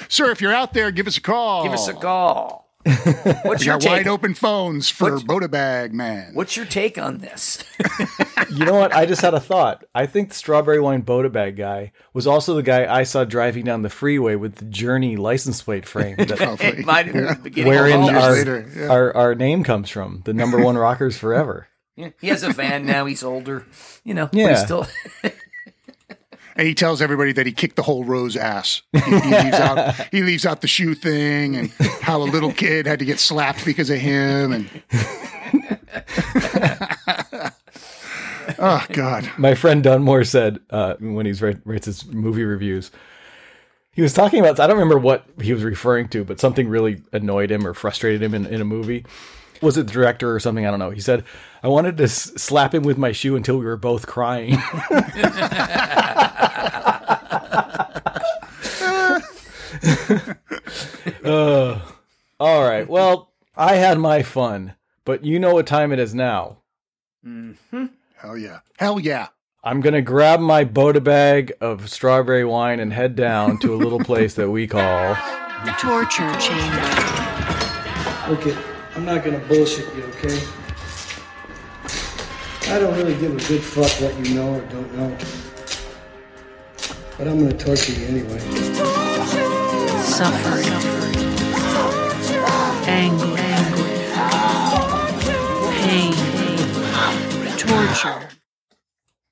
Sir, 0.09 0.31
if 0.31 0.43
you're 0.43 0.55
out 0.55 0.75
there, 0.75 0.91
give 0.91 1.07
us 1.07 1.17
a 1.17 1.23
call. 1.23 1.65
Give 1.65 1.73
us 1.73 1.89
a 1.89 1.95
call. 1.95 2.66
What's 3.43 3.61
We 3.61 3.67
your 3.67 3.75
got 3.75 3.81
take? 3.81 3.91
wide 3.91 4.07
open 4.09 4.35
phones 4.35 4.89
for 4.89 5.13
What's- 5.13 5.25
Bota 5.25 5.49
Bag 5.49 5.93
Man. 5.93 6.31
What's 6.35 6.57
your 6.57 6.67
take 6.67 6.99
on 6.99 7.19
this? 7.19 7.63
You 8.51 8.65
know 8.65 8.75
what? 8.75 8.95
I 8.95 9.07
just 9.07 9.23
had 9.23 9.35
a 9.35 9.41
thought. 9.41 9.85
I 9.93 10.07
think 10.07 10.29
the 10.29 10.35
strawberry 10.37 10.79
wine 10.79 11.01
Bota 11.01 11.29
bag 11.29 11.57
guy 11.57 11.91
was 12.15 12.27
also 12.29 12.55
the 12.55 12.63
guy 12.63 12.87
I 12.87 13.03
saw 13.03 13.25
driving 13.25 13.65
down 13.65 13.83
the 13.83 13.89
freeway 13.91 14.37
with 14.37 14.57
the 14.57 14.67
Journey 14.67 15.17
license 15.17 15.61
plate 15.63 15.85
frame, 15.87 16.17
that, 16.17 16.29
Probably. 16.37 16.67
it 16.67 16.87
might 16.87 17.07
have 17.07 17.15
been 17.15 17.25
Yeah. 17.25 17.35
the 17.35 17.41
beginning. 17.43 17.73
wherein 17.73 17.95
of 17.95 18.01
all 18.03 18.11
years 18.13 18.23
our, 18.25 18.33
later, 18.33 18.71
yeah. 18.77 18.89
our 18.89 19.17
our 19.17 19.35
name 19.35 19.65
comes 19.65 19.91
from. 19.91 20.23
The 20.25 20.33
number 20.33 20.59
one 20.63 20.77
rockers 20.79 21.19
forever. 21.19 21.67
Yeah, 21.97 22.11
he 22.21 22.29
has 22.29 22.45
a 22.45 22.53
van 22.53 22.87
now. 22.87 23.05
He's 23.07 23.25
older. 23.25 23.67
You 24.05 24.15
know, 24.15 24.27
but 24.27 24.37
Yeah. 24.39 24.51
he's 24.51 24.61
still. 24.63 24.87
And 26.57 26.67
he 26.67 26.75
tells 26.75 27.03
everybody 27.03 27.33
that 27.33 27.47
he 27.47 27.53
kicked 27.53 27.77
the 27.77 27.83
whole 27.83 28.05
Rose 28.05 28.37
ass. 28.37 28.83
He, 28.93 29.01
he 29.01 29.11
leaves 29.11 29.31
out 29.61 29.95
he 30.11 30.23
leaves 30.23 30.47
out 30.47 30.63
the 30.63 30.69
shoe 30.69 30.95
thing 30.95 31.57
and 31.57 31.71
how 32.01 32.23
a 32.23 32.25
little 32.25 32.53
kid 32.53 32.87
had 32.87 32.99
to 33.01 33.05
get 33.05 33.19
slapped 33.19 33.65
because 33.65 33.91
of 33.91 33.99
him. 33.99 34.53
And 34.53 34.71
oh 38.59 38.87
god, 38.91 39.31
My 39.37 39.55
friend 39.55 39.83
Dunmore 39.83 40.25
said 40.25 40.61
uh, 40.71 40.95
when 41.01 41.27
he 41.27 41.33
writes 41.33 41.87
his 41.87 42.07
movie 42.07 42.45
reviews, 42.45 42.91
he 43.93 44.03
was 44.03 44.13
talking 44.13 44.41
about. 44.41 44.61
I 44.61 44.67
don't 44.67 44.77
remember 44.77 44.99
what 44.99 45.25
he 45.41 45.53
was 45.53 45.65
referring 45.65 46.09
to, 46.09 46.25
but 46.25 46.41
something 46.41 46.69
really 46.69 47.03
annoyed 47.13 47.51
him 47.51 47.67
or 47.67 47.75
frustrated 47.75 48.23
him 48.23 48.35
in, 48.35 48.47
in 48.47 48.61
a 48.61 48.65
movie. 48.65 49.05
Was 49.63 49.77
it 49.79 49.87
the 49.87 49.93
director 49.93 50.35
or 50.35 50.41
something? 50.41 50.67
I 50.67 50.71
don't 50.71 50.79
know. 50.79 50.91
He 50.91 51.01
said, 51.01 51.25
"I 51.63 51.69
wanted 51.69 51.97
to 51.99 52.05
s- 52.05 52.33
slap 52.37 52.75
him 52.75 52.83
with 52.83 52.99
my 52.99 53.13
shoe 53.13 53.37
until 53.37 53.59
we 53.59 53.65
were 53.65 53.77
both 53.77 54.07
crying." 54.07 54.59
Uh, 61.25 61.81
all 62.39 62.63
right. 62.69 62.89
Well, 62.89 63.31
I 63.57 63.77
had 63.77 63.99
my 63.99 64.23
fun, 64.23 64.75
but 65.05 65.25
you 65.25 65.39
know 65.39 65.55
what 65.55 65.67
time 65.67 65.93
it 65.93 65.99
is 65.99 66.15
now. 66.15 66.59
hell 67.25 68.37
yeah, 68.37 68.61
hell 68.79 69.01
yeah. 69.01 69.29
I'm 69.65 69.81
gonna 69.81 70.03
grab 70.03 70.39
my 70.41 70.63
Bota 70.65 71.01
bag 71.01 71.53
of 71.61 71.91
strawberry 71.91 72.45
wine 72.45 72.79
and 72.79 72.93
head 72.93 73.17
down 73.17 73.59
to 73.61 73.75
a 73.75 73.77
little 73.77 73.99
place 73.99 74.35
that 74.35 74.49
we 74.51 74.67
call. 74.69 75.15
The 75.65 75.73
torture 75.79 76.33
chamber. 76.39 76.83
Okay, 78.29 78.57
I'm 78.97 79.05
not 79.05 79.23
gonna 79.23 79.39
bullshit 79.41 79.95
you, 79.95 80.05
okay? 80.05 80.41
I 82.71 82.79
don't 82.79 82.97
really 82.97 83.15
give 83.17 83.33
a 83.35 83.47
good 83.47 83.63
fuck 83.63 83.91
what 84.01 84.27
you 84.27 84.35
know 84.35 84.55
or 84.55 84.61
don't 84.63 84.95
know. 84.97 85.15
But 87.19 87.29
I'm 87.29 87.39
gonna 87.39 87.53
torture 87.53 87.93
you 87.93 88.07
anyway. 88.07 88.39
Suffering. 90.01 90.67
Anger. 92.89 93.37
Pain. 95.83 96.15
Torture. 97.59 98.29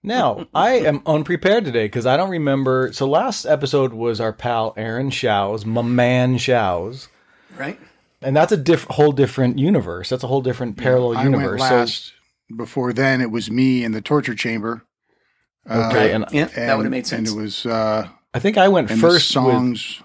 Now, 0.03 0.47
I 0.55 0.73
am 0.81 1.01
unprepared 1.07 1.65
today 1.65 1.87
because 1.87 2.05
I 2.05 2.19
don't 2.19 2.29
remember. 2.29 2.93
So 2.93 3.09
last 3.09 3.47
episode 3.47 3.95
was 3.95 4.21
our 4.21 4.35
pal 4.35 4.75
Aaron 4.77 5.09
Shows, 5.09 5.65
my 5.65 5.81
man 5.81 6.37
Shows, 6.37 7.09
Right? 7.57 7.79
And 8.25 8.37
that's 8.37 8.53
a 8.53 8.57
diff- 8.57 8.87
whole 8.91 9.13
different 9.13 9.59
universe. 9.59 10.09
That's 10.09 10.25
a 10.25 10.27
whole 10.27 10.41
different 10.43 10.77
parallel 10.77 11.17
I 11.19 11.25
universe. 11.25 11.61
went 11.61 11.89
So- 11.89 12.13
Before 12.57 12.93
then, 12.93 13.21
it 13.21 13.31
was 13.31 13.51
me 13.51 13.85
in 13.85 13.93
the 13.93 14.01
torture 14.01 14.35
chamber. 14.35 14.83
Uh, 15.69 15.89
okay, 15.91 16.13
and 16.13 16.25
Yeah, 16.31 16.47
that 16.47 16.77
would 16.77 16.85
have 16.85 16.91
made 16.91 17.07
sense. 17.07 17.31
And 17.31 17.39
it 17.39 17.43
was 17.43 17.65
uh, 17.67 18.09
I 18.35 18.39
think 18.39 18.59
I 18.59 18.69
went 18.69 18.91
and 18.91 19.01
first. 19.01 19.33
the 19.33 19.41
with- 19.41 19.53
songs. 19.53 20.03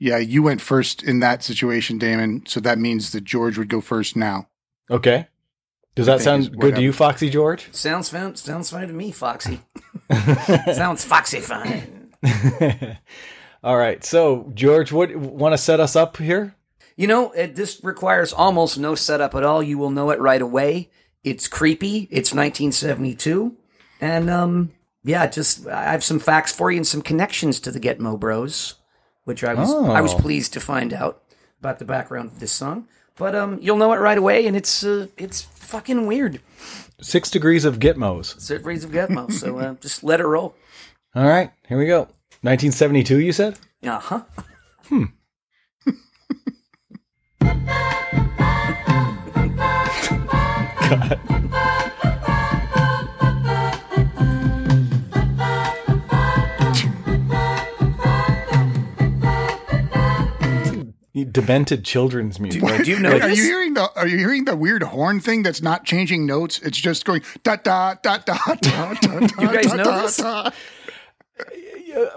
Yeah, 0.00 0.18
you 0.18 0.44
went 0.44 0.60
first 0.60 1.02
in 1.02 1.18
that 1.20 1.42
situation, 1.42 1.98
Damon. 1.98 2.44
So 2.46 2.60
that 2.60 2.78
means 2.78 3.10
that 3.12 3.24
George 3.24 3.58
would 3.58 3.68
go 3.68 3.80
first 3.80 4.16
now. 4.16 4.48
okay. 4.90 5.26
Does 5.96 6.06
that 6.06 6.20
sound 6.20 6.50
what 6.50 6.60
good 6.60 6.76
to 6.76 6.80
you, 6.82 6.92
Foxy 6.92 7.28
George? 7.28 7.66
Sounds 7.72 8.08
fine. 8.08 8.36
Sounds 8.36 8.70
fine 8.70 8.86
to 8.86 8.94
me, 8.94 9.10
Foxy. 9.10 9.60
sounds 10.72 11.04
foxy 11.04 11.40
fine. 11.40 12.08
All 13.64 13.76
right. 13.76 14.04
So, 14.04 14.52
George, 14.54 14.92
what 14.92 15.14
want 15.16 15.54
to 15.54 15.58
set 15.58 15.80
us 15.80 15.96
up 15.96 16.16
here? 16.18 16.54
You 16.98 17.06
know, 17.06 17.30
it, 17.30 17.54
this 17.54 17.80
requires 17.84 18.32
almost 18.32 18.76
no 18.76 18.94
setup 18.96 19.34
at 19.36 19.44
all. 19.44 19.62
You 19.62 19.78
will 19.78 19.90
know 19.90 20.10
it 20.10 20.18
right 20.20 20.42
away. 20.42 20.90
It's 21.22 21.46
creepy. 21.46 22.08
It's 22.10 22.34
1972, 22.34 23.56
and 24.00 24.28
um, 24.28 24.70
yeah, 25.04 25.26
just 25.28 25.66
I 25.68 25.84
have 25.92 26.02
some 26.02 26.18
facts 26.18 26.52
for 26.52 26.70
you 26.72 26.78
and 26.78 26.86
some 26.86 27.00
connections 27.02 27.60
to 27.60 27.70
the 27.70 27.78
Gitmo 27.78 28.18
Bros, 28.18 28.74
which 29.24 29.44
I 29.44 29.54
was 29.54 29.72
I 29.72 30.00
was 30.00 30.12
Oh. 30.14 30.18
pleased 30.18 30.52
to 30.54 30.60
find 30.60 30.92
out 30.92 31.22
about 31.60 31.78
the 31.78 31.84
background 31.84 32.30
of 32.32 32.40
this 32.40 32.50
song. 32.52 32.88
But 33.16 33.34
um, 33.36 33.58
you'll 33.60 33.76
know 33.78 33.92
it 33.92 33.98
right 34.00 34.18
away, 34.18 34.46
and 34.48 34.56
it's 34.56 34.82
uh, 34.84 35.06
it's 35.16 35.42
fucking 35.42 36.06
weird. 36.08 36.40
Six 37.00 37.30
degrees 37.30 37.64
of 37.64 37.78
Gitmos. 37.78 38.40
Six 38.40 38.48
degrees 38.48 38.82
of 38.84 38.90
Gitmo, 38.90 39.30
so 39.30 39.56
uh, 39.58 39.74
just 39.80 40.02
let 40.02 40.18
it 40.20 40.26
roll. 40.26 40.56
All 41.14 41.26
right. 41.26 41.52
Here 41.68 41.78
we 41.78 41.86
go. 41.86 42.08
1972, 42.42 43.20
you 43.20 43.32
said? 43.32 43.56
Uh 43.84 43.98
huh. 44.00 44.22
Demented 61.32 61.84
children's 61.84 62.38
music. 62.38 62.62
Do, 62.62 62.84
do 62.84 62.90
you 62.90 62.98
know 63.00 63.10
Are 63.10 63.28
you 63.28 63.42
hearing 63.42 63.74
the 63.74 63.90
Are 63.96 64.06
you 64.06 64.18
hearing 64.18 64.44
the 64.44 64.54
weird 64.56 64.82
horn 64.82 65.18
thing 65.20 65.42
that's 65.42 65.60
not 65.60 65.84
changing 65.84 66.26
notes? 66.26 66.60
It's 66.60 66.78
just 66.78 67.04
going 67.04 67.22
da 67.42 67.56
da 67.56 67.94
da 68.02 68.18
da 68.18 68.38
da 68.54 68.94
da. 69.00 69.20
You 69.40 69.48
guys 69.52 69.66
da, 69.66 69.74
know 69.76 69.84
da, 69.84 70.02
this? 70.02 70.16
da. 70.16 70.50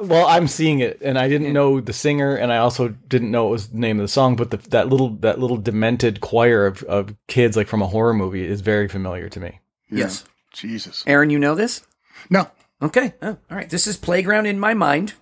Well, 0.01 0.25
I'm 0.27 0.47
seeing 0.47 0.79
it, 0.79 0.99
and 1.01 1.17
I 1.17 1.29
didn't 1.29 1.47
hmm. 1.47 1.53
know 1.53 1.81
the 1.81 1.93
singer, 1.93 2.35
and 2.35 2.51
I 2.51 2.57
also 2.57 2.89
didn't 2.89 3.31
know 3.31 3.47
it 3.47 3.51
was 3.51 3.67
the 3.69 3.77
name 3.77 3.99
of 3.99 4.03
the 4.03 4.09
song. 4.09 4.35
But 4.35 4.51
the, 4.51 4.57
that 4.69 4.89
little 4.89 5.09
that 5.17 5.39
little 5.39 5.57
demented 5.57 6.21
choir 6.21 6.65
of, 6.65 6.83
of 6.83 7.15
kids, 7.27 7.55
like 7.55 7.67
from 7.67 7.81
a 7.81 7.87
horror 7.87 8.13
movie, 8.13 8.45
is 8.45 8.61
very 8.61 8.87
familiar 8.87 9.29
to 9.29 9.39
me. 9.39 9.59
Yes, 9.89 10.25
Jesus. 10.53 11.03
Aaron, 11.07 11.29
you 11.29 11.39
know 11.39 11.55
this? 11.55 11.85
No. 12.29 12.49
Okay. 12.81 13.13
Oh, 13.21 13.37
all 13.49 13.57
right. 13.57 13.69
This 13.69 13.87
is 13.87 13.97
Playground 13.97 14.45
in 14.45 14.59
My 14.59 14.73
Mind, 14.73 15.13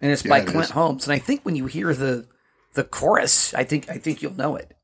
and 0.00 0.12
it's 0.12 0.22
by 0.22 0.40
it 0.40 0.46
Clint 0.46 0.66
is. 0.66 0.70
Holmes. 0.70 1.04
And 1.06 1.12
I 1.12 1.18
think 1.18 1.42
when 1.42 1.56
you 1.56 1.66
hear 1.66 1.94
the 1.94 2.26
the 2.74 2.84
chorus, 2.84 3.54
I 3.54 3.64
think 3.64 3.88
I 3.90 3.98
think 3.98 4.22
you'll 4.22 4.36
know 4.36 4.56
it. 4.56 4.76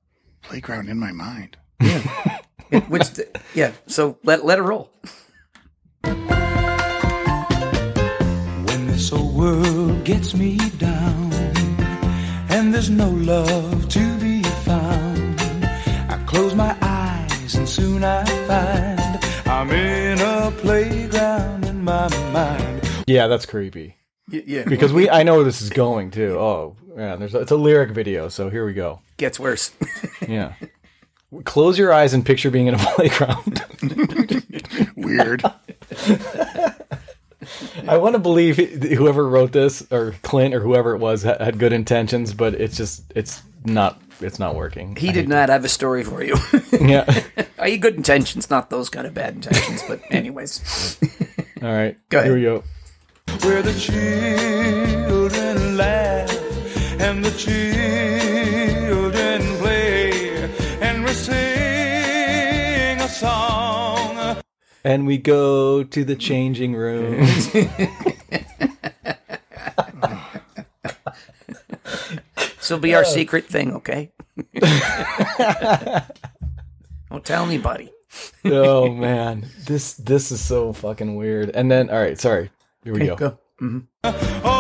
Playground 0.43 0.89
in 0.89 0.99
my 0.99 1.13
mind. 1.13 1.57
It- 2.73 2.89
which, 2.89 3.05
yeah. 3.55 3.73
So 3.87 4.17
let 4.25 4.47
let 4.47 4.59
it 4.59 4.63
roll. 4.63 4.91
This 9.03 9.13
old 9.13 9.35
world 9.35 10.05
gets 10.05 10.33
me 10.33 10.57
down 10.79 11.33
and 12.51 12.73
there's 12.73 12.89
no 12.89 13.11
love 13.11 13.89
to 13.89 14.17
be 14.21 14.45
found, 14.65 15.41
I 16.09 16.23
close 16.25 16.55
my 16.55 16.77
eyes 16.81 17.57
and 17.57 17.69
soon 17.69 18.05
I 18.05 18.25
find 18.47 19.25
I'm 19.49 19.73
in 19.73 20.21
a 20.21 20.53
playground 20.53 21.65
in 21.65 21.83
my 21.83 22.07
mind. 22.33 22.89
Yeah, 23.09 23.27
that's 23.27 23.45
creepy. 23.45 23.97
yeah. 24.29 24.63
Because 24.69 24.93
we, 24.93 25.11
I 25.19 25.25
know 25.25 25.35
where 25.35 25.45
this 25.45 25.63
is 25.63 25.71
going 25.71 26.13
too. 26.13 26.39
Oh, 26.39 26.77
yeah. 26.97 27.17
There's 27.17 27.35
a, 27.35 27.41
it's 27.41 27.51
a 27.51 27.57
lyric 27.57 27.91
video, 27.91 28.29
so 28.29 28.51
here 28.51 28.65
we 28.65 28.73
go. 28.73 29.01
Gets 29.17 29.41
worse. 29.41 29.73
Yeah. 30.29 30.53
Close 31.43 31.77
your 31.77 31.93
eyes 31.93 32.15
and 32.15 32.25
picture 32.25 32.53
being 32.53 32.69
in 32.69 32.75
a 32.75 32.79
playground. 32.95 33.65
Weird. 34.95 35.43
I 37.89 37.97
want 37.99 38.15
to 38.15 38.19
believe 38.19 38.57
whoever 38.57 39.29
wrote 39.29 39.53
this, 39.53 39.87
or 39.91 40.15
Clint, 40.23 40.55
or 40.55 40.61
whoever 40.61 40.95
it 40.95 40.99
was, 40.99 41.23
had 41.23 41.59
good 41.59 41.73
intentions, 41.73 42.35
but 42.35 42.55
it's 42.55 42.77
just, 42.77 43.05
it's 43.15 43.43
not, 43.65 44.01
it's 44.21 44.39
not 44.39 44.55
working. 44.55 44.97
he 44.97 45.13
did 45.13 45.29
not 45.29 45.49
have 45.49 45.65
a 45.65 45.69
story 45.69 46.05
for 46.05 46.23
you. 46.23 46.37
Yeah. 46.81 47.23
Are 47.59 47.69
you 47.69 47.79
good 47.79 47.97
intentions? 47.97 48.51
Not 48.51 48.71
those 48.71 48.89
kind 48.89 49.07
of 49.07 49.15
bad 49.15 49.35
intentions. 49.37 49.83
But 49.87 50.01
anyways, 50.11 50.99
All 51.63 51.69
right. 51.73 51.97
Go 52.09 52.19
ahead. 52.19 52.29
Here 52.31 52.37
we 52.37 52.43
go. 52.43 52.65
Where 53.47 53.63
the 53.63 53.73
children 53.73 55.77
laugh 55.77 56.31
and 57.01 57.25
the 57.25 57.31
children 57.31 58.22
And 64.85 65.07
we 65.07 65.17
go 65.19 65.85
to 65.85 66.05
the 66.05 66.17
changing 66.17 66.75
room. 66.75 67.21
this 72.37 72.71
will 72.71 72.79
be 72.79 72.95
our 72.95 73.05
secret 73.05 73.47
thing. 73.47 73.73
Okay. 73.75 74.11
Don't 77.11 77.25
tell 77.25 77.45
anybody. 77.45 77.93
oh 78.45 78.93
man, 78.93 79.47
this 79.67 79.95
this 79.95 80.33
is 80.33 80.41
so 80.41 80.73
fucking 80.73 81.17
weird. 81.17 81.51
And 81.51 81.71
then, 81.71 81.89
all 81.89 82.01
right, 82.01 82.19
sorry. 82.19 82.51
Here 82.85 82.93
we 82.93 83.07
go. 83.07 83.17
Go. 83.17 83.39
all 84.05 84.52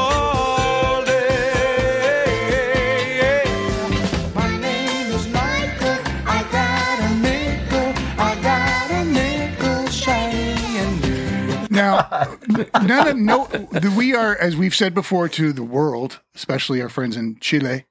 no, 12.82 13.02
no, 13.04 13.12
no. 13.12 13.46
the- 13.46 13.92
We 13.96 14.14
are, 14.14 14.36
as 14.36 14.56
we've 14.56 14.74
said 14.74 14.94
before 14.94 15.28
to 15.30 15.52
the 15.52 15.62
world, 15.62 16.20
especially 16.34 16.80
our 16.82 16.88
friends 16.88 17.16
in 17.16 17.38
Chile, 17.40 17.84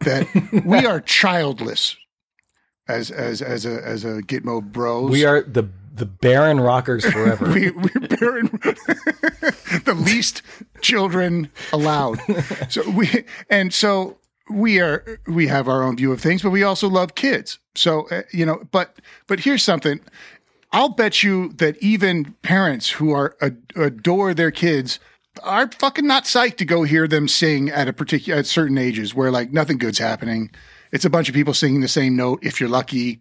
that 0.00 0.26
we 0.64 0.84
are 0.86 1.00
childless 1.00 1.96
as 2.88 3.10
as 3.10 3.42
as 3.42 3.64
a 3.66 3.84
as 3.86 4.04
a 4.04 4.20
Gitmo 4.22 4.62
bros. 4.62 5.10
We 5.10 5.24
are 5.24 5.42
the 5.42 5.68
the 5.94 6.06
barren 6.06 6.60
rockers 6.60 7.04
forever. 7.06 7.46
we, 7.52 7.70
we're 7.70 8.06
barren, 8.20 8.46
the 9.84 9.94
least 9.96 10.42
children 10.82 11.50
allowed. 11.72 12.18
So 12.68 12.88
we 12.90 13.24
and 13.48 13.72
so 13.72 14.18
we 14.50 14.78
are 14.78 15.18
we 15.26 15.46
have 15.48 15.68
our 15.68 15.82
own 15.82 15.96
view 15.96 16.12
of 16.12 16.20
things, 16.20 16.42
but 16.42 16.50
we 16.50 16.62
also 16.62 16.88
love 16.88 17.14
kids. 17.14 17.58
So 17.74 18.06
uh, 18.10 18.22
you 18.30 18.44
know, 18.44 18.62
but 18.70 18.98
but 19.26 19.40
here's 19.40 19.64
something. 19.64 20.00
I'll 20.72 20.90
bet 20.90 21.22
you 21.22 21.52
that 21.54 21.76
even 21.78 22.34
parents 22.42 22.90
who 22.90 23.12
are 23.12 23.36
adore 23.74 24.34
their 24.34 24.50
kids 24.50 24.98
are 25.42 25.70
fucking 25.70 26.06
not 26.06 26.24
psyched 26.24 26.56
to 26.56 26.64
go 26.64 26.82
hear 26.82 27.06
them 27.06 27.28
sing 27.28 27.68
at 27.70 27.88
a 27.88 27.92
particular 27.92 28.38
at 28.38 28.46
certain 28.46 28.78
ages 28.78 29.14
where 29.14 29.30
like 29.30 29.52
nothing 29.52 29.78
good's 29.78 29.98
happening. 29.98 30.50
It's 30.92 31.04
a 31.04 31.10
bunch 31.10 31.28
of 31.28 31.34
people 31.34 31.54
singing 31.54 31.80
the 31.80 31.88
same 31.88 32.16
note 32.16 32.40
if 32.42 32.60
you're 32.60 32.68
lucky 32.68 33.20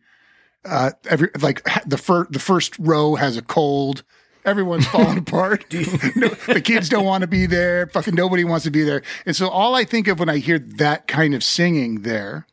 uh, 0.65 0.91
every 1.09 1.29
like 1.39 1.63
the 1.85 1.97
first 1.97 2.31
the 2.31 2.39
first 2.39 2.77
row 2.79 3.15
has 3.15 3.37
a 3.37 3.41
cold. 3.41 4.03
Everyone's 4.43 4.87
falling 4.87 5.17
apart. 5.19 5.65
no, 6.15 6.27
the 6.29 6.61
kids 6.63 6.89
don't 6.89 7.05
want 7.05 7.21
to 7.21 7.27
be 7.27 7.45
there. 7.45 7.87
Fucking 7.87 8.15
nobody 8.15 8.43
wants 8.43 8.65
to 8.65 8.71
be 8.71 8.83
there. 8.83 9.01
And 9.25 9.35
so 9.35 9.49
all 9.49 9.75
I 9.75 9.85
think 9.85 10.07
of 10.07 10.19
when 10.19 10.29
I 10.29 10.37
hear 10.37 10.59
that 10.59 11.07
kind 11.07 11.33
of 11.33 11.43
singing 11.43 12.01
there, 12.01 12.45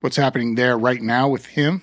what's 0.00 0.16
happening 0.16 0.56
there 0.56 0.76
right 0.76 1.00
now 1.00 1.28
with 1.28 1.46
him, 1.46 1.82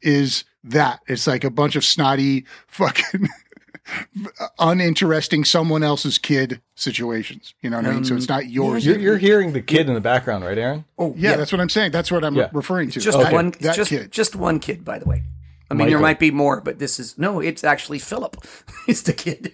is 0.00 0.44
that 0.64 1.00
it's 1.06 1.26
like 1.26 1.44
a 1.44 1.50
bunch 1.50 1.76
of 1.76 1.84
snotty 1.84 2.46
fucking 2.66 3.28
uninteresting 4.58 5.44
someone 5.44 5.82
else's 5.82 6.18
kid 6.18 6.60
situations. 6.74 7.54
You 7.60 7.70
know 7.70 7.76
what 7.76 7.86
I 7.86 7.92
mean? 7.92 8.04
So 8.04 8.14
it's 8.16 8.28
um, 8.28 8.36
not 8.36 8.48
yours. 8.48 8.84
You're, 8.84 8.98
you're 8.98 9.18
hearing 9.18 9.52
the 9.52 9.62
kid 9.62 9.88
in 9.88 9.94
the 9.94 10.00
background, 10.00 10.44
right, 10.44 10.56
Aaron? 10.58 10.84
Oh, 10.98 11.14
yeah, 11.16 11.36
that's 11.36 11.52
what 11.52 11.60
I'm 11.60 11.68
saying. 11.68 11.92
That's 11.92 12.10
what 12.10 12.24
I'm 12.24 12.34
Yeah. 12.34 12.48
referring 12.52 12.90
to. 12.90 13.00
just 13.00 13.18
That- 13.18 13.32
one. 13.32 13.52
that 13.60 13.76
just 13.76 13.90
kid. 13.90 14.10
just 14.10 14.34
one 14.36 14.58
kid, 14.58 14.84
by 14.84 14.98
the 14.98 15.06
way. 15.06 15.22
I 15.70 15.74
mean, 15.74 15.88
there 15.88 15.98
might 15.98 16.18
be 16.20 16.30
more, 16.30 16.60
but 16.60 16.78
this 16.78 17.00
is 17.00 17.18
no. 17.18 17.40
It's 17.40 17.64
actually 17.64 17.98
Philip. 17.98 18.36
It's 18.86 19.02
the 19.02 19.12
kid. 19.14 19.52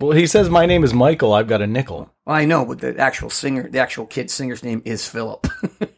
Well, 0.00 0.12
he 0.12 0.26
says 0.26 0.48
my 0.50 0.64
name 0.66 0.84
is 0.84 0.92
Michael. 0.94 1.32
I've 1.34 1.46
got 1.46 1.60
a 1.62 1.66
nickel. 1.66 2.10
I 2.26 2.44
know, 2.46 2.64
but 2.64 2.80
the 2.80 2.98
actual 2.98 3.30
singer, 3.30 3.68
the 3.70 3.78
actual 3.78 4.06
kid 4.06 4.30
singer's 4.30 4.64
name 4.64 4.82
is 4.84 5.06
Philip. 5.06 5.46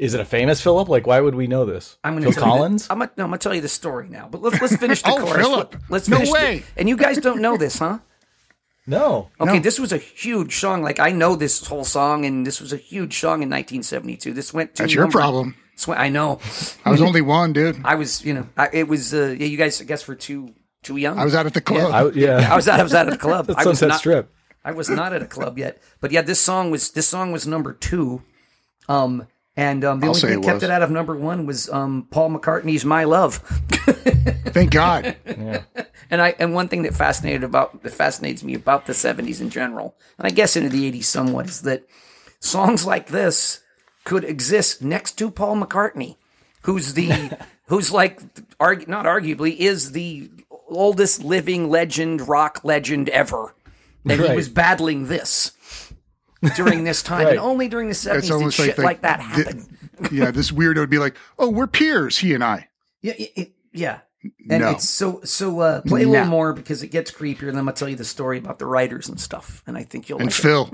Is 0.00 0.14
it 0.14 0.20
a 0.20 0.24
famous 0.24 0.60
Philip? 0.62 0.88
Like, 0.88 1.06
why 1.06 1.20
would 1.20 1.34
we 1.34 1.46
know 1.46 1.66
this? 1.66 1.98
I'm 2.02 2.18
going 2.18 2.32
to 2.32 2.40
Collins. 2.40 2.86
I'm 2.88 2.98
gonna, 3.00 3.10
no, 3.18 3.24
I'm 3.24 3.30
going 3.30 3.38
to 3.38 3.42
tell 3.42 3.54
you 3.54 3.60
the 3.60 3.68
story 3.68 4.08
now. 4.08 4.28
But 4.30 4.40
let's 4.40 4.60
let's 4.60 4.76
finish 4.76 5.02
the 5.04 5.10
Oh, 5.10 5.18
chorus. 5.26 5.36
Philip. 5.46 5.76
Let's 5.90 6.08
No 6.08 6.16
finish. 6.16 6.28
the- 6.30 6.34
way. 6.34 6.62
and 6.78 6.88
you 6.88 6.96
guys 6.96 7.18
don't 7.18 7.42
know 7.42 7.56
this, 7.58 7.78
huh? 7.78 7.98
no. 8.86 9.28
Okay, 9.40 9.58
this 9.58 9.78
was 9.78 9.92
a 9.92 9.98
huge 9.98 10.56
song. 10.56 10.82
Like 10.82 10.98
I 11.00 11.10
know 11.10 11.36
this 11.36 11.66
whole 11.66 11.84
song, 11.84 12.24
and 12.24 12.46
this 12.46 12.60
was 12.60 12.72
a 12.72 12.76
huge 12.78 13.18
song 13.18 13.42
in 13.42 13.50
1972. 13.50 14.32
This 14.32 14.54
went 14.54 14.74
to 14.76 14.82
That's 14.84 14.94
your 14.94 15.08
problem. 15.10 15.54
this 15.76 15.86
went- 15.86 16.00
I 16.00 16.08
know. 16.08 16.40
I 16.84 16.90
was 16.90 17.02
only 17.02 17.20
one, 17.20 17.52
dude. 17.52 17.80
I 17.84 17.94
was, 17.96 18.24
you 18.24 18.32
know, 18.34 18.48
I, 18.56 18.70
it 18.72 18.88
was. 18.88 19.12
Uh, 19.12 19.36
yeah, 19.38 19.46
you 19.46 19.58
guys, 19.58 19.80
I 19.80 19.84
guess, 19.84 20.08
were 20.08 20.14
too 20.14 20.54
too 20.82 20.96
young. 20.96 21.18
I 21.18 21.24
was 21.24 21.34
out 21.34 21.44
at 21.44 21.52
the 21.54 21.60
club. 21.60 21.92
I, 21.92 22.08
yeah. 22.18 22.48
I 22.50 22.56
was 22.56 22.66
out. 22.68 22.80
I 22.80 22.82
was 22.82 22.94
out 22.94 23.06
of 23.06 23.12
the 23.12 23.18
club. 23.18 23.50
I 23.54 23.66
was 23.66 23.82
not, 23.82 23.98
Strip. 23.98 24.32
I 24.64 24.72
was 24.72 24.88
not 24.88 25.12
at 25.12 25.20
a 25.22 25.26
club 25.26 25.58
yet, 25.58 25.80
but 26.00 26.10
yeah, 26.10 26.22
this 26.22 26.40
song 26.40 26.70
was 26.70 26.90
this 26.92 27.06
song 27.06 27.32
was 27.32 27.46
number 27.46 27.74
two, 27.74 28.22
um, 28.88 29.26
and 29.60 29.84
um, 29.84 30.00
the 30.00 30.06
I'll 30.06 30.10
only 30.10 30.20
thing 30.22 30.40
that 30.40 30.46
kept 30.46 30.54
was. 30.56 30.62
it 30.62 30.70
out 30.70 30.82
of 30.82 30.90
number 30.90 31.14
one 31.14 31.44
was 31.44 31.68
um, 31.68 32.08
Paul 32.10 32.30
McCartney's 32.30 32.82
"My 32.84 33.04
Love," 33.04 33.34
Thank 34.54 34.70
God. 34.70 35.16
and 36.10 36.22
I 36.22 36.34
and 36.38 36.54
one 36.54 36.68
thing 36.68 36.82
that 36.84 36.94
fascinated 36.94 37.44
about 37.44 37.82
that 37.82 37.92
fascinates 37.92 38.42
me 38.42 38.54
about 38.54 38.86
the 38.86 38.94
'70s 38.94 39.38
in 39.40 39.50
general, 39.50 39.94
and 40.16 40.26
I 40.26 40.30
guess 40.30 40.56
into 40.56 40.70
the 40.70 40.90
'80s 40.90 41.04
somewhat, 41.04 41.46
is 41.46 41.60
that 41.62 41.84
songs 42.40 42.86
like 42.86 43.08
this 43.08 43.60
could 44.04 44.24
exist 44.24 44.80
next 44.82 45.18
to 45.18 45.30
Paul 45.30 45.56
McCartney, 45.56 46.16
who's 46.62 46.94
the 46.94 47.30
who's 47.66 47.92
like 47.92 48.22
argu- 48.56 48.88
not 48.88 49.04
arguably 49.04 49.54
is 49.58 49.92
the 49.92 50.30
oldest 50.68 51.22
living 51.22 51.68
legend, 51.68 52.26
rock 52.28 52.64
legend 52.64 53.10
ever, 53.10 53.54
and 54.08 54.20
he 54.22 54.34
was 54.34 54.48
battling 54.48 55.08
this 55.08 55.52
during 56.56 56.84
this 56.84 57.02
time, 57.02 57.24
Right. 57.24 57.30
and 57.32 57.40
only 57.40 57.68
during 57.68 57.88
the 57.88 57.94
seventies 57.94 58.30
did 58.30 58.52
shit 58.52 58.78
like, 58.78 58.84
like, 58.84 59.00
that 59.02 59.18
thi- 59.18 59.42
happen. 59.44 59.78
yeah, 60.12 60.30
this 60.30 60.50
weirdo 60.50 60.76
would 60.78 60.90
be 60.90 60.98
like, 60.98 61.16
"Oh, 61.38 61.50
we're 61.50 61.66
peers, 61.66 62.18
he 62.18 62.34
and 62.34 62.42
I." 62.44 62.68
Yeah, 63.02 63.12
it, 63.18 63.32
it- 63.36 63.52
yeah. 63.72 64.00
And 64.50 64.60
No. 64.62 64.70
it's 64.72 64.88
so 64.88 65.20
so. 65.24 65.60
Uh, 65.60 65.80
play 65.82 66.02
a 66.02 66.08
little 66.08 66.24
No. 66.26 66.30
more 66.30 66.52
because 66.52 66.82
it 66.82 66.88
gets 66.88 67.10
creepier. 67.10 67.42
And 67.48 67.50
then 67.52 67.58
I'm 67.60 67.64
gonna 67.64 67.72
tell 67.72 67.88
you 67.88 67.96
the 67.96 68.04
story 68.04 68.36
about 68.36 68.58
the 68.58 68.66
writers 68.66 69.08
and 69.08 69.18
stuff. 69.18 69.62
And 69.66 69.78
I 69.78 69.82
think 69.82 70.08
you'll 70.10 70.18
And 70.18 70.26
like 70.28 70.38
it. 70.38 70.42
Phil, 70.42 70.70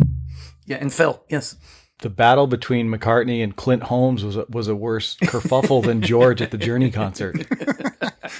Yeah, 0.64 0.78
and 0.80 0.92
Phil. 0.92 1.22
Yes. 1.28 1.54
The 2.00 2.10
battle 2.10 2.46
between 2.46 2.88
McCartney 2.88 3.42
and 3.42 3.56
Clint 3.56 3.84
Holmes 3.84 4.24
was 4.24 4.36
a, 4.36 4.44
was 4.50 4.68
a 4.68 4.76
worse 4.76 5.16
kerfuffle 5.16 5.84
than 5.84 6.02
George 6.02 6.42
at 6.42 6.50
the 6.50 6.58
Journey 6.58 6.90
concert. 6.90 7.36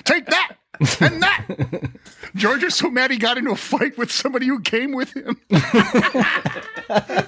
take 0.04 0.26
that 0.26 0.56
and 1.00 1.22
that. 1.22 1.46
George 2.34 2.62
is 2.62 2.74
so 2.74 2.90
mad 2.90 3.10
he 3.10 3.16
got 3.16 3.38
into 3.38 3.52
a 3.52 3.56
fight 3.56 3.96
with 3.96 4.12
somebody 4.12 4.46
who 4.46 4.60
came 4.60 4.92
with 4.92 5.16
him. 5.16 5.40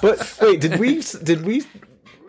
But 0.00 0.38
wait, 0.40 0.60
did 0.60 0.78
we 0.78 1.02
did 1.22 1.44
we 1.44 1.64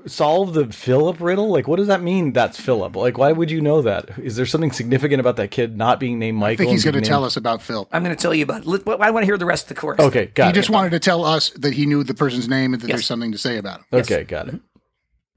solve 0.07 0.53
the 0.53 0.67
Philip 0.71 1.19
riddle? 1.19 1.49
Like, 1.49 1.67
what 1.67 1.77
does 1.77 1.87
that 1.87 2.01
mean? 2.01 2.33
That's 2.33 2.59
Philip. 2.59 2.95
Like, 2.95 3.17
why 3.17 3.31
would 3.31 3.49
you 3.51 3.61
know 3.61 3.81
that? 3.81 4.17
Is 4.19 4.35
there 4.35 4.45
something 4.45 4.71
significant 4.71 5.19
about 5.19 5.35
that 5.37 5.51
kid 5.51 5.77
not 5.77 5.99
being 5.99 6.19
named 6.19 6.37
Michael? 6.37 6.53
I 6.53 6.57
think 6.57 6.71
he's 6.71 6.83
going 6.83 6.93
to 6.93 7.01
being 7.01 7.09
tell 7.09 7.23
us 7.23 7.37
about 7.37 7.61
Phil. 7.61 7.87
I'm 7.91 8.03
gonna 8.03 8.15
tell 8.15 8.33
you 8.33 8.43
about. 8.43 8.65
I 9.01 9.11
want 9.11 9.23
to 9.23 9.25
hear 9.25 9.37
the 9.37 9.45
rest 9.45 9.63
of 9.65 9.69
the 9.69 9.75
chorus. 9.75 9.99
Okay, 9.99 10.27
got 10.27 10.45
He 10.45 10.49
it. 10.51 10.53
just 10.53 10.69
wanted 10.69 10.91
to 10.91 10.99
tell 10.99 11.25
us 11.25 11.49
that 11.51 11.73
he 11.73 11.85
knew 11.85 12.03
the 12.03 12.13
person's 12.13 12.47
name 12.47 12.73
and 12.73 12.81
that 12.81 12.87
Yes. 12.87 12.97
there's 12.97 13.05
something 13.05 13.31
to 13.31 13.37
say 13.37 13.57
about 13.57 13.79
him. 13.79 13.85
Okay, 13.93 14.23
got 14.23 14.47
it. 14.49 14.59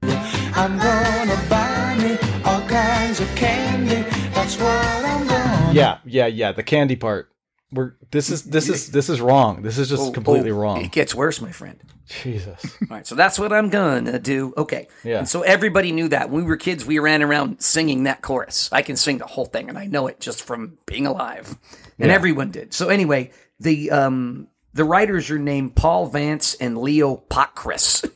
I'm 0.03 0.77
gonna 0.77 1.45
buy 1.49 1.97
me 2.01 2.17
all 2.45 2.61
kinds 2.67 3.19
of 3.19 3.27
candy. 3.35 4.03
That's 4.33 4.57
what 4.57 4.71
I'm 5.05 5.27
gonna. 5.27 5.71
Yeah, 5.73 5.97
yeah, 6.05 6.27
yeah. 6.27 6.51
The 6.51 6.63
candy 6.63 6.95
part. 6.95 7.31
We're 7.71 7.93
this 8.11 8.29
is 8.31 8.43
this 8.43 8.67
is 8.67 8.89
this 8.91 9.09
is 9.09 9.21
wrong. 9.21 9.61
This 9.61 9.77
is 9.77 9.89
just 9.89 10.01
Oh, 10.01 10.11
completely 10.11 10.51
oh, 10.51 10.55
wrong. 10.57 10.81
It 10.83 10.91
gets 10.91 11.13
worse, 11.13 11.39
my 11.41 11.51
friend. 11.51 11.79
Jesus. 12.23 12.65
All 12.81 12.87
right, 12.89 13.05
so 13.05 13.13
that's 13.13 13.37
what 13.37 13.53
I'm 13.53 13.69
gonna 13.69 14.17
do. 14.17 14.53
Okay. 14.57 14.87
Yeah. 15.03 15.19
And 15.19 15.29
so 15.29 15.41
everybody 15.41 15.91
knew 15.91 16.07
that 16.07 16.31
when 16.31 16.43
we 16.43 16.49
were 16.49 16.57
kids, 16.57 16.83
we 16.83 16.97
ran 16.97 17.21
around 17.21 17.61
singing 17.61 18.05
that 18.05 18.23
chorus. 18.23 18.69
I 18.71 18.81
can 18.81 18.95
sing 18.95 19.19
the 19.19 19.27
whole 19.27 19.45
thing, 19.45 19.69
and 19.69 19.77
I 19.77 19.85
know 19.85 20.07
it 20.07 20.19
just 20.19 20.41
from 20.41 20.79
being 20.87 21.05
alive, 21.05 21.55
and 21.99 22.09
Yeah. 22.09 22.15
everyone 22.15 22.49
did. 22.49 22.73
So 22.73 22.89
anyway, 22.89 23.29
the 23.59 23.91
um 23.91 24.47
the 24.73 24.83
writers 24.83 25.29
are 25.29 25.37
named 25.37 25.75
Paul 25.75 26.07
Vance 26.07 26.55
and 26.55 26.77
Leo 26.77 27.17
Pockriss. 27.29 28.09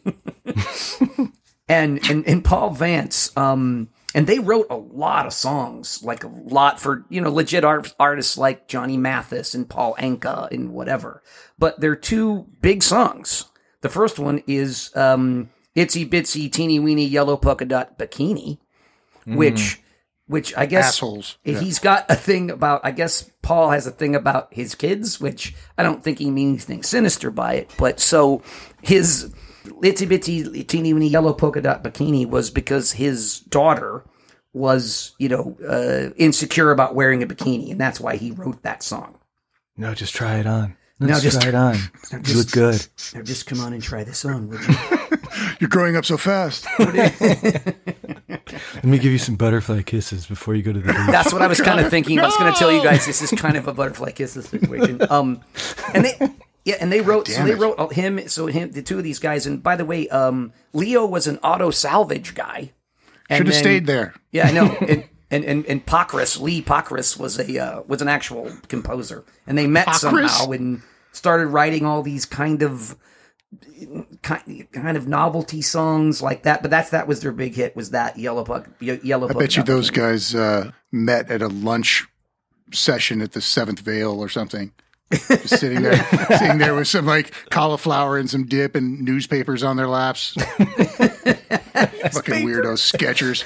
and 1.68 1.99
and 2.10 2.28
and 2.28 2.43
Paul 2.43 2.72
Vance, 2.72 3.36
um, 3.38 3.89
and 4.14 4.28
they 4.28 4.39
wrote 4.39 4.68
a 4.70 4.76
lot 4.76 5.26
of 5.26 5.34
songs, 5.34 6.03
like 6.03 6.24
a 6.24 6.28
lot 6.28 6.80
for 6.80 7.05
you 7.09 7.22
know 7.22 7.32
legit 7.32 7.64
art, 7.64 7.93
artists 7.99 8.38
like 8.38 8.68
Johnny 8.68 8.97
Mathis 8.97 9.53
and 9.53 9.70
Paul 9.70 9.95
Anka 9.99 10.51
and 10.51 10.72
whatever. 10.72 11.24
But 11.57 11.80
they're 11.80 11.95
two 11.95 12.47
big 12.61 12.84
songs. 12.84 13.45
The 13.82 13.89
first 13.89 14.20
one 14.20 14.43
is 14.47 14.91
um, 14.95 15.49
"Itsy 15.76 16.07
Bitsy 16.09 16.51
Teeny 16.51 16.80
Weeny 16.80 17.05
Yellow 17.05 17.38
Polka 17.38 17.66
Dot 17.66 17.97
Bikini," 17.97 18.59
which 19.26 19.82
which 20.28 20.55
I 20.55 20.66
guess 20.66 20.86
Assholes. 20.86 21.38
Yeah. 21.43 21.59
He's 21.59 21.80
got 21.80 22.09
a 22.09 22.16
thing 22.16 22.49
about. 22.49 22.82
I 22.84 22.91
guess 22.91 23.30
Paul 23.41 23.72
has 23.72 23.86
a 23.88 23.91
thing 23.91 24.16
about 24.16 24.53
his 24.53 24.74
kids, 24.76 25.20
which 25.20 25.53
I 25.78 25.84
don't 25.84 26.03
think 26.03 26.20
he 26.20 26.32
means 26.32 26.64
anything 26.70 26.84
sinister 26.84 27.30
by 27.30 27.55
it. 27.55 27.72
But 27.78 27.99
so 27.99 28.41
his 28.82 29.34
itsy 29.64 30.07
bitsy 30.07 30.68
teeny 30.68 30.93
weeny 30.93 31.07
yellow 31.07 31.34
polka 31.34 31.61
dot 31.61 31.84
bikini 31.84 32.28
was 32.28 32.49
because 32.49 32.93
his 32.93 33.39
daughter 33.41 34.03
was, 34.53 35.14
you 35.18 35.30
know, 35.30 35.57
uh, 35.68 36.14
insecure 36.18 36.72
about 36.72 36.93
wearing 36.95 37.24
a 37.24 37.28
bikini, 37.28 37.72
and 37.72 37.80
that's 37.82 37.99
why 37.99 38.16
he 38.18 38.32
wrote 38.32 38.61
that 38.64 38.84
song. 38.84 39.18
No, 39.78 39.93
just 39.95 40.14
try 40.14 40.38
it 40.38 40.45
on. 40.45 40.76
No, 40.99 41.07
Let's 41.07 41.24
just- 41.24 41.41
try 41.41 41.49
it 41.49 41.55
on. 41.55 41.76
You 42.28 42.36
look 42.38 42.51
good. 42.51 42.86
Now 43.16 43.22
just 43.24 43.47
come 43.47 43.59
on 43.59 43.74
and 43.74 43.82
try 43.82 44.03
this 44.03 44.24
on, 44.26 44.49
would 44.49 44.59
you? 44.61 44.76
You're 45.59 45.70
growing 45.70 45.95
up 45.95 46.05
so 46.05 46.18
fast. 46.18 46.68
Let 46.80 47.20
me 48.84 48.99
give 48.99 49.11
you 49.11 49.18
some 49.18 49.36
butterfly 49.36 49.82
kisses 49.82 50.28
before 50.28 50.55
you 50.55 50.61
go 50.61 50.74
to 50.74 50.80
the 50.80 50.88
beach. 50.93 51.07
That's 51.07 51.34
what 51.34 51.41
I 51.41 51.47
was 51.47 51.59
kind 51.61 51.80
of 51.80 51.89
thinking. 51.89 52.20
I 52.20 52.26
was 52.26 52.38
going 52.38 52.51
to 52.53 52.59
tell 52.59 52.72
you 52.72 52.84
guys 52.84 53.05
this 53.05 53.22
is 53.22 53.32
kind 53.32 53.57
of 53.57 53.68
a 53.68 53.74
butterfly 53.74 54.11
kisses 54.11 54.47
situation. 54.47 55.01
Um, 55.09 55.41
and 55.93 56.05
they, 56.05 56.30
yeah, 56.66 56.76
and 56.80 56.91
they 56.91 57.01
wrote, 57.01 57.28
so 57.28 57.43
they 57.43 57.51
it. 57.51 57.57
wrote 57.57 57.93
him, 57.93 58.28
so 58.30 58.47
him, 58.47 58.72
the 58.72 58.82
two 58.82 58.97
of 58.97 59.03
these 59.03 59.20
guys. 59.20 59.45
And 59.45 59.61
by 59.61 59.76
the 59.76 59.86
way, 59.86 60.07
um, 60.09 60.53
Leo 60.72 61.05
was 61.05 61.28
an 61.28 61.38
auto 61.39 61.72
salvage 61.72 62.36
guy. 62.36 62.72
Should 63.30 63.47
have 63.47 63.55
stayed 63.55 63.86
there. 63.86 64.14
Yeah, 64.32 64.47
I 64.47 64.51
know. 64.51 64.78
And 64.88 65.09
and 65.32 65.45
and, 65.45 65.66
and 65.66 65.84
Pockriss, 65.84 66.39
Lee 66.39 66.61
Pockriss 66.61 67.18
was 67.18 67.39
a 67.39 67.57
uh, 67.57 67.82
was 67.88 68.03
an 68.03 68.07
actual 68.07 68.51
composer, 68.68 69.24
and 69.47 69.57
they 69.57 69.66
met 69.66 69.88
Pockriss? 69.88 70.30
somehow 70.30 70.51
and 70.51 70.84
started 71.11 71.47
writing 71.47 71.88
all 71.88 72.03
these 72.03 72.26
kind 72.26 72.61
of 72.61 72.95
kind, 74.22 74.68
kind 74.72 74.95
of 74.95 75.07
novelty 75.07 75.64
songs 75.64 76.22
like 76.22 76.43
that. 76.43 76.61
But 76.61 76.70
that's 76.70 76.91
that 76.91 77.07
was 77.07 77.22
their 77.22 77.32
big 77.32 77.55
hit 77.55 77.76
was 77.76 77.89
that 77.91 78.18
Yellow 78.20 78.43
Puck 78.43 78.70
Ye- 78.80 78.99
Yellow. 79.03 79.28
I 79.28 79.34
bet 79.34 79.57
you 79.57 79.64
those 79.64 79.89
guys 79.89 80.36
uh, 80.36 80.72
met 80.91 81.32
at 81.32 81.41
a 81.41 81.47
lunch 81.47 82.05
session 82.72 83.20
at 83.22 83.32
the 83.32 83.41
Seventh 83.41 83.80
Veil 83.80 84.20
or 84.20 84.30
something. 84.30 84.72
Just 85.14 85.59
sitting 85.59 85.82
there, 85.82 85.95
sitting 86.38 86.57
there 86.57 86.76
with 86.76 86.88
some 86.88 87.05
like 87.05 87.34
cauliflower 87.49 88.18
and 88.18 88.30
some 88.30 88.45
dip 88.45 88.76
and 88.76 89.01
newspapers 89.01 89.64
on 89.64 89.78
their 89.78 89.88
laps. 89.88 90.34
Fucking 90.34 92.45
weirdos, 92.45 92.80
sketchers. 92.80 93.45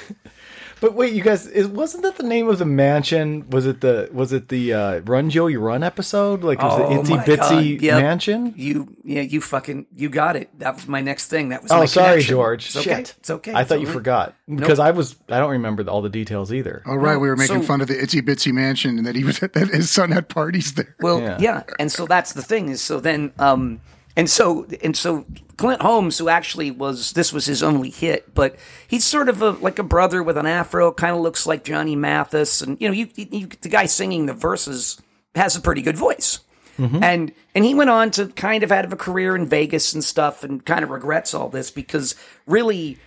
But 0.80 0.94
wait, 0.94 1.12
you 1.12 1.22
guys, 1.22 1.46
it 1.46 1.70
wasn't 1.70 2.04
that 2.04 2.16
the 2.16 2.22
name 2.22 2.48
of 2.48 2.58
the 2.58 2.64
mansion? 2.64 3.48
Was 3.50 3.66
it 3.66 3.80
the 3.80 4.08
was 4.12 4.32
it 4.32 4.48
the 4.48 4.72
uh, 4.74 5.00
Run 5.00 5.28
Joey 5.30 5.56
Run 5.56 5.82
episode? 5.82 6.44
Like 6.44 6.62
was 6.62 6.78
Oh 6.80 7.02
the 7.02 7.14
Itsy 7.14 7.24
Bitsy 7.24 7.80
yep. 7.80 8.00
mansion? 8.00 8.54
You, 8.56 8.94
yeah, 9.04 9.22
you 9.22 9.40
fucking, 9.40 9.86
you 9.96 10.08
got 10.08 10.36
it. 10.36 10.56
That 10.60 10.76
was 10.76 10.86
my 10.86 11.00
next 11.00 11.28
thing. 11.28 11.48
That 11.48 11.62
was. 11.62 11.72
Oh, 11.72 11.78
my 11.78 11.84
sorry, 11.86 12.08
connection. 12.12 12.30
George. 12.34 12.66
It's 12.66 12.76
okay. 12.76 12.94
Shit. 12.96 13.14
It's 13.18 13.30
okay. 13.30 13.52
I 13.52 13.60
It's 13.62 13.68
thought 13.68 13.80
you 13.80 13.86
all 13.86 13.92
right. 13.92 13.98
forgot 13.98 14.34
because 14.48 14.78
I 14.78 14.92
was 14.92 15.16
I 15.28 15.38
don't 15.40 15.50
remember 15.50 15.82
all 15.88 16.02
the 16.02 16.08
details 16.10 16.52
either. 16.52 16.82
All 16.86 16.96
right, 16.98 17.16
we 17.16 17.28
were 17.28 17.36
making 17.36 17.62
So- 17.62 17.66
fun 17.66 17.80
of 17.80 17.88
the 17.88 17.94
itsy 17.94 18.20
bitsy 18.22 18.52
mansion 18.52 18.98
and 18.98 19.06
that 19.06 19.16
he 19.16 19.24
was 19.24 19.38
that 19.40 19.54
his 19.72 19.90
son 19.90 20.12
had 20.12 20.28
parties 20.28 20.74
there. 20.74 20.94
Well, 21.00 21.20
Yeah. 21.20 21.38
yeah. 21.40 21.62
and 21.78 21.90
so 21.90 22.06
that's 22.06 22.34
the 22.34 22.42
thing 22.42 22.68
is 22.68 22.80
so 22.80 23.00
then 23.00 23.32
um 23.38 23.80
and 24.18 24.28
so 24.28 24.66
and 24.82 24.96
so 24.96 25.24
Clint 25.56 25.80
Holmes 25.80 26.18
who 26.18 26.28
actually 26.28 26.72
was 26.72 27.12
this 27.12 27.32
was 27.32 27.46
his 27.46 27.62
only 27.62 27.88
hit, 27.88 28.34
but 28.34 28.56
he's 28.88 29.04
sort 29.04 29.28
of 29.28 29.40
a 29.40 29.50
like 29.50 29.78
a 29.78 29.84
brother 29.84 30.24
with 30.24 30.36
an 30.36 30.44
afro, 30.44 30.92
kind 30.92 31.14
of 31.14 31.22
looks 31.22 31.46
like 31.46 31.62
Johnny 31.62 31.94
Mathis 31.94 32.60
and 32.60 32.80
you 32.80 32.88
know, 32.88 32.92
you, 32.92 33.08
you 33.14 33.46
the 33.60 33.68
guy 33.68 33.86
singing 33.86 34.26
the 34.26 34.34
verses 34.34 35.00
has 35.36 35.54
a 35.54 35.60
pretty 35.60 35.82
good 35.82 35.96
voice. 35.96 36.40
Mm-hmm. 36.78 37.02
And 37.02 37.32
and 37.54 37.64
he 37.64 37.74
went 37.74 37.90
on 37.90 38.10
to 38.12 38.26
kind 38.26 38.64
of 38.64 38.70
have 38.70 38.92
a 38.92 38.96
career 38.96 39.36
in 39.36 39.46
Vegas 39.46 39.94
and 39.94 40.02
stuff 40.02 40.42
and 40.42 40.66
kind 40.66 40.82
of 40.82 40.90
regrets 40.90 41.32
all 41.32 41.48
this 41.48 41.70
because 41.70 42.16
really 42.44 42.98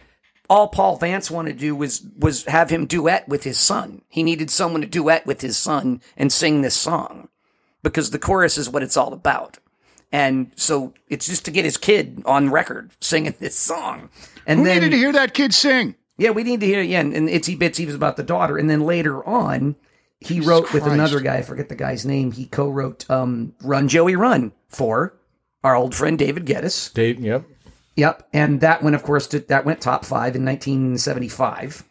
all 0.49 0.69
Paul 0.69 0.95
Vance 0.95 1.29
wanted 1.29 1.53
to 1.53 1.59
do 1.59 1.75
was 1.75 2.05
was 2.17 2.45
have 2.45 2.69
him 2.69 2.85
duet 2.85 3.27
with 3.27 3.43
his 3.43 3.59
son. 3.59 4.01
He 4.07 4.23
needed 4.23 4.49
someone 4.49 4.79
to 4.79 4.87
duet 4.87 5.25
with 5.25 5.41
his 5.41 5.57
son 5.57 6.01
and 6.15 6.31
sing 6.31 6.61
this 6.61 6.75
song 6.75 7.27
because 7.83 8.11
the 8.11 8.19
chorus 8.19 8.57
is 8.57 8.69
what 8.69 8.83
it's 8.83 8.95
all 8.95 9.11
about. 9.11 9.57
And 10.11 10.51
so 10.55 10.93
it's 11.07 11.25
just 11.25 11.45
to 11.45 11.51
get 11.51 11.65
his 11.65 11.77
kid 11.77 12.21
on 12.25 12.49
record 12.49 12.91
singing 12.99 13.35
this 13.39 13.55
song. 13.55 14.09
And 14.45 14.59
Who 14.59 14.65
then 14.65 14.75
needed 14.75 14.91
to 14.91 14.97
hear 14.97 15.11
that 15.13 15.33
kid 15.33 15.53
sing? 15.53 15.95
yeah, 16.17 16.29
we 16.29 16.43
need 16.43 16.59
to 16.59 16.65
hear 16.67 16.81
yeah, 16.81 16.99
and, 16.99 17.13
and 17.15 17.27
Itsy 17.27 17.57
Bitsy 17.57 17.85
was 17.85 17.95
about 17.95 18.15
the 18.15 18.23
daughter. 18.23 18.57
And 18.57 18.69
then 18.69 18.81
later 18.81 19.25
on, 19.27 19.75
he 20.19 20.39
wrote 20.39 20.71
with 20.71 20.83
Christ. 20.83 20.93
another 20.93 21.19
guy, 21.19 21.37
I 21.37 21.41
forget 21.41 21.67
the 21.67 21.75
guy's 21.75 22.05
name, 22.05 22.31
he 22.31 22.45
co-wrote 22.45 23.09
um, 23.09 23.55
Run 23.63 23.87
Joey 23.87 24.15
Run 24.15 24.51
for 24.67 25.17
our 25.63 25.75
old 25.75 25.95
friend 25.95 26.19
David 26.19 26.45
Geddes. 26.45 26.91
Dave, 26.91 27.19
yep. 27.19 27.43
Yep, 27.95 28.29
and 28.31 28.61
that 28.61 28.83
one, 28.83 28.93
of 28.93 29.03
course, 29.03 29.27
did, 29.27 29.47
that 29.47 29.65
went 29.65 29.81
top 29.81 30.05
five 30.05 30.35
in 30.35 30.45
1975. 30.45 31.83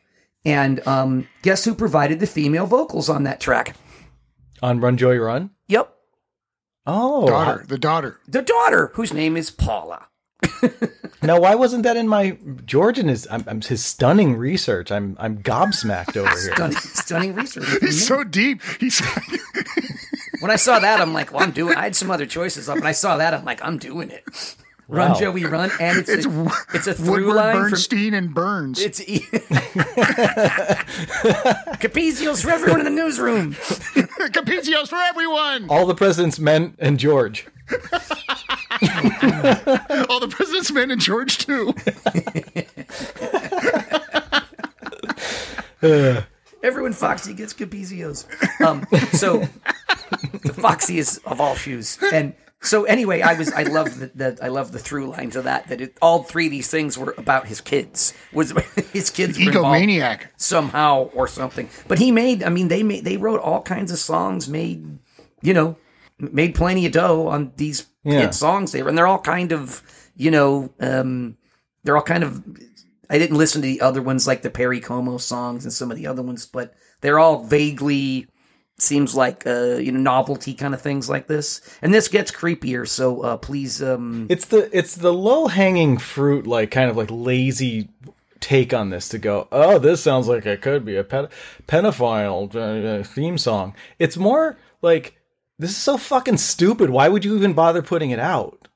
And 0.44 0.86
um, 0.86 1.28
guess 1.42 1.64
who 1.64 1.74
provided 1.74 2.20
the 2.20 2.26
female 2.26 2.66
vocals 2.66 3.08
on 3.08 3.24
that 3.24 3.40
track? 3.40 3.76
On 4.62 4.80
Run 4.80 4.96
Joey 4.96 5.18
Run. 5.18 5.50
Yep, 5.66 5.92
Oh, 6.93 7.24
Daughter, 7.28 7.64
the 7.68 7.78
daughter. 7.78 8.18
the 8.26 8.43
daughter, 8.43 8.91
whose 8.95 9.12
name 9.12 9.36
is 9.36 9.51
Paula. 9.51 10.07
Now, 11.22 11.38
why 11.38 11.55
wasn't 11.55 11.82
that 11.82 11.99
in 11.99 12.09
my 12.09 12.38
Georgian? 12.64 13.03
and 13.03 13.11
his 13.11 13.28
I'm, 13.30 13.45
I'm, 13.47 13.61
his 13.61 13.84
stunning 13.84 14.36
research? 14.36 14.91
I'm 14.91 15.14
I'm 15.20 15.43
gobsmacked 15.43 16.16
over 16.16 16.30
here. 16.30 16.55
Stunning, 16.55 16.76
stunning 16.78 17.34
research. 17.34 17.68
He's 17.82 18.07
so 18.07 18.24
deep. 18.24 18.62
He's 18.80 19.01
when 20.41 20.51
I 20.51 20.57
saw 20.57 20.78
that, 20.78 20.99
I'm 20.99 21.12
like, 21.12 21.30
well, 21.30 21.43
I'm 21.43 21.51
doing. 21.51 21.76
I 21.76 21.82
had 21.82 21.95
some 21.95 22.11
other 22.11 22.24
choices 22.24 22.70
up, 22.70 22.78
and 22.78 22.88
I 22.88 22.93
saw 22.93 23.18
that, 23.18 23.34
I'm 23.34 23.45
like, 23.45 23.62
I'm 23.62 23.76
doing 23.76 24.11
it. 24.11 24.24
Run, 24.93 25.12
Wow. 25.12 25.18
Joey, 25.20 25.45
run, 25.45 25.70
and 25.78 25.99
it's 25.99 26.09
it's 26.09 26.26
a, 26.26 26.51
it's 26.74 26.86
a 26.88 26.95
through 26.95 27.11
Woodward, 27.26 27.36
line 27.36 27.53
from 27.55 27.62
Bernstein, 27.70 28.12
and 28.12 28.34
Burns. 28.34 28.80
It's 28.80 29.01
e- 29.03 29.20
Capezios 31.80 32.43
for 32.43 32.51
everyone 32.51 32.80
in 32.80 32.84
the 32.86 32.91
newsroom. 32.91 33.53
Capezios 33.55 34.88
for 34.88 34.97
everyone. 34.99 35.68
All 35.70 35.86
the 35.86 35.95
president's 35.95 36.41
men 36.41 36.74
and 36.80 36.99
George. 36.99 37.47
All 40.09 40.18
the 40.18 40.26
president's 40.28 40.72
men 40.72 40.91
and 40.91 41.01
George 41.01 41.38
too. 41.38 41.72
Everyone 46.62 46.93
Foxy 46.93 47.32
gets 47.32 47.55
Capezios. 47.55 48.26
Um, 48.64 48.86
so 49.12 49.38
the 50.43 50.53
Foxiest 50.53 51.24
of 51.24 51.41
all 51.41 51.55
shoes. 51.55 51.99
And 52.12 52.34
so 52.62 52.84
anyway, 52.84 53.20
I 53.22 53.34
was 53.34 53.52
I 53.52 53.62
love 53.62 53.98
the, 53.98 54.06
the 54.14 54.38
I 54.42 54.48
love 54.48 54.72
the 54.72 54.78
through 54.78 55.06
lines 55.11 55.34
of 55.36 55.44
that. 55.44 55.68
That 55.68 55.80
it, 55.80 55.96
all 56.02 56.22
three 56.22 56.46
of 56.46 56.50
these 56.50 56.68
things 56.68 56.98
were 56.98 57.14
about 57.16 57.46
his 57.46 57.61
kids. 57.61 58.12
Was 58.32 58.50
his 58.92 59.11
kids 59.11 59.38
were 59.38 59.44
involved 59.50 59.78
Egomaniac. 59.80 60.26
somehow 60.36 61.11
or 61.14 61.26
something. 61.26 61.68
But 61.88 61.98
he 61.98 62.11
made. 62.12 62.42
I 62.42 62.48
mean, 62.50 62.68
they 62.68 62.82
made 62.82 63.04
they 63.04 63.16
wrote 63.16 63.40
all 63.40 63.62
kinds 63.62 63.90
of 63.92 63.98
songs. 63.98 64.48
Made 64.48 64.98
you 65.42 65.54
know 65.54 65.76
made 66.18 66.54
plenty 66.54 66.84
of 66.86 66.92
dough 66.92 67.28
on 67.28 67.52
these 67.56 67.86
Yeah. 68.04 68.20
hit 68.20 68.34
songs 68.34 68.72
there, 68.72 68.88
and 68.88 68.96
they're 68.96 69.06
all 69.06 69.20
kind 69.20 69.52
of 69.52 69.82
you 70.16 70.30
know 70.30 70.70
um, 70.80 71.36
they're 71.84 71.96
all 71.96 72.02
kind 72.02 72.22
of. 72.24 72.42
I 73.08 73.18
didn't 73.18 73.38
listen 73.38 73.61
to 73.62 73.66
the 73.66 73.80
other 73.80 74.02
ones 74.02 74.26
like 74.28 74.42
the 74.42 74.50
Perry 74.50 74.78
Como 74.80 75.16
songs 75.18 75.64
and 75.64 75.72
some 75.72 75.90
of 75.90 75.96
the 75.96 76.06
other 76.06 76.22
ones, 76.22 76.46
but 76.46 76.74
they're 77.00 77.18
all 77.18 77.42
vaguely 77.42 78.28
seems 78.81 79.14
like 79.14 79.47
uh, 79.47 79.76
you 79.76 79.93
know 79.93 80.01
novelty 80.01 80.55
kind 80.55 80.74
of 80.74 80.81
things 80.83 81.09
like 81.09 81.26
this. 81.26 81.61
And 81.83 81.93
this 81.93 82.09
gets 82.09 82.31
creepier, 82.31 82.87
so 82.89 83.20
uh, 83.22 83.37
please 83.37 83.83
um, 83.83 84.26
It's 84.31 84.47
the 84.47 84.68
it's 84.76 84.95
the 84.97 85.12
low 85.12 85.47
hanging 85.49 85.99
fruit, 85.99 86.47
like 86.47 86.70
kind 86.70 86.91
of 86.91 86.97
like 86.97 87.11
lazy 87.11 87.89
take 88.41 88.72
on 88.72 88.91
this 88.91 89.09
to 89.11 89.18
go. 89.18 89.49
Oh, 89.53 89.78
this 89.78 90.03
sounds 90.03 90.26
like 90.28 90.47
it 90.47 90.62
could 90.62 90.85
be 90.85 90.97
a 90.97 91.05
ped- 91.05 91.31
pedophile 91.66 92.55
uh, 92.55 93.03
theme 93.05 93.39
song. 93.39 93.74
It's 93.99 94.16
more 94.16 94.59
like 94.83 95.16
this 95.59 95.70
is 95.70 95.76
so 95.76 95.99
fucking 95.99 96.39
stupid. 96.39 96.91
Why 96.91 97.09
would 97.09 97.24
you 97.24 97.37
even 97.37 97.53
bother 97.53 97.83
putting 97.83 98.11
it 98.11 98.18
out? 98.18 98.68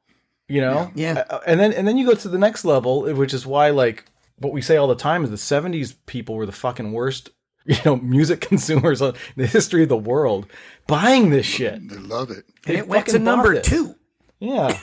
You 0.49 0.61
know? 0.61 0.91
Yeah. 0.95 1.25
Uh, 1.31 1.41
And 1.47 1.59
then 1.59 1.73
and 1.73 1.89
then 1.89 1.97
you 1.97 2.07
go 2.07 2.15
to 2.15 2.29
the 2.29 2.39
next 2.39 2.65
level, 2.65 3.03
which 3.15 3.33
is 3.33 3.47
why 3.47 3.71
like 3.71 4.05
what 4.39 4.53
we 4.53 4.61
say 4.61 4.77
all 4.77 4.89
the 4.89 4.95
time 4.95 5.25
is 5.25 5.31
the 5.31 5.37
'70s 5.37 5.95
people 6.07 6.35
were 6.35 6.45
the 6.47 6.53
fucking 6.53 6.93
worst. 6.93 7.31
You 7.67 7.77
know, 7.85 7.97
music 7.97 8.41
consumers 8.51 9.01
in 9.01 9.15
the 9.37 9.47
history 9.47 9.85
of 9.85 9.89
the 9.89 9.97
world 9.97 10.47
buying 10.87 11.31
this 11.31 11.47
shit. 11.47 11.89
They 11.89 11.97
love 11.97 12.31
it. 12.31 12.45
and 12.67 12.77
it 12.77 12.87
went 12.87 13.07
to 13.07 13.19
number 13.19 13.59
two. 13.61 13.95
Yeah. 14.39 14.73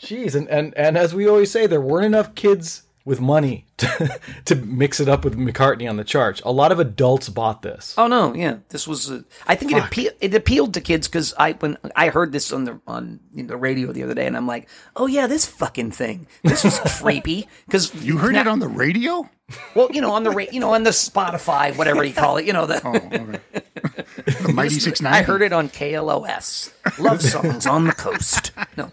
Jeez, 0.00 0.34
and, 0.34 0.48
and 0.48 0.76
and 0.76 0.98
as 0.98 1.14
we 1.14 1.28
always 1.28 1.50
say, 1.52 1.66
there 1.68 1.80
weren't 1.80 2.06
enough 2.06 2.34
kids 2.34 2.82
with 3.08 3.20
money 3.20 3.64
to, 3.78 4.20
to 4.44 4.54
mix 4.54 5.00
it 5.00 5.08
up 5.08 5.24
with 5.24 5.36
McCartney 5.36 5.88
on 5.88 5.96
the 5.96 6.04
charts. 6.04 6.40
A 6.44 6.52
lot 6.52 6.70
of 6.70 6.78
adults 6.78 7.28
bought 7.30 7.62
this. 7.62 7.94
Oh 7.96 8.06
no, 8.06 8.34
yeah, 8.34 8.58
this 8.68 8.86
was. 8.86 9.10
Uh, 9.10 9.22
I 9.46 9.54
think 9.54 9.72
it 9.72 9.78
appeal, 9.82 10.12
it 10.20 10.34
appealed 10.34 10.74
to 10.74 10.80
kids 10.80 11.08
because 11.08 11.32
I 11.38 11.52
when 11.52 11.78
I 11.96 12.10
heard 12.10 12.32
this 12.32 12.52
on 12.52 12.64
the 12.64 12.80
on 12.86 13.18
you 13.34 13.42
know, 13.42 13.48
the 13.48 13.56
radio 13.56 13.92
the 13.92 14.02
other 14.02 14.14
day, 14.14 14.26
and 14.26 14.36
I'm 14.36 14.46
like, 14.46 14.68
oh 14.94 15.06
yeah, 15.06 15.26
this 15.26 15.46
fucking 15.46 15.92
thing. 15.92 16.26
This 16.44 16.64
is 16.64 16.78
creepy 17.00 17.48
because 17.66 17.94
You 18.04 18.18
heard 18.18 18.36
it 18.36 18.46
on 18.46 18.58
the 18.58 18.68
radio? 18.68 19.28
well, 19.74 19.88
you 19.90 20.02
know, 20.02 20.12
on 20.12 20.24
the 20.24 20.30
ra- 20.30 20.44
you 20.52 20.60
know 20.60 20.74
on 20.74 20.82
the 20.82 20.90
Spotify, 20.90 21.74
whatever 21.76 22.04
you 22.04 22.12
call 22.12 22.36
it, 22.36 22.44
you 22.44 22.52
know 22.52 22.66
the. 22.66 23.40
The 24.42 24.52
Mighty 24.52 24.78
Six 24.78 25.00
Nine. 25.00 25.14
I 25.14 25.22
heard 25.22 25.40
it 25.40 25.54
on 25.54 25.70
KLOS. 25.70 26.70
Love 26.98 27.22
songs 27.22 27.66
on 27.66 27.84
the 27.84 27.92
coast. 27.94 28.50
No, 28.76 28.90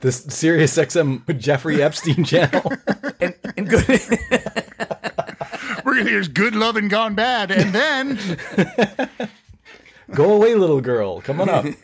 This 0.00 0.24
Sirius 0.24 0.76
XM 0.76 1.38
Jeffrey 1.38 1.82
Epstein 1.82 2.24
channel. 2.24 2.72
and, 3.20 3.34
and 3.56 3.68
good. 3.68 3.86
We're 5.84 5.98
gonna 5.98 6.10
hear 6.10 6.24
good 6.24 6.54
loving 6.54 6.88
gone 6.88 7.14
bad, 7.14 7.50
and 7.50 7.72
then 7.74 8.18
Go 10.10 10.32
away, 10.32 10.54
little 10.54 10.80
girl. 10.80 11.20
Come 11.20 11.40
on 11.40 11.48
up. 11.48 11.64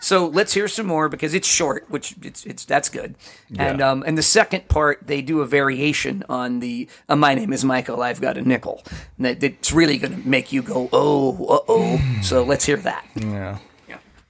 So 0.00 0.26
let's 0.26 0.52
hear 0.52 0.66
some 0.66 0.86
more 0.86 1.08
because 1.08 1.32
it's 1.32 1.46
short, 1.46 1.88
which 1.88 2.16
it's 2.22 2.44
it's 2.44 2.64
that's 2.64 2.88
good. 2.88 3.14
And 3.56 3.80
um 3.80 4.02
and 4.04 4.18
the 4.18 4.22
second 4.22 4.66
part 4.68 5.06
they 5.06 5.22
do 5.22 5.40
a 5.40 5.46
variation 5.46 6.24
on 6.28 6.58
the 6.58 6.88
uh, 7.08 7.14
my 7.14 7.34
name 7.36 7.52
is 7.52 7.64
Michael, 7.64 8.02
I've 8.02 8.20
got 8.20 8.36
a 8.36 8.42
nickel. 8.42 8.82
And 9.16 9.26
that, 9.26 9.40
that's 9.40 9.72
really 9.72 9.98
going 9.98 10.20
to 10.20 10.28
make 10.28 10.52
you 10.52 10.60
go 10.60 10.88
oh 10.92 11.46
uh 11.46 11.60
oh. 11.68 12.20
so 12.20 12.42
let's 12.42 12.64
hear 12.64 12.78
that. 12.78 13.06
Yeah. 13.14 13.58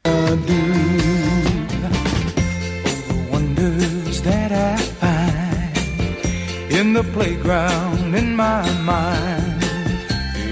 the 0.05 0.92
I 4.55 4.77
find 4.77 6.73
in 6.73 6.93
the 6.93 7.03
playground 7.13 8.15
in 8.15 8.35
my 8.37 8.71
mind, 8.81 9.63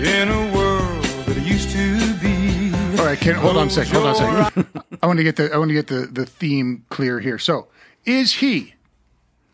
in 0.04 0.28
a 0.28 0.54
world 0.54 1.04
that 1.26 1.42
used 1.42 1.70
to 1.70 2.14
be. 2.14 2.72
All 2.98 3.06
right, 3.06 3.18
can 3.18 3.34
hold 3.34 3.56
on 3.56 3.68
a 3.68 3.70
second. 3.70 3.94
Hold 3.94 4.06
on 4.06 4.12
a 4.12 4.44
second. 4.44 4.84
I 5.02 5.06
want 5.06 5.18
to 5.18 5.22
get 5.24 5.36
the 5.36 5.52
I 5.52 5.58
want 5.58 5.70
to 5.70 5.74
get 5.74 5.86
the 5.86 6.06
the 6.06 6.26
theme 6.26 6.84
clear 6.88 7.20
here. 7.20 7.38
So, 7.38 7.68
is 8.04 8.34
he 8.34 8.74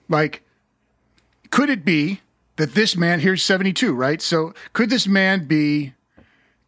like? 0.08 0.42
Could 1.50 1.70
it 1.70 1.84
be 1.84 2.20
that 2.56 2.74
this 2.74 2.96
man 2.96 3.20
here's 3.20 3.42
seventy 3.42 3.72
two, 3.72 3.94
right? 3.94 4.20
So, 4.20 4.54
could 4.72 4.90
this 4.90 5.06
man 5.06 5.46
be 5.46 5.94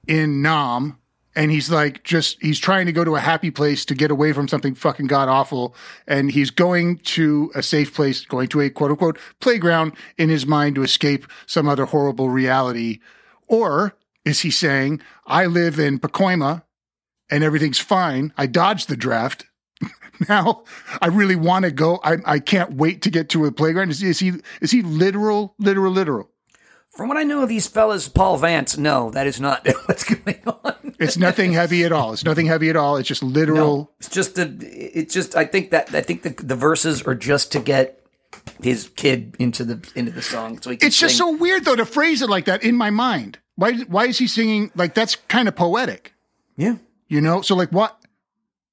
in 0.06 0.42
Nam? 0.42 0.97
And 1.38 1.52
he's 1.52 1.70
like, 1.70 2.02
just 2.02 2.42
he's 2.42 2.58
trying 2.58 2.86
to 2.86 2.92
go 2.92 3.04
to 3.04 3.14
a 3.14 3.20
happy 3.20 3.52
place 3.52 3.84
to 3.84 3.94
get 3.94 4.10
away 4.10 4.32
from 4.32 4.48
something 4.48 4.74
fucking 4.74 5.06
god 5.06 5.28
awful, 5.28 5.72
and 6.04 6.32
he's 6.32 6.50
going 6.50 6.98
to 6.98 7.52
a 7.54 7.62
safe 7.62 7.94
place, 7.94 8.26
going 8.26 8.48
to 8.48 8.60
a 8.60 8.70
quote 8.70 8.90
unquote 8.90 9.20
playground 9.38 9.92
in 10.16 10.30
his 10.30 10.46
mind 10.46 10.74
to 10.74 10.82
escape 10.82 11.28
some 11.46 11.68
other 11.68 11.84
horrible 11.84 12.28
reality. 12.28 12.98
Or 13.46 13.96
is 14.24 14.40
he 14.40 14.50
saying, 14.50 15.00
I 15.28 15.46
live 15.46 15.78
in 15.78 16.00
Pacoima 16.00 16.64
and 17.30 17.44
everything's 17.44 17.78
fine. 17.78 18.32
I 18.36 18.46
dodged 18.46 18.88
the 18.88 18.96
draft. 18.96 19.46
now 20.28 20.64
I 21.00 21.06
really 21.06 21.36
want 21.36 21.66
to 21.66 21.70
go. 21.70 22.00
I, 22.02 22.16
I 22.26 22.38
can't 22.40 22.72
wait 22.72 23.00
to 23.02 23.10
get 23.10 23.28
to 23.28 23.44
a 23.44 23.52
playground. 23.52 23.92
Is, 23.92 24.02
is 24.02 24.18
he 24.18 24.32
is 24.60 24.72
he 24.72 24.82
literal, 24.82 25.54
literal, 25.60 25.92
literal? 25.92 26.30
From 26.96 27.08
what 27.08 27.16
I 27.16 27.22
know 27.22 27.42
of 27.42 27.48
these 27.48 27.66
fellas, 27.68 28.08
Paul 28.08 28.36
Vance, 28.38 28.76
no, 28.76 29.10
that 29.10 29.26
is 29.26 29.40
not 29.40 29.66
what's 29.86 30.04
going 30.04 30.42
on. 30.46 30.94
It's 30.98 31.16
nothing 31.16 31.52
heavy 31.52 31.84
at 31.84 31.92
all. 31.92 32.12
It's 32.12 32.24
nothing 32.24 32.46
heavy 32.46 32.70
at 32.70 32.76
all. 32.76 32.96
It's 32.96 33.06
just 33.08 33.22
literal. 33.22 33.76
No, 33.76 33.90
it's 34.00 34.08
just 34.08 34.36
a. 34.38 34.52
It's 34.60 35.14
just. 35.14 35.36
I 35.36 35.44
think 35.44 35.70
that 35.70 35.94
I 35.94 36.00
think 36.00 36.22
the 36.22 36.30
the 36.30 36.56
verses 36.56 37.02
are 37.02 37.14
just 37.14 37.52
to 37.52 37.60
get 37.60 38.04
his 38.62 38.88
kid 38.96 39.36
into 39.38 39.64
the 39.64 39.88
into 39.94 40.10
the 40.10 40.22
song, 40.22 40.60
so 40.60 40.70
he 40.70 40.76
It's 40.80 40.98
just 40.98 41.16
sing. 41.16 41.26
so 41.26 41.36
weird 41.36 41.64
though 41.64 41.76
to 41.76 41.86
phrase 41.86 42.20
it 42.20 42.28
like 42.28 42.46
that 42.46 42.64
in 42.64 42.76
my 42.76 42.90
mind. 42.90 43.38
Why 43.54 43.74
why 43.84 44.06
is 44.06 44.18
he 44.18 44.26
singing 44.26 44.72
like 44.74 44.94
that's 44.94 45.14
kind 45.14 45.46
of 45.46 45.54
poetic? 45.54 46.14
yeah. 46.56 46.76
You 47.08 47.20
know? 47.22 47.40
So 47.42 47.54
like 47.54 47.70
what 47.70 47.96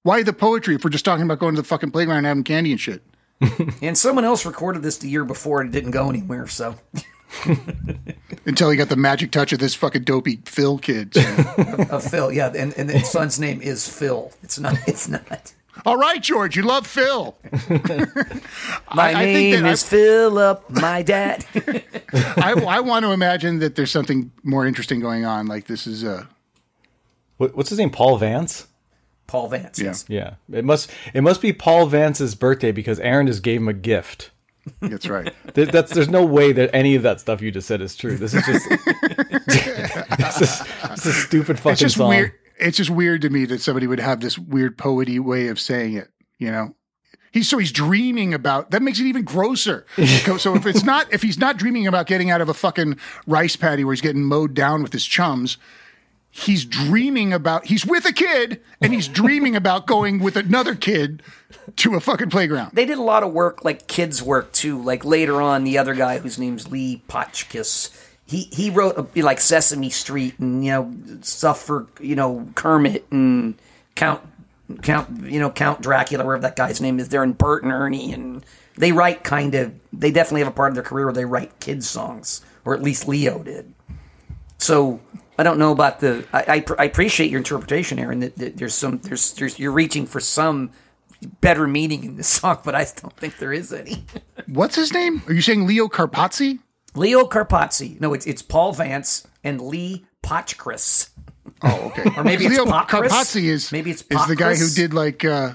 why 0.04 0.24
the 0.24 0.34
poetry 0.34 0.76
if 0.76 0.84
we're 0.84 0.90
just 0.90 1.06
talking 1.06 1.24
about 1.24 1.40
going 1.40 1.56
to 1.56 1.62
the 1.62 1.68
fucking 1.68 1.92
playground 1.92 2.20
and 2.20 2.28
having 2.28 2.44
candy 2.44 2.72
and 2.72 2.80
shit? 2.82 3.04
And 3.82 3.98
someone 3.98 4.26
else 4.26 4.46
recorded 4.46 4.82
this 4.82 4.98
the 4.98 5.10
year 5.10 5.24
before 5.26 5.62
and 5.62 5.70
it 5.70 5.74
didn't 5.78 5.92
go 5.92 6.10
anywhere. 6.10 6.48
So 6.48 6.76
Until 8.46 8.70
he 8.70 8.78
got 8.78 8.90
the 8.90 8.96
magic 8.96 9.32
touch 9.32 9.54
of 9.54 9.60
this 9.60 9.76
fucking 9.76 10.04
dopey 10.04 10.40
Phil 10.46 10.78
kid. 10.78 11.16
uh, 11.18 12.00
Phil, 12.00 12.32
yeah, 12.32 12.52
and 12.56 12.74
and 12.78 12.90
the 12.90 13.00
son's 13.02 13.40
name 13.40 13.62
is 13.62 13.88
Phil. 13.88 14.32
It's 14.44 14.60
not. 14.60 14.76
It's 14.88 15.08
not. 15.08 15.54
All 15.86 15.98
right, 15.98 16.22
George, 16.22 16.56
you 16.56 16.64
love 16.64 16.88
Phil. 16.88 17.36
My 18.94 19.10
I 19.10 19.14
think 19.26 19.54
name 19.54 19.64
that 19.64 19.72
is 19.74 19.84
Philip. 19.84 20.70
My 20.70 21.02
dad. 21.02 21.46
I, 22.38 22.54
I 22.68 22.80
want 22.80 23.04
to 23.04 23.12
imagine 23.12 23.60
that 23.60 23.76
there's 23.76 23.92
something 23.92 24.32
more 24.44 24.66
interesting 24.66 25.02
going 25.02 25.26
on. 25.26 25.48
Like 25.48 25.68
this 25.68 25.86
is 25.86 26.04
uh 26.04 26.26
What, 27.38 27.56
what's 27.58 27.70
his 27.70 27.78
name? 27.80 27.90
Paul 27.92 28.18
Vance. 28.18 28.68
Paul 29.28 29.50
Vance. 29.50 29.80
Yeah. 29.80 29.86
yes. 29.86 30.06
Yeah, 30.08 30.36
it 30.52 30.64
must 30.64 30.90
it 31.14 31.22
must 31.22 31.42
be 31.42 31.52
Paul 31.52 31.88
Vance's 31.88 32.36
birthday 32.36 32.72
because 32.72 33.00
Aaron 33.00 33.28
just 33.28 33.44
gave 33.44 33.60
him 33.60 33.68
a 33.68 33.74
gift. 33.74 34.32
That's 34.82 35.08
right. 35.08 35.34
There- 35.54 35.66
That's 35.66 35.94
there's 35.94 36.10
no 36.10 36.26
way 36.26 36.52
that 36.52 36.70
any 36.74 36.96
of 36.96 37.04
that 37.04 37.20
stuff 37.22 37.42
you 37.42 37.52
just 37.52 37.68
said 37.68 37.82
is 37.82 37.96
true. 37.96 38.18
This 38.18 38.34
is 38.34 38.46
just 38.46 38.70
this 40.18 40.42
is 40.42 40.62
it's 40.92 41.06
a 41.06 41.14
stupid 41.14 41.58
fucking 41.58 41.72
It's 41.74 41.82
just 41.82 41.98
song. 41.98 42.10
weird. 42.10 42.34
It's 42.58 42.78
just 42.78 42.90
weird 42.90 43.22
to 43.22 43.30
me 43.30 43.46
that 43.46 43.62
somebody 43.62 43.86
would 43.88 44.00
have 44.00 44.22
this 44.22 44.38
weird 44.38 44.78
poety 44.78 45.20
way 45.20 45.48
of 45.48 45.60
saying 45.60 45.96
it. 45.96 46.10
You 46.40 46.52
know, 46.52 46.76
he's 47.32 47.48
so 47.50 47.58
he's 47.58 47.72
dreaming 47.72 48.34
about 48.34 48.72
that 48.72 48.82
makes 48.82 49.00
it 49.00 49.06
even 49.06 49.24
grosser. 49.24 49.86
so 50.24 50.38
so 50.38 50.56
if 50.56 50.66
it's 50.66 50.84
not 50.84 51.12
if 51.14 51.22
he's 51.22 51.38
not 51.40 51.58
dreaming 51.58 51.88
about 51.88 52.08
getting 52.08 52.30
out 52.30 52.42
of 52.42 52.50
a 52.50 52.54
fucking 52.54 52.98
rice 53.28 53.56
paddy 53.56 53.84
where 53.84 53.94
he's 53.94 54.02
getting 54.02 54.24
mowed 54.24 54.54
down 54.54 54.84
with 54.84 54.94
his 54.94 55.06
chums, 55.06 55.58
he's 56.36 56.66
dreaming 56.66 57.32
about 57.32 57.66
he's 57.66 57.86
with 57.86 58.06
a 58.06 58.12
kid 58.12 58.60
and 58.82 58.94
he's 58.94 59.08
dreaming 59.08 59.56
about 59.56 59.88
going 59.88 60.20
with 60.20 60.36
another 60.36 60.76
kid 60.76 61.24
to 61.78 61.96
a 61.96 62.00
fucking 62.02 62.30
playground. 62.30 62.72
They 62.74 62.86
did 62.86 62.98
a 62.98 63.04
lot 63.04 63.24
of 63.24 63.32
work, 63.32 63.64
like 63.64 63.88
kids' 63.88 64.22
work 64.22 64.52
too. 64.52 64.82
Like 64.82 65.06
later 65.06 65.42
on, 65.42 65.64
the 65.64 65.78
other 65.78 65.96
guy 65.96 66.20
whose 66.20 66.38
name's 66.38 66.70
Lee 66.70 67.02
Pockriss, 67.08 67.90
he 68.26 68.50
he 68.52 68.70
wrote 68.70 68.98
uh, 68.98 69.06
like 69.16 69.40
Sesame 69.40 69.90
Street 69.90 70.38
and 70.38 70.64
you 70.66 70.72
know 70.72 70.94
stuff 71.22 71.62
for 71.62 71.88
you 72.02 72.16
know 72.16 72.50
Kermit 72.56 73.06
and 73.12 73.56
Count 73.96 74.22
Count 74.82 75.24
you 75.24 75.40
know 75.40 75.50
Count 75.50 75.82
Dracula, 75.82 76.26
wherever 76.26 76.42
that 76.42 76.58
guy's 76.58 76.82
name 76.82 77.00
is. 77.00 77.08
They're 77.08 77.24
in 77.24 77.34
Bert 77.34 77.64
and 77.64 77.72
Ernie, 77.72 78.12
and 78.12 78.46
they 78.76 78.92
write 78.92 79.24
kind 79.24 79.56
of. 79.56 79.74
They 79.94 80.12
definitely 80.12 80.42
have 80.42 80.50
a 80.50 80.56
part 80.56 80.70
of 80.70 80.76
their 80.76 80.84
career 80.84 81.06
where 81.06 81.14
they 81.14 81.26
write 81.26 81.62
kids 81.62 81.88
songs, 81.88 82.42
or 82.66 82.74
at 82.74 82.84
least 82.84 83.08
Leo 83.08 83.42
did. 83.42 83.74
So 84.58 85.00
I 85.38 85.44
don't 85.44 85.60
know 85.60 85.72
about 85.72 86.00
the. 86.00 86.26
I, 86.32 86.40
I, 86.58 86.66
I 86.80 86.86
appreciate 86.86 87.30
your 87.30 87.40
interpretation, 87.40 88.00
Aaron. 88.00 88.20
That, 88.20 88.36
that 88.38 88.58
there's 88.58 88.74
some 88.74 89.00
there's, 89.00 89.34
there's 89.34 89.60
you're 89.60 89.72
reaching 89.72 90.06
for 90.06 90.20
some 90.20 90.72
better 91.42 91.68
meaning 91.68 92.04
in 92.04 92.16
this 92.18 92.28
song, 92.40 92.60
but 92.64 92.76
I 92.76 92.86
don't 93.02 93.16
think 93.18 93.38
there 93.38 93.54
is 93.54 93.74
any. 93.74 94.06
What's 94.48 94.76
his 94.76 94.94
name? 94.94 95.22
Are 95.28 95.34
you 95.34 95.42
saying 95.42 95.68
Leo 95.68 95.88
Carpazzi? 95.88 96.60
Leo 96.96 97.26
Carpazzi. 97.26 98.00
No, 98.00 98.14
it's 98.14 98.26
it's 98.26 98.42
Paul 98.42 98.74
Vance 98.74 99.28
and 99.44 99.62
Lee 99.62 100.06
Pockriss. 100.24 101.10
Oh, 101.62 101.92
okay. 101.92 102.10
Or 102.18 102.24
maybe 102.24 102.46
it's 102.46 102.58
Leo? 102.58 102.66
Carpazzi 102.66 103.44
is 103.44 103.72
Maybe 103.72 103.92
it's 103.92 104.04
is 104.10 104.26
the 104.28 104.36
guy 104.36 104.56
who 104.56 104.70
did 104.70 104.94
like 104.94 105.24
uh 105.24 105.54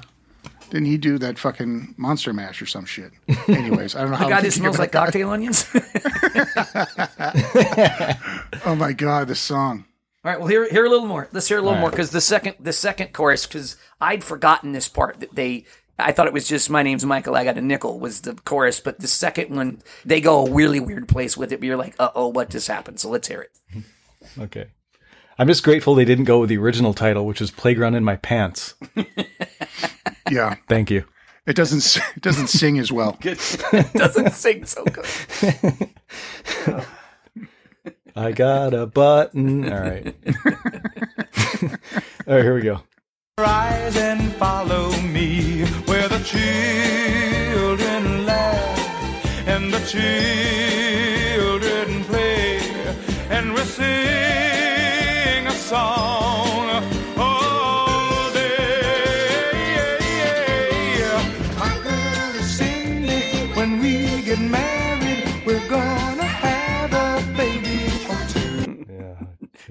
didn't 0.70 0.86
he 0.86 0.96
do 0.96 1.18
that 1.18 1.38
fucking 1.38 1.94
monster 1.96 2.32
mash 2.32 2.62
or 2.62 2.66
some 2.66 2.84
shit? 2.84 3.10
Anyways, 3.48 3.96
I 3.96 4.02
don't 4.02 4.10
know 4.12 4.16
how 4.16 4.24
The 4.24 4.30
guy 4.34 4.40
that 4.42 4.52
smells 4.52 4.78
like 4.78 4.90
about 4.90 5.06
cocktail 5.06 5.30
onions. 5.30 5.68
Oh 8.64 8.74
my 8.76 8.92
god, 8.92 9.28
the 9.28 9.34
song. 9.34 9.84
All 10.24 10.30
right, 10.30 10.38
well, 10.38 10.48
hear 10.48 10.68
hear 10.68 10.84
a 10.84 10.90
little 10.90 11.06
more. 11.06 11.28
Let's 11.32 11.48
hear 11.48 11.58
a 11.58 11.62
little 11.62 11.74
All 11.74 11.80
more 11.80 11.88
right. 11.88 11.96
because 11.96 12.10
the 12.10 12.20
second 12.20 12.56
the 12.60 12.72
second 12.72 13.12
chorus 13.12 13.46
because 13.46 13.76
I'd 14.00 14.24
forgotten 14.24 14.72
this 14.72 14.88
part 14.88 15.20
that 15.20 15.34
they. 15.34 15.64
I 15.98 16.12
thought 16.12 16.26
it 16.26 16.32
was 16.32 16.48
just 16.48 16.70
my 16.70 16.82
name's 16.82 17.04
Michael. 17.04 17.36
I 17.36 17.44
got 17.44 17.58
a 17.58 17.62
nickel 17.62 17.98
was 17.98 18.22
the 18.22 18.34
chorus, 18.34 18.80
but 18.80 19.00
the 19.00 19.08
second 19.08 19.54
one 19.54 19.82
they 20.04 20.20
go 20.20 20.46
a 20.46 20.50
really 20.50 20.80
weird 20.80 21.08
place 21.08 21.36
with 21.36 21.52
it. 21.52 21.60
But 21.60 21.66
you're 21.66 21.76
like, 21.76 21.94
uh 21.98 22.10
oh, 22.14 22.28
what 22.28 22.50
just 22.50 22.68
happened? 22.68 23.00
So 23.00 23.10
let's 23.10 23.28
hear 23.28 23.42
it. 23.42 23.82
Okay. 24.38 24.66
I'm 25.38 25.46
just 25.46 25.64
grateful 25.64 25.94
they 25.94 26.04
didn't 26.04 26.26
go 26.26 26.40
with 26.40 26.50
the 26.50 26.58
original 26.58 26.92
title, 26.92 27.24
which 27.24 27.40
is 27.40 27.50
Playground 27.50 27.94
in 27.94 28.04
My 28.04 28.16
Pants. 28.16 28.74
Yeah. 30.30 30.56
Thank 30.68 30.90
you. 30.90 31.04
It 31.46 31.56
doesn't 31.56 31.96
it 32.16 32.22
doesn't 32.22 32.48
sing 32.48 32.78
as 32.78 32.92
well. 32.92 33.16
It 33.24 33.92
doesn't 33.94 34.32
sing 34.32 34.66
so 34.66 34.84
good. 34.84 35.06
I 38.16 38.32
got 38.32 38.74
a 38.74 38.86
button. 38.86 39.72
All 39.72 39.80
right. 39.80 40.14
All 42.26 42.34
right, 42.34 42.42
here 42.44 42.54
we 42.54 42.62
go. 42.62 42.80
Rise 43.38 43.96
and 43.96 44.32
follow 44.34 44.90
me 45.00 45.64
where 45.86 46.08
the 46.08 46.18
children 46.18 48.26
laugh 48.26 49.48
and 49.48 49.72
the 49.72 49.80
children 49.86 52.04
play 52.04 52.58
and 53.30 53.54
we 53.54 53.60
sing 53.62 55.46
a 55.46 55.52
song 55.52 56.19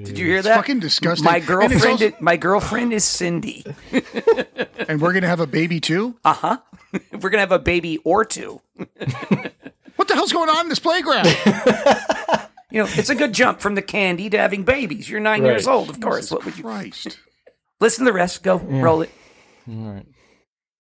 Did 0.04 0.18
you 0.18 0.26
hear 0.26 0.42
that? 0.42 0.56
fucking 0.56 0.80
disgusting. 0.80 1.26
My 1.26 1.40
girlfriend, 1.40 1.84
also- 1.84 2.06
is, 2.08 2.14
my 2.20 2.38
girlfriend 2.38 2.94
is 2.94 3.04
Cindy. 3.04 3.66
And 4.88 5.00
we're 5.02 5.14
gonna 5.14 5.28
have 5.28 5.40
a 5.42 5.46
baby 5.46 5.80
too? 5.80 6.16
Uh 6.26 6.34
huh. 6.34 6.58
We're 7.22 7.30
gonna 7.30 7.42
have 7.42 7.52
a 7.52 7.60
baby 7.60 8.00
or 8.00 8.26
two. 8.26 8.60
What 9.98 10.08
the 10.08 10.16
hell's 10.16 10.32
going 10.34 10.50
on 10.50 10.62
in 10.66 10.70
this 10.70 10.80
playground? 10.80 11.28
You 12.72 12.82
know, 12.84 12.88
it's 12.94 13.10
a 13.10 13.16
good 13.16 13.34
jump 13.34 13.60
from 13.60 13.76
the 13.76 13.82
candy 13.84 14.30
to 14.32 14.38
having 14.38 14.64
babies. 14.64 15.08
You're 15.10 15.20
nine 15.20 15.44
years 15.44 15.68
old, 15.68 15.90
of 15.90 16.00
course. 16.00 16.32
What 16.32 16.46
would 16.46 16.58
you 16.58 16.64
Christ. 16.64 17.20
listen 17.82 18.06
to 18.06 18.12
the 18.12 18.16
rest? 18.16 18.42
Go 18.42 18.58
roll 18.58 19.02
it. 19.02 19.12
We're 19.68 20.04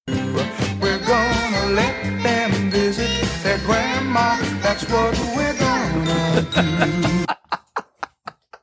gonna 0.07 1.65
let 1.73 2.23
them 2.23 2.71
visit 2.71 3.09
their 3.43 3.57
grandma. 3.59 4.37
That's 4.61 4.89
what 4.89 5.15
we're 5.35 5.57
gonna 5.59 7.25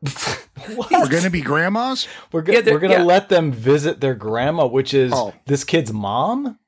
do. 0.03 0.43
We're 0.69 1.09
gonna 1.09 1.31
be 1.31 1.41
grandmas? 1.43 2.09
We're, 2.33 2.43
go- 2.43 2.53
Yeah, 2.53 2.61
we're 2.67 2.79
going 2.79 2.93
to 2.93 2.99
yeah. 2.99 3.03
let 3.05 3.29
them 3.29 3.53
visit 3.53 4.01
their 4.01 4.15
grandma, 4.15 4.67
which 4.67 4.93
is 4.95 5.13
Oh. 5.15 5.33
this 5.47 5.65
kid's 5.65 5.93
mom. 5.93 6.59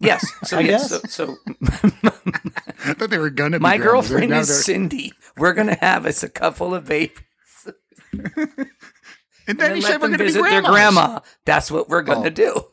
Yes. 0.00 0.26
So 0.44 0.58
I 0.58 0.60
yes. 0.60 0.90
guess. 1.00 1.12
So, 1.12 1.36
so 1.36 1.36
I 2.84 2.92
thought 2.94 3.10
they 3.10 3.18
were 3.18 3.30
gonna 3.30 3.58
be 3.58 3.62
my 3.62 3.78
grandmas. 3.78 4.08
girlfriend 4.10 4.32
is 4.34 4.48
they're- 4.48 4.56
Cindy. 4.56 5.12
We're 5.36 5.54
gonna 5.54 5.78
have 5.80 6.04
us 6.06 6.22
a 6.22 6.28
couple 6.28 6.74
of 6.74 6.84
babies. 6.86 7.16
And 9.48 9.58
then 9.60 9.70
And 9.70 9.76
he 9.76 9.82
let 9.82 9.92
said 9.92 10.00
we're 10.02 10.08
them 10.08 10.10
gonna 10.12 10.18
be 10.18 10.24
visit 10.24 10.40
grandmas. 10.40 10.62
their 10.64 10.72
grandma. 10.72 11.20
That's 11.44 11.70
what 11.70 11.88
we're 11.88 12.02
gonna 12.02 12.26
Oh. 12.26 12.30
do. 12.30 12.64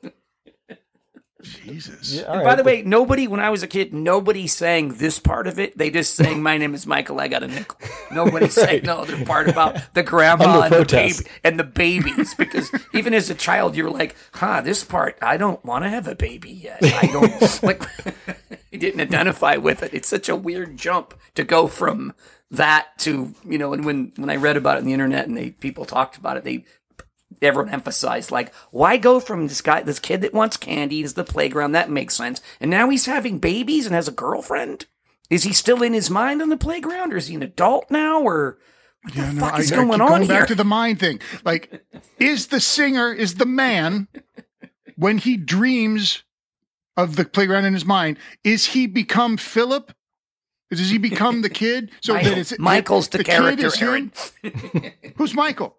Jesus. 1.43 2.13
Yeah, 2.13 2.23
all 2.23 2.43
By 2.43 2.55
the 2.55 2.63
but- 2.63 2.65
way, 2.65 2.81
nobody 2.81 3.27
when 3.27 3.39
I 3.39 3.49
was 3.49 3.63
a 3.63 3.67
kid, 3.67 3.93
nobody 3.93 4.47
sang 4.47 4.95
this 4.95 5.19
part 5.19 5.47
of 5.47 5.59
it. 5.59 5.77
They 5.77 5.89
just 5.89 6.15
sang 6.15 6.41
"My 6.41 6.57
name 6.57 6.73
is 6.73 6.87
Michael. 6.87 7.19
I 7.19 7.27
got 7.27 7.43
a 7.43 7.47
nickel." 7.47 7.77
Nobody 8.11 8.49
sang 8.49 8.83
the 8.83 8.95
other 8.95 9.23
part 9.25 9.47
about 9.49 9.93
the 9.93 10.03
grandma 10.03 10.61
Under 10.61 10.77
and 10.77 10.85
the, 10.85 10.93
baby, 10.93 11.29
and 11.43 11.59
the 11.59 11.63
babies. 11.63 12.33
Because 12.33 12.71
even 12.93 13.13
as 13.13 13.29
a 13.29 13.35
child, 13.35 13.75
you're 13.75 13.89
like, 13.91 14.15
"Huh, 14.33 14.61
this 14.61 14.83
part, 14.83 15.17
I 15.21 15.37
don't 15.37 15.63
want 15.63 15.83
to 15.83 15.89
have 15.89 16.07
a 16.07 16.15
baby 16.15 16.51
yet. 16.51 16.79
I 16.81 17.07
don't 17.07 17.63
like." 17.63 17.83
you 18.71 18.79
didn't 18.79 19.01
identify 19.01 19.55
with 19.57 19.83
it. 19.83 19.93
It's 19.93 20.07
such 20.07 20.29
a 20.29 20.35
weird 20.35 20.77
jump 20.77 21.13
to 21.35 21.43
go 21.43 21.67
from 21.67 22.13
that 22.51 22.87
to 22.99 23.33
you 23.47 23.57
know. 23.57 23.73
And 23.73 23.85
when 23.85 24.11
when 24.15 24.29
I 24.29 24.35
read 24.35 24.57
about 24.57 24.77
it 24.77 24.79
on 24.79 24.85
the 24.85 24.93
internet 24.93 25.27
and 25.27 25.37
they 25.37 25.51
people 25.51 25.85
talked 25.85 26.17
about 26.17 26.37
it, 26.37 26.43
they 26.43 26.65
everyone 27.43 27.71
emphasized 27.73 28.31
like 28.31 28.53
why 28.71 28.97
go 28.97 29.19
from 29.19 29.47
this 29.47 29.61
guy 29.61 29.81
this 29.81 29.99
kid 29.99 30.21
that 30.21 30.33
wants 30.33 30.57
candy 30.57 31.01
is 31.01 31.13
the 31.15 31.23
playground 31.23 31.71
that 31.73 31.89
makes 31.89 32.15
sense 32.15 32.41
and 32.59 32.69
now 32.71 32.89
he's 32.89 33.05
having 33.05 33.39
babies 33.39 33.85
and 33.85 33.93
has 33.95 34.07
a 34.07 34.11
girlfriend 34.11 34.85
is 35.29 35.43
he 35.43 35.53
still 35.53 35.81
in 35.83 35.93
his 35.93 36.09
mind 36.09 36.41
on 36.41 36.49
the 36.49 36.57
playground 36.57 37.11
or 37.13 37.17
is 37.17 37.27
he 37.27 37.35
an 37.35 37.43
adult 37.43 37.89
now 37.89 38.21
or 38.21 38.57
Yeah, 39.13 39.31
no, 39.31 39.39
fuck 39.41 39.53
I, 39.53 39.59
is 39.59 39.71
I 39.71 39.75
going 39.75 39.89
keep 39.91 40.01
on 40.01 40.07
going 40.07 40.21
here? 40.23 40.39
back 40.39 40.47
to 40.47 40.55
the 40.55 40.63
mind 40.65 40.99
thing. 40.99 41.19
Like, 41.43 41.83
is 42.19 42.47
the 42.47 42.59
singer, 42.59 43.11
is 43.11 43.35
the 43.35 43.45
man, 43.45 44.07
when 44.95 45.17
he 45.17 45.35
dreams 45.37 46.23
of 46.95 47.15
the 47.15 47.25
playground 47.25 47.65
in 47.65 47.73
his 47.73 47.83
mind, 47.85 48.17
is 48.43 48.67
he 48.67 48.85
become 48.87 49.35
Philip? 49.37 49.93
Does 50.69 50.89
he 50.89 50.97
become 50.97 51.41
the 51.41 51.49
kid? 51.49 51.91
So 52.01 52.13
Michael- 52.15 52.29
that 52.31 52.37
it's 52.37 52.59
Michael's 52.59 53.07
the, 53.09 53.17
kid 53.19 53.27
character, 53.27 53.65
is 53.67 53.75
him? 53.75 54.11
Aaron. 54.43 54.91
Who's 55.17 55.33
Michael? 55.33 55.77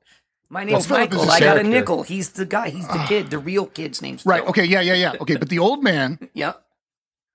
My 0.54 0.62
name's 0.62 0.84
is 0.84 0.90
Michael. 0.90 1.28
I 1.28 1.40
got 1.40 1.58
a 1.58 1.64
nickel. 1.64 2.04
He's 2.04 2.30
the 2.30 2.46
guy. 2.46 2.70
He's 2.70 2.86
the 2.86 3.00
ah. 3.00 3.06
kid. 3.08 3.28
The 3.28 3.38
real 3.38 3.66
kid's 3.66 4.00
name's 4.00 4.24
Right. 4.24 4.46
Okay. 4.46 4.64
Yeah. 4.64 4.82
Yeah. 4.82 4.94
Yeah. 4.94 5.14
Okay. 5.20 5.34
But 5.34 5.48
the 5.48 5.58
old 5.58 5.82
man, 5.82 6.30
Yeah. 6.32 6.52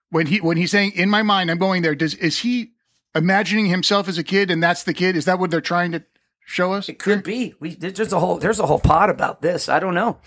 when 0.10 0.28
he 0.28 0.40
when 0.40 0.56
he's 0.56 0.72
saying 0.72 0.94
in 0.94 1.10
my 1.10 1.22
mind, 1.22 1.52
I'm 1.52 1.58
going 1.58 1.82
there. 1.82 1.96
Does 1.96 2.14
is 2.14 2.40
he 2.40 2.72
imagining 3.14 3.66
himself 3.66 4.08
as 4.08 4.18
a 4.18 4.24
kid, 4.24 4.50
and 4.50 4.64
that's 4.64 4.84
the 4.86 4.94
kid? 4.94 5.18
Is 5.18 5.26
that 5.26 5.38
what 5.38 5.52
they're 5.52 5.60
trying 5.60 5.92
to 5.92 6.06
show 6.46 6.72
us? 6.72 6.88
It 6.88 6.98
could 6.98 7.24
be. 7.24 7.56
We 7.60 7.76
there's 7.76 8.14
a 8.14 8.20
whole 8.22 8.38
there's 8.38 8.62
a 8.62 8.66
whole 8.66 8.80
pod 8.80 9.10
about 9.10 9.42
this. 9.42 9.68
I 9.68 9.82
don't 9.82 9.94
know. 9.96 10.20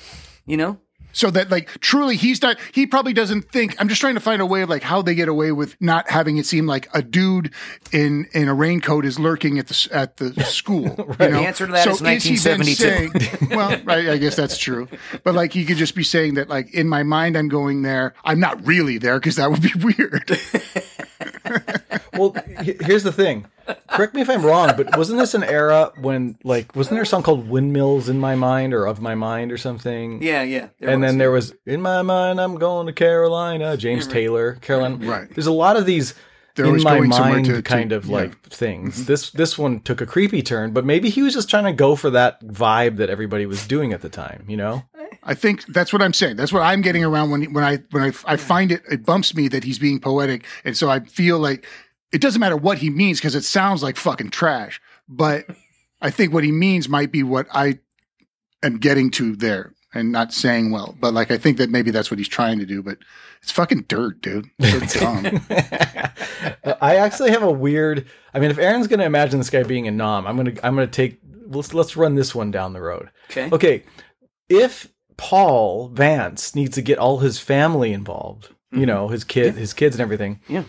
You 0.45 0.59
know? 0.59 0.79
So 1.13 1.31
that 1.31 1.51
like 1.51 1.69
truly 1.81 2.17
he's 2.17 2.41
not 2.43 2.57
he 2.73 2.87
probably 2.87 3.13
doesn't 3.13 3.51
think 3.51 3.77
I'm 3.79 3.89
just 3.89 4.01
trying 4.01 4.15
to 4.15 4.21
find 4.21 4.41
a 4.43 4.47
way 4.47 4.63
of 4.63 4.71
like 4.71 4.83
how 4.83 5.03
they 5.03 5.15
get 5.15 5.29
away 5.29 5.53
with 5.53 5.77
not 5.81 6.09
having 6.11 6.37
it 6.39 6.47
seem 6.47 6.67
like 6.67 6.89
a 6.95 7.03
dude 7.03 7.53
in 7.93 8.27
in 8.33 8.49
a 8.49 8.55
raincoat 8.55 9.05
is 9.05 9.19
lurking 9.19 9.59
at 9.59 9.69
the 9.69 9.89
at 9.93 10.17
the 10.17 10.33
school. 10.45 10.83
you 10.85 10.89
know? 10.97 11.15
The 11.17 11.47
answer 11.47 11.67
to 11.67 11.73
that 11.73 11.87
is 11.87 11.99
he 12.25 12.37
then 12.37 12.61
1972. 12.61 13.21
saying- 13.21 13.51
well, 13.51 13.79
right, 13.85 14.09
I 14.09 14.17
guess 14.17 14.37
that's 14.37 14.57
true. 14.59 14.89
But 15.25 15.35
like 15.35 15.53
he 15.53 15.65
could 15.65 15.77
just 15.77 15.95
be 15.95 16.03
saying 16.05 16.35
that 16.35 16.49
like 16.49 16.73
in 16.73 16.89
my 16.89 17.03
mind 17.03 17.37
I'm 17.37 17.49
going 17.49 17.83
there. 17.83 18.15
I'm 18.25 18.41
not 18.41 18.67
really 18.67 18.99
there 18.99 19.19
because 19.19 19.37
that 19.37 19.51
would 19.51 19.63
be 19.63 19.73
weird. 19.83 20.39
Well, 22.15 22.35
here's 22.61 23.03
the 23.03 23.13
thing. 23.13 23.47
Correct 23.89 24.15
me 24.15 24.21
if 24.23 24.29
I'm 24.29 24.45
wrong, 24.45 24.73
but 24.77 24.97
wasn't 24.97 25.19
this 25.19 25.35
an 25.35 25.45
era 25.45 25.93
when, 26.01 26.37
like, 26.43 26.75
wasn't 26.75 26.97
there 26.97 27.05
a 27.05 27.07
song 27.07 27.23
called 27.23 27.49
"Windmills 27.49 28.09
in 28.09 28.19
My 28.19 28.35
Mind" 28.35 28.75
or 28.75 28.87
"Of 28.87 29.01
My 29.01 29.15
Mind" 29.15 29.53
or 29.53 29.57
something? 29.57 30.21
Yeah, 30.23 30.43
yeah. 30.43 30.69
And 30.81 31.01
was. 31.01 31.09
then 31.11 31.19
there 31.19 31.31
was 31.31 31.55
"In 31.65 31.81
My 31.81 32.03
Mind, 32.03 32.41
I'm 32.41 32.57
Going 32.57 32.87
to 32.87 32.93
Carolina." 32.93 33.77
James 33.77 34.07
Taylor, 34.07 34.55
Carolina. 34.55 34.97
Right. 34.97 35.31
There's 35.35 35.47
a 35.47 35.53
lot 35.53 35.77
of 35.77 35.87
these 35.87 36.15
They're 36.57 36.67
in 36.67 36.83
my 36.83 37.01
mind 37.01 37.47
to- 37.47 37.57
to- 37.57 37.63
kind 37.63 37.93
of 37.93 38.05
yeah. 38.05 38.17
Mm-hmm. 38.17 38.31
like 38.31 38.43
things. 38.51 39.07
This 39.07 39.31
this 39.31 39.57
one 39.57 39.81
took 39.81 40.01
a 40.01 40.07
creepy 40.07 40.43
turn, 40.43 40.73
but 40.73 40.85
maybe 40.85 41.09
he 41.09 41.23
was 41.23 41.33
just 41.33 41.49
trying 41.49 41.65
to 41.65 41.73
go 41.73 41.95
for 41.95 42.11
that 42.11 42.43
vibe 42.45 42.97
that 42.97 43.11
everybody 43.11 43.47
was 43.47 43.67
doing 43.67 43.93
at 43.93 44.03
the 44.03 44.09
time. 44.09 44.45
You 44.49 44.57
know? 44.57 44.83
I 45.23 45.35
think 45.35 45.67
that's 45.67 45.93
what 45.93 46.03
I'm 46.03 46.13
saying. 46.13 46.37
That's 46.37 46.53
what 46.53 46.63
I'm 46.63 46.83
getting 46.83 47.05
around 47.05 47.31
when 47.31 47.53
when 47.53 47.63
I 47.63 47.77
when 47.93 48.03
I 48.03 48.13
I 48.27 48.37
find 48.37 48.73
it 48.73 48.83
it 48.91 49.07
bumps 49.07 49.35
me 49.37 49.47
that 49.49 49.63
he's 49.63 49.79
being 49.79 50.01
poetic, 50.01 50.45
and 50.65 50.77
so 50.77 50.91
I 50.91 51.01
feel 51.01 51.39
like 51.39 51.65
it 52.13 52.21
doesn't 52.21 52.41
matter 52.41 52.57
what 52.57 52.79
he 52.79 52.91
means 52.91 53.19
because 53.19 53.35
it 53.35 53.45
sounds 53.45 53.83
like 53.83 53.97
fucking 53.97 54.31
trash. 54.31 54.81
But 55.09 55.47
I 56.01 56.11
think 56.11 56.33
what 56.33 56.45
he 56.45 56.53
means 56.53 56.89
might 56.89 57.13
be 57.13 57.23
what 57.23 57.47
I 57.53 57.79
am 58.63 58.79
getting 58.79 59.11
to 59.13 59.35
there, 59.35 59.73
and 59.95 60.13
not 60.13 60.33
saying 60.33 60.71
well. 60.71 60.97
But 61.01 61.15
like 61.15 61.31
I 61.31 61.39
think 61.39 61.59
that 61.59 61.71
maybe 61.71 61.91
that's 61.91 62.11
what 62.11 62.19
he's 62.19 62.29
trying 62.29 62.59
to 62.59 62.67
do. 62.67 62.83
But 62.83 62.99
it's 63.43 63.51
fucking 63.51 63.87
dirt, 63.89 64.21
dude. 64.23 64.51
So 64.61 65.01
dumb. 65.01 65.41
I 66.81 66.97
actually 66.97 67.31
have 67.31 67.43
a 67.43 67.51
weird. 67.51 68.07
I 68.35 68.41
mean, 68.41 68.51
if 68.51 68.59
Aaron's 68.59 68.87
going 68.87 69.01
to 69.01 69.07
imagine 69.07 69.39
this 69.41 69.51
guy 69.51 69.63
being 69.63 69.89
a 69.89 69.91
nom, 69.91 70.27
I'm 70.27 70.37
gonna 70.37 70.55
I'm 70.63 70.75
gonna 70.75 70.87
take. 70.87 71.19
Let's 71.49 71.75
let's 71.75 71.97
run 71.97 72.15
this 72.15 72.35
one 72.35 72.51
down 72.51 72.73
the 72.73 72.81
road. 72.81 73.11
Okay. 73.31 73.49
Okay, 73.51 73.83
if 74.49 74.89
Paul 75.17 75.89
Vance 75.89 76.55
needs 76.55 76.75
to 76.77 76.83
get 76.83 76.99
all 76.99 77.19
his 77.19 77.39
family 77.39 77.93
involved, 77.93 78.49
you 78.71 78.87
know, 78.87 79.09
his 79.09 79.25
kid, 79.25 79.55
his 79.55 79.75
kids, 79.75 79.97
and 79.97 80.01
everything. 80.03 80.37
Mm-hmm. 80.45 80.55
Yeah. 80.55 80.63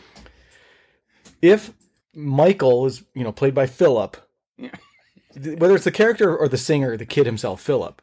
If 1.44 1.74
Michael 2.16 2.86
is, 2.86 3.04
you 3.14 3.24
know, 3.24 3.32
played 3.34 3.54
by 3.54 3.66
Philip, 3.68 4.16
Yeah. 4.58 4.70
whether 5.36 5.76
it's 5.76 5.84
the 5.84 5.92
character 5.92 6.36
or 6.36 6.48
the 6.48 6.58
singer, 6.58 6.96
the 6.96 7.06
kid 7.06 7.26
himself, 7.26 7.62
Philip, 7.62 8.02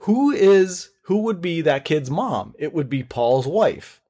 who 0.00 0.30
is 0.32 0.90
who 1.02 1.18
would 1.18 1.40
be 1.40 1.60
that 1.60 1.84
kid's 1.84 2.10
mom? 2.10 2.54
It 2.58 2.72
would 2.72 2.88
be 2.90 3.02
Paul's 3.02 3.46
wife. 3.46 4.00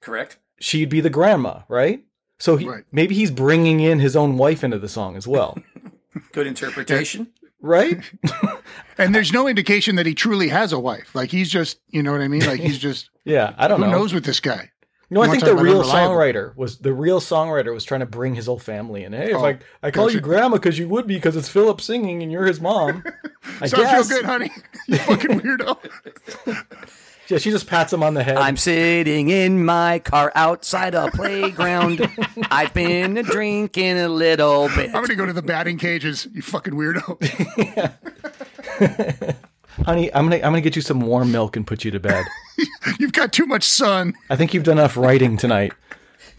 Correct. 0.00 0.36
She'd 0.60 0.88
be 0.90 1.00
the 1.00 1.10
grandma, 1.10 1.60
right? 1.68 2.04
So 2.38 2.56
he, 2.56 2.66
Right. 2.68 2.84
maybe 2.92 3.14
he's 3.14 3.30
bringing 3.30 3.80
in 3.80 3.98
his 4.00 4.14
own 4.16 4.36
wife 4.36 4.62
into 4.62 4.78
the 4.78 4.88
song 4.88 5.16
as 5.16 5.26
well, 5.26 5.58
Good 6.32 6.46
interpretation. 6.46 7.28
right? 7.62 8.02
and 8.98 9.14
there's 9.14 9.32
no 9.32 9.46
indication 9.48 9.96
that 9.96 10.04
he 10.06 10.14
truly 10.14 10.48
has 10.48 10.72
a 10.72 10.78
wife. 10.78 11.14
Like 11.14 11.30
he's 11.30 11.50
just, 11.50 11.78
you 11.88 12.02
know 12.02 12.12
what 12.12 12.20
I 12.20 12.28
mean? 12.28 12.44
Like 12.44 12.60
he's 12.60 12.78
just. 12.78 13.08
Yeah, 13.24 13.54
I 13.56 13.66
don't 13.68 13.80
Who 13.80 13.86
know. 13.86 13.92
Who 13.92 13.98
knows 13.98 14.12
with 14.14 14.24
this 14.24 14.40
guy? 14.40 14.70
No, 15.08 15.22
I 15.22 15.28
think 15.28 15.44
the 15.44 15.54
real 15.54 15.84
songwriter 15.84 16.54
was 16.56 16.78
the 16.78 16.92
real 16.92 17.20
songwriter 17.20 17.72
was 17.72 17.84
trying 17.84 18.00
to 18.00 18.06
bring 18.06 18.34
his 18.34 18.46
whole 18.46 18.58
family 18.58 19.04
in. 19.04 19.12
Hey, 19.12 19.30
if 19.30 19.36
Oh, 19.36 19.44
I 19.46 19.58
I 19.82 19.90
call 19.92 20.10
you 20.10 20.20
grandma 20.20 20.56
because 20.56 20.78
you 20.78 20.88
would 20.88 21.06
be 21.06 21.14
because 21.14 21.36
it's 21.36 21.48
Philip 21.48 21.80
singing 21.80 22.22
and 22.24 22.32
you're 22.32 22.46
his 22.46 22.60
mom. 22.60 23.04
I 23.60 23.68
Sounds 23.68 23.84
guess. 23.84 24.10
real 24.10 24.18
good, 24.20 24.26
honey. 24.26 24.50
You 24.88 24.98
fucking 24.98 25.40
weirdo. 25.40 26.64
Yeah, 27.28 27.38
she 27.38 27.50
just 27.50 27.66
pats 27.66 27.92
him 27.92 28.04
on 28.04 28.14
the 28.14 28.22
head. 28.22 28.36
I'm 28.36 28.56
sitting 28.56 29.30
in 29.30 29.64
my 29.64 29.98
car 29.98 30.30
outside 30.36 30.94
a 30.94 31.10
playground. 31.10 32.08
I've 32.52 32.72
been 32.72 33.14
drinking 33.14 33.98
a 33.98 34.08
little 34.08 34.68
bit. 34.68 34.94
I'm 34.94 35.02
gonna 35.02 35.16
go 35.16 35.26
to 35.26 35.32
the 35.32 35.42
batting 35.42 35.76
cages. 35.76 36.28
You 36.32 36.40
fucking 36.40 36.74
weirdo. 36.74 37.18
Honey, 39.84 40.12
I'm 40.14 40.24
gonna 40.24 40.36
I'm 40.36 40.52
gonna 40.52 40.60
get 40.60 40.76
you 40.76 40.82
some 40.82 41.00
warm 41.00 41.30
milk 41.30 41.56
and 41.56 41.66
put 41.66 41.84
you 41.84 41.90
to 41.90 42.00
bed. 42.00 42.24
You've 42.98 43.12
got 43.12 43.32
too 43.32 43.46
much 43.46 43.64
sun. 43.64 44.14
I 44.30 44.36
think 44.36 44.54
you've 44.54 44.64
done 44.64 44.78
enough 44.78 44.96
writing 44.96 45.36
tonight. 45.36 45.72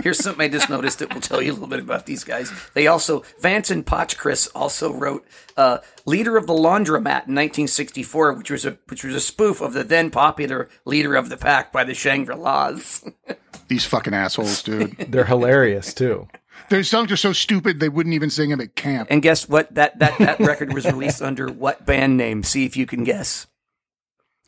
Here's 0.02 0.20
something 0.20 0.44
I 0.44 0.48
just 0.48 0.70
noticed 0.70 1.00
that 1.00 1.14
will 1.14 1.22
tell 1.22 1.42
you 1.42 1.52
a 1.52 1.54
little 1.54 1.68
bit 1.68 1.80
about 1.80 2.06
these 2.06 2.24
guys. 2.24 2.52
They 2.76 2.86
also, 2.86 3.24
Vance 3.40 3.72
and 3.72 3.84
Pockriss 3.84 4.48
also 4.54 4.94
wrote 4.94 5.26
uh, 5.56 5.80
"Leader 6.06 6.38
of 6.38 6.46
the 6.46 6.54
Laundromat" 6.54 7.28
in 7.28 7.36
1964, 7.36 8.34
which 8.34 8.52
was 8.52 8.66
a 8.66 8.78
which 8.88 9.04
was 9.04 9.16
a 9.16 9.20
spoof 9.20 9.60
of 9.62 9.74
the 9.74 9.84
then 9.84 10.12
popular 10.12 10.70
"Leader 10.86 11.16
of 11.16 11.30
the 11.30 11.38
Pack" 11.38 11.72
by 11.72 11.84
the 11.84 11.94
Shangri-Las. 11.94 13.04
These 13.68 13.86
fucking 13.86 14.14
assholes, 14.14 14.64
dude. 14.64 14.96
They're 15.10 15.26
hilarious 15.26 15.94
too. 15.94 16.28
Their 16.70 16.84
songs 16.84 17.12
are 17.12 17.18
so 17.18 17.32
stupid 17.34 17.80
they 17.80 17.90
wouldn't 17.90 18.14
even 18.16 18.30
sing 18.30 18.50
them 18.50 18.60
at 18.62 18.76
camp. 18.76 19.08
and 19.10 19.22
guess 19.22 19.48
what? 19.48 19.74
That 19.76 20.00
that 20.00 20.18
that 20.20 20.40
record 20.40 20.74
was 20.74 20.86
released 20.86 21.22
under 21.22 21.48
what 21.48 21.86
band 21.86 22.18
name? 22.18 22.44
See 22.44 22.66
if 22.66 22.76
you 22.76 22.86
can 22.86 23.04
guess. 23.04 23.48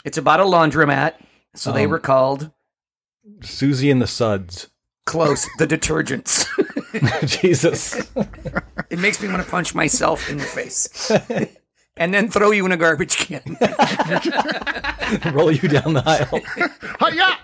It's 0.05 0.17
about 0.17 0.39
a 0.39 0.43
laundromat, 0.43 1.13
so 1.55 1.71
they 1.71 1.85
Um, 1.85 1.91
were 1.91 1.99
called 1.99 2.51
Susie 3.41 3.89
and 3.91 4.01
the 4.01 4.07
Suds. 4.07 4.67
close 5.05 5.47
the 5.57 5.67
Detergents. 5.67 6.45
Jesus. 7.41 7.95
it 8.89 8.97
makes 8.99 9.21
me 9.21 9.27
want 9.29 9.43
to 9.43 9.49
punch 9.49 9.75
myself 9.75 10.29
in 10.29 10.37
the 10.37 10.43
face. 10.43 11.11
And 11.97 12.13
then 12.13 12.29
throw 12.29 12.51
you 12.51 12.65
in 12.65 12.71
a 12.71 12.77
garbage 12.77 13.17
can. 13.17 13.41
Roll 15.33 15.51
you 15.51 15.67
down 15.67 15.93
the 15.93 16.03
aisle. 16.05 16.41
Hi-ya! 16.99 17.35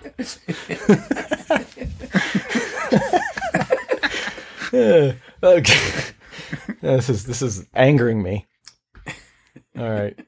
Okay. 5.43 6.03
this 6.81 7.09
is 7.09 7.25
this 7.25 7.41
is 7.41 7.65
angering 7.73 8.21
me. 8.21 8.45
All 9.77 9.89
right. 9.89 10.19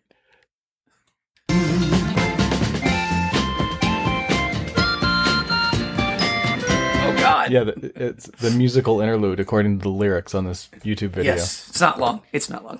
Oh 7.00 7.16
God. 7.20 7.52
Yeah, 7.52 7.66
the, 7.66 7.92
it's 7.96 8.28
the 8.28 8.52
musical 8.52 9.02
interlude 9.02 9.42
according 9.42 9.80
to 9.80 9.84
the 9.84 9.90
lyrics 9.90 10.34
on 10.34 10.46
this 10.46 10.70
YouTube 10.78 11.10
video. 11.10 11.34
Yes, 11.36 11.68
it's 11.70 11.82
not 11.82 12.00
long. 12.00 12.22
It's 12.32 12.50
not 12.50 12.64
long. 12.64 12.80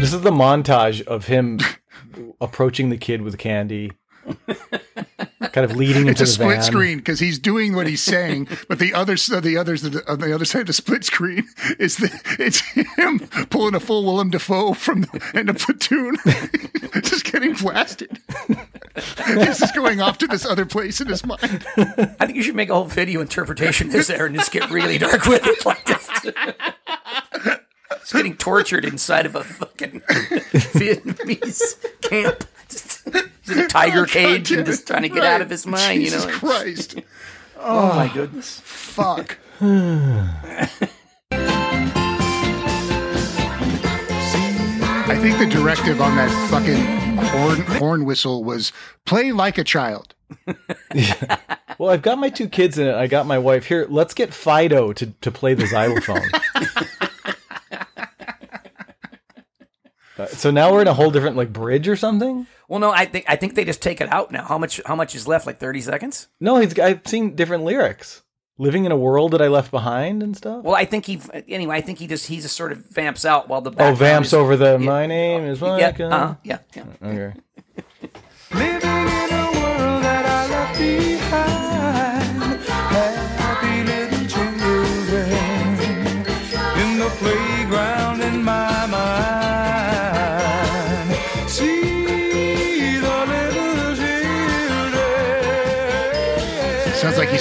This 0.00 0.12
is 0.12 0.20
the 0.20 0.30
montage 0.30 1.02
of 1.06 1.26
him 1.26 1.58
approaching 2.40 2.90
the 2.90 2.96
kid 2.96 3.22
with 3.22 3.38
candy, 3.38 3.92
kind 5.52 5.64
of 5.70 5.76
leading 5.76 6.02
him 6.02 6.08
It's 6.08 6.18
to 6.18 6.24
a 6.24 6.26
the 6.26 6.32
split 6.32 6.56
van. 6.56 6.62
screen 6.62 6.98
because 6.98 7.20
he's 7.20 7.38
doing 7.38 7.74
what 7.74 7.86
he's 7.86 8.02
saying, 8.02 8.48
but 8.68 8.78
the 8.78 8.92
other 8.92 9.16
so 9.16 9.40
the 9.40 9.56
others 9.56 9.84
on 9.84 9.96
uh, 10.06 10.16
the 10.16 10.34
other 10.34 10.44
side 10.44 10.62
of 10.62 10.66
the 10.66 10.72
split 10.72 11.04
screen 11.04 11.44
is 11.78 11.96
the 11.98 12.10
it's 12.38 12.60
him 12.96 13.20
pulling 13.50 13.74
a 13.74 13.80
full 13.80 14.04
Willem 14.04 14.30
Dafoe 14.30 14.72
from 14.74 15.02
the 15.02 15.30
end 15.34 15.48
of 15.48 15.58
platoon, 15.58 16.16
just 17.02 17.24
getting 17.24 17.54
blasted. 17.54 18.20
this 19.28 19.62
is 19.62 19.70
going 19.72 20.00
off 20.00 20.18
to 20.18 20.26
this 20.26 20.44
other 20.46 20.66
place 20.66 21.00
in 21.00 21.08
his 21.08 21.24
mind. 21.24 21.64
I 21.76 22.26
think 22.26 22.34
you 22.36 22.42
should 22.42 22.56
make 22.56 22.70
a 22.70 22.74
whole 22.74 22.84
video 22.84 23.20
interpretation 23.20 23.88
of 23.88 23.92
this 23.92 24.08
there 24.08 24.26
and 24.26 24.34
just 24.34 24.50
get 24.52 24.70
really 24.70 24.98
dark 24.98 25.26
with 25.26 25.42
it 25.46 25.64
like 25.66 25.84
this. 25.84 27.60
He's 28.00 28.12
getting 28.12 28.36
tortured 28.36 28.84
inside 28.84 29.26
of 29.26 29.34
a 29.34 29.44
fucking 29.44 30.00
Vietnamese 30.00 31.74
camp. 32.02 32.44
Just, 32.68 33.08
he's 33.42 33.50
in 33.50 33.58
a 33.60 33.68
tiger 33.68 34.06
cage 34.06 34.50
and 34.50 34.66
just 34.66 34.86
trying 34.86 35.02
to 35.02 35.08
get 35.08 35.24
out 35.24 35.40
of 35.40 35.50
his 35.50 35.66
mind, 35.66 36.00
Jesus 36.02 36.24
you 36.24 36.30
know? 36.30 36.38
Christ. 36.38 37.00
Oh 37.58 37.88
my 37.96 38.06
ah, 38.06 38.12
goodness. 38.12 38.60
Fuck. 38.60 39.38
I 45.08 45.18
think 45.18 45.38
the 45.38 45.46
directive 45.46 46.02
on 46.02 46.16
that 46.16 46.30
fucking 46.50 47.16
horn 47.16 47.60
horn 47.78 48.04
whistle 48.04 48.44
was 48.44 48.72
play 49.06 49.32
like 49.32 49.56
a 49.56 49.64
child. 49.64 50.14
Well, 51.78 51.90
I've 51.90 52.02
got 52.02 52.18
my 52.18 52.30
two 52.30 52.48
kids 52.48 52.78
in 52.78 52.86
it. 52.86 52.94
I 52.94 53.06
got 53.06 53.26
my 53.26 53.38
wife 53.38 53.66
here. 53.66 53.86
Let's 53.88 54.14
get 54.14 54.32
Fido 54.32 54.92
to, 54.94 55.06
to 55.06 55.30
play 55.30 55.54
the 55.54 55.66
xylophone. 55.66 56.22
Uh, 60.18 60.26
so 60.26 60.50
now 60.50 60.72
we're 60.72 60.82
in 60.82 60.88
a 60.88 60.94
whole 60.94 61.10
different 61.10 61.36
like 61.36 61.52
bridge 61.52 61.88
or 61.88 61.96
something. 61.96 62.46
Well, 62.68 62.80
no, 62.80 62.90
I 62.90 63.04
think 63.04 63.26
I 63.28 63.36
think 63.36 63.54
they 63.54 63.64
just 63.64 63.82
take 63.82 64.00
it 64.00 64.08
out 64.10 64.32
now. 64.32 64.44
How 64.44 64.58
much? 64.58 64.80
How 64.86 64.96
much 64.96 65.14
is 65.14 65.28
left? 65.28 65.46
Like 65.46 65.58
thirty 65.58 65.80
seconds? 65.80 66.28
No, 66.40 66.56
he's, 66.58 66.78
I've 66.78 67.06
seen 67.06 67.34
different 67.34 67.64
lyrics. 67.64 68.22
Living 68.58 68.86
in 68.86 68.92
a 68.92 68.96
world 68.96 69.32
that 69.32 69.42
I 69.42 69.48
left 69.48 69.70
behind 69.70 70.22
and 70.22 70.34
stuff. 70.34 70.64
Well, 70.64 70.74
I 70.74 70.86
think 70.86 71.04
he. 71.04 71.20
Anyway, 71.46 71.76
I 71.76 71.82
think 71.82 71.98
he 71.98 72.06
just 72.06 72.26
he 72.26 72.40
just 72.40 72.56
sort 72.56 72.72
of 72.72 72.78
vamps 72.86 73.26
out 73.26 73.48
while 73.48 73.60
the 73.60 73.70
oh, 73.78 73.94
vamps 73.94 74.28
is- 74.28 74.34
over 74.34 74.56
the 74.56 74.72
yeah. 74.72 74.76
my 74.78 75.06
name 75.06 75.44
is 75.44 75.60
Yeah, 75.60 75.92
uh-huh, 75.98 76.34
yeah, 76.42 76.58
yeah. 76.74 76.84
Okay. 77.02 77.34
Living 78.52 78.90
in 78.90 79.30
a 79.30 79.50
world 79.52 80.02
that 80.02 80.24
I 80.24 80.48
left 80.48 80.78
behind. 80.78 81.55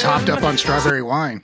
Sounds 0.06 0.28
like 0.28 0.28
he's 0.28 0.30
hopped 0.30 0.30
up 0.30 0.44
on 0.44 0.58
strawberry 0.58 1.02
wine. 1.02 1.42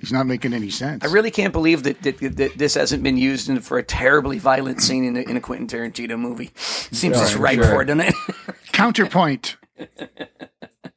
he's 0.00 0.12
not 0.12 0.26
making 0.26 0.54
any 0.54 0.70
sense. 0.70 1.04
I 1.04 1.08
really 1.12 1.30
can't 1.30 1.52
believe 1.52 1.82
that, 1.84 2.02
that, 2.02 2.18
that 2.18 2.52
this 2.56 2.74
hasn't 2.74 3.02
been 3.02 3.16
used 3.16 3.48
in, 3.48 3.60
for 3.60 3.78
a 3.78 3.82
terribly 3.82 4.38
violent 4.38 4.80
scene 4.82 5.04
in 5.04 5.16
a, 5.16 5.20
in 5.20 5.36
a 5.36 5.40
Quentin 5.40 5.66
Tarantino 5.66 6.18
movie. 6.18 6.50
Seems 6.56 7.02
Yeah, 7.16 7.22
just 7.22 7.36
I'm 7.36 7.42
right 7.42 7.54
sure. 7.56 7.64
for 7.66 7.82
it, 7.82 7.86
doesn't 7.86 8.00
it? 8.08 8.14
Counterpoint. 8.72 9.56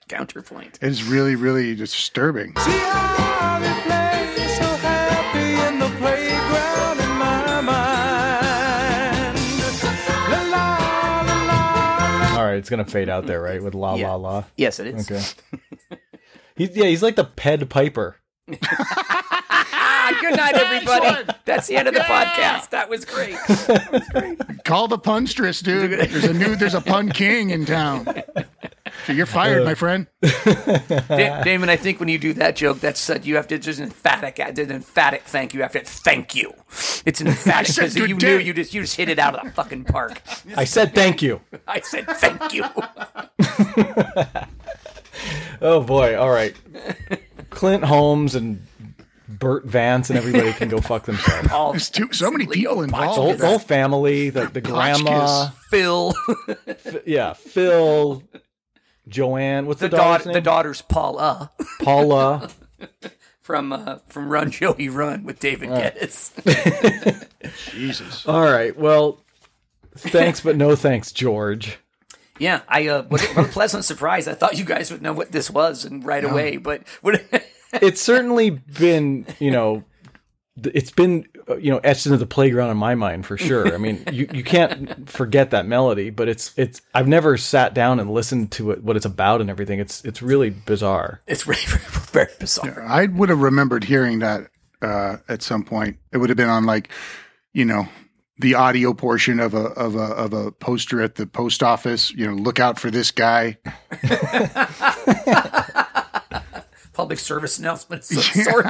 Counterpoint. 0.08 0.80
It's 0.82 1.04
really, 1.04 1.36
really 1.36 1.76
disturbing. 1.76 2.56
See 2.58 2.72
how 2.72 3.60
they 3.60 3.74
play 3.84 4.48
so 4.48 4.64
happy 4.64 5.54
in 5.74 5.80
the 5.80 5.88
playground 6.00 7.00
in 7.00 7.10
my 7.18 7.62
mind. 7.62 9.38
La 10.30 10.42
la 10.44 11.22
la 11.26 11.44
la. 12.34 12.38
All 12.40 12.46
right, 12.46 12.56
it's 12.58 12.70
gonna 12.70 12.84
fade 12.86 13.08
out 13.10 13.26
there, 13.26 13.42
right? 13.42 13.62
With 13.64 13.74
la 13.76 13.96
Yeah. 13.96 14.10
la 14.10 14.16
la. 14.16 14.44
Yes, 14.58 14.80
it 14.80 14.88
is. 14.88 15.10
Okay. 15.10 15.24
he's 16.56 16.76
yeah, 16.76 16.86
he's 16.86 17.04
like 17.04 17.16
the 17.16 17.26
Ped 17.26 17.70
Piper. 17.70 18.18
Good 18.48 20.36
night, 20.36 20.56
everybody. 20.56 21.32
That's 21.46 21.68
the 21.68 21.78
end 21.78 21.88
of 21.88 21.94
the 21.94 22.02
podcast. 22.02 22.70
That 22.72 22.90
was 22.90 23.06
great. 23.06 23.36
Call 24.64 24.88
the 24.88 24.98
punstress, 24.98 25.64
dude. 25.64 25.92
There's 26.10 26.24
a 26.24 26.34
new, 26.34 26.56
there's 26.56 26.74
a 26.74 26.82
pun 26.82 27.10
king 27.10 27.50
in 27.50 27.66
town. 27.66 28.06
So 29.06 29.14
you're 29.14 29.26
fired, 29.26 29.66
my 29.66 29.74
friend. 29.76 30.08
Da- 30.22 31.44
Damon, 31.44 31.70
I 31.70 31.76
think 31.76 32.00
when 32.00 32.08
you 32.10 32.18
do 32.18 32.34
that 32.34 32.56
joke, 32.56 32.80
that's 32.80 33.10
uh, 33.10 33.20
you 33.24 33.36
have 33.36 33.48
to 33.48 33.58
just 33.58 33.80
emphatic, 33.80 34.40
uh, 34.40 34.62
an 34.62 34.72
emphatic 34.72 35.24
thank 35.24 35.54
you. 35.54 35.60
You 35.60 35.64
have 35.64 35.74
to 35.74 35.82
thank 35.82 36.34
you. 36.36 36.54
It's 37.06 37.20
an 37.20 37.28
emphatic 37.28 37.76
because 37.76 37.94
good 37.96 38.10
you 38.10 38.18
day. 38.18 38.38
knew 38.38 38.44
you 38.44 38.54
just 38.54 38.74
you 38.74 38.82
just 38.82 38.96
hit 38.96 39.10
it 39.10 39.20
out 39.20 39.36
of 39.36 39.44
the 39.44 39.52
fucking 39.52 39.86
park. 39.86 40.22
I 40.56 40.64
said 40.66 40.94
thank 40.96 41.22
you. 41.22 41.42
I 41.68 41.82
said 41.82 42.06
thank 42.08 42.54
you. 42.54 42.64
Oh 45.62 45.82
boy! 45.84 46.18
All 46.18 46.30
right, 46.32 46.56
Clint 47.50 47.84
Holmes 47.84 48.36
and 48.36 48.66
Burt 49.28 49.66
Vance 49.66 50.10
and 50.10 50.18
everybody 50.20 50.52
can 50.54 50.70
go 50.70 50.80
fuck 50.82 51.06
themselves. 51.06 51.50
All 51.52 51.72
There's 51.72 51.90
too, 51.90 52.12
so 52.12 52.30
many 52.32 52.46
Leo 52.46 52.70
people 52.72 52.76
The 52.78 52.84
involved. 52.84 53.16
whole, 53.16 53.32
in 53.32 53.38
the 53.38 53.48
whole 53.48 53.60
family, 53.60 54.30
the, 54.30 54.48
the 54.48 54.62
grandma, 54.62 55.50
Phil, 55.70 56.14
yeah, 57.06 57.34
Phil, 57.34 58.24
Joanne. 59.08 59.66
What's 59.68 59.80
the 59.80 59.88
the, 59.90 59.98
daughter's 59.98 60.26
daughter, 60.26 60.30
name? 60.30 60.34
the 60.34 60.42
daughter's 60.42 60.82
Paula 60.82 61.52
Paula. 61.82 62.50
from 63.42 63.74
uh, 63.74 63.98
from 64.08 64.30
Run 64.30 64.52
Joey 64.52 64.90
Run 64.90 65.24
with 65.24 65.40
David 65.40 65.70
Geddes. 65.70 66.32
Jesus. 67.72 68.26
All 68.28 68.44
right. 68.44 68.76
Well, 68.78 69.24
thanks, 69.96 70.42
but 70.42 70.56
no 70.56 70.76
thanks, 70.76 71.12
George. 71.12 71.78
Yeah, 72.42 72.62
I 72.68 72.88
uh, 72.88 73.04
what, 73.04 73.22
what 73.22 73.46
a 73.46 73.50
pleasant 73.50 73.86
surprise. 73.86 74.28
I 74.28 74.34
thought 74.34 74.58
you 74.58 74.66
guys 74.66 74.92
would 74.92 75.04
know 75.04 75.14
what 75.14 75.32
this 75.32 75.52
was 75.52 75.86
and 75.86 76.04
right 76.04 76.24
away, 76.24 76.58
but 76.58 76.82
what, 77.02 77.22
It's 77.74 78.02
certainly 78.02 78.50
been, 78.50 79.26
you 79.40 79.52
know, 79.52 79.84
it's 80.62 80.92
been, 80.92 81.26
uh, 81.48 81.58
you 81.58 81.72
know, 81.72 81.78
etched 81.78 82.06
into 82.06 82.18
the 82.18 82.26
playground 82.26 82.72
in 82.72 82.78
my 82.78 82.96
mind 82.96 83.26
for 83.26 83.38
sure. 83.38 83.74
I 83.74 83.78
mean, 83.78 84.04
you, 84.12 84.28
you 84.34 84.44
can't 84.44 85.10
forget 85.10 85.52
that 85.52 85.66
melody, 85.66 86.10
but 86.10 86.28
it's 86.28 86.52
it's. 86.58 86.82
I've 86.94 87.08
never 87.08 87.38
sat 87.38 87.74
down 87.74 88.00
and 88.00 88.12
listened 88.12 88.52
to 88.54 88.72
it, 88.72 88.84
what 88.84 88.98
it's 88.98 89.06
about 89.06 89.40
and 89.40 89.50
everything. 89.50 89.80
It's 89.80 90.04
it's 90.04 90.22
really 90.22 90.50
bizarre. 90.50 91.22
it's 91.28 91.48
really 91.48 91.62
very, 91.68 91.84
very 92.12 92.34
bizarre. 92.40 92.84
I 92.84 93.06
would 93.06 93.30
have 93.30 93.42
remembered 93.42 93.84
hearing 93.86 94.20
that 94.20 94.50
uh, 94.82 95.18
at 95.30 95.42
some 95.42 95.64
point. 95.64 95.98
It 96.12 96.18
would 96.18 96.30
have 96.30 96.38
been 96.38 96.50
on 96.50 96.66
like, 96.66 96.90
you 97.54 97.66
know, 97.66 97.88
the 98.42 98.56
audio 98.56 98.94
portion 98.94 99.40
of 99.40 99.54
a 99.54 99.68
of 99.74 99.96
a 99.96 100.00
of 100.04 100.34
a 100.34 100.52
poster 100.52 101.02
at 101.02 101.16
the 101.16 101.26
post 101.26 101.64
office. 101.64 102.12
You 102.12 102.28
know, 102.28 102.34
look 102.34 102.60
out 102.60 102.80
for 102.80 102.92
this 102.92 103.12
guy. 103.12 103.58
Public 106.94 107.20
service 107.20 107.58
announcements 107.58 108.12
of 108.12 108.22
some 108.22 108.44
sort. 108.44 108.66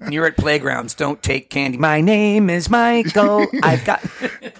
When 0.00 0.12
you're 0.12 0.26
at 0.26 0.36
playgrounds, 0.36 0.94
don't 0.94 1.22
take 1.22 1.48
candy. 1.48 1.78
My 1.78 2.02
name 2.02 2.50
is 2.50 2.68
Michael. 2.68 3.46
I've 3.62 3.84
got. 3.86 4.04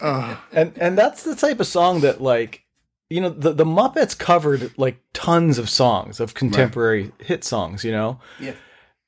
Uh. 0.00 0.36
And 0.52 0.72
and 0.78 0.96
that's 0.96 1.22
the 1.22 1.36
type 1.36 1.60
of 1.60 1.66
song 1.66 2.00
that 2.00 2.22
like, 2.22 2.62
you 3.10 3.20
know, 3.20 3.28
the 3.28 3.52
the 3.52 3.66
Muppets 3.66 4.18
covered 4.18 4.72
like 4.78 4.96
tons 5.12 5.58
of 5.58 5.68
songs 5.68 6.18
of 6.18 6.32
contemporary 6.32 7.12
hit 7.20 7.44
songs. 7.44 7.84
You 7.84 7.92
know, 7.92 8.20
Yeah. 8.40 8.54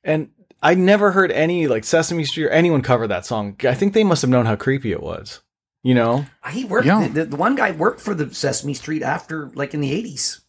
and 0.05 0.29
I 0.63 0.75
never 0.75 1.13
heard 1.13 1.31
any 1.33 1.67
like 1.69 1.85
Sesame 1.85 2.25
Street 2.25 2.47
or 2.47 2.51
anyone 2.51 2.83
cover 2.83 3.07
that 3.07 3.25
song. 3.27 3.57
I 3.65 3.75
think 3.75 3.93
they 3.95 4.05
must 4.05 4.23
have 4.23 4.31
known 4.31 4.47
how 4.47 4.57
creepy 4.57 4.93
it 4.93 5.03
was. 5.03 5.41
You 5.85 5.95
know? 5.95 6.27
He 6.51 6.65
worked. 6.65 6.87
Yeah. 6.87 7.07
The, 7.09 7.25
the 7.27 7.37
one 7.37 7.55
guy 7.55 7.71
worked 7.71 8.01
for 8.01 8.15
the 8.15 8.35
Sesame 8.35 8.75
Street 8.75 9.03
after, 9.03 9.51
like 9.55 9.75
in 9.75 9.81
the 9.81 9.93
'80s. 9.93 10.41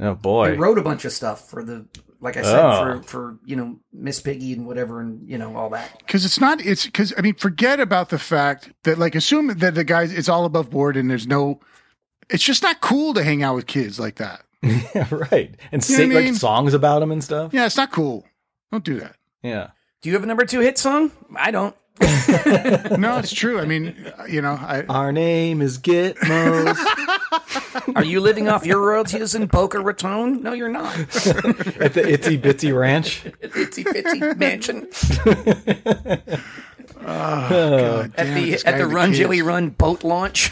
Oh 0.00 0.14
boy. 0.14 0.52
He 0.52 0.56
wrote 0.58 0.78
a 0.78 0.82
bunch 0.82 1.04
of 1.04 1.12
stuff 1.12 1.48
for 1.48 1.62
the, 1.64 1.86
like 2.20 2.36
I 2.36 2.42
said, 2.42 2.58
Oh. 2.58 2.82
for 2.98 3.02
for 3.04 3.38
you 3.46 3.54
know 3.56 3.78
Miss 3.92 4.20
Piggy 4.20 4.52
and 4.52 4.66
whatever, 4.66 5.00
and 5.00 5.26
you 5.28 5.38
know 5.38 5.56
all 5.56 5.70
that. 5.70 5.96
Because 5.98 6.24
it's 6.24 6.40
not. 6.40 6.60
It's 6.66 6.84
because 6.84 7.14
I 7.16 7.20
mean, 7.22 7.34
forget 7.36 7.78
about 7.80 8.08
the 8.10 8.18
fact 8.18 8.72
that 8.82 8.98
like 8.98 9.14
assume 9.14 9.46
that 9.56 9.74
the 9.74 9.84
guys 9.84 10.12
it's 10.12 10.28
all 10.28 10.44
above 10.44 10.70
board 10.70 10.96
and 10.96 11.08
there's 11.08 11.26
no. 11.26 11.60
It's 12.28 12.42
just 12.42 12.64
not 12.64 12.80
cool 12.80 13.14
to 13.14 13.22
hang 13.22 13.44
out 13.44 13.54
with 13.54 13.66
kids 13.68 14.00
like 14.00 14.16
that. 14.16 14.42
yeah, 14.62 15.06
right. 15.30 15.54
And 15.70 15.80
You 15.88 15.94
sing 15.96 16.08
what 16.08 16.16
I 16.18 16.20
mean? 16.22 16.32
like 16.32 16.40
songs 16.40 16.74
about 16.74 16.98
them 16.98 17.12
and 17.12 17.22
stuff. 17.22 17.54
Yeah, 17.54 17.66
it's 17.66 17.76
not 17.76 17.92
cool. 17.92 18.26
Don't 18.72 18.82
do 18.84 18.98
that. 18.98 19.14
Yeah. 19.46 19.68
Do 20.02 20.08
you 20.08 20.14
have 20.14 20.22
a 20.24 20.26
number 20.26 20.44
two 20.44 20.60
hit 20.60 20.78
song? 20.78 21.10
I 21.36 21.50
don't. 21.50 21.74
No, 22.98 23.18
it's 23.18 23.32
true. 23.32 23.58
I 23.60 23.64
mean, 23.64 23.94
you 24.28 24.42
know, 24.42 24.52
I 24.60 24.84
Our 24.88 25.12
name 25.12 25.62
is 25.62 25.78
Gitmos. 25.78 26.76
Are 27.96 28.04
you 28.04 28.20
living 28.20 28.48
off 28.48 28.66
your 28.66 28.80
royalties 28.80 29.34
in 29.34 29.46
Boca 29.46 29.80
Raton? 29.80 30.42
No, 30.42 30.52
you're 30.52 30.68
not. 30.68 30.94
at 30.98 31.94
the 31.94 32.02
Itsy 32.02 32.38
Bitsy 32.40 32.76
Ranch. 32.76 33.24
Itsy 33.42 33.84
bitsy 33.84 34.36
mansion 34.36 34.88
God 37.00 38.12
at 38.16 38.34
the 38.34 38.50
this 38.50 38.64
at 38.64 38.72
guy 38.72 38.78
the 38.78 38.86
Run 38.86 39.08
kids. 39.10 39.18
Joey 39.20 39.42
Run 39.42 39.70
boat 39.70 40.02
launch. 40.04 40.50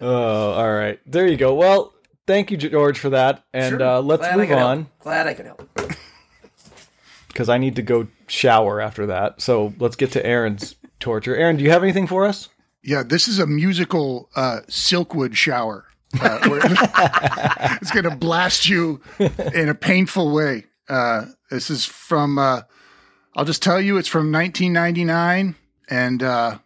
Oh, 0.00 0.52
all 0.52 0.72
right. 0.72 0.98
There 1.06 1.26
you 1.26 1.36
go. 1.36 1.54
Well, 1.54 1.92
thank 2.26 2.50
you, 2.50 2.56
George, 2.56 2.98
for 2.98 3.10
that. 3.10 3.44
And 3.52 3.78
Sure. 3.78 3.82
uh, 3.82 4.00
let's 4.00 4.20
Glad 4.20 4.36
move 4.36 4.48
could 4.48 4.58
help. 4.58 4.70
on 4.70 4.86
Glad 5.00 5.26
I 5.26 5.34
could 5.34 5.46
help. 5.46 5.68
Because 7.34 7.48
I 7.48 7.58
need 7.58 7.74
to 7.76 7.82
go 7.82 8.06
shower 8.28 8.80
after 8.80 9.06
that. 9.06 9.42
So 9.42 9.74
let's 9.80 9.96
get 9.96 10.12
to 10.12 10.24
Aaron's 10.24 10.76
torture. 11.00 11.34
Aaron, 11.34 11.56
do 11.56 11.64
you 11.64 11.70
have 11.70 11.82
anything 11.82 12.06
for 12.06 12.24
us? 12.24 12.48
Yeah, 12.82 13.02
this 13.02 13.26
is 13.26 13.40
a 13.40 13.46
musical 13.46 14.30
uh, 14.36 14.60
Silkwood 14.68 15.34
shower. 15.34 15.84
Uh, 16.20 16.38
it's 17.82 17.90
going 17.90 18.04
to 18.04 18.14
blast 18.14 18.68
you 18.68 19.00
in 19.18 19.68
a 19.68 19.74
painful 19.74 20.32
way. 20.32 20.64
Uh, 20.88 21.26
this 21.50 21.70
is 21.70 21.84
from, 21.84 22.38
uh, 22.38 22.62
I'll 23.34 23.44
just 23.44 23.62
tell 23.62 23.80
you, 23.80 23.96
it's 23.96 24.08
from 24.08 24.30
1999. 24.30 25.56
And 25.90 26.22
uh, 26.22 26.58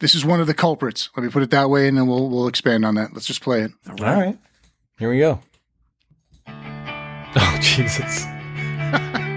this 0.00 0.14
is 0.14 0.24
one 0.24 0.40
of 0.40 0.46
the 0.46 0.54
culprits. 0.54 1.08
Let 1.16 1.24
me 1.24 1.30
put 1.30 1.42
it 1.42 1.50
that 1.50 1.70
way, 1.70 1.88
and 1.88 1.96
then 1.96 2.08
we'll, 2.08 2.28
we'll 2.28 2.46
expand 2.46 2.84
on 2.84 2.96
that. 2.96 3.14
Let's 3.14 3.26
just 3.26 3.40
play 3.40 3.62
it. 3.62 3.70
All 3.88 3.96
right. 3.96 4.38
Here 4.98 5.10
we 5.10 5.18
go. 5.18 5.40
Oh, 7.36 7.58
Jesus. 7.60 8.24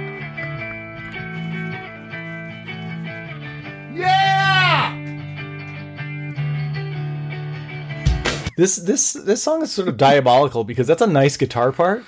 This 8.57 8.75
this 8.77 9.13
this 9.13 9.41
song 9.41 9.61
is 9.63 9.71
sort 9.71 9.87
of 9.87 9.97
diabolical 9.97 10.63
because 10.63 10.87
that's 10.87 11.01
a 11.01 11.07
nice 11.07 11.37
guitar 11.37 11.71
part 11.71 12.03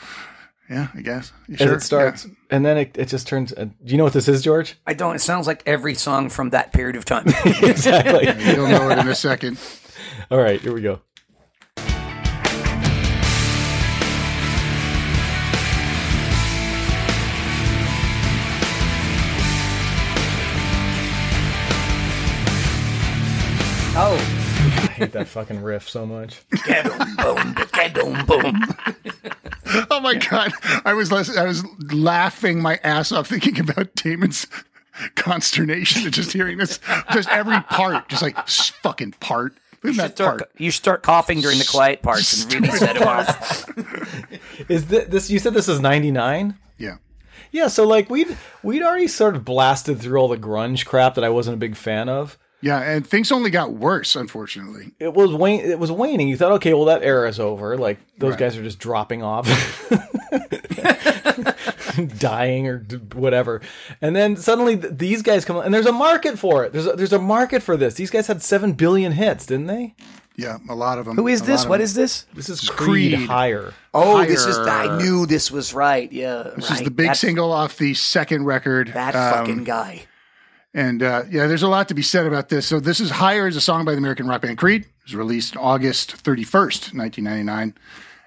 Yeah, 0.69 0.87
I 0.93 1.01
guess. 1.01 1.31
You 1.47 1.55
as 1.55 1.59
sure? 1.59 1.73
it 1.75 1.81
starts, 1.81 2.27
and 2.49 2.65
then 2.65 2.77
it, 2.77 2.97
it 2.97 3.07
just 3.07 3.27
turns. 3.27 3.53
Uh, 3.53 3.65
do 3.65 3.91
you 3.91 3.97
know 3.97 4.03
what 4.03 4.13
this 4.13 4.27
is, 4.27 4.41
George? 4.43 4.75
I 4.85 4.93
don't. 4.93 5.15
It 5.15 5.21
sounds 5.21 5.47
like 5.47 5.63
every 5.65 5.93
song 5.95 6.29
from 6.29 6.51
that 6.51 6.73
period 6.73 6.95
of 6.95 7.05
time. 7.05 7.25
exactly. 7.45 8.25
You'll 8.53 8.67
know 8.67 8.89
it 8.89 8.97
in 8.99 9.07
a 9.07 9.15
second. 9.15 9.57
All 10.31 10.39
right, 10.39 10.59
here 10.59 10.73
we 10.73 10.81
go. 10.81 11.01
Hate 24.95 25.11
that 25.13 25.27
fucking 25.27 25.61
riff 25.61 25.89
so 25.89 26.05
much. 26.05 26.41
boom, 26.51 27.55
boom, 27.93 28.25
boom. 28.25 28.75
Oh 29.89 29.99
my 29.99 30.15
god! 30.15 30.51
I 30.85 30.93
was 30.93 31.11
lis- 31.11 31.35
I 31.37 31.43
was 31.43 31.63
laughing 31.91 32.61
my 32.61 32.79
ass 32.83 33.11
off 33.11 33.27
thinking 33.27 33.59
about 33.59 33.93
Damon's 33.95 34.47
consternation 35.15 36.05
at 36.07 36.13
just 36.13 36.31
hearing 36.33 36.57
this. 36.57 36.79
Just 37.11 37.29
every 37.29 37.59
part, 37.61 38.07
just 38.09 38.21
like 38.21 38.47
fucking 38.47 39.11
part. 39.19 39.53
Isn't 39.83 39.97
that 39.97 40.13
Start, 40.15 40.39
part? 40.39 40.51
you 40.57 40.71
start 40.71 41.03
coughing 41.03 41.41
during 41.41 41.59
the 41.59 41.65
quiet 41.69 42.01
parts 42.01 42.43
and 42.43 42.53
really 42.53 42.69
set 42.77 42.97
him 42.97 43.07
off. 43.07 43.69
Is 44.69 44.87
this, 44.87 45.07
this 45.09 45.29
you 45.29 45.37
said 45.37 45.53
this 45.53 45.67
is 45.67 45.79
99? 45.79 46.55
Yeah. 46.79 46.97
Yeah, 47.51 47.67
so 47.67 47.85
like 47.87 48.09
we'd 48.09 48.35
we'd 48.63 48.81
already 48.81 49.07
sort 49.07 49.35
of 49.35 49.45
blasted 49.45 49.99
through 49.99 50.17
all 50.19 50.27
the 50.27 50.37
grunge 50.37 50.85
crap 50.85 51.15
that 51.15 51.23
I 51.23 51.29
wasn't 51.29 51.55
a 51.55 51.59
big 51.59 51.75
fan 51.75 52.09
of. 52.09 52.37
Yeah, 52.61 52.79
and 52.81 53.05
things 53.05 53.31
only 53.31 53.51
got 53.51 53.73
worse, 53.73 54.15
unfortunately. 54.15 54.93
It 54.99 55.13
was 55.13 55.31
wane, 55.33 55.59
it 55.59 55.77
was 55.77 55.91
waning. 55.91 56.27
You 56.27 56.37
thought, 56.37 56.53
okay, 56.53 56.73
well 56.73 56.85
that 56.85 57.03
era 57.03 57.29
is 57.29 57.39
over. 57.39 57.77
Like 57.77 57.99
those 58.17 58.31
Right. 58.31 58.39
guys 58.39 58.57
are 58.57 58.63
just 58.63 58.79
dropping 58.79 59.21
off, 59.21 59.47
dying 62.17 62.67
or 62.67 62.79
whatever. 63.13 63.61
And 64.01 64.15
then 64.15 64.35
suddenly 64.37 64.77
th- 64.77 64.93
these 64.97 65.21
guys 65.21 65.45
come, 65.45 65.57
and 65.57 65.73
there's 65.73 65.85
a 65.85 65.91
market 65.91 66.39
for 66.39 66.63
it. 66.65 66.73
There's 66.73 66.87
a, 66.87 66.93
there's 66.93 67.13
a 67.13 67.19
market 67.19 67.61
for 67.61 67.77
this. 67.77 67.95
These 67.95 68.09
guys 68.09 68.27
had 68.27 68.41
seven 68.41 68.73
billion 68.73 69.11
hits, 69.11 69.45
didn't 69.45 69.67
they? 69.67 69.93
Yeah, 70.37 70.57
a 70.69 70.75
lot 70.75 70.97
of 70.99 71.05
them. 71.05 71.15
Who 71.15 71.27
is 71.27 71.43
this? 71.43 71.61
lot 71.61 71.65
of 71.65 71.69
What 71.69 71.77
them. 71.77 71.83
is 71.85 71.93
this? 71.93 72.25
This 72.33 72.49
is 72.49 72.69
Creed. 72.69 73.15
Creed, 73.15 73.29
Higher. 73.29 73.73
Oh, 73.93 74.25
this 74.25 74.45
is. 74.45 74.57
I 74.57 74.97
knew 74.97 75.25
this 75.25 75.49
was 75.49 75.73
right. 75.73 76.11
Yeah, 76.11 76.49
This 76.55 76.71
is 76.71 76.81
the 76.81 76.91
big 76.91 77.15
single 77.15 77.51
off 77.53 77.77
the 77.77 77.93
second 77.93 78.43
record. 78.45 78.89
That 78.93 79.15
um, 79.15 79.33
fucking 79.33 79.63
guy. 79.63 80.03
And 80.75 81.01
uh, 81.01 81.23
yeah, 81.31 81.47
there's 81.47 81.63
a 81.63 81.69
lot 81.69 81.87
to 81.87 81.93
be 81.93 82.01
said 82.01 82.27
about 82.27 82.49
this. 82.49 82.67
So 82.67 82.79
this 82.81 82.99
is 82.99 83.09
Higher 83.09 83.47
is 83.47 83.55
a 83.55 83.61
song 83.61 83.85
by 83.85 83.93
the 83.93 83.97
American 83.97 84.27
rock 84.27 84.41
band 84.41 84.57
Creed. 84.57 84.81
It 84.83 84.89
was 85.05 85.15
released 85.15 85.55
August 85.55 86.21
31st, 86.23 86.93
1999. 86.93 87.73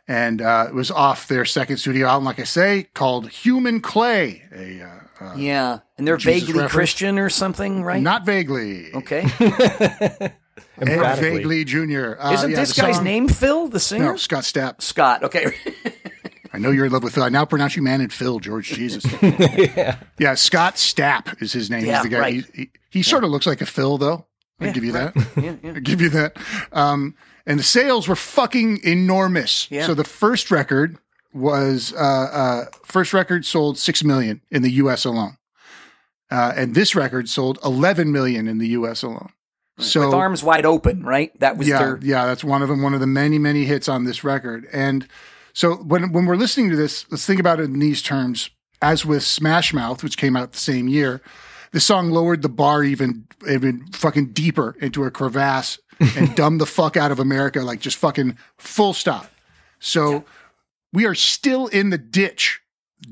And 0.08 0.40
uh, 0.40 0.66
it 0.68 0.74
was 0.74 0.90
off 0.90 1.28
their 1.28 1.44
second 1.44 1.76
studio 1.76 2.06
album, 2.06 2.24
like 2.24 2.38
I 2.40 2.44
say, 2.44 2.84
called 2.94 3.28
Human 3.28 3.82
Clay. 3.82 4.42
A, 4.50 4.80
uh, 4.82 5.26
uh, 5.26 5.34
Yeah, 5.36 5.80
and 5.98 6.06
they're 6.08 6.16
Jesus 6.16 6.40
vaguely 6.46 6.54
reference. 6.62 6.72
Christian 6.72 7.18
or 7.18 7.28
something, 7.28 7.84
right? 7.84 8.00
Not 8.02 8.24
vaguely. 8.24 8.94
okay. 8.94 9.26
Ed 10.80 11.16
Vaguely 11.18 11.64
Jr. 11.64 12.14
Uh, 12.18 12.32
Isn't 12.32 12.50
yeah, 12.52 12.56
this 12.60 12.72
guy's 12.72 12.96
song- 12.96 13.04
name 13.04 13.28
Phil, 13.28 13.68
the 13.68 13.80
singer? 13.80 14.12
No, 14.12 14.16
Scott 14.16 14.44
Stapp. 14.44 14.80
Scott. 14.80 15.24
Okay. 15.24 15.52
I 16.52 16.58
know 16.58 16.70
you're 16.70 16.86
in 16.86 16.92
love 16.92 17.02
with 17.02 17.14
Phil. 17.14 17.22
I 17.22 17.28
now 17.28 17.44
pronounce 17.44 17.76
you 17.76 17.82
man 17.82 18.00
and 18.00 18.12
Phil, 18.12 18.38
George 18.40 18.68
Jesus. 18.68 19.04
yeah. 19.22 19.98
yeah. 20.18 20.34
Scott 20.34 20.76
Stapp 20.76 21.40
is 21.42 21.52
his 21.52 21.70
name. 21.70 21.84
Yeah, 21.84 21.96
He's 21.96 22.02
the 22.04 22.08
guy. 22.08 22.18
right. 22.18 22.34
He, 22.54 22.62
he, 22.62 22.70
he 22.90 23.02
sort 23.02 23.24
of 23.24 23.30
looks 23.30 23.46
like 23.46 23.60
a 23.60 23.66
Phil, 23.66 23.98
though. 23.98 24.26
I'll 24.60 24.72
give 24.72 24.84
you 24.84 24.92
that. 24.92 25.12
I'll 25.64 25.80
give 25.80 26.00
you 26.00 26.08
that. 26.10 26.36
Um, 26.72 27.14
and 27.46 27.58
the 27.58 27.64
sales 27.64 28.08
were 28.08 28.16
fucking 28.16 28.80
enormous. 28.84 29.70
Yeah. 29.70 29.86
So 29.86 29.94
the 29.94 30.04
first 30.04 30.50
record 30.50 30.98
was 31.32 31.92
uh, 31.92 31.98
uh, 31.98 32.64
first 32.84 33.12
record 33.12 33.44
sold 33.44 33.78
six 33.78 34.02
million 34.02 34.40
in 34.50 34.62
the 34.62 34.72
U.S. 34.72 35.04
alone, 35.04 35.36
uh, 36.30 36.52
and 36.56 36.74
this 36.74 36.94
record 36.94 37.28
sold 37.28 37.58
eleven 37.64 38.10
million 38.10 38.48
in 38.48 38.58
the 38.58 38.68
U.S. 38.68 39.02
alone. 39.02 39.30
So 39.78 40.06
With 40.06 40.14
arms 40.14 40.42
wide 40.42 40.66
open, 40.66 41.04
right? 41.04 41.38
That 41.38 41.56
was 41.56 41.68
yeah, 41.68 41.78
their. 41.78 42.00
yeah, 42.02 42.26
that's 42.26 42.42
one 42.42 42.62
of 42.62 42.68
them. 42.68 42.82
One 42.82 42.94
of 42.94 43.00
the 43.00 43.06
many, 43.06 43.38
many 43.38 43.64
hits 43.64 43.88
on 43.88 44.04
this 44.04 44.24
record. 44.24 44.66
And 44.72 45.06
so 45.58 45.74
when 45.74 46.12
when 46.12 46.26
we're 46.26 46.36
listening 46.36 46.70
to 46.70 46.76
this, 46.76 47.04
let's 47.10 47.26
think 47.26 47.40
about 47.40 47.58
it 47.58 47.64
in 47.64 47.80
these 47.80 48.00
terms. 48.00 48.50
As 48.80 49.04
with 49.04 49.24
Smash 49.24 49.74
Mouth, 49.74 50.04
which 50.04 50.16
came 50.16 50.36
out 50.36 50.52
the 50.52 50.58
same 50.58 50.86
year, 50.86 51.20
the 51.72 51.80
song 51.80 52.12
lowered 52.12 52.42
the 52.42 52.48
bar 52.48 52.84
even 52.84 53.26
even 53.50 53.84
fucking 53.88 54.26
deeper 54.26 54.76
into 54.80 55.02
a 55.02 55.10
crevasse 55.10 55.80
and 55.98 56.32
dumbed 56.36 56.60
the 56.60 56.66
fuck 56.66 56.96
out 56.96 57.10
of 57.10 57.18
America, 57.18 57.62
like 57.62 57.80
just 57.80 57.96
fucking 57.96 58.38
full 58.56 58.94
stop. 58.94 59.32
So 59.80 60.24
we 60.92 61.06
are 61.06 61.16
still 61.16 61.66
in 61.66 61.90
the 61.90 61.98
ditch 61.98 62.60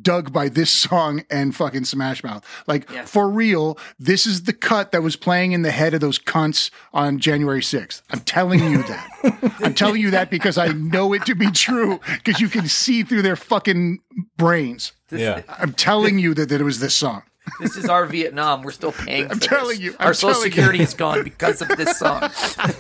dug 0.03 0.33
by 0.33 0.49
this 0.49 0.71
song 0.71 1.25
and 1.31 1.55
fucking 1.55 1.85
Smash 1.85 2.23
Mouth. 2.25 2.45
Like 2.67 2.91
Yeah. 2.91 3.05
for 3.05 3.29
real, 3.29 3.79
this 3.99 4.27
is 4.27 4.43
the 4.45 4.53
cut 4.53 4.93
that 4.93 5.03
was 5.03 5.17
playing 5.17 5.53
in 5.53 5.63
the 5.63 5.71
head 5.71 5.95
of 5.95 6.01
those 6.01 6.19
cunts 6.19 6.71
on 6.93 7.19
January 7.19 7.61
6th. 7.63 8.03
I'm 8.11 8.21
telling 8.21 8.61
you 8.71 8.83
that. 8.85 9.57
I'm 9.63 9.75
telling 9.75 10.01
you 10.01 10.11
that 10.13 10.31
because 10.31 10.59
I 10.59 10.69
know 10.69 11.13
it 11.13 11.25
to 11.27 11.35
be 11.35 11.51
true 11.51 12.01
because 12.25 12.41
you 12.41 12.49
can 12.49 12.69
see 12.69 13.03
through 13.03 13.23
their 13.23 13.37
fucking 13.37 13.99
brains. 14.37 14.93
Yeah. 15.11 15.43
I'm 15.49 15.73
telling 15.73 16.19
you 16.19 16.35
that, 16.35 16.49
that 16.49 16.61
it 16.61 16.65
was 16.65 16.81
this 16.81 16.95
song. 16.95 17.23
This 17.61 17.77
is 17.77 17.89
our 17.89 18.07
Vietnam. 18.07 18.63
We're 18.63 18.73
still 18.73 18.91
paying. 18.91 19.31
I'm 19.31 19.39
for 19.39 19.45
telling 19.49 19.69
this. 19.77 19.79
you, 19.79 19.97
I'm 20.01 20.09
our 20.09 20.15
Social 20.15 20.33
telling 20.35 20.47
you. 20.47 20.51
Security 20.53 20.83
is 20.83 20.95
gone 20.95 21.23
because 21.23 21.63
of 21.63 21.69
this 21.77 21.97
song. 21.97 22.23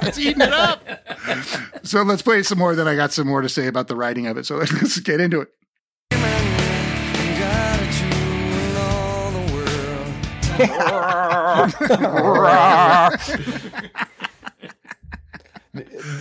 It's 0.02 0.18
eating 0.18 0.40
it 0.42 0.52
up. 0.52 0.82
so 1.84 2.02
let's 2.02 2.22
play 2.22 2.42
some 2.42 2.58
more. 2.58 2.74
Then 2.74 2.88
I 2.88 2.96
got 2.96 3.12
some 3.12 3.28
more 3.28 3.42
to 3.42 3.48
say 3.48 3.68
about 3.68 3.86
the 3.86 3.94
writing 3.94 4.26
of 4.26 4.36
it. 4.36 4.44
So 4.44 4.56
let's 4.56 4.98
get 5.00 5.20
into 5.20 5.40
it. 5.40 5.50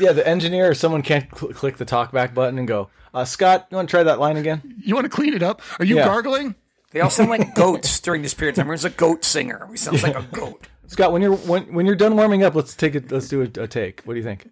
Yeah, 0.01 0.11
the 0.11 0.27
engineer 0.27 0.69
or 0.69 0.73
someone 0.73 1.01
can't 1.01 1.33
cl- 1.37 1.53
click 1.53 1.77
the 1.77 1.85
talkback 1.85 2.33
button 2.33 2.59
and 2.59 2.67
go, 2.67 2.89
uh, 3.13 3.23
Scott, 3.23 3.67
you 3.71 3.77
want 3.77 3.87
to 3.87 3.91
try 3.91 4.03
that 4.03 4.19
line 4.19 4.35
again? 4.35 4.75
You 4.83 4.93
want 4.95 5.05
to 5.05 5.09
clean 5.09 5.33
it 5.33 5.41
up? 5.41 5.61
Are 5.79 5.85
you 5.85 5.95
Yeah. 5.95 6.05
gargling? 6.05 6.55
They 6.91 6.99
all 6.99 7.09
sound 7.09 7.29
like 7.29 7.55
goats 7.55 7.99
during 8.01 8.21
this 8.21 8.33
period 8.33 8.53
of 8.53 8.57
time. 8.57 8.67
There's 8.67 8.83
a 8.85 8.89
goat 8.89 9.23
singer. 9.23 9.65
He 9.71 9.77
sounds 9.77 10.03
like 10.03 10.15
a 10.17 10.23
goat. 10.23 10.67
Scott, 10.87 11.13
when 11.13 11.21
you're 11.21 11.35
when, 11.35 11.73
when 11.73 11.85
you're 11.85 11.95
done 11.95 12.15
warming 12.17 12.43
up, 12.43 12.53
let's 12.55 12.75
take 12.75 12.95
it. 12.95 13.11
Let's 13.11 13.27
do 13.29 13.41
a, 13.41 13.45
a 13.61 13.67
take. 13.67 14.01
What 14.03 14.13
do 14.13 14.19
you 14.19 14.23
think? 14.25 14.49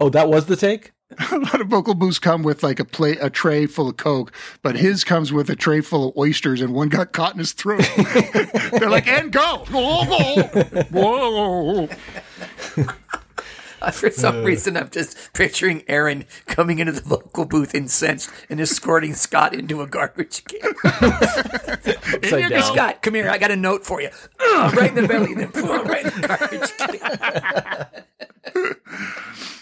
Oh, 0.00 0.08
that 0.10 0.28
was 0.28 0.46
the 0.46 0.56
take. 0.56 0.92
a 1.32 1.38
lot 1.38 1.60
of 1.60 1.68
vocal 1.68 1.94
booths 1.94 2.18
come 2.18 2.42
with 2.42 2.62
like 2.62 2.80
a 2.80 2.84
plate, 2.84 3.18
a 3.20 3.30
tray 3.30 3.66
full 3.66 3.88
of 3.88 3.96
Coke, 3.96 4.32
but 4.62 4.76
his 4.76 5.04
comes 5.04 5.32
with 5.32 5.50
a 5.50 5.56
tray 5.56 5.80
full 5.80 6.08
of 6.08 6.16
oysters, 6.16 6.60
and 6.60 6.74
one 6.74 6.88
got 6.88 7.12
caught 7.12 7.32
in 7.32 7.38
his 7.38 7.52
throat. 7.52 7.88
They're 8.72 8.90
like, 8.90 9.06
and 9.06 9.32
go. 9.32 9.64
Whoa, 9.70 10.04
whoa. 10.04 11.86
Whoa. 11.86 11.88
For 13.90 14.10
some 14.10 14.36
uh. 14.38 14.42
reason, 14.42 14.76
I'm 14.76 14.90
just 14.90 15.32
picturing 15.32 15.82
Aaron 15.88 16.26
coming 16.46 16.78
into 16.78 16.92
the 16.92 17.00
vocal 17.00 17.46
booth 17.46 17.74
incensed 17.74 18.30
and 18.48 18.60
escorting 18.60 19.14
Scott 19.14 19.54
into 19.54 19.80
a 19.82 19.88
garbage 19.88 20.44
can. 20.44 20.60
Upside 20.84 22.50
down. 22.50 22.62
Scott, 22.62 23.02
come 23.02 23.14
here. 23.14 23.28
I 23.28 23.38
got 23.38 23.50
a 23.50 23.56
note 23.56 23.84
for 23.84 24.00
you. 24.00 24.10
Ugh, 24.38 24.74
right 24.76 24.96
in 24.96 25.02
the 25.02 25.08
belly, 25.08 25.34
then 25.34 25.50
boom, 25.50 25.86
right 25.86 26.04
in 26.04 26.20
the 26.20 26.28
garbage 26.28 26.70
can. 28.54 29.61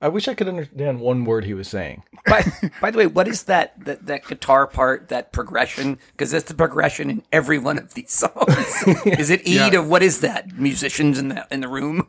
I 0.00 0.08
wish 0.08 0.28
I 0.28 0.34
could 0.34 0.48
understand 0.48 1.00
one 1.00 1.24
word 1.24 1.44
he 1.44 1.54
was 1.54 1.68
saying. 1.68 2.02
By, 2.26 2.44
by 2.80 2.90
the 2.90 2.98
way, 2.98 3.06
what 3.06 3.28
is 3.28 3.44
that, 3.44 3.84
that 3.84 4.06
that 4.06 4.26
guitar 4.26 4.66
part, 4.66 5.08
that 5.08 5.32
progression? 5.32 5.98
Because 6.12 6.30
that's 6.30 6.44
the 6.44 6.54
progression 6.54 7.10
in 7.10 7.22
every 7.32 7.58
one 7.58 7.78
of 7.78 7.94
these 7.94 8.12
songs. 8.12 8.84
yeah. 8.86 9.18
Is 9.18 9.30
it 9.30 9.46
E 9.46 9.56
yeah. 9.56 9.70
to 9.70 9.82
what 9.82 10.02
is 10.02 10.20
that? 10.20 10.58
Musicians 10.58 11.18
in 11.18 11.28
the 11.28 11.46
in 11.50 11.60
the 11.60 11.68
room. 11.68 12.08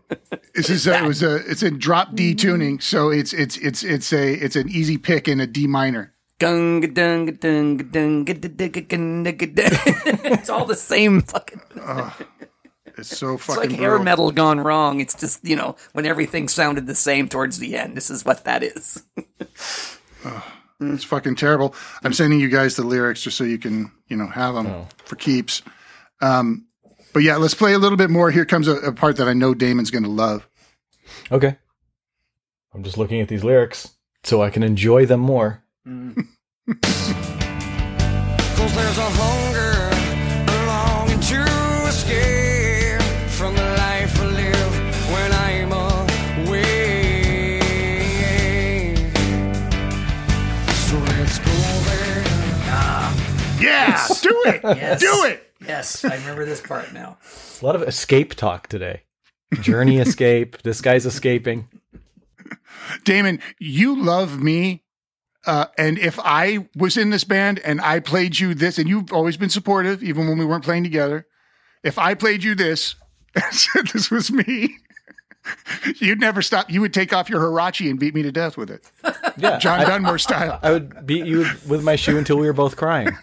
This 0.53 0.69
is, 0.69 0.87
a, 0.87 0.97
it 0.97 1.03
was 1.03 1.21
a 1.21 1.35
it's 1.49 1.63
in 1.63 1.79
drop 1.79 2.15
D 2.15 2.33
tuning, 2.33 2.79
so 2.79 3.09
it's 3.09 3.33
it's 3.33 3.57
it's 3.57 3.83
it's 3.83 4.13
a 4.13 4.33
it's 4.33 4.55
an 4.55 4.69
easy 4.69 4.97
pick 4.97 5.27
in 5.27 5.39
a 5.39 5.47
D 5.47 5.67
minor. 5.67 6.13
it's 10.25 10.49
all 10.49 10.65
the 10.65 10.75
same 10.75 11.21
fucking. 11.21 11.61
It's 12.97 13.17
so 13.17 13.37
fucking. 13.37 13.37
It's 13.37 13.45
fucking 13.45 13.69
like 13.71 13.79
hair 13.79 13.89
brutal. 13.91 14.05
metal 14.05 14.31
gone 14.31 14.59
wrong. 14.59 14.99
It's 14.99 15.15
just 15.15 15.43
you 15.45 15.55
know 15.55 15.75
when 15.93 16.05
everything 16.05 16.47
sounded 16.47 16.87
the 16.87 16.95
same 16.95 17.27
towards 17.27 17.59
the 17.59 17.75
end. 17.75 17.95
This 17.95 18.09
is 18.09 18.25
what 18.25 18.43
that 18.45 18.63
is. 18.63 19.03
It's 20.81 21.05
fucking 21.05 21.35
terrible. 21.35 21.73
I'm 22.03 22.11
sending 22.11 22.39
you 22.39 22.49
guys 22.49 22.75
the 22.75 22.83
lyrics 22.83 23.21
just 23.21 23.37
so 23.37 23.45
you 23.45 23.57
can 23.57 23.91
you 24.07 24.17
know 24.17 24.27
have 24.27 24.55
them 24.55 24.87
for 25.05 25.15
keeps. 25.15 25.61
Um, 26.21 26.65
but 27.13 27.23
yeah, 27.23 27.37
let's 27.37 27.53
play 27.53 27.73
a 27.73 27.79
little 27.79 27.97
bit 27.97 28.09
more. 28.09 28.29
Here 28.29 28.43
comes 28.43 28.67
a, 28.67 28.73
a 28.77 28.91
part 28.91 29.15
that 29.17 29.27
I 29.29 29.33
know 29.33 29.53
Damon's 29.53 29.89
going 29.89 30.03
to 30.03 30.09
love. 30.09 30.45
Okay. 31.31 31.55
I'm 32.73 32.83
just 32.83 32.97
looking 32.97 33.21
at 33.21 33.29
these 33.29 33.43
lyrics 33.43 33.95
so 34.25 34.43
I 34.43 34.49
can 34.49 34.63
enjoy 34.63 35.05
them 35.05 35.21
more. 35.21 35.63
Cause 35.85 36.15
there's 38.75 38.97
a 38.97 39.01
hunger, 39.01 39.44
Yeah, 53.75 54.07
do 54.21 54.43
it. 54.45 54.61
Yes. 54.63 54.99
Do 54.99 55.23
it. 55.25 55.53
Yes, 55.65 56.05
I 56.05 56.15
remember 56.15 56.45
this 56.45 56.61
part 56.61 56.93
now. 56.93 57.17
A 57.61 57.65
lot 57.65 57.75
of 57.75 57.83
escape 57.83 58.35
talk 58.35 58.67
today. 58.67 59.03
Journey 59.61 59.97
escape. 59.99 60.61
This 60.63 60.81
guy's 60.81 61.05
escaping. 61.05 61.67
Damon, 63.03 63.39
you 63.59 64.01
love 64.01 64.41
me. 64.41 64.83
Uh, 65.45 65.67
and 65.77 65.99
if 65.99 66.19
I 66.23 66.67
was 66.75 66.97
in 66.97 67.11
this 67.11 67.23
band 67.23 67.59
and 67.59 67.79
I 67.79 67.99
played 67.99 68.39
you 68.39 68.53
this, 68.55 68.79
and 68.79 68.89
you've 68.89 69.13
always 69.13 69.37
been 69.37 69.49
supportive, 69.49 70.03
even 70.03 70.27
when 70.27 70.37
we 70.37 70.45
weren't 70.45 70.63
playing 70.63 70.83
together, 70.83 71.27
if 71.83 71.99
I 71.99 72.15
played 72.15 72.43
you 72.43 72.55
this 72.55 72.95
and 73.35 73.53
said 73.53 73.87
this 73.87 74.09
was 74.09 74.31
me, 74.31 74.77
you'd 75.97 76.19
never 76.19 76.41
stop. 76.41 76.69
You 76.69 76.81
would 76.81 76.93
take 76.93 77.13
off 77.13 77.29
your 77.29 77.41
huarache 77.41 77.89
and 77.89 77.99
beat 77.99 78.13
me 78.15 78.23
to 78.23 78.31
death 78.31 78.57
with 78.57 78.69
it. 78.69 78.89
Yeah. 79.37 79.57
John 79.59 79.81
Dunmore 79.81 80.17
style. 80.17 80.59
I 80.61 80.71
would 80.71 81.05
beat 81.05 81.25
you 81.25 81.45
with 81.67 81.83
my 81.83 81.95
shoe 81.95 82.17
until 82.17 82.37
we 82.37 82.47
were 82.47 82.53
both 82.53 82.75
crying. 82.75 83.07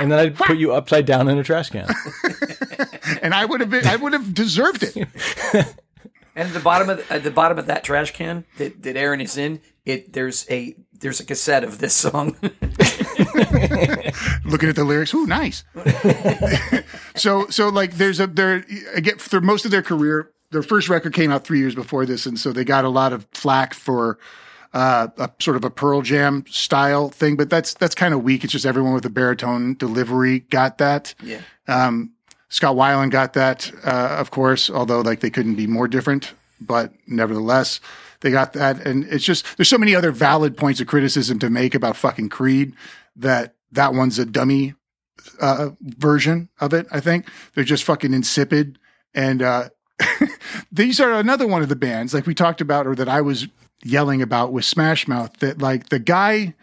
and 0.00 0.10
then 0.10 0.12
I'd 0.12 0.36
put 0.36 0.58
you 0.58 0.72
upside 0.72 1.06
down 1.06 1.28
in 1.28 1.38
a 1.38 1.44
trash 1.44 1.70
can. 1.70 1.88
And 3.22 3.34
I 3.34 3.44
would 3.44 3.60
have 3.60 3.70
been, 3.70 3.86
I 3.86 3.96
would 3.96 4.12
have 4.12 4.34
deserved 4.34 4.82
it. 4.82 4.96
And 6.38 6.46
at 6.46 6.54
the 6.54 6.60
bottom 6.60 6.88
of 6.88 7.10
at 7.10 7.24
the 7.24 7.32
bottom 7.32 7.58
of 7.58 7.66
that 7.66 7.82
trash 7.82 8.12
can 8.12 8.44
that, 8.58 8.80
that 8.84 8.96
Aaron 8.96 9.20
is 9.20 9.36
in, 9.36 9.60
it 9.84 10.12
there's 10.12 10.48
a 10.48 10.76
there's 10.92 11.18
a 11.18 11.24
cassette 11.24 11.64
of 11.64 11.78
this 11.78 11.94
song. 11.94 12.36
looking 14.44 14.68
at 14.68 14.76
the 14.76 14.84
lyrics. 14.84 15.14
Ooh, 15.14 15.26
nice. 15.26 15.64
so, 17.16 17.46
so 17.48 17.68
like, 17.68 17.94
there's 17.94 18.20
a 18.20 18.26
there. 18.26 18.64
I 18.96 19.00
get 19.00 19.20
for 19.20 19.40
most 19.40 19.64
of 19.64 19.70
their 19.70 19.82
career, 19.82 20.30
their 20.50 20.62
first 20.62 20.88
record 20.88 21.12
came 21.14 21.30
out 21.30 21.44
three 21.44 21.58
years 21.58 21.74
before 21.74 22.06
this, 22.06 22.26
and 22.26 22.38
so 22.38 22.52
they 22.52 22.64
got 22.64 22.84
a 22.84 22.88
lot 22.88 23.12
of 23.12 23.26
flack 23.32 23.74
for 23.74 24.18
uh, 24.72 25.08
a 25.18 25.30
sort 25.40 25.56
of 25.56 25.64
a 25.64 25.70
Pearl 25.70 26.02
Jam 26.02 26.44
style 26.48 27.08
thing. 27.08 27.36
But 27.36 27.50
that's 27.50 27.74
that's 27.74 27.94
kind 27.94 28.14
of 28.14 28.22
weak. 28.22 28.44
It's 28.44 28.52
just 28.52 28.66
everyone 28.66 28.94
with 28.94 29.04
a 29.04 29.10
baritone 29.10 29.74
delivery 29.74 30.40
got 30.40 30.78
that. 30.78 31.14
yeah. 31.22 31.40
Um, 31.66 32.12
Scott 32.50 32.76
Weiland 32.76 33.10
got 33.10 33.34
that, 33.34 33.70
uh, 33.84 34.16
of 34.18 34.30
course, 34.30 34.70
although 34.70 35.02
like 35.02 35.20
they 35.20 35.30
couldn't 35.30 35.56
be 35.56 35.66
more 35.66 35.86
different, 35.86 36.32
but 36.60 36.92
nevertheless, 37.06 37.80
they 38.20 38.30
got 38.30 38.54
that. 38.54 38.84
And 38.86 39.04
it's 39.04 39.24
just, 39.24 39.56
there's 39.56 39.68
so 39.68 39.78
many 39.78 39.94
other 39.94 40.10
valid 40.10 40.56
points 40.56 40.80
of 40.80 40.86
criticism 40.86 41.38
to 41.40 41.50
make 41.50 41.74
about 41.74 41.96
fucking 41.96 42.30
Creed 42.30 42.74
that 43.18 43.54
that 43.72 43.94
one's 43.94 44.18
a 44.18 44.24
dummy, 44.24 44.74
uh, 45.40 45.70
version 45.80 46.48
of 46.60 46.72
it. 46.72 46.86
I 46.90 47.00
think 47.00 47.26
they're 47.54 47.64
just 47.64 47.84
fucking 47.84 48.14
insipid. 48.14 48.78
And, 49.14 49.42
uh, 49.42 49.68
these 50.72 51.00
are 51.00 51.12
another 51.12 51.46
one 51.46 51.62
of 51.62 51.68
the 51.68 51.76
bands 51.76 52.14
like 52.14 52.26
we 52.26 52.34
talked 52.34 52.60
about 52.60 52.86
or 52.86 52.94
that 52.94 53.08
I 53.08 53.20
was 53.20 53.48
yelling 53.82 54.22
about 54.22 54.52
with 54.52 54.64
Smash 54.64 55.08
Mouth 55.08 55.36
that 55.38 55.60
like 55.60 55.88
the 55.88 55.98
guy 55.98 56.54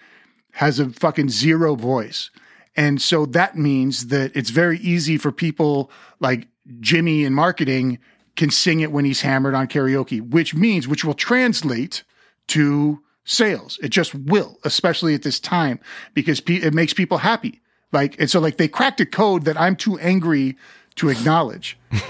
has 0.53 0.79
a 0.79 0.89
fucking 0.89 1.29
zero 1.29 1.75
voice. 1.75 2.31
And 2.75 3.01
so 3.01 3.25
that 3.27 3.57
means 3.57 4.07
that 4.07 4.35
it's 4.35 4.49
very 4.49 4.79
easy 4.79 5.17
for 5.17 5.31
people 5.31 5.91
like 6.19 6.47
Jimmy 6.79 7.23
in 7.23 7.33
marketing 7.33 7.99
can 8.35 8.49
sing 8.49 8.81
it 8.81 8.91
when 8.91 9.05
he's 9.05 9.21
hammered 9.21 9.55
on 9.55 9.67
karaoke, 9.67 10.21
which 10.21 10.53
means, 10.53 10.87
which 10.87 11.05
will 11.05 11.13
translate 11.13 12.03
to 12.47 13.01
sales. 13.25 13.77
It 13.81 13.89
just 13.89 14.15
will, 14.15 14.57
especially 14.63 15.13
at 15.13 15.23
this 15.23 15.39
time, 15.39 15.79
because 16.13 16.39
pe- 16.39 16.55
it 16.55 16.73
makes 16.73 16.93
people 16.93 17.17
happy. 17.17 17.61
Like, 17.91 18.19
and 18.19 18.29
so 18.29 18.39
like 18.39 18.57
they 18.57 18.67
cracked 18.67 19.01
a 19.01 19.05
code 19.05 19.45
that 19.45 19.59
I'm 19.59 19.75
too 19.75 19.99
angry 19.99 20.55
to 20.95 21.09
acknowledge. 21.09 21.77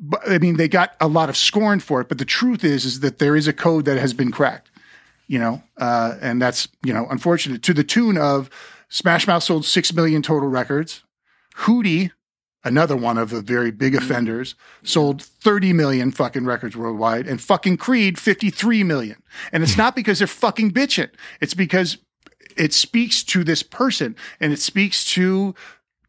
but 0.00 0.20
I 0.28 0.38
mean, 0.38 0.56
they 0.56 0.68
got 0.68 0.96
a 1.00 1.08
lot 1.08 1.28
of 1.28 1.36
scorn 1.36 1.80
for 1.80 2.00
it, 2.00 2.08
but 2.08 2.18
the 2.18 2.24
truth 2.24 2.64
is, 2.64 2.84
is 2.84 3.00
that 3.00 3.18
there 3.18 3.36
is 3.36 3.46
a 3.46 3.52
code 3.52 3.84
that 3.84 3.98
has 3.98 4.12
been 4.12 4.30
cracked, 4.30 4.70
you 5.26 5.38
know, 5.38 5.62
uh, 5.76 6.16
and 6.20 6.40
that's, 6.42 6.68
you 6.84 6.92
know, 6.92 7.06
unfortunate 7.10 7.62
to 7.64 7.74
the 7.74 7.84
tune 7.84 8.18
of 8.18 8.50
Smash 8.88 9.26
Mouth 9.26 9.42
sold 9.42 9.64
6 9.64 9.92
million 9.92 10.22
total 10.22 10.48
records. 10.48 11.02
Hootie, 11.58 12.12
another 12.64 12.96
one 12.96 13.18
of 13.18 13.30
the 13.30 13.40
very 13.40 13.70
big 13.70 13.94
mm-hmm. 13.94 14.04
offenders, 14.04 14.54
sold 14.82 15.22
30 15.22 15.72
million 15.72 16.10
fucking 16.10 16.44
records 16.44 16.76
worldwide 16.76 17.26
and 17.26 17.40
fucking 17.40 17.76
Creed 17.76 18.18
53 18.18 18.84
million. 18.84 19.22
And 19.52 19.62
it's 19.62 19.76
not 19.76 19.94
because 19.94 20.18
they're 20.18 20.26
fucking 20.26 20.72
bitching. 20.72 21.10
It's 21.40 21.54
because 21.54 21.98
it 22.56 22.74
speaks 22.74 23.22
to 23.24 23.44
this 23.44 23.62
person 23.62 24.16
and 24.40 24.52
it 24.52 24.60
speaks 24.60 25.04
to 25.12 25.54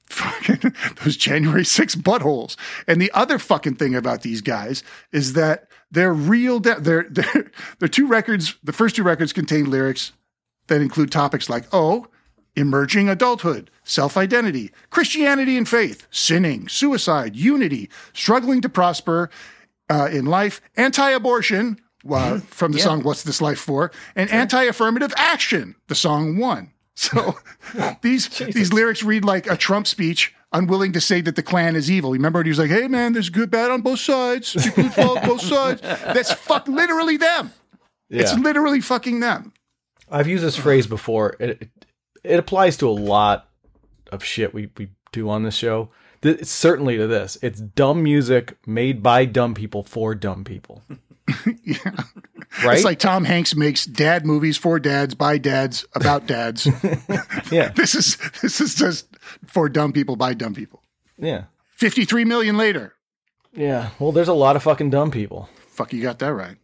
fucking 0.05 0.73
those 1.03 1.15
January 1.15 1.65
6 1.65 1.95
buttholes. 1.95 2.55
And 2.87 3.01
the 3.01 3.11
other 3.13 3.39
fucking 3.39 3.75
thing 3.75 3.95
about 3.95 4.21
these 4.21 4.41
guys 4.41 4.83
is 5.11 5.33
that 5.33 5.67
they're 5.91 6.13
real. 6.13 6.59
De- 6.59 6.79
they're, 6.79 7.07
they're, 7.09 7.51
their 7.79 7.89
two 7.89 8.07
records, 8.07 8.55
the 8.63 8.73
first 8.73 8.95
two 8.95 9.03
records 9.03 9.33
contain 9.33 9.69
lyrics 9.69 10.11
that 10.67 10.81
include 10.81 11.11
topics 11.11 11.49
like, 11.49 11.65
oh, 11.71 12.07
emerging 12.55 13.09
adulthood, 13.09 13.69
self 13.89 14.15
identity, 14.15 14.71
Christianity 14.89 15.57
and 15.57 15.67
faith, 15.67 16.07
sinning, 16.11 16.67
suicide, 16.67 17.35
unity, 17.35 17.89
struggling 18.13 18.61
to 18.61 18.69
prosper 18.69 19.29
uh, 19.89 20.09
in 20.11 20.25
life, 20.25 20.61
anti 20.77 21.09
abortion, 21.09 21.79
uh, 22.09 22.39
from 22.39 22.71
the 22.71 22.79
song 22.79 23.03
What's 23.03 23.23
This 23.23 23.41
Life 23.41 23.59
For, 23.59 23.91
and 24.15 24.29
anti 24.29 24.63
affirmative 24.63 25.13
action, 25.17 25.75
the 25.87 25.95
song 25.95 26.37
One. 26.37 26.71
So 26.95 27.37
these 28.01 28.29
these 28.29 28.71
lyrics 28.71 29.03
read 29.03 29.25
like 29.25 29.47
a 29.47 29.57
Trump 29.57 29.87
speech, 29.87 30.33
unwilling 30.51 30.93
to 30.93 31.01
say 31.01 31.21
that 31.21 31.35
the 31.35 31.43
Klan 31.43 31.75
is 31.75 31.89
evil. 31.89 32.11
Remember, 32.11 32.43
he 32.43 32.49
was 32.49 32.59
like, 32.59 32.69
"Hey, 32.69 32.87
man, 32.87 33.13
there's 33.13 33.29
good, 33.29 33.49
bad 33.49 33.71
on 33.71 33.81
both 33.81 33.99
sides. 33.99 34.53
Fault 34.93 35.17
on 35.17 35.27
both 35.27 35.41
sides." 35.41 35.81
That's 35.81 36.31
fuck 36.31 36.67
literally 36.67 37.17
them. 37.17 37.51
It's 38.09 38.37
literally 38.37 38.81
fucking 38.81 39.19
them. 39.19 39.53
I've 40.11 40.27
used 40.27 40.43
this 40.43 40.55
phrase 40.55 40.87
before. 40.87 41.35
It, 41.39 41.61
it 41.61 41.69
it 42.23 42.39
applies 42.39 42.77
to 42.77 42.89
a 42.89 42.91
lot 42.91 43.48
of 44.09 44.23
shit 44.23 44.53
we, 44.53 44.69
we 44.77 44.89
do 45.11 45.29
on 45.29 45.43
this 45.43 45.55
show. 45.55 45.89
Th- 46.21 46.43
certainly 46.43 46.97
to 46.97 47.07
this. 47.07 47.37
It's 47.41 47.61
dumb 47.61 48.03
music 48.03 48.57
made 48.67 49.01
by 49.01 49.25
dumb 49.25 49.53
people 49.53 49.83
for 49.83 50.15
dumb 50.15 50.43
people. 50.43 50.83
Yeah. 51.63 51.77
Right? 52.65 52.77
It's 52.77 52.83
like 52.83 52.97
Tom 52.97 53.23
Hanks 53.23 53.55
makes 53.55 53.85
dad 53.85 54.25
movies 54.25 54.57
for 54.57 54.79
dads 54.79 55.13
by 55.13 55.37
dads 55.37 55.85
about 55.93 56.25
dads. 56.25 56.65
yeah. 57.51 57.69
this 57.69 57.93
is 57.93 58.17
this 58.41 58.59
is 58.59 58.73
just 58.73 59.05
for 59.45 59.69
dumb 59.69 59.93
people 59.93 60.15
by 60.15 60.33
dumb 60.33 60.55
people. 60.55 60.81
Yeah. 61.19 61.43
53 61.75 62.25
million 62.25 62.57
later. 62.57 62.95
Yeah. 63.53 63.91
Well, 63.99 64.11
there's 64.11 64.27
a 64.27 64.33
lot 64.33 64.55
of 64.55 64.63
fucking 64.63 64.89
dumb 64.89 65.11
people. 65.11 65.49
Fuck, 65.69 65.93
you 65.93 66.01
got 66.01 66.17
that 66.19 66.33
right. 66.33 66.57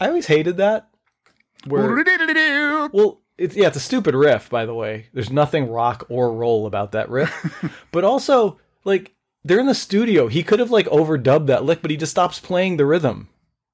I 0.00 0.08
always 0.08 0.26
hated 0.26 0.56
that. 0.58 0.88
Where 1.66 1.82
Well, 2.92 3.20
it's 3.36 3.56
yeah, 3.56 3.68
it's 3.68 3.76
a 3.76 3.80
stupid 3.80 4.14
riff, 4.14 4.48
by 4.50 4.66
the 4.66 4.74
way. 4.74 5.06
There's 5.12 5.30
nothing 5.30 5.70
rock 5.70 6.06
or 6.08 6.32
roll 6.32 6.66
about 6.66 6.92
that 6.92 7.08
riff. 7.10 7.32
but 7.92 8.04
also, 8.04 8.58
like, 8.84 9.14
they're 9.44 9.60
in 9.60 9.66
the 9.66 9.74
studio. 9.74 10.28
He 10.28 10.42
could 10.42 10.58
have 10.60 10.70
like 10.70 10.86
overdubbed 10.86 11.46
that 11.46 11.64
lick, 11.64 11.82
but 11.82 11.90
he 11.90 11.96
just 11.96 12.10
stops 12.12 12.40
playing 12.40 12.76
the 12.76 12.86
rhythm. 12.86 13.28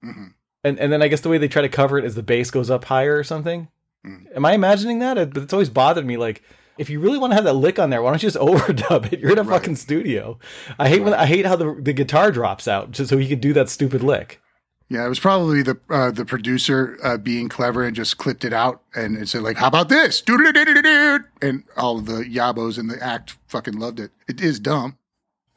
Mm-hmm. 0.05 0.25
And 0.65 0.79
and 0.79 0.93
then 0.93 1.03
I 1.03 1.09
guess 1.09 1.21
the 1.21 1.29
way 1.29 1.39
they 1.39 1.49
try 1.49 1.63
to 1.63 1.69
cover 1.69 1.99
it 1.99 2.05
is 2.05 2.15
the 2.15 2.23
bass 2.23 2.51
goes 2.51 2.71
up 2.71 2.85
higher 2.87 3.17
or 3.17 3.25
something. 3.25 3.69
Mm-hmm. 4.07 4.37
Am 4.37 4.45
I 4.47 4.53
imagining 4.53 4.99
that? 5.01 5.19
It- 5.19 5.35
But 5.35 5.43
it's 5.45 5.53
always 5.53 5.71
bothered 5.71 6.07
me. 6.07 6.17
Like, 6.17 6.43
if 6.79 6.91
you 6.91 7.01
really 7.01 7.19
want 7.19 7.31
to 7.33 7.35
have 7.37 7.45
that 7.45 7.55
lick 7.55 7.79
on 7.79 7.91
there, 7.91 8.03
why 8.03 8.11
don't 8.11 8.23
you 8.23 8.31
just 8.31 8.37
overdub 8.41 9.13
it? 9.13 9.21
You're 9.21 9.33
in 9.33 9.39
a 9.39 9.45
fucking 9.45 9.77
studio. 9.77 10.39
I 10.79 10.89
hate 10.89 11.03
when 11.03 11.15
I 11.15 11.27
hate 11.27 11.47
how 11.47 11.57
the 11.57 11.75
the 11.81 11.93
guitar 11.93 12.31
drops 12.31 12.67
out 12.69 12.91
just 12.93 13.11
so 13.11 13.17
he 13.19 13.29
could 13.29 13.41
do 13.41 13.53
that 13.55 13.69
stupid 13.69 14.03
lick. 14.03 14.41
Yeah, 14.89 15.05
it 15.07 15.09
was 15.09 15.19
probably 15.19 15.63
the 15.63 15.79
uh, 15.91 16.11
the 16.11 16.25
producer 16.25 16.99
uh, 17.03 17.17
being 17.17 17.49
clever 17.49 17.83
and 17.85 17.97
just 17.97 18.19
clipped 18.19 18.45
it 18.45 18.53
out 18.53 18.83
and 18.95 19.17
it 19.17 19.29
said 19.29 19.43
like, 19.43 19.57
"How 19.57 19.69
about 19.69 19.89
this?" 19.89 20.23
And 20.29 21.65
all 21.77 21.99
of 21.99 22.07
the 22.07 22.23
yabos 22.25 22.79
in 22.79 22.89
the 22.89 23.03
act 23.03 23.37
fucking 23.49 23.79
loved 23.79 23.99
it. 24.01 24.11
It 24.29 24.41
is 24.41 24.61
dumb. 24.61 24.99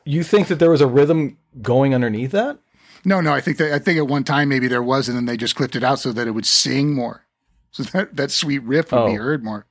You 0.06 0.24
think 0.24 0.48
that 0.48 0.60
there 0.60 0.72
was 0.72 0.82
a 0.82 0.88
rhythm 0.88 1.38
going 1.62 1.94
underneath 1.94 2.32
that? 2.32 2.60
No, 3.06 3.20
no, 3.22 3.34
I 3.34 3.42
think 3.42 3.58
that 3.58 3.74
I 3.74 3.80
think 3.80 3.98
at 3.98 4.08
one 4.08 4.24
time 4.24 4.50
maybe 4.50 4.68
there 4.68 4.82
was, 4.84 5.08
and 5.08 5.16
then 5.18 5.26
they 5.26 5.38
just 5.38 5.56
clipped 5.56 5.76
it 5.76 5.84
out 5.84 6.00
so 6.00 6.12
that 6.14 6.28
it 6.28 6.32
would 6.32 6.46
sing 6.46 6.94
more, 6.96 7.26
so 7.72 7.84
that 7.94 8.16
that 8.16 8.32
sweet 8.32 8.60
riff 8.64 8.92
would 8.92 9.06
be 9.08 9.18
Oh. 9.18 9.22
heard 9.24 9.44
more. 9.44 9.66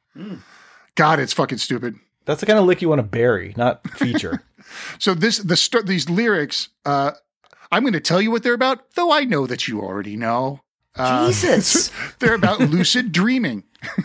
God, 0.94 1.18
it's 1.18 1.32
fucking 1.32 1.58
stupid. 1.58 1.96
That's 2.24 2.40
the 2.40 2.46
kind 2.46 2.58
of 2.58 2.64
lick 2.66 2.82
you 2.82 2.88
want 2.88 2.98
to 3.00 3.02
bury, 3.06 3.54
not 3.56 3.88
feature. 3.90 4.42
So 4.98 5.14
this 5.14 5.38
the 5.38 5.56
st- 5.56 5.86
these 5.86 6.10
lyrics, 6.10 6.70
uh, 6.84 7.12
I'm 7.70 7.82
going 7.82 7.92
to 7.92 8.00
tell 8.00 8.20
you 8.20 8.30
what 8.30 8.42
they're 8.42 8.54
about, 8.54 8.94
though 8.94 9.12
I 9.12 9.24
know 9.24 9.46
that 9.46 9.68
you 9.68 9.80
already 9.80 10.16
know. 10.16 10.60
Uh, 10.94 11.26
Jesus. 11.26 11.90
they're 12.18 12.34
about 12.34 12.60
lucid 12.60 13.12
dreaming. 13.12 13.64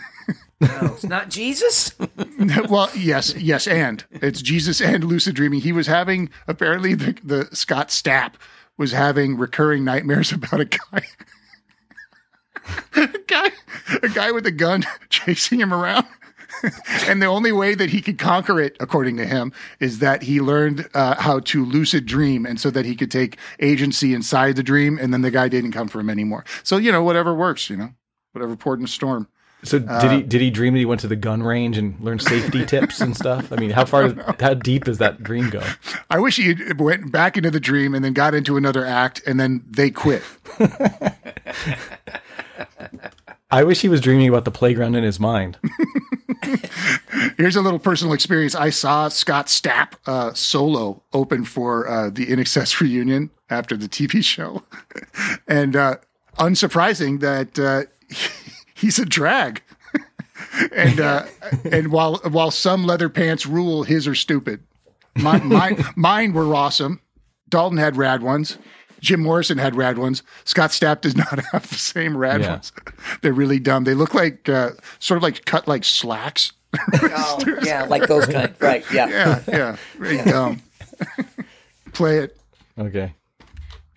No, 0.62 0.92
it's 0.94 1.02
not 1.02 1.28
Jesus. 1.28 1.92
well, 2.68 2.88
yes, 2.96 3.34
yes, 3.34 3.66
and 3.66 4.04
it's 4.12 4.40
Jesus 4.40 4.80
and 4.80 5.02
lucid 5.02 5.34
dreaming. 5.34 5.60
He 5.60 5.72
was 5.72 5.88
having 5.88 6.30
apparently 6.46 6.94
the 6.94 7.18
the 7.24 7.48
Scott 7.52 7.88
Stapp 7.88 8.34
was 8.78 8.92
having 8.92 9.36
recurring 9.36 9.84
nightmares 9.84 10.30
about 10.30 10.60
a 10.60 10.64
guy. 10.66 11.02
a 12.94 13.08
guy, 13.26 13.50
a 14.04 14.08
guy 14.08 14.30
with 14.30 14.46
a 14.46 14.52
gun 14.52 14.84
chasing 15.08 15.60
him 15.60 15.74
around. 15.74 16.06
and 17.08 17.22
the 17.22 17.26
only 17.26 17.52
way 17.52 17.74
that 17.74 17.90
he 17.90 18.00
could 18.00 18.18
conquer 18.18 18.60
it, 18.60 18.76
according 18.80 19.16
to 19.18 19.26
him, 19.26 19.52
is 19.80 19.98
that 19.98 20.22
he 20.22 20.40
learned 20.40 20.88
uh, 20.94 21.20
how 21.20 21.40
to 21.40 21.64
lucid 21.64 22.06
dream, 22.06 22.46
and 22.46 22.60
so 22.60 22.70
that 22.70 22.84
he 22.84 22.94
could 22.94 23.10
take 23.10 23.38
agency 23.60 24.14
inside 24.14 24.56
the 24.56 24.62
dream, 24.62 24.98
and 24.98 25.12
then 25.12 25.22
the 25.22 25.30
guy 25.30 25.48
didn't 25.48 25.72
come 25.72 25.88
for 25.88 26.00
him 26.00 26.10
anymore. 26.10 26.44
So 26.62 26.76
you 26.76 26.92
know, 26.92 27.02
whatever 27.02 27.34
works, 27.34 27.68
you 27.70 27.76
know, 27.76 27.90
whatever 28.32 28.56
port 28.56 28.78
in 28.78 28.84
a 28.84 28.88
storm. 28.88 29.28
So 29.64 29.78
did 29.78 30.10
he 30.10 30.22
did 30.22 30.40
he 30.40 30.50
dream 30.50 30.74
that 30.74 30.80
he 30.80 30.84
went 30.84 31.00
to 31.02 31.06
the 31.06 31.14
gun 31.14 31.40
range 31.42 31.78
and 31.78 31.98
learned 32.00 32.20
safety 32.20 32.66
tips 32.72 33.00
and 33.00 33.16
stuff? 33.16 33.52
I 33.52 33.56
mean, 33.56 33.70
how 33.70 33.84
far 33.84 34.12
how 34.40 34.54
deep 34.54 34.84
does 34.84 34.98
that 34.98 35.22
dream 35.22 35.50
go? 35.50 35.62
I 36.10 36.18
wish 36.18 36.36
he 36.36 36.56
went 36.76 37.12
back 37.12 37.36
into 37.36 37.50
the 37.50 37.60
dream 37.60 37.94
and 37.94 38.04
then 38.04 38.12
got 38.12 38.34
into 38.34 38.56
another 38.56 38.84
act, 38.84 39.22
and 39.24 39.38
then 39.38 39.64
they 39.68 39.90
quit. 39.90 40.22
I 43.52 43.64
wish 43.64 43.82
he 43.82 43.88
was 43.88 44.00
dreaming 44.00 44.28
about 44.28 44.44
the 44.44 44.50
playground 44.50 44.96
in 44.96 45.04
his 45.04 45.20
mind. 45.20 45.58
Here's 47.36 47.56
a 47.56 47.62
little 47.62 47.78
personal 47.78 48.14
experience. 48.14 48.54
I 48.54 48.70
saw 48.70 49.08
Scott 49.08 49.46
Stapp 49.46 49.94
uh, 50.06 50.32
solo 50.34 51.02
open 51.12 51.44
for 51.44 51.88
uh, 51.88 52.10
the 52.10 52.26
INXS 52.26 52.80
reunion 52.80 53.30
after 53.50 53.76
the 53.76 53.88
TV 53.88 54.24
show, 54.24 54.62
and 55.48 55.76
uh, 55.76 55.96
unsurprising 56.38 57.20
that 57.20 57.58
uh, 57.58 57.84
he's 58.74 58.98
a 58.98 59.04
drag. 59.04 59.62
and 60.72 61.00
uh, 61.00 61.26
and 61.70 61.92
while 61.92 62.16
while 62.28 62.50
some 62.50 62.84
leather 62.84 63.08
pants 63.08 63.46
rule, 63.46 63.84
his 63.84 64.08
are 64.08 64.14
stupid. 64.14 64.62
Mine, 65.16 65.46
mine, 65.46 65.84
mine 65.94 66.32
were 66.32 66.54
awesome. 66.54 67.00
Dalton 67.48 67.78
had 67.78 67.96
rad 67.96 68.22
ones. 68.22 68.56
Jim 69.02 69.20
Morrison 69.20 69.58
had 69.58 69.74
rad 69.76 69.98
ones. 69.98 70.22
Scott 70.44 70.70
Stapp 70.70 71.02
does 71.02 71.16
not 71.16 71.38
have 71.52 71.68
the 71.68 71.74
same 71.76 72.16
rad 72.16 72.40
Yeah. 72.40 72.52
ones. 72.52 72.72
They're 73.20 73.32
really 73.34 73.58
dumb. 73.58 73.84
They 73.84 73.94
look 73.94 74.14
like 74.14 74.48
uh, 74.48 74.70
sort 75.00 75.16
of 75.18 75.22
like 75.22 75.44
cut 75.44 75.68
like 75.68 75.84
slacks. 75.84 76.52
Oh, 77.02 77.38
yeah, 77.62 77.84
like 77.84 78.06
those 78.06 78.24
kind. 78.26 78.54
Right. 78.60 78.84
Yeah. 78.92 79.08
Yeah, 79.08 79.42
yeah, 79.48 79.76
very 79.98 80.18
dumb. 80.18 80.62
Play 81.92 82.18
it. 82.18 82.36
Okay. 82.78 83.12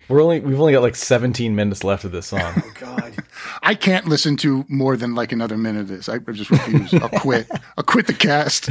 We're 0.08 0.20
only 0.22 0.40
we've 0.40 0.60
only 0.60 0.72
got 0.72 0.82
like 0.82 0.94
17 0.94 1.56
minutes 1.56 1.82
left 1.82 2.04
of 2.04 2.12
this 2.12 2.26
song. 2.26 2.40
Oh 2.56 2.72
God. 2.78 3.14
I 3.62 3.74
can't 3.74 4.06
listen 4.06 4.36
to 4.38 4.64
more 4.68 4.96
than 4.96 5.14
like 5.14 5.32
another 5.32 5.56
minute 5.56 5.80
of 5.82 5.88
this. 5.88 6.08
I 6.08 6.18
just 6.18 6.50
refuse. 6.50 6.94
I'll 6.94 7.08
quit. 7.08 7.48
I'll 7.76 7.82
quit 7.84 8.06
the 8.06 8.12
cast. 8.12 8.70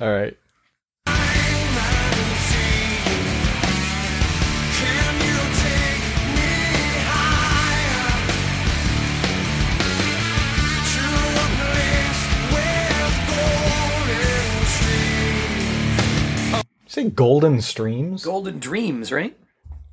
All 0.00 0.10
right. 0.12 0.36
Say 16.92 17.08
golden 17.08 17.62
streams? 17.62 18.22
Golden 18.22 18.58
Dreams, 18.58 19.10
right? 19.10 19.34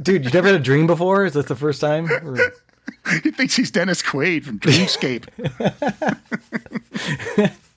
dude, 0.02 0.24
you 0.24 0.32
never 0.32 0.48
had 0.48 0.56
a 0.56 0.64
dream 0.64 0.88
before? 0.88 1.26
Is 1.26 1.34
that 1.34 1.48
the 1.48 1.56
first 1.58 1.82
time? 1.82 2.10
Or- 2.10 2.54
He 3.24 3.30
thinks 3.32 3.56
he's 3.56 3.70
Dennis 3.70 4.02
Quaid 4.02 4.44
from 4.44 4.60
Dreamscape. 4.60 5.26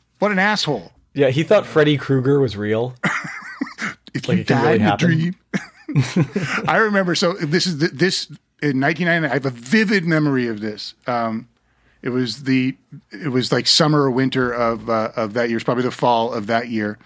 what 0.18 0.32
an 0.32 0.38
asshole! 0.38 0.92
yeah, 1.14 1.28
he 1.30 1.42
thought 1.42 1.66
Freddy 1.66 1.96
Krueger 1.98 2.40
was 2.40 2.56
real. 2.56 2.94
If 4.14 4.26
Like 4.26 4.36
you 4.36 4.40
it 4.40 4.46
die 4.46 4.72
really 4.72 4.74
in 4.76 4.86
a 4.86 4.96
dream. 4.96 5.36
I 6.66 6.78
remember. 6.78 7.14
So 7.14 7.34
this 7.34 7.66
is 7.66 7.78
the, 7.78 7.88
this 7.88 8.24
in 8.62 8.80
1999. 8.80 9.24
I 9.30 9.34
have 9.34 9.44
a 9.44 9.50
vivid 9.50 10.06
memory 10.06 10.48
of 10.48 10.60
this. 10.60 10.94
Um, 11.06 11.46
it 12.00 12.08
was 12.08 12.44
the 12.44 12.74
it 13.12 13.28
was 13.28 13.52
like 13.52 13.66
summer 13.66 14.00
or 14.00 14.10
winter 14.10 14.50
of 14.50 14.88
uh, 14.88 15.12
of 15.14 15.34
that 15.34 15.50
year. 15.50 15.58
It's 15.58 15.64
probably 15.64 15.84
the 15.84 15.90
fall 15.90 16.32
of 16.32 16.46
that 16.46 16.68
year, 16.68 16.98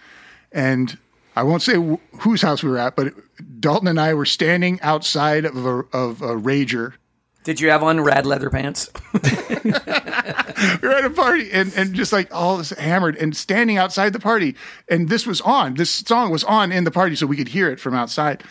and 0.52 0.96
I 1.34 1.42
won't 1.42 1.62
say 1.62 1.74
wh- 1.74 1.98
whose 2.20 2.40
house 2.40 2.62
we 2.62 2.70
were 2.70 2.78
at, 2.78 2.94
but 2.94 3.12
Dalton 3.58 3.88
and 3.88 4.00
I 4.00 4.14
were 4.14 4.24
standing 4.24 4.80
outside 4.80 5.44
of 5.44 5.66
a, 5.66 5.80
of 5.92 6.22
a 6.22 6.36
rager 6.36 6.94
Did 7.44 7.60
you 7.60 7.70
have 7.70 7.82
on 7.82 8.00
rad 8.00 8.24
leather 8.24 8.50
pants? 8.50 8.88
we 9.12 9.20
were 10.82 10.92
at 10.92 11.04
a 11.04 11.10
party 11.10 11.50
and, 11.52 11.72
and 11.74 11.94
just 11.94 12.12
like 12.12 12.32
all 12.32 12.56
this 12.56 12.70
hammered 12.70 13.16
and 13.16 13.36
standing 13.36 13.76
outside 13.76 14.12
the 14.12 14.20
party. 14.20 14.54
And 14.88 15.08
this 15.08 15.26
was 15.26 15.40
on. 15.40 15.74
This 15.74 15.90
song 15.90 16.30
was 16.30 16.44
on 16.44 16.70
in 16.70 16.84
the 16.84 16.90
party 16.90 17.16
so 17.16 17.26
we 17.26 17.36
could 17.36 17.48
hear 17.48 17.68
it 17.70 17.80
from 17.80 17.94
outside. 17.94 18.44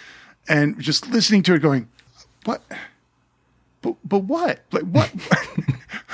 And 0.49 0.79
just 0.79 1.09
listening 1.09 1.43
to 1.43 1.53
it 1.53 1.59
going, 1.59 1.87
What? 2.43 2.61
But, 3.81 3.95
but 4.03 4.19
what? 4.19 4.59
Like 4.71 4.83
what? 4.83 5.11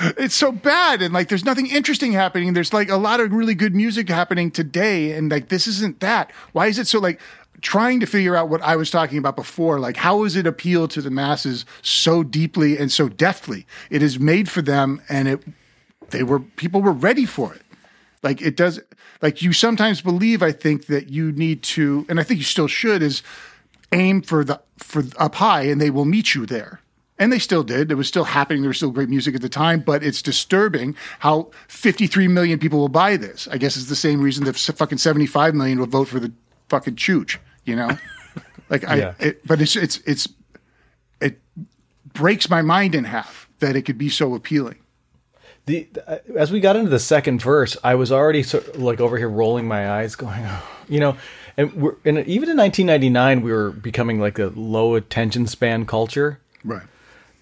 it's 0.16 0.34
so 0.34 0.52
bad. 0.52 1.02
And 1.02 1.12
like 1.12 1.28
there's 1.28 1.44
nothing 1.44 1.66
interesting 1.66 2.12
happening. 2.12 2.52
There's 2.52 2.72
like 2.72 2.88
a 2.88 2.96
lot 2.96 3.20
of 3.20 3.32
really 3.32 3.54
good 3.54 3.74
music 3.74 4.08
happening 4.08 4.50
today. 4.50 5.12
And 5.12 5.30
like 5.30 5.48
this 5.48 5.66
isn't 5.66 6.00
that. 6.00 6.30
Why 6.52 6.68
is 6.68 6.78
it 6.78 6.86
so 6.86 6.98
like 6.98 7.20
trying 7.60 8.00
to 8.00 8.06
figure 8.06 8.36
out 8.36 8.48
what 8.48 8.62
I 8.62 8.76
was 8.76 8.90
talking 8.90 9.18
about 9.18 9.36
before? 9.36 9.78
Like 9.78 9.96
how 9.96 10.24
does 10.24 10.36
it 10.36 10.46
appeal 10.46 10.88
to 10.88 11.02
the 11.02 11.10
masses 11.10 11.64
so 11.82 12.22
deeply 12.22 12.78
and 12.78 12.90
so 12.90 13.08
deftly? 13.08 13.66
It 13.90 14.02
is 14.02 14.18
made 14.18 14.48
for 14.48 14.62
them 14.62 15.02
and 15.08 15.28
it 15.28 15.44
they 16.10 16.22
were 16.22 16.40
people 16.40 16.82
were 16.82 16.92
ready 16.92 17.26
for 17.26 17.54
it. 17.54 17.62
Like 18.22 18.40
it 18.40 18.56
does 18.56 18.80
like 19.22 19.42
you 19.42 19.52
sometimes 19.52 20.00
believe 20.00 20.42
i 20.42 20.52
think 20.52 20.86
that 20.86 21.08
you 21.08 21.32
need 21.32 21.62
to 21.62 22.06
and 22.08 22.20
i 22.20 22.22
think 22.22 22.38
you 22.38 22.44
still 22.44 22.68
should 22.68 23.02
is 23.02 23.22
aim 23.92 24.22
for 24.22 24.44
the 24.44 24.60
for 24.76 25.02
up 25.18 25.36
high 25.36 25.62
and 25.62 25.80
they 25.80 25.90
will 25.90 26.04
meet 26.04 26.34
you 26.34 26.46
there. 26.46 26.80
And 27.20 27.32
they 27.32 27.40
still 27.40 27.64
did. 27.64 27.90
It 27.90 27.96
was 27.96 28.06
still 28.06 28.22
happening. 28.22 28.62
There 28.62 28.68
was 28.68 28.76
still 28.76 28.92
great 28.92 29.08
music 29.08 29.34
at 29.34 29.42
the 29.42 29.48
time 29.48 29.80
but 29.80 30.04
it's 30.04 30.22
disturbing 30.22 30.94
how 31.20 31.50
53 31.68 32.28
million 32.28 32.58
people 32.58 32.78
will 32.78 32.88
buy 32.88 33.16
this. 33.16 33.48
I 33.50 33.58
guess 33.58 33.76
it's 33.76 33.88
the 33.88 33.96
same 33.96 34.20
reason 34.20 34.44
that 34.44 34.56
fucking 34.56 34.98
75 34.98 35.54
million 35.54 35.78
will 35.78 35.86
vote 35.86 36.08
for 36.08 36.20
the 36.20 36.32
fucking 36.68 36.96
chooch 36.96 37.38
you 37.68 37.76
know 37.76 37.90
like 38.70 38.84
i 38.88 38.96
Yeah. 38.96 39.14
it, 39.20 39.46
but 39.46 39.60
it's 39.60 39.76
it's 39.76 39.98
it's 39.98 40.28
it 41.20 41.38
breaks 42.12 42.50
my 42.50 42.62
mind 42.62 42.94
in 42.94 43.04
half 43.04 43.48
that 43.60 43.76
it 43.76 43.82
could 43.82 43.98
be 43.98 44.08
so 44.08 44.34
appealing 44.34 44.78
the 45.68 45.86
as 46.34 46.50
we 46.50 46.60
got 46.60 46.76
into 46.76 46.90
the 46.90 46.98
second 46.98 47.42
verse, 47.42 47.76
I 47.84 47.94
was 47.94 48.10
already 48.10 48.42
sort 48.42 48.66
of 48.68 48.82
like 48.82 49.00
over 49.00 49.18
here 49.18 49.28
rolling 49.28 49.68
my 49.68 49.90
eyes, 49.90 50.16
going, 50.16 50.40
oh, 50.46 50.68
you 50.88 50.98
know, 50.98 51.16
and 51.56 51.72
we're 51.74 51.94
and 52.04 52.18
even 52.26 52.48
in 52.48 52.56
1999, 52.56 53.42
we 53.42 53.52
were 53.52 53.70
becoming 53.70 54.18
like 54.18 54.38
a 54.38 54.46
low 54.56 54.94
attention 54.94 55.46
span 55.46 55.84
culture. 55.84 56.40
right 56.64 56.82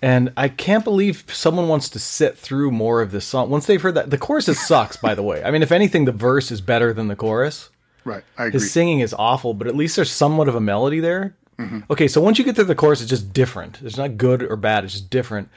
And 0.03 0.33
I 0.37 0.49
can't 0.49 0.85
believe 0.85 1.25
someone 1.29 1.69
wants 1.69 1.89
to 1.91 1.99
sit 1.99 2.37
through 2.37 2.71
more 2.73 3.01
of 3.01 3.13
this 3.13 3.25
song. 3.25 3.49
Once 3.49 3.67
they've 3.67 3.81
heard 3.81 3.95
that, 3.95 4.11
the 4.11 4.19
chorus 4.19 4.49
is 4.49 4.59
sucks, 4.61 4.97
by 4.97 5.15
the 5.15 5.23
way. 5.23 5.43
I 5.45 5.51
mean, 5.53 5.63
if 5.63 5.71
anything, 5.73 6.05
the 6.05 6.13
verse 6.13 6.51
is 6.51 6.61
better 6.61 6.93
than 6.93 7.07
the 7.09 7.17
chorus. 7.17 7.71
Right 8.07 8.25
i 8.39 8.45
agree 8.47 8.53
His 8.61 8.73
singing 8.73 9.01
is 9.01 9.13
awful, 9.19 9.53
but 9.53 9.67
at 9.67 9.77
least 9.77 9.97
there's 9.97 10.11
somewhat 10.11 10.49
of 10.49 10.55
a 10.55 10.61
melody 10.61 11.01
there. 11.01 11.35
Mm-hmm. 11.59 11.81
Okay, 11.91 12.07
so 12.09 12.21
once 12.21 12.39
you 12.39 12.45
get 12.45 12.55
through 12.55 12.65
the 12.67 12.75
chorus, 12.75 13.01
it's 13.01 13.11
just 13.11 13.33
different. 13.33 13.81
It's 13.83 13.97
not 13.97 14.17
good 14.17 14.43
or 14.43 14.57
bad. 14.57 14.85
It's 14.85 14.93
just 14.93 15.09
different. 15.11 15.49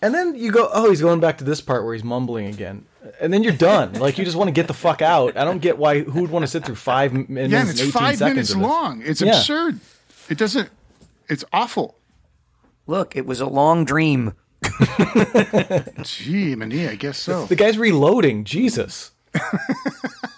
And 0.00 0.12
then 0.14 0.34
you 0.34 0.50
go, 0.50 0.68
oh, 0.72 0.90
he's 0.90 1.00
going 1.02 1.20
back 1.20 1.38
to 1.38 1.44
this 1.44 1.60
part 1.60 1.84
where 1.84 1.94
he's 1.94 2.02
mumbling 2.02 2.46
again, 2.46 2.86
and 3.20 3.32
then 3.32 3.42
you're 3.44 3.52
done. 3.52 3.92
like 4.06 4.18
you 4.18 4.24
just 4.24 4.36
want 4.36 4.48
to 4.48 4.52
get 4.52 4.66
the 4.66 4.74
fuck 4.74 5.00
out. 5.02 5.36
I 5.36 5.44
don't 5.44 5.60
get 5.60 5.78
why 5.78 6.00
who 6.00 6.22
would 6.22 6.30
want 6.30 6.42
to 6.44 6.46
sit 6.48 6.64
through 6.64 6.74
five 6.76 7.12
minutes 7.12 7.52
Yeah, 7.52 7.60
and 7.60 7.68
and 7.68 7.78
eighteen 7.78 7.86
it's 7.88 7.96
five 7.96 8.16
seconds 8.18 8.54
minutes 8.54 8.56
long. 8.56 9.02
It's 9.04 9.20
Yeah. 9.20 9.36
absurd. 9.38 9.78
It 10.28 10.38
doesn't. 10.38 10.70
It's 11.28 11.44
awful. 11.52 11.96
Look, 12.86 13.14
it 13.14 13.26
was 13.26 13.40
a 13.40 13.46
long 13.46 13.84
dream. 13.84 14.32
Gee, 16.02 16.54
Mania, 16.56 16.90
I 16.90 16.94
guess 16.96 17.18
so. 17.18 17.46
The 17.46 17.56
guy's 17.56 17.78
reloading. 17.78 18.44
Jesus. 18.44 19.10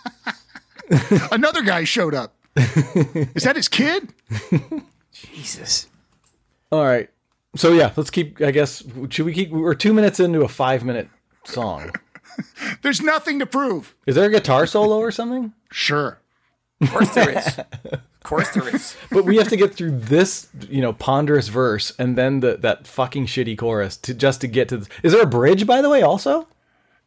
Another 1.32 1.62
guy 1.62 1.84
showed 1.84 2.14
up. 2.14 2.34
Is 2.56 3.42
that 3.44 3.56
his 3.56 3.68
kid? 3.68 4.12
Jesus. 5.12 5.88
All 6.70 6.84
right. 6.84 7.08
So 7.56 7.72
yeah, 7.72 7.92
let's 7.96 8.10
keep. 8.10 8.40
I 8.40 8.50
guess 8.50 8.82
should 9.10 9.26
we 9.26 9.32
keep? 9.32 9.50
We're 9.50 9.74
two 9.74 9.92
minutes 9.94 10.18
into 10.20 10.42
a 10.42 10.48
five 10.48 10.84
minute 10.84 11.08
song. 11.44 11.90
There's 12.82 13.00
nothing 13.00 13.38
to 13.38 13.46
prove. 13.46 13.94
Is 14.06 14.16
there 14.16 14.26
a 14.26 14.30
guitar 14.30 14.66
solo 14.66 14.98
or 14.98 15.10
something? 15.12 15.52
Sure. 15.70 16.18
Of 16.80 16.90
course 16.90 17.14
there 17.14 17.38
is. 17.38 17.58
Of 17.58 18.00
course 18.24 18.50
there 18.50 18.74
is. 18.74 18.96
But 19.12 19.24
we 19.24 19.36
have 19.36 19.48
to 19.48 19.56
get 19.56 19.74
through 19.74 19.98
this, 20.00 20.48
you 20.68 20.80
know, 20.82 20.92
ponderous 20.92 21.46
verse 21.48 21.92
and 21.98 22.16
then 22.18 22.40
the 22.40 22.56
that 22.56 22.86
fucking 22.88 23.26
shitty 23.26 23.56
chorus 23.56 23.96
to 23.98 24.14
just 24.14 24.40
to 24.40 24.48
get 24.48 24.68
to. 24.70 24.78
The, 24.78 24.88
is 25.04 25.12
there 25.12 25.22
a 25.22 25.26
bridge, 25.26 25.66
by 25.66 25.80
the 25.80 25.88
way? 25.88 26.02
Also, 26.02 26.48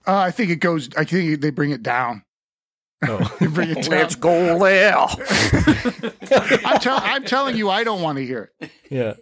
Uh, 0.05 0.15
I 0.17 0.31
think 0.31 0.49
it 0.51 0.57
goes. 0.61 0.87
I 0.95 1.03
think 1.03 1.41
they 1.41 1.49
bring 1.49 1.71
it 1.71 1.83
down. 1.83 2.23
Oh. 3.07 3.35
They 3.39 3.47
bring 3.47 3.69
it 3.69 3.83
down. 3.83 3.91
Let's 3.91 4.15
go 4.15 4.59
there. 4.59 4.97
I'm, 6.65 6.79
tell, 6.79 6.99
I'm 7.01 7.23
telling 7.23 7.57
you, 7.57 7.69
I 7.69 7.83
don't 7.83 8.01
want 8.01 8.17
to 8.17 8.25
hear 8.25 8.51
it. 8.59 8.71
yeah. 8.89 9.13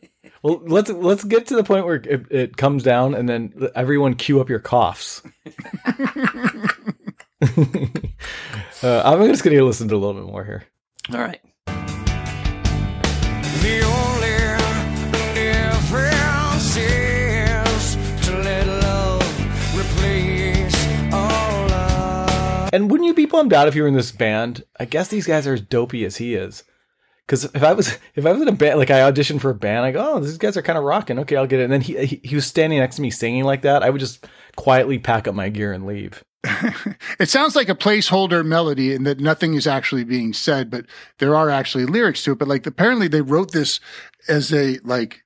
Well, 0.41 0.61
let's 0.65 0.91
let's 0.91 1.23
get 1.23 1.47
to 1.47 1.55
the 1.55 1.63
point 1.63 1.85
where 1.85 1.95
it, 1.95 2.31
it 2.31 2.57
comes 2.57 2.83
down 2.83 3.15
and 3.15 3.27
then 3.27 3.51
everyone 3.73 4.13
cue 4.13 4.39
up 4.39 4.47
your 4.47 4.59
coughs. 4.59 5.23
uh, 5.85 6.67
I'm 8.83 9.27
just 9.27 9.43
gonna 9.43 9.63
listen 9.63 9.87
to 9.87 9.95
a 9.95 9.97
little 9.97 10.13
bit 10.13 10.31
more 10.31 10.45
here. 10.45 10.65
All 11.11 11.19
right. 11.19 11.41
And 22.73 22.91
wouldn't 22.91 23.07
you 23.07 23.13
be 23.13 23.25
bummed 23.25 23.53
out 23.53 23.67
if 23.67 23.75
you 23.75 23.83
were 23.83 23.87
in 23.87 23.93
this 23.93 24.11
band? 24.11 24.63
I 24.79 24.85
guess 24.85 25.07
these 25.07 25.27
guys 25.27 25.47
are 25.47 25.53
as 25.53 25.61
dopey 25.61 26.05
as 26.05 26.17
he 26.17 26.35
is. 26.35 26.63
Because 27.25 27.45
if 27.45 27.63
I 27.63 27.73
was 27.73 27.97
if 28.15 28.25
I 28.25 28.31
was 28.31 28.41
in 28.41 28.47
a 28.47 28.53
band, 28.53 28.79
like 28.79 28.91
I 28.91 29.09
auditioned 29.09 29.41
for 29.41 29.49
a 29.49 29.55
band, 29.55 29.85
I 29.85 29.91
go, 29.91 30.15
oh, 30.15 30.19
these 30.19 30.37
guys 30.37 30.57
are 30.57 30.61
kind 30.61 30.77
of 30.77 30.83
rocking. 30.83 31.19
Okay, 31.19 31.35
I'll 31.35 31.47
get 31.47 31.59
it. 31.59 31.63
And 31.63 31.73
then 31.73 31.81
he, 31.81 32.05
he 32.05 32.21
he 32.23 32.35
was 32.35 32.45
standing 32.45 32.79
next 32.79 32.97
to 32.97 33.01
me 33.01 33.11
singing 33.11 33.43
like 33.43 33.61
that. 33.63 33.83
I 33.83 33.89
would 33.89 33.99
just 33.99 34.27
quietly 34.55 34.99
pack 34.99 35.27
up 35.27 35.35
my 35.35 35.49
gear 35.49 35.73
and 35.73 35.85
leave. 35.85 36.23
It 37.17 37.29
sounds 37.29 37.55
like 37.55 37.69
a 37.69 37.75
placeholder 37.75 38.45
melody 38.45 38.93
and 38.93 39.07
that 39.07 39.19
nothing 39.19 39.53
is 39.53 39.65
actually 39.65 40.03
being 40.03 40.33
said, 40.33 40.69
but 40.69 40.85
there 41.19 41.35
are 41.35 41.49
actually 41.49 41.85
lyrics 41.85 42.23
to 42.23 42.33
it. 42.33 42.39
But 42.39 42.49
like 42.49 42.67
apparently 42.67 43.07
they 43.07 43.21
wrote 43.21 43.51
this 43.51 43.79
as 44.27 44.53
a 44.53 44.79
like 44.83 45.23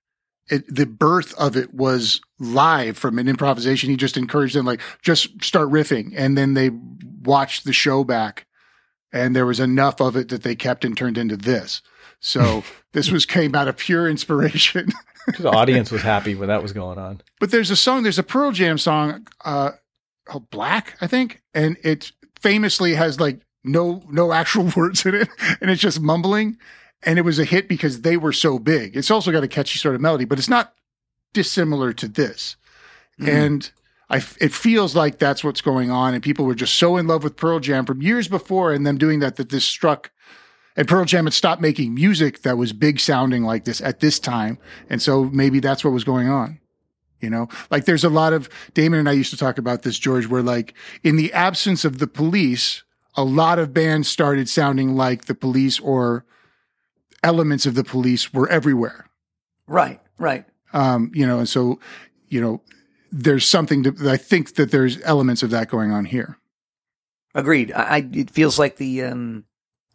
it, 0.50 0.64
the 0.74 0.86
birth 0.86 1.34
of 1.36 1.56
it 1.56 1.74
was 1.74 2.22
live 2.40 2.98
from 2.98 3.20
an 3.20 3.28
improvisation. 3.28 3.90
He 3.90 3.98
just 3.98 4.18
encouraged 4.18 4.56
them 4.56 4.66
like 4.66 4.82
just 5.02 5.44
start 5.44 5.70
riffing, 5.70 6.14
and 6.16 6.38
then 6.38 6.54
they 6.54 6.70
watched 7.24 7.66
the 7.66 7.74
show 7.74 8.04
back, 8.04 8.46
and 9.12 9.36
there 9.36 9.46
was 9.46 9.60
enough 9.60 10.00
of 10.00 10.16
it 10.16 10.30
that 10.30 10.44
they 10.44 10.56
kept 10.56 10.86
and 10.86 10.98
turned 10.98 11.18
into 11.18 11.38
this. 11.38 11.82
So 12.20 12.64
this 12.94 13.12
was 13.12 13.26
came 13.26 13.56
out 13.56 13.68
of 13.68 13.78
pure 13.78 14.10
inspiration. 14.10 14.90
The 15.38 15.52
audience 15.52 15.92
was 15.92 16.02
happy 16.02 16.34
when 16.34 16.48
that 16.48 16.64
was 16.64 16.74
going 16.74 16.98
on. 16.98 17.22
But 17.40 17.52
there's 17.52 17.70
a 17.70 17.76
song, 17.76 18.02
there's 18.02 18.18
a 18.18 18.24
Pearl 18.24 18.52
Jam 18.52 18.80
song, 18.80 19.28
uh, 19.46 19.72
called 20.26 20.50
Black, 20.50 20.98
I 21.02 21.08
think, 21.08 21.44
and 21.54 21.78
it 21.84 22.12
famously 22.40 22.96
has 22.96 23.20
like 23.20 23.42
no 23.64 24.02
no 24.10 24.34
actual 24.34 24.72
words 24.76 25.06
in 25.06 25.14
it, 25.14 25.30
and 25.62 25.70
it's 25.70 25.82
just 25.82 26.00
mumbling. 26.00 26.58
And 27.04 27.20
it 27.20 27.24
was 27.24 27.38
a 27.38 27.46
hit 27.46 27.70
because 27.70 28.02
they 28.02 28.18
were 28.18 28.34
so 28.34 28.58
big. 28.58 28.98
It's 28.98 29.12
also 29.12 29.32
got 29.32 29.44
a 29.44 29.48
catchy 29.48 29.78
sort 29.78 29.94
of 29.94 30.02
melody, 30.02 30.26
but 30.26 30.40
it's 30.40 30.50
not 30.50 30.74
dissimilar 31.32 31.94
to 31.94 32.08
this. 32.08 32.56
And 33.20 33.72
I, 34.10 34.18
f- 34.18 34.38
it 34.42 34.54
feels 34.54 34.96
like 34.96 35.20
that's 35.20 35.44
what's 35.44 35.62
going 35.62 35.92
on. 35.92 36.14
And 36.14 36.24
people 36.24 36.46
were 36.46 36.56
just 36.56 36.76
so 36.76 36.98
in 36.98 37.08
love 37.08 37.24
with 37.24 37.38
Pearl 37.38 37.60
Jam 37.60 37.86
from 37.86 38.02
years 38.02 38.28
before, 38.28 38.72
and 38.74 38.86
them 38.86 38.98
doing 38.98 39.20
that 39.20 39.36
that 39.36 39.50
this 39.50 39.66
struck. 39.66 40.12
And 40.76 40.88
Pearl 40.88 41.06
Jam 41.06 41.26
had 41.26 41.34
stopped 41.34 41.62
making 41.62 41.94
music 41.94 42.42
that 42.42 42.58
was 42.58 42.74
big 42.74 43.00
sounding 43.00 43.44
like 43.44 43.66
this 43.66 43.82
at 43.82 44.00
this 44.00 44.20
time, 44.20 44.58
and 44.90 45.02
so 45.02 45.26
maybe 45.26 45.60
that's 45.60 45.84
what 45.84 45.94
was 45.94 46.04
going 46.04 46.30
on. 46.30 46.60
You 47.22 47.30
know, 47.30 47.50
like 47.70 47.84
there's 47.86 48.06
a 48.06 48.10
lot 48.10 48.32
of 48.32 48.50
Damon 48.74 49.00
and 49.00 49.10
I 49.10 49.12
used 49.12 49.32
to 49.32 49.38
talk 49.38 49.58
about 49.58 49.82
this, 49.82 50.00
George, 50.00 50.28
where 50.28 50.42
like 50.42 50.74
in 51.04 51.18
the 51.18 51.34
absence 51.34 51.84
of 51.84 52.00
the 52.00 52.08
police, 52.08 52.84
a 53.16 53.24
lot 53.24 53.60
of 53.60 53.74
bands 53.74 54.08
started 54.08 54.48
sounding 54.48 54.96
like 54.96 55.26
the 55.26 55.36
police 55.36 55.80
or 55.82 56.24
elements 57.22 57.66
of 57.66 57.76
the 57.76 57.84
police 57.84 58.34
were 58.34 58.48
everywhere. 58.48 59.10
Right, 59.68 60.00
right. 60.18 60.46
Um, 60.72 61.12
you 61.14 61.28
know, 61.28 61.40
and 61.40 61.50
so, 61.50 61.80
you 62.30 62.40
know, 62.40 62.62
there's 63.12 63.48
something 63.48 63.84
to, 63.84 63.96
I 64.10 64.18
think 64.18 64.56
that 64.56 64.72
there's 64.72 65.02
elements 65.04 65.44
of 65.44 65.50
that 65.52 65.70
going 65.70 65.92
on 65.92 66.06
here. 66.06 66.38
Agreed. 67.36 67.72
I, 67.74 67.84
I 67.98 68.10
it 68.14 68.32
feels 68.32 68.58
like 68.60 68.78
the 68.78 69.04
um 69.04 69.46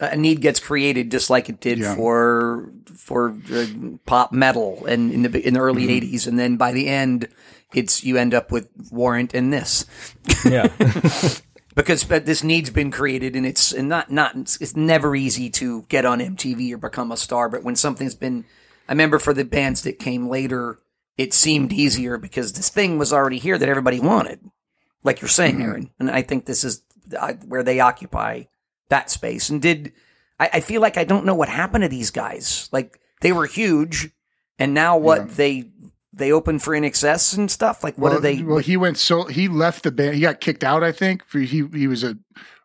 a 0.00 0.16
need 0.16 0.40
gets 0.40 0.60
created 0.60 1.10
just 1.10 1.30
like 1.30 1.48
it 1.48 1.60
did 1.60 1.78
Yeah. 1.78 1.94
for 1.96 2.70
for 2.96 3.36
uh, 3.52 3.66
pop 4.06 4.32
metal 4.32 4.84
and 4.86 5.12
in 5.12 5.22
the 5.22 5.46
in 5.46 5.54
the 5.54 5.60
early 5.60 5.86
Mm-hmm. 5.86 6.14
80s 6.14 6.26
and 6.26 6.38
then 6.38 6.56
by 6.56 6.72
the 6.72 6.88
end 6.88 7.28
it's 7.72 8.04
you 8.04 8.16
end 8.16 8.34
up 8.34 8.52
with 8.52 8.68
Warrant 8.90 9.34
and 9.34 9.52
this. 9.52 9.84
Yeah. 10.44 10.68
because 11.74 12.04
but 12.04 12.24
this 12.26 12.44
need's 12.44 12.70
been 12.70 12.90
created 12.92 13.34
and 13.34 13.44
it's 13.46 13.72
and 13.72 13.88
not 13.88 14.10
not 14.10 14.36
it's 14.36 14.76
never 14.76 15.16
easy 15.16 15.50
to 15.50 15.82
get 15.88 16.04
on 16.04 16.20
MTV 16.20 16.72
or 16.72 16.76
become 16.78 17.10
a 17.10 17.16
star 17.16 17.48
but 17.48 17.64
when 17.64 17.74
something's 17.76 18.14
been 18.14 18.44
I 18.88 18.92
remember 18.92 19.18
for 19.18 19.34
the 19.34 19.44
bands 19.44 19.82
that 19.82 19.98
came 19.98 20.28
later 20.28 20.78
it 21.16 21.32
seemed 21.32 21.72
easier 21.72 22.18
because 22.18 22.52
this 22.52 22.68
thing 22.68 22.98
was 22.98 23.12
already 23.12 23.38
here 23.38 23.56
that 23.58 23.68
everybody 23.68 24.00
wanted 24.00 24.40
like 25.02 25.20
you're 25.20 25.28
saying 25.28 25.54
mm-hmm. 25.56 25.62
Aaron 25.62 25.90
and 25.98 26.10
I 26.10 26.22
think 26.22 26.46
this 26.46 26.64
is 26.64 26.82
where 27.46 27.62
they 27.62 27.80
occupy 27.80 28.44
that 28.88 29.10
space 29.10 29.48
and 29.50 29.60
did 29.60 29.92
I, 30.40 30.50
I 30.54 30.60
feel 30.60 30.80
like 30.80 30.96
I 30.96 31.04
don't 31.04 31.24
know 31.26 31.34
what 31.34 31.48
happened 31.48 31.82
to 31.82 31.88
these 31.88 32.10
guys 32.10 32.68
like 32.72 32.98
they 33.20 33.32
were 33.32 33.46
huge 33.46 34.10
and 34.58 34.74
now 34.74 34.96
what 34.96 35.18
Yeah. 35.18 35.34
they 35.34 35.70
they 36.12 36.30
open 36.30 36.60
for 36.60 36.74
INXS 36.74 37.36
and 37.36 37.50
stuff 37.50 37.82
like 37.82 37.96
what 37.98 38.10
well, 38.10 38.18
are 38.18 38.20
they 38.20 38.40
Well, 38.42 38.58
he 38.58 38.76
went 38.76 38.98
so 38.98 39.24
he 39.24 39.48
left 39.48 39.82
the 39.82 39.90
band. 39.90 40.14
He 40.14 40.20
got 40.20 40.40
kicked 40.40 40.62
out. 40.62 40.84
I 40.84 40.92
think 40.92 41.24
for 41.24 41.40
he 41.40 41.66
he 41.72 41.88
was 41.88 42.04
a 42.04 42.16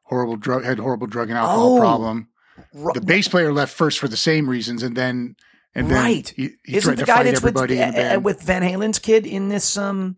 horrible 0.04 0.38
drug 0.38 0.64
had 0.64 0.78
horrible 0.78 1.08
drug 1.08 1.30
and 1.30 1.38
alcohol 1.38 1.78
Oh. 1.78 1.80
problem. 1.80 2.28
The 2.94 3.02
bass 3.02 3.28
player 3.28 3.52
left 3.52 3.74
first 3.74 3.98
for 3.98 4.08
the 4.08 4.18
same 4.18 4.50
reasons, 4.50 4.84
and 4.84 4.96
then 4.96 5.36
and 5.76 5.90
then 5.90 6.04
right. 6.04 6.34
he, 6.36 6.52
he 6.66 6.78
Isn't 6.78 6.98
the 6.98 7.06
guy 7.06 7.24
that's 7.24 7.42
with, 7.42 7.56
the 7.56 8.16
uh, 8.16 8.20
with 8.20 8.42
Van 8.44 8.62
Halen's 8.64 9.00
kid 9.00 9.26
in 9.26 9.50
this? 9.50 9.78
Um, 9.78 10.18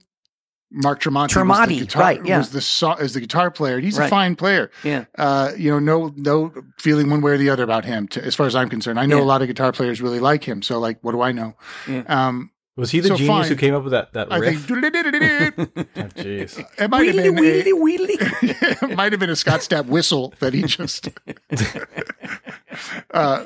Mark 0.74 1.02
Tremonti, 1.02 1.24
was 1.24 1.32
Tremonti, 1.34 1.68
the 1.68 1.80
guitar, 1.82 2.02
right, 2.02 2.26
yeah. 2.26 2.38
was 2.38 2.52
the 2.52 2.62
so, 2.62 2.94
as 2.94 3.14
the 3.14 3.20
guitar 3.20 3.52
player. 3.52 3.80
He's 3.82 3.98
a 3.98 4.08
fine 4.08 4.38
player. 4.38 4.72
yeah, 4.86 5.04
Uh, 5.18 5.52
you 5.58 5.70
know, 5.70 5.80
no 5.80 6.14
no 6.16 6.54
feeling 6.80 7.10
one 7.10 7.20
way 7.20 7.34
or 7.34 7.38
the 7.38 7.50
other 7.50 7.64
about 7.64 7.84
him. 7.84 8.08
To, 8.10 8.24
as 8.24 8.36
far 8.36 8.48
as 8.48 8.56
I'm 8.56 8.70
concerned, 8.70 8.98
I 8.98 9.06
know 9.06 9.18
Yeah. 9.18 9.24
a 9.24 9.26
lot 9.26 9.42
of 9.42 9.50
guitar 9.50 9.74
players 9.74 10.02
really 10.02 10.20
like 10.22 10.46
him. 10.46 10.62
So, 10.62 10.80
like, 10.80 11.00
what 11.02 11.12
do 11.12 11.22
I 11.22 11.34
know? 11.34 11.56
Yeah. 11.90 12.04
Um, 12.08 12.52
Was 12.78 12.92
he 12.92 13.02
the 13.02 13.10
So 13.10 13.18
genius 13.18 13.38
fine. 13.48 13.48
who 13.50 13.56
came 13.58 13.74
up 13.76 13.84
with 13.84 13.92
that 13.92 14.14
that 14.14 14.32
I 14.32 14.38
riff? 14.38 14.64
think 14.66 14.82
Oh, 15.98 16.02
Jeez. 16.16 16.58
it 16.80 16.90
might 16.90 17.06
have 17.06 17.16
wheelie 17.16 17.36
been 17.36 17.38
a, 17.38 17.76
wheelie 17.76 17.98
wheelie. 18.00 18.84
it 18.92 18.96
might 18.96 19.12
have 19.12 19.20
been 19.20 19.30
a 19.30 19.36
Scott 19.36 19.60
Stapp 19.60 19.88
whistle 19.88 20.34
that 20.40 20.54
he 20.54 20.62
just. 20.64 21.10
uh, 23.14 23.44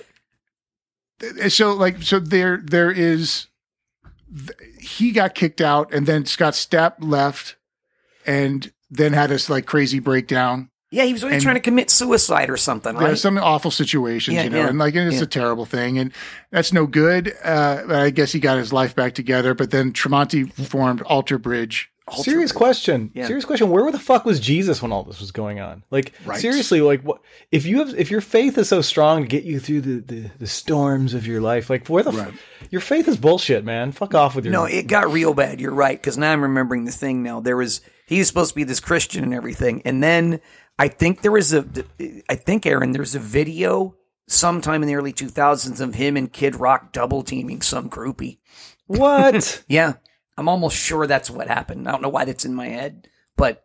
so 1.49 1.73
like 1.73 2.01
so 2.03 2.19
there 2.19 2.57
there 2.63 2.91
is 2.91 3.47
he 4.79 5.11
got 5.11 5.33
kicked 5.35 5.61
out 5.61 5.93
and 5.93 6.05
then 6.05 6.25
Scott 6.25 6.53
Stapp 6.53 6.95
left 6.99 7.55
and 8.25 8.71
then 8.89 9.13
had 9.13 9.29
this 9.29 9.49
like 9.49 9.65
crazy 9.65 9.99
breakdown. 9.99 10.69
yeah, 10.91 11.03
he 11.03 11.13
was 11.13 11.23
always 11.23 11.35
And- 11.35 11.43
trying 11.43 11.55
to 11.55 11.61
commit 11.61 11.89
suicide 11.89 12.49
or 12.49 12.57
something, 12.57 12.95
right? 12.95 13.17
some 13.17 13.37
awful 13.37 13.71
situations, 13.71 14.35
Yeah, 14.35 14.43
you 14.43 14.49
know, 14.49 14.57
yeah, 14.59 14.67
and 14.69 14.79
like 14.79 14.95
and 14.95 15.07
it's 15.07 15.17
yeah. 15.17 15.23
a 15.23 15.27
terrible 15.27 15.65
thing, 15.65 15.97
and 15.97 16.11
that's 16.51 16.71
no 16.73 16.85
good. 16.85 17.33
Uh, 17.43 17.83
I 17.89 18.09
guess 18.09 18.31
he 18.31 18.39
got 18.39 18.57
his 18.57 18.71
life 18.73 18.95
back 18.95 19.13
together, 19.13 19.53
but 19.53 19.71
then 19.71 19.91
Tremonti 19.93 20.51
formed 20.53 21.01
Alter 21.03 21.37
Bridge. 21.37 21.89
Serious 22.14 22.52
question. 22.52 23.10
Yeah. 23.15 23.26
Serious 23.26 23.45
question. 23.45 23.69
Where 23.72 23.91
the 23.91 23.98
fuck 23.98 24.26
was 24.26 24.40
Jesus 24.40 24.80
when 24.82 24.91
all 24.91 25.03
this 25.03 25.19
was 25.19 25.32
going 25.32 25.60
on? 25.60 25.84
Like 25.90 26.14
Right. 26.23 26.40
seriously, 26.40 26.80
like 26.82 27.02
what 27.02 27.19
if 27.52 27.65
you 27.65 27.80
have 27.80 27.95
if 27.98 28.11
your 28.11 28.22
faith 28.22 28.57
is 28.60 28.69
so 28.69 28.82
strong 28.82 29.23
to 29.23 29.27
get 29.27 29.44
you 29.44 29.60
through 29.60 29.82
the 29.82 29.99
the, 30.02 30.32
the 30.40 30.48
storms 30.48 31.14
of 31.15 31.26
your 31.26 31.41
life, 31.41 31.69
like 31.69 31.88
where 31.88 32.03
the 32.03 32.11
Right. 32.11 32.27
f- 32.27 32.68
your 32.69 32.82
faith 32.82 33.07
is 33.07 33.18
bullshit, 33.18 33.65
man. 33.65 33.91
Fuck 33.91 34.14
off 34.14 34.36
with 34.36 34.45
your 34.45 34.52
no, 34.52 34.65
it 34.65 34.86
got 34.88 35.11
real 35.11 35.34
bad. 35.34 35.60
You're 35.60 35.73
right 35.73 35.99
because 35.99 36.18
now 36.18 36.32
I'm 36.32 36.41
remembering 36.44 36.86
the 36.86 36.91
thing. 36.91 37.23
Now 37.23 37.40
there 37.40 37.57
was 37.57 37.82
he 38.06 38.19
was 38.19 38.27
supposed 38.27 38.49
to 38.52 38.56
be 38.56 38.64
this 38.64 38.80
Christian 38.80 39.23
and 39.23 39.34
everything, 39.34 39.82
and 39.84 40.03
then 40.03 40.41
I 40.77 40.90
think 40.90 41.22
there 41.23 41.32
was 41.32 41.53
a 41.53 41.65
I 42.30 42.36
think 42.36 42.68
Aaron 42.68 42.91
there's 42.91 43.15
a 43.15 43.19
video 43.19 43.95
sometime 44.27 44.82
in 44.84 44.88
the 44.88 44.95
early 44.95 45.14
2000s 45.14 45.80
of 45.82 45.95
him 45.95 46.18
and 46.18 46.32
Kid 46.32 46.56
Rock 46.56 46.91
double 46.91 47.23
teaming 47.23 47.61
some 47.61 47.90
groupie. 47.90 48.38
What? 48.88 49.64
Yeah, 49.68 49.94
I'm 50.38 50.49
almost 50.49 50.76
sure 50.78 51.07
that's 51.07 51.30
what 51.30 51.48
happened. 51.48 51.88
I 51.88 51.91
don't 51.91 52.02
know 52.02 52.10
why 52.10 52.26
that's 52.26 52.45
in 52.45 52.53
my 52.53 52.68
head, 52.68 53.07
but 53.38 53.64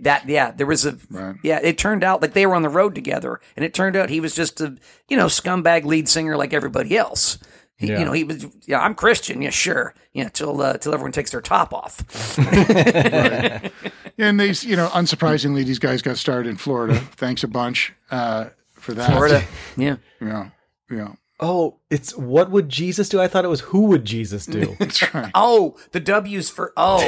that 0.00 0.28
yeah, 0.28 0.50
there 0.50 0.66
was 0.66 0.84
a 0.86 0.96
Right. 1.10 1.36
yeah. 1.42 1.60
It 1.62 1.78
turned 1.78 2.04
out 2.04 2.22
like 2.22 2.32
they 2.32 2.46
were 2.46 2.54
on 2.54 2.62
the 2.62 2.68
road 2.68 2.94
together, 2.94 3.40
and 3.56 3.64
it 3.64 3.74
turned 3.74 3.96
out 3.96 4.10
he 4.10 4.20
was 4.20 4.34
just 4.34 4.60
a 4.60 4.76
you 5.08 5.16
know 5.16 5.26
scumbag 5.26 5.84
lead 5.84 6.08
singer 6.08 6.36
like 6.36 6.52
everybody 6.52 6.96
else. 6.96 7.38
He, 7.76 7.88
Yeah. 7.88 7.98
You 7.98 8.04
know, 8.04 8.12
he 8.12 8.24
was. 8.24 8.46
Yeah, 8.66 8.80
I'm 8.80 8.94
Christian. 8.94 9.42
Yeah, 9.42 9.50
sure. 9.50 9.94
Yeah, 10.12 10.28
till 10.28 10.60
uh, 10.60 10.78
till 10.78 10.94
everyone 10.94 11.12
takes 11.12 11.30
their 11.32 11.40
top 11.40 11.72
off. 11.74 12.04
And 14.16 14.38
these, 14.38 14.64
you 14.64 14.76
know, 14.76 14.88
unsurprisingly, 14.88 15.64
these 15.64 15.80
guys 15.80 16.00
got 16.00 16.18
started 16.18 16.48
in 16.48 16.56
Florida. 16.56 16.94
Thanks 17.16 17.42
a 17.42 17.48
bunch 17.48 17.92
uh, 18.12 18.46
for 18.74 18.94
that. 18.94 19.10
Florida. 19.10 19.42
Yeah. 19.76 19.96
Yeah. 20.20 20.50
Yeah. 20.88 21.14
Oh, 21.40 21.78
it's 21.90 22.16
what 22.16 22.50
would 22.50 22.68
Jesus 22.68 23.08
do? 23.08 23.20
I 23.20 23.26
thought 23.26 23.44
it 23.44 23.48
was 23.48 23.60
who 23.60 23.86
would 23.86 24.04
Jesus 24.04 24.46
do? 24.46 24.76
Right. 25.12 25.30
Oh, 25.34 25.76
the 25.92 26.00
W's 26.00 26.48
for 26.48 26.72
oh. 26.76 26.98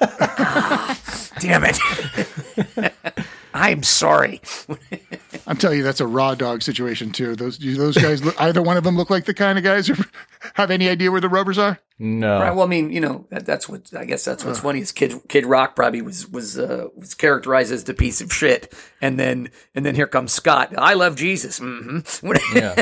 Damn 1.40 1.64
it. 1.64 1.78
I'm 3.60 3.82
sorry. 3.82 4.40
I'm 5.46 5.56
telling 5.56 5.78
you, 5.78 5.84
that's 5.84 6.00
a 6.00 6.06
raw 6.06 6.34
dog 6.34 6.62
situation 6.62 7.10
too. 7.10 7.34
Those 7.34 7.58
those 7.58 7.96
guys, 7.96 8.24
look, 8.24 8.40
either 8.40 8.62
one 8.62 8.76
of 8.76 8.84
them 8.84 8.96
look 8.96 9.10
like 9.10 9.24
the 9.24 9.34
kind 9.34 9.58
of 9.58 9.64
guys 9.64 9.88
who 9.88 9.94
have 10.54 10.70
any 10.70 10.88
idea 10.88 11.10
where 11.10 11.20
the 11.20 11.28
rubbers 11.28 11.58
are. 11.58 11.78
No. 11.98 12.38
Right. 12.40 12.54
Well, 12.54 12.64
I 12.64 12.68
mean, 12.68 12.90
you 12.92 13.00
know, 13.00 13.26
that, 13.30 13.44
that's 13.44 13.68
what 13.68 13.92
I 13.96 14.04
guess 14.04 14.24
that's 14.24 14.44
what's 14.44 14.60
funny 14.60 14.80
is 14.80 14.92
Kid 14.92 15.14
Kid 15.28 15.44
Rock 15.46 15.74
probably 15.74 16.02
was 16.02 16.28
was 16.28 16.58
uh, 16.58 16.86
was 16.96 17.14
characterized 17.14 17.72
as 17.72 17.84
the 17.84 17.94
piece 17.94 18.20
of 18.20 18.32
shit, 18.32 18.72
and 19.00 19.18
then 19.18 19.50
and 19.74 19.84
then 19.84 19.94
here 19.96 20.06
comes 20.06 20.32
Scott. 20.32 20.72
I 20.78 20.94
love 20.94 21.16
Jesus. 21.16 21.58
hmm 21.58 21.98
Yeah. 22.54 22.80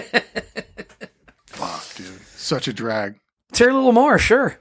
Fuck, 1.46 1.94
dude, 1.96 2.20
such 2.36 2.68
a 2.68 2.72
drag. 2.72 3.18
Say 3.52 3.64
a 3.64 3.72
little 3.72 3.92
more, 3.92 4.18
sure. 4.18 4.58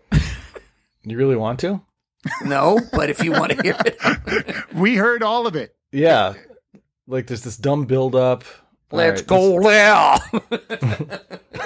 You 1.03 1.17
really 1.17 1.35
want 1.35 1.59
to? 1.59 1.81
No, 2.43 2.79
but 2.93 3.09
if 3.09 3.23
you 3.23 3.31
want 3.31 3.51
to 3.51 3.61
hear 3.61 3.75
it, 3.85 4.55
We 4.73 4.95
heard 4.95 5.21
all 5.21 5.45
of 5.45 5.55
it. 5.55 5.74
Yeah. 5.95 6.34
Like 7.07 7.27
there's 7.27 7.41
this 7.43 7.57
dumb 7.57 7.85
build 7.85 8.15
up. 8.15 8.43
let's 8.91 9.22
go 9.22 9.61
there. 9.61 10.17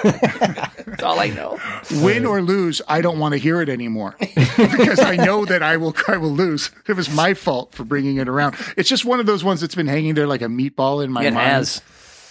that's 0.04 1.04
all 1.04 1.20
I 1.20 1.28
know. 1.30 1.58
Win 2.04 2.26
or 2.26 2.42
lose, 2.42 2.82
I 2.88 3.02
don't 3.02 3.20
want 3.20 3.34
to 3.34 3.38
hear 3.40 3.62
it 3.62 3.70
anymore 3.70 4.16
because 4.20 5.00
I 5.00 5.16
know 5.16 5.46
that 5.46 5.64
I 5.64 5.78
will. 5.78 5.96
I 6.08 6.18
will 6.18 6.32
lose. 6.32 6.72
It 6.88 6.94
was 6.94 7.10
my 7.10 7.34
fault 7.34 7.74
for 7.74 7.84
bringing 7.84 8.18
it 8.18 8.28
around. 8.28 8.56
It's 8.78 8.90
just 8.90 9.06
one 9.06 9.20
of 9.20 9.26
those 9.26 9.44
ones 9.44 9.62
that's 9.62 9.76
been 9.76 9.88
hanging 9.88 10.14
there 10.14 10.28
like 10.28 10.42
a 10.42 10.46
meatball 10.48 11.04
in 11.04 11.12
my 11.12 11.24
It 11.26 11.34
mind. 11.34 11.48
has. 11.48 11.82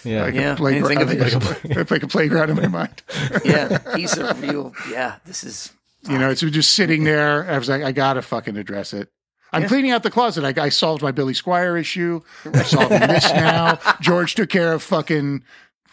Yeah. 0.03 0.23
Like 0.23 0.35
Yeah, 0.35 0.53
a 0.53 0.55
playground. 0.55 0.97
I 0.97 1.03
didn't 1.13 1.41
think 1.41 1.75
Like, 1.75 1.91
like 1.91 2.03
a 2.03 2.07
playground 2.07 2.49
in 2.51 2.55
my 2.57 2.67
mind. 2.67 3.01
Yeah, 3.43 3.95
he's 3.95 4.17
a 4.17 4.33
real. 4.35 4.73
Yeah, 4.89 5.15
this 5.25 5.43
is. 5.43 5.73
You 6.09 6.17
know, 6.17 6.29
it's 6.29 6.39
just 6.41 6.71
sitting 6.75 7.03
there. 7.03 7.49
I 7.49 7.57
was 7.57 7.67
like, 7.67 7.83
I 7.83 7.91
gotta 7.91 8.21
fucking 8.21 8.55
address 8.55 8.93
it. 8.93 9.09
I'm 9.51 9.67
cleaning 9.67 9.91
out 9.91 10.03
the 10.03 10.11
closet. 10.11 10.43
I, 10.57 10.63
I 10.65 10.69
solved 10.69 11.01
my 11.01 11.11
Billy 11.11 11.33
Squier 11.33 11.79
issue. 11.79 12.21
I'm 12.45 12.63
solving 12.63 12.99
this 12.99 13.25
now. 13.33 13.79
George 14.01 14.35
took 14.35 14.49
care 14.49 14.73
of 14.73 14.83
fucking 14.83 15.43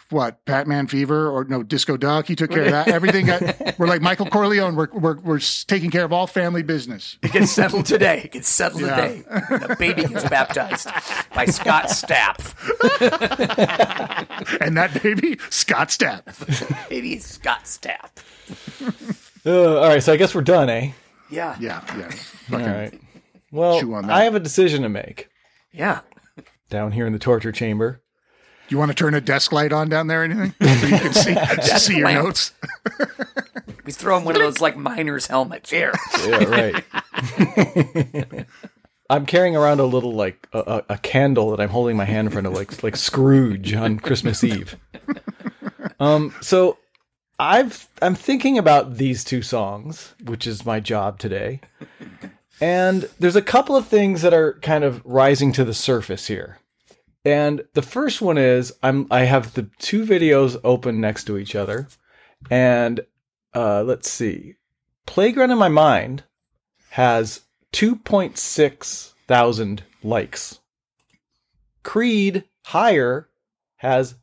what 0.09 0.45
Batman 0.45 0.87
Fever 0.87 1.29
or 1.29 1.43
no 1.43 1.63
Disco 1.63 1.97
Duck. 1.97 2.27
He 2.27 2.35
took 2.37 2.49
care 2.49 2.63
of 2.63 2.71
that. 2.71 2.87
Everything. 2.87 3.25
Got, 3.25 3.41
we're 3.77 3.87
like 3.87 4.01
Michael 4.01 4.27
Corleone. 4.27 4.75
We're, 4.77 4.87
we're 4.93 5.17
we're 5.19 5.39
taking 5.67 5.89
care 5.91 6.05
of 6.05 6.13
all 6.13 6.27
family 6.27 6.63
business. 6.63 7.17
It 7.21 7.33
gets 7.33 7.51
settled 7.51 7.85
today. 7.87 8.21
It 8.23 8.31
gets 8.31 8.47
settled 8.47 8.83
Yeah. 8.83 8.95
today. 9.07 9.23
The 9.67 9.75
baby 9.77 10.03
gets 10.05 10.29
baptized 10.29 10.87
by 11.35 11.45
Scott 11.45 11.85
Stapp. 11.87 12.53
And 14.61 14.77
that 14.77 15.01
baby, 15.01 15.37
Scott 15.49 15.89
Stapp. 15.89 16.89
Baby 16.89 17.19
Scott 17.19 17.63
Stapp. 17.65 18.11
Uh, 19.45 19.79
all 19.79 19.87
right. 19.89 20.01
So 20.01 20.13
I 20.13 20.17
guess 20.17 20.33
we're 20.35 20.41
done, 20.41 20.69
eh? 20.69 20.91
Yeah. 21.29 21.55
Yeah, 21.59 21.81
yeah. 21.97 22.11
All 22.53 22.59
right. 22.59 22.99
Well, 23.51 23.79
chew 23.79 23.93
on 23.93 24.07
that. 24.07 24.15
I 24.15 24.23
have 24.23 24.35
a 24.35 24.39
decision 24.39 24.81
to 24.83 24.89
make 24.89 25.29
Yeah. 25.71 26.01
down 26.69 26.91
here 26.91 27.05
in 27.07 27.13
the 27.13 27.19
torture 27.19 27.51
chamber. 27.51 28.01
Do 28.67 28.75
You 28.75 28.79
want 28.79 28.89
to 28.91 28.95
turn 28.95 29.13
a 29.13 29.21
desk 29.21 29.53
light 29.53 29.71
on 29.71 29.87
down 29.87 30.07
there 30.07 30.21
or 30.21 30.23
anything? 30.25 30.53
So 30.61 30.87
you 30.87 30.97
can 30.97 31.13
see, 31.13 31.35
see 31.77 31.97
your 31.97 32.07
lamp. 32.07 32.25
notes. 32.25 32.51
We 33.85 33.93
throw 33.93 34.17
him 34.17 34.25
one 34.25 34.35
of 34.35 34.41
those 34.41 34.59
like 34.59 34.75
miner's 34.75 35.27
helmets. 35.27 35.69
Here. 35.69 35.93
Yeah, 36.27 36.43
right. 36.43 36.83
I'm 39.09 39.25
carrying 39.25 39.55
around 39.55 39.79
a 39.79 39.85
little 39.85 40.11
like 40.11 40.45
a, 40.51 40.59
a, 40.59 40.85
a 40.95 40.97
candle 40.97 41.51
that 41.51 41.61
I'm 41.61 41.69
holding 41.69 41.95
my 41.95 42.03
hand 42.03 42.27
in 42.27 42.31
front 42.33 42.47
of, 42.47 42.53
like 42.53 42.83
like 42.83 42.97
Scrooge 42.97 43.73
on 43.73 43.99
Christmas 43.99 44.43
Eve. 44.43 44.75
Um, 46.01 46.35
so 46.41 46.77
I've 47.39 47.87
I'm 48.01 48.13
thinking 48.15 48.57
about 48.57 48.97
these 48.97 49.23
two 49.23 49.41
songs, 49.41 50.13
which 50.25 50.45
is 50.45 50.65
my 50.65 50.81
job 50.81 51.17
today, 51.17 51.61
and 52.59 53.09
there's 53.19 53.35
a 53.35 53.41
couple 53.41 53.75
of 53.75 53.87
things 53.87 54.21
that 54.21 54.33
are 54.33 54.53
kind 54.61 54.83
of 54.83 55.01
rising 55.05 55.51
to 55.53 55.65
the 55.65 55.73
surface 55.73 56.27
here. 56.27 56.59
And 57.25 57.65
the 57.73 57.81
first 57.81 58.21
one 58.21 58.37
is 58.37 58.73
I'm 58.81 59.07
I 59.11 59.21
have 59.21 59.53
the 59.53 59.69
two 59.79 60.05
videos 60.05 60.59
open 60.63 61.01
next 61.01 61.25
to 61.25 61.37
each 61.37 61.55
other, 61.55 61.87
and 62.49 63.01
uh, 63.53 63.83
let's 63.83 64.09
see, 64.09 64.55
Playground 65.07 65.51
in 65.51 65.57
my 65.57 65.69
mind 65.69 66.23
has 66.91 67.41
2.6 67.73 69.13
thousand 69.27 69.83
likes. 70.03 70.59
Creed 71.83 72.43
higher 72.65 73.29
has 73.77 74.15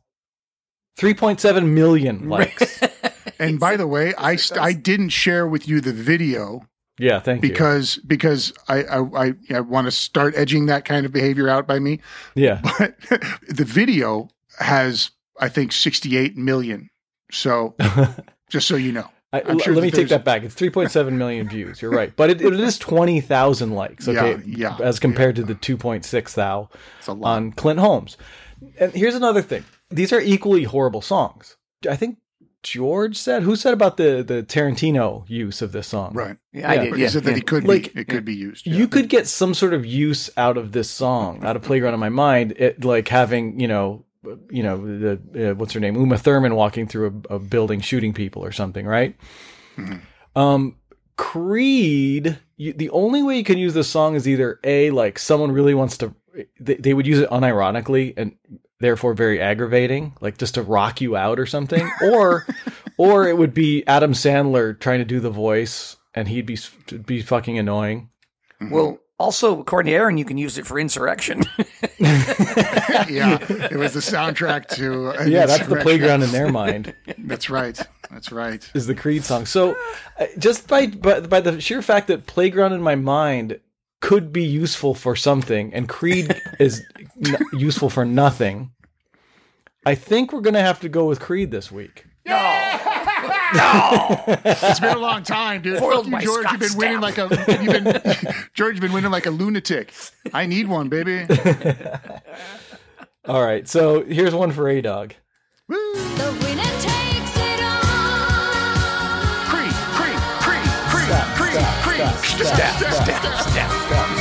3.7 0.97 1.67
million 1.67 2.29
likes. 2.29 2.81
And 3.37 3.59
by 3.59 3.75
the 3.75 3.85
way, 3.85 4.13
I 4.17 4.37
st- 4.37 4.61
I 4.61 4.71
didn't 4.71 5.09
share 5.09 5.45
with 5.45 5.67
you 5.67 5.81
the 5.81 5.91
video 5.91 6.69
yeah, 6.99 7.19
thank 7.19 7.43
you. 7.43 7.49
because 7.49 7.97
because 8.07 8.53
I 8.67 8.83
I, 8.83 9.25
I, 9.27 9.33
I 9.53 9.59
want 9.61 9.85
to 9.85 9.91
start 9.91 10.33
edging 10.37 10.67
that 10.67 10.85
kind 10.85 11.05
of 11.05 11.11
behavior 11.11 11.49
out 11.49 11.67
by 11.67 11.79
me. 11.79 11.99
Yeah. 12.35 12.61
But 12.79 12.95
the 13.47 13.65
video 13.65 14.29
has 14.59 15.11
I 15.39 15.49
think 15.49 15.71
68 15.71 16.37
million. 16.37 16.89
So 17.31 17.75
just 18.49 18.67
so 18.67 18.75
you 18.75 18.91
know. 18.91 19.09
I, 19.33 19.57
sure 19.57 19.73
let 19.73 19.83
me 19.83 19.91
take 19.91 20.07
that 20.09 20.23
back. 20.23 20.43
It's 20.43 20.55
3.7 20.55 21.11
million 21.13 21.49
views. 21.49 21.81
You're 21.81 21.91
right, 21.91 22.15
but 22.15 22.29
it, 22.29 22.41
it 22.41 22.53
is 22.53 22.79
20,000 22.79 23.71
likes. 23.71 24.07
Okay, 24.07 24.41
Yeah, 24.45 24.77
yeah, 24.77 24.77
as 24.81 24.97
compared 24.97 25.35
to 25.35 25.43
the 25.43 25.55
2.6 25.55 26.33
thou 26.35 26.69
It's 26.99 27.07
a 27.07 27.13
lot. 27.13 27.35
on 27.35 27.51
Clint 27.51 27.81
Holmes. 27.81 28.15
And 28.79 28.93
here's 28.93 29.15
another 29.15 29.41
thing: 29.41 29.65
these 29.89 30.13
are 30.13 30.21
equally 30.21 30.63
horrible 30.63 31.01
songs. 31.01 31.57
I 31.89 31.97
think 31.97 32.17
George 32.65 33.15
said. 33.15 33.43
Who 33.43 33.55
said 33.55 33.73
about 33.73 33.97
the 33.97 34.23
the 34.23 34.41
Tarantino 34.43 35.23
use 35.29 35.61
of 35.61 35.71
this 35.71 35.87
song? 35.87 36.13
Right. 36.13 36.35
Yeah, 36.51 36.69
I 36.69 36.73
Yeah, 36.73 36.83
did. 36.85 36.89
Yeah. 36.97 37.05
he 37.05 37.07
said 37.09 37.23
that 37.25 37.31
yeah. 37.31 37.35
he 37.35 37.41
could 37.41 37.67
Like, 37.67 37.93
be 37.93 38.01
it 38.01 38.07
could 38.07 38.25
be 38.25 38.33
used. 38.35 38.65
You 38.65 38.87
could 38.87 39.07
get 39.07 39.27
some 39.27 39.53
sort 39.53 39.73
of 39.73 39.85
use 39.85 40.29
out 40.35 40.57
of 40.57 40.71
this 40.71 40.89
song, 40.89 41.45
out 41.45 41.55
of 41.55 41.61
Playground 41.61 41.93
in 41.93 41.99
My 41.99 42.09
Mind, 42.09 42.53
it, 42.57 42.83
like 42.83 43.07
having 43.07 43.59
you 43.59 43.67
know, 43.67 44.03
you 44.49 44.63
know, 44.63 44.77
the 44.99 45.51
uh, 45.51 45.53
what's 45.55 45.73
her 45.73 45.79
name, 45.79 45.95
Uma 45.95 46.17
Thurman 46.17 46.55
walking 46.55 46.87
through 46.87 47.21
a, 47.29 47.35
a 47.35 47.39
building 47.39 47.81
shooting 47.81 48.13
people 48.13 48.43
or 48.43 48.51
something, 48.51 48.85
right? 48.87 49.15
Um, 50.35 50.77
Creed. 51.17 52.39
You, 52.57 52.73
the 52.73 52.89
only 52.89 53.21
way 53.21 53.37
you 53.37 53.43
can 53.43 53.57
use 53.57 53.73
this 53.73 53.89
song 53.89 54.15
is 54.15 54.27
either 54.27 54.59
a 54.63 54.89
like 54.91 55.19
someone 55.19 55.51
really 55.51 55.73
wants 55.75 55.97
to. 55.99 56.13
They, 56.59 56.75
they 56.75 56.93
would 56.93 57.07
use 57.07 57.19
it 57.19 57.29
unironically 57.29 58.13
and 58.17 58.35
therefore 58.79 59.13
very 59.13 59.41
aggravating, 59.41 60.13
like 60.21 60.37
just 60.37 60.55
to 60.55 60.61
rock 60.61 61.01
you 61.01 61.15
out 61.15 61.39
or 61.39 61.45
something, 61.45 61.89
or 62.03 62.45
or 62.97 63.27
it 63.27 63.37
would 63.37 63.53
be 63.53 63.85
Adam 63.87 64.13
Sandler 64.13 64.79
trying 64.79 64.99
to 64.99 65.05
do 65.05 65.19
the 65.19 65.29
voice 65.29 65.97
and 66.13 66.27
he'd 66.27 66.45
be 66.45 66.57
be 67.05 67.21
fucking 67.21 67.59
annoying. 67.59 68.09
Well, 68.71 68.99
also 69.19 69.59
according 69.59 69.91
to 69.91 69.97
Aaron, 69.97 70.17
you 70.17 70.25
can 70.25 70.37
use 70.37 70.57
it 70.57 70.65
for 70.65 70.79
insurrection. 70.79 71.43
yeah, 71.99 73.37
it 73.49 73.77
was 73.77 73.93
the 73.93 73.99
soundtrack 73.99 74.67
to 74.69 75.09
an 75.11 75.31
Yeah, 75.31 75.45
that's 75.45 75.67
the 75.67 75.77
playground 75.77 76.23
in 76.23 76.31
their 76.31 76.51
mind 76.51 76.93
That's 77.17 77.49
right. 77.49 77.79
That's 78.09 78.31
right. 78.31 78.69
is 78.73 78.87
the 78.87 78.95
Creed 78.95 79.23
song. 79.23 79.45
So 79.45 79.75
uh, 80.19 80.27
just 80.37 80.67
by, 80.67 80.87
by 80.87 81.21
by 81.21 81.41
the 81.41 81.59
sheer 81.59 81.81
fact 81.81 82.07
that 82.07 82.27
playground 82.27 82.73
in 82.73 82.81
my 82.81 82.95
mind 82.95 83.59
could 84.01 84.31
be 84.31 84.45
useful 84.45 84.93
for 84.93 85.15
something 85.15 85.73
and 85.73 85.89
Creed 85.89 86.39
is 86.59 86.83
n- 87.23 87.37
useful 87.53 87.89
for 87.89 88.05
nothing, 88.05 88.71
I 89.85 89.95
think 89.95 90.33
we're 90.33 90.41
gonna 90.41 90.61
have 90.61 90.79
to 90.81 90.89
go 90.89 91.05
with 91.05 91.19
Creed 91.19 91.51
this 91.51 91.71
week. 91.71 92.05
No. 92.25 92.61
No, 93.53 94.23
it's 94.43 94.79
been 94.79 94.95
a 94.97 94.99
long 94.99 95.21
time, 95.23 95.61
dude. 95.61 95.77
Foiled 95.79 96.05
Fuck 96.05 96.05
you, 96.05 96.11
by 96.11 96.23
George. 96.23 96.51
You've 96.51 96.59
been 96.59 96.69
Scott 96.69 96.79
winning 96.79 96.99
like 96.99 97.17
a 97.19 97.27
you've 97.61 97.83
been 97.83 98.01
George. 98.53 98.73
You've 98.75 98.81
been 98.81 98.91
winning 98.91 99.11
like 99.11 99.27
a 99.27 99.31
lunatic. 99.31 99.93
I 100.33 100.45
need 100.47 100.67
one, 100.67 100.89
baby. 100.89 101.25
All 103.25 103.43
right, 103.43 103.67
so 103.67 104.03
here's 104.03 104.33
one 104.35 104.51
for 104.51 104.67
A 104.67 104.81
Dog. 104.81 105.13
The 105.67 105.75
winner 106.43 106.63
takes 106.79 107.37
it 107.37 107.61
all. 107.61 109.45
Creed, 109.47 109.73
Creed, 109.95 110.19
Creed, 110.41 110.69
Creed, 110.89 111.09
Creed, 111.35 111.65
Creed. 111.83 112.07
Step, 112.47 112.75
step, 112.93 113.39
step. 113.41 114.14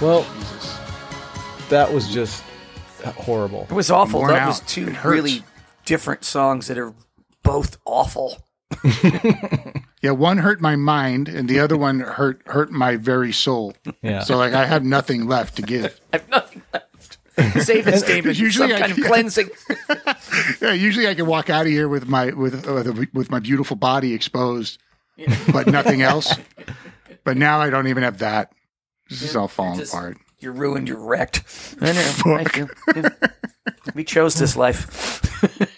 Well, 0.00 0.24
that 1.70 1.92
was 1.92 2.08
just 2.08 2.44
horrible. 3.04 3.66
It 3.68 3.74
was 3.74 3.90
awful. 3.90 4.20
Worn 4.20 4.32
That 4.32 4.46
was 4.46 4.60
two 4.60 4.94
really 5.04 5.42
different 5.84 6.24
songs 6.24 6.68
that 6.68 6.78
are 6.78 6.94
both 7.42 7.78
awful. 7.84 8.38
Yeah, 10.00 10.12
one 10.12 10.38
hurt 10.38 10.60
my 10.60 10.76
mind, 10.76 11.28
and 11.28 11.48
the 11.48 11.58
other 11.58 11.76
one 11.76 11.98
hurt 11.98 12.40
hurt 12.46 12.70
my 12.70 12.94
very 12.94 13.32
soul. 13.32 13.74
Yeah. 14.00 14.20
So 14.20 14.36
like, 14.36 14.52
I 14.52 14.64
have 14.64 14.84
nothing 14.84 15.26
left 15.26 15.56
to 15.56 15.62
give. 15.62 16.00
I 16.12 16.18
have 16.18 16.28
nothing 16.28 16.62
left. 16.72 17.18
Save 17.64 17.88
as 17.88 18.02
David. 18.04 18.38
Usually 18.38 18.68
Some 18.68 18.76
I 18.76 18.78
kind 18.78 18.92
of 18.92 18.96
can't- 18.98 19.08
cleansing. 19.08 19.50
Yeah, 20.62 20.72
usually 20.74 21.08
I 21.08 21.14
can 21.16 21.26
walk 21.26 21.50
out 21.50 21.62
of 21.62 21.72
here 21.72 21.88
with 21.88 22.06
my 22.06 22.26
with 22.30 22.64
with, 22.64 23.12
with 23.12 23.28
my 23.28 23.40
beautiful 23.40 23.74
body 23.74 24.14
exposed, 24.14 24.78
but 25.52 25.66
nothing 25.66 26.00
else. 26.00 26.32
But 27.24 27.36
now 27.36 27.60
I 27.60 27.68
don't 27.68 27.88
even 27.88 28.04
have 28.04 28.18
that. 28.18 28.52
This 29.08 29.22
is 29.22 29.36
all 29.36 29.48
falling 29.48 29.78
just- 29.78 29.92
apart. 29.92 30.18
You're 30.40 30.52
ruined. 30.52 30.86
You're 30.86 31.00
wrecked. 31.00 31.42
I 31.80 31.92
know. 31.92 32.12
I 32.36 32.44
feel. 32.44 32.68
We 33.94 34.04
chose 34.04 34.36
this 34.36 34.56
life. 34.56 35.20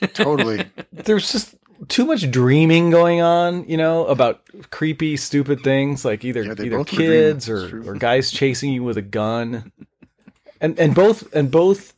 Totally. 0.12 0.66
There's 0.93 1.32
just 1.32 1.55
too 1.89 2.05
much 2.05 2.31
dreaming 2.31 2.90
going 2.90 3.23
on, 3.23 3.66
you 3.66 3.78
know, 3.78 4.05
about 4.07 4.43
creepy, 4.70 5.16
stupid 5.16 5.61
things 5.62 6.05
like 6.05 6.24
either 6.27 6.43
Yeah, 6.43 6.55
either 6.62 6.85
kids 6.85 7.48
or, 7.48 7.89
or 7.90 7.94
guys 7.94 8.31
chasing 8.31 8.70
you 8.73 8.82
with 8.82 8.98
a 8.98 9.02
gun, 9.02 9.73
and 10.61 10.78
and 10.78 10.94
both 10.94 11.35
and 11.35 11.51
both 11.51 11.94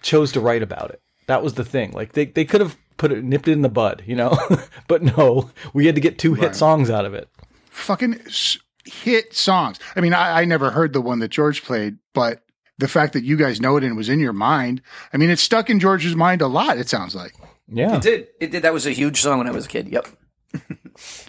chose 0.00 0.32
to 0.32 0.40
write 0.40 0.62
about 0.64 0.90
it. 0.90 1.00
That 1.28 1.44
was 1.44 1.54
the 1.54 1.64
thing. 1.64 1.92
Like 1.92 2.14
they 2.14 2.24
they 2.24 2.44
could 2.44 2.60
have 2.60 2.76
put 2.96 3.12
it 3.12 3.22
nipped 3.22 3.46
it 3.46 3.52
in 3.52 3.62
the 3.62 3.68
bud, 3.68 4.02
you 4.06 4.16
know, 4.16 4.36
but 4.88 5.04
no, 5.04 5.50
we 5.72 5.86
had 5.86 5.94
to 5.94 6.00
get 6.00 6.18
two 6.18 6.34
hit 6.34 6.46
Right. 6.46 6.56
songs 6.56 6.90
out 6.90 7.04
of 7.04 7.14
it. 7.14 7.28
Fucking 7.70 8.14
s- 8.26 8.58
hit 8.84 9.34
songs. 9.34 9.78
I 9.96 10.00
mean, 10.00 10.12
I, 10.14 10.42
I 10.42 10.44
never 10.44 10.70
heard 10.70 10.92
the 10.92 11.00
one 11.00 11.18
that 11.20 11.28
George 11.28 11.62
played, 11.62 11.98
but 12.14 12.42
the 12.78 12.88
fact 12.88 13.12
that 13.12 13.24
you 13.24 13.36
guys 13.36 13.60
know 13.60 13.76
it 13.76 13.84
and 13.84 13.96
was 13.96 14.08
in 14.08 14.18
your 14.20 14.32
mind, 14.32 14.82
I 15.12 15.16
mean, 15.16 15.30
it's 15.30 15.42
stuck 15.42 15.70
in 15.70 15.78
George's 15.80 16.16
mind 16.16 16.40
a 16.42 16.46
lot. 16.48 16.78
It 16.78 16.88
sounds 16.88 17.14
like. 17.14 17.34
Yeah. 17.68 17.96
It 17.96 18.02
did. 18.02 18.26
It 18.40 18.50
did. 18.50 18.62
That 18.62 18.72
was 18.72 18.86
a 18.86 18.90
huge 18.90 19.20
song 19.20 19.38
when 19.38 19.46
I 19.46 19.52
was 19.52 19.66
a 19.66 19.68
kid. 19.68 19.88
Yep. 19.88 20.06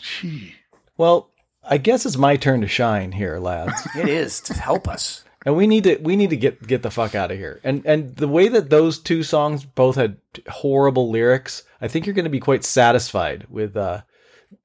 Gee. 0.02 0.56
Well, 0.98 1.32
I 1.64 1.78
guess 1.78 2.06
it's 2.06 2.18
my 2.18 2.36
turn 2.36 2.62
to 2.62 2.68
shine 2.68 3.12
here, 3.14 3.40
lads. 3.40 3.88
It 3.96 4.10
is 4.10 4.42
to 4.42 4.54
help 4.54 4.88
us. 4.88 5.24
and 5.46 5.56
we 5.56 5.68
need 5.68 5.84
to 5.86 5.98
we 5.98 6.16
need 6.16 6.30
to 6.32 6.38
get 6.38 6.66
get 6.68 6.84
the 6.84 6.92
fuck 6.92 7.16
out 7.16 7.32
of 7.32 7.38
here. 7.38 7.60
And 7.64 7.86
and 7.86 8.16
the 8.16 8.28
way 8.28 8.48
that 8.50 8.70
those 8.70 9.00
two 9.00 9.24
songs 9.24 9.64
both 9.66 9.96
had 9.96 10.18
horrible 10.50 11.10
lyrics, 11.10 11.64
I 11.82 11.88
think 11.88 12.06
you're 12.06 12.16
going 12.16 12.26
to 12.26 12.30
be 12.30 12.40
quite 12.40 12.64
satisfied 12.66 13.46
with 13.50 13.78
uh, 13.78 14.02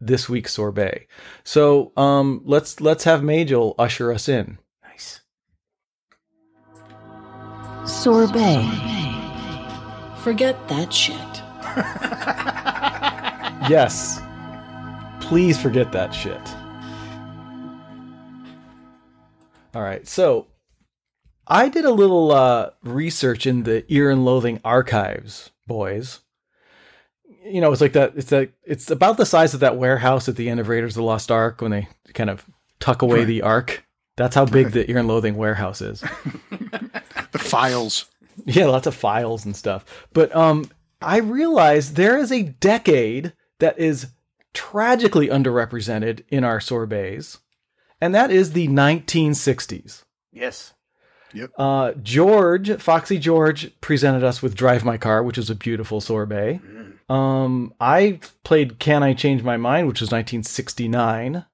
this 0.01 0.29
week's 0.29 0.53
sorbet. 0.53 1.07
So 1.45 1.93
um, 1.97 2.43
let's 2.45 2.81
let's 2.81 3.05
have 3.05 3.23
Majel 3.23 3.75
usher 3.79 4.13
us 4.13 4.29
in. 4.29 4.59
Nice. 4.85 5.21
Sorbet. 7.85 8.65
Forget 10.23 10.69
that 10.69 10.93
shit. 10.93 11.17
Yes, 13.69 14.23
please 15.21 15.61
forget 15.61 15.93
that 15.93 16.15
shit. 16.15 16.41
All 19.75 19.83
right, 19.83 20.09
so 20.09 20.47
I 21.47 21.69
did 21.69 21.85
a 21.85 21.91
little 21.91 22.33
uh, 22.33 22.71
research 22.83 23.47
in 23.47 23.65
the 23.65 23.85
Ear 23.93 24.11
and 24.11 24.25
Loathing 24.25 24.59
archives, 24.65 25.51
boys. 25.67 26.21
You 27.49 27.61
know, 27.61 27.73
it's 27.73 27.81
like 27.81 27.93
that. 27.95 28.13
It's 28.17 28.31
that. 28.31 28.51
It's 28.65 28.91
about 28.91 29.17
the 29.17 29.27
size 29.27 29.55
of 29.55 29.61
that 29.61 29.77
warehouse 29.77 30.29
at 30.29 30.37
the 30.37 30.49
end 30.49 30.61
of 30.61 30.69
Raiders 30.69 30.93
of 30.93 31.01
the 31.01 31.07
Lost 31.07 31.31
Ark 31.31 31.61
when 31.61 31.71
they 31.71 31.89
kind 32.15 32.31
of 32.31 32.45
tuck 32.81 33.03
away 33.03 33.25
the 33.25 33.43
Ark. 33.43 33.85
That's 34.17 34.35
how 34.35 34.45
big 34.45 34.73
the 34.73 34.91
Ear 34.91 34.99
and 34.99 35.09
Loathing 35.09 35.37
warehouse 35.37 35.81
is. 35.81 36.05
The 37.31 37.39
files. 37.39 38.07
Yeah, 38.47 38.67
lots 38.67 38.87
of 38.87 38.95
files 38.95 39.45
and 39.45 39.55
stuff. 39.57 39.85
But 40.13 40.35
um, 40.35 40.71
I 41.03 41.19
realize 41.19 41.93
there 41.93 42.17
is 42.17 42.33
a 42.33 42.43
decade 42.43 43.35
that 43.59 43.79
is 43.79 44.09
tragically 44.55 45.29
underrepresented 45.29 46.25
in 46.29 46.45
our 46.45 46.61
sorbets, 46.61 47.39
and 48.01 48.15
that 48.15 48.31
is 48.31 48.53
the 48.53 48.69
1960s. 48.69 50.05
Yes. 50.33 50.73
Uh, 51.57 51.93
George, 52.03 52.77
Foxy 52.81 53.19
George, 53.19 53.71
presented 53.81 54.25
us 54.25 54.43
with 54.43 54.55
"Drive 54.55 54.85
My 54.85 54.97
Car," 54.97 55.23
which 55.23 55.39
is 55.39 55.51
a 55.51 55.55
beautiful 55.55 56.01
sorbet. 56.01 56.61
Um, 57.09 57.73
I 57.81 58.21
played 58.45 58.79
"Can 58.79 59.03
I 59.03 59.15
Change 59.15 59.43
My 59.43 59.57
Mind," 59.57 59.89
which 59.89 60.01
was 60.01 60.11
1969. 60.11 61.45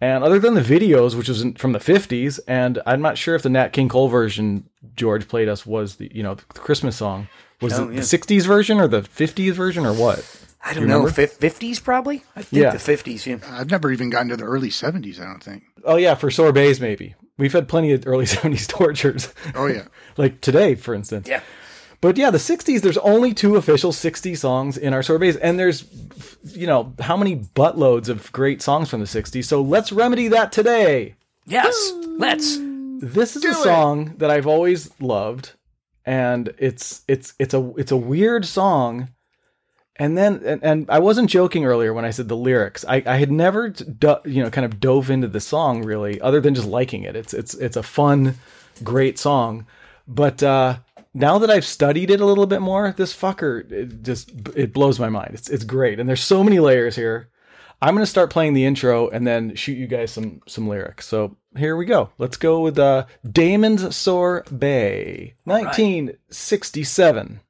And 0.00 0.24
other 0.24 0.38
than 0.38 0.54
the 0.54 0.60
videos, 0.60 1.14
which 1.16 1.28
was 1.28 1.40
in, 1.40 1.54
from 1.54 1.72
the 1.72 1.78
50s, 1.78 2.38
and 2.46 2.82
I'm 2.84 3.00
not 3.00 3.16
sure 3.16 3.34
if 3.36 3.42
the 3.42 3.48
Nat 3.48 3.68
King 3.72 3.88
Cole 3.88 4.08
version 4.08 4.68
George 4.96 5.28
played 5.28 5.48
us 5.48 5.64
was 5.64 5.96
the 5.96 6.10
you 6.14 6.22
know 6.22 6.34
the 6.34 6.42
Christmas 6.60 6.96
song 6.96 7.28
was 7.60 7.78
Oh, 7.78 7.88
it 7.88 7.94
yeah. 7.94 8.00
the 8.00 8.06
60s 8.06 8.44
version 8.46 8.80
or 8.80 8.88
the 8.88 9.02
50s 9.02 9.52
version 9.52 9.86
or 9.86 9.94
what? 9.94 10.18
I 10.62 10.70
Do 10.70 10.80
don't 10.80 10.82
you 10.82 10.88
know. 10.88 11.04
remember? 11.04 11.26
Fifties 11.26 11.78
probably. 11.80 12.24
I 12.34 12.42
think 12.42 12.62
Yeah. 12.62 12.70
the 12.72 12.78
fifties. 12.78 13.26
Yeah. 13.26 13.36
I've 13.48 13.70
never 13.70 13.90
even 13.92 14.10
gotten 14.10 14.28
to 14.30 14.36
the 14.36 14.44
early 14.44 14.70
70s, 14.70 15.20
I 15.20 15.24
don't 15.24 15.42
think. 15.42 15.62
Oh 15.84 15.96
yeah, 15.96 16.14
for 16.14 16.30
sorbets 16.30 16.80
maybe. 16.80 17.14
We've 17.36 17.52
had 17.52 17.68
plenty 17.68 17.92
of 17.92 18.06
early 18.06 18.24
70s 18.26 18.68
tortures. 18.68 19.32
Oh, 19.54 19.66
yeah. 19.66 19.86
like 20.16 20.40
today, 20.40 20.74
for 20.74 20.94
instance. 20.94 21.28
Yeah. 21.28 21.40
But 22.00 22.18
yeah, 22.18 22.30
the 22.30 22.38
60s, 22.38 22.82
there's 22.82 22.98
only 22.98 23.32
two 23.32 23.56
official 23.56 23.90
60 23.90 24.34
songs 24.34 24.76
in 24.76 24.92
our 24.92 25.02
sorbets. 25.02 25.38
And 25.38 25.58
there's, 25.58 25.86
you 26.44 26.66
know, 26.66 26.92
how 27.00 27.16
many 27.16 27.36
buttloads 27.36 28.08
of 28.08 28.30
great 28.30 28.60
songs 28.60 28.90
from 28.90 29.00
the 29.00 29.06
60s. 29.06 29.44
So 29.46 29.62
let's 29.62 29.90
remedy 29.90 30.28
that 30.28 30.52
today. 30.52 31.14
Yes. 31.46 31.92
Let's. 32.06 32.58
This 33.00 33.36
is 33.36 33.44
a 33.44 33.54
song 33.54 34.16
that 34.18 34.30
I've 34.30 34.46
always 34.46 34.90
loved. 35.00 35.52
And 36.06 36.52
it's 36.58 37.00
it's 37.08 37.32
it's 37.38 37.54
a 37.54 37.72
it's 37.78 37.90
a 37.90 37.96
weird 37.96 38.44
song. 38.44 39.08
And 39.96 40.18
then 40.18 40.42
and, 40.44 40.62
and 40.64 40.90
I 40.90 40.98
wasn't 40.98 41.30
joking 41.30 41.64
earlier 41.64 41.94
when 41.94 42.04
I 42.04 42.10
said 42.10 42.28
the 42.28 42.36
lyrics. 42.36 42.84
I, 42.88 43.02
I 43.06 43.16
had 43.16 43.30
never 43.30 43.68
do, 43.68 44.16
you 44.24 44.42
know 44.42 44.50
kind 44.50 44.64
of 44.64 44.80
dove 44.80 45.08
into 45.08 45.28
the 45.28 45.40
song 45.40 45.84
really, 45.84 46.20
other 46.20 46.40
than 46.40 46.54
just 46.54 46.66
liking 46.66 47.04
it. 47.04 47.14
It's 47.14 47.32
it's 47.32 47.54
it's 47.54 47.76
a 47.76 47.82
fun, 47.82 48.36
great 48.82 49.18
song. 49.18 49.66
But 50.08 50.42
uh, 50.42 50.78
now 51.14 51.38
that 51.38 51.48
I've 51.50 51.64
studied 51.64 52.10
it 52.10 52.20
a 52.20 52.26
little 52.26 52.46
bit 52.46 52.60
more, 52.60 52.92
this 52.96 53.14
fucker 53.14 53.70
it 53.70 54.02
just 54.02 54.32
it 54.56 54.72
blows 54.72 54.98
my 54.98 55.08
mind. 55.08 55.30
It's 55.34 55.48
it's 55.48 55.64
great, 55.64 56.00
and 56.00 56.08
there's 56.08 56.24
so 56.24 56.42
many 56.42 56.58
layers 56.58 56.96
here. 56.96 57.28
I'm 57.80 57.94
gonna 57.94 58.06
start 58.06 58.30
playing 58.30 58.54
the 58.54 58.64
intro 58.64 59.08
and 59.10 59.24
then 59.26 59.54
shoot 59.54 59.78
you 59.78 59.86
guys 59.86 60.10
some 60.10 60.40
some 60.48 60.66
lyrics. 60.66 61.06
So 61.06 61.36
here 61.56 61.76
we 61.76 61.84
go. 61.84 62.10
Let's 62.18 62.36
go 62.36 62.60
with 62.60 62.80
uh, 62.80 63.06
Damon's 63.30 63.94
Sorbet, 63.94 65.34
1967. 65.44 67.40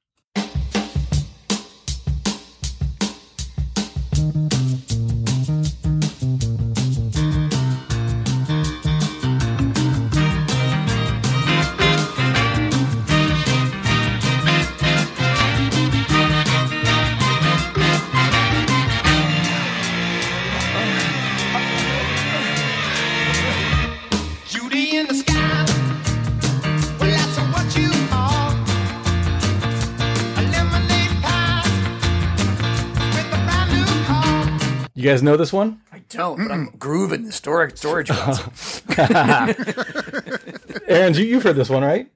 You 35.04 35.10
guys 35.10 35.22
know 35.22 35.36
this 35.36 35.52
one? 35.52 35.82
I 35.92 35.98
don't, 36.08 36.38
but 36.38 36.50
I'm 36.50 36.70
grooving 36.78 37.26
the 37.26 37.32
storage 37.32 37.76
storage. 37.76 38.10
Aaron, 40.88 41.12
you, 41.12 41.24
you've 41.24 41.42
heard 41.42 41.56
this 41.56 41.68
one, 41.68 41.82
right? 41.82 42.10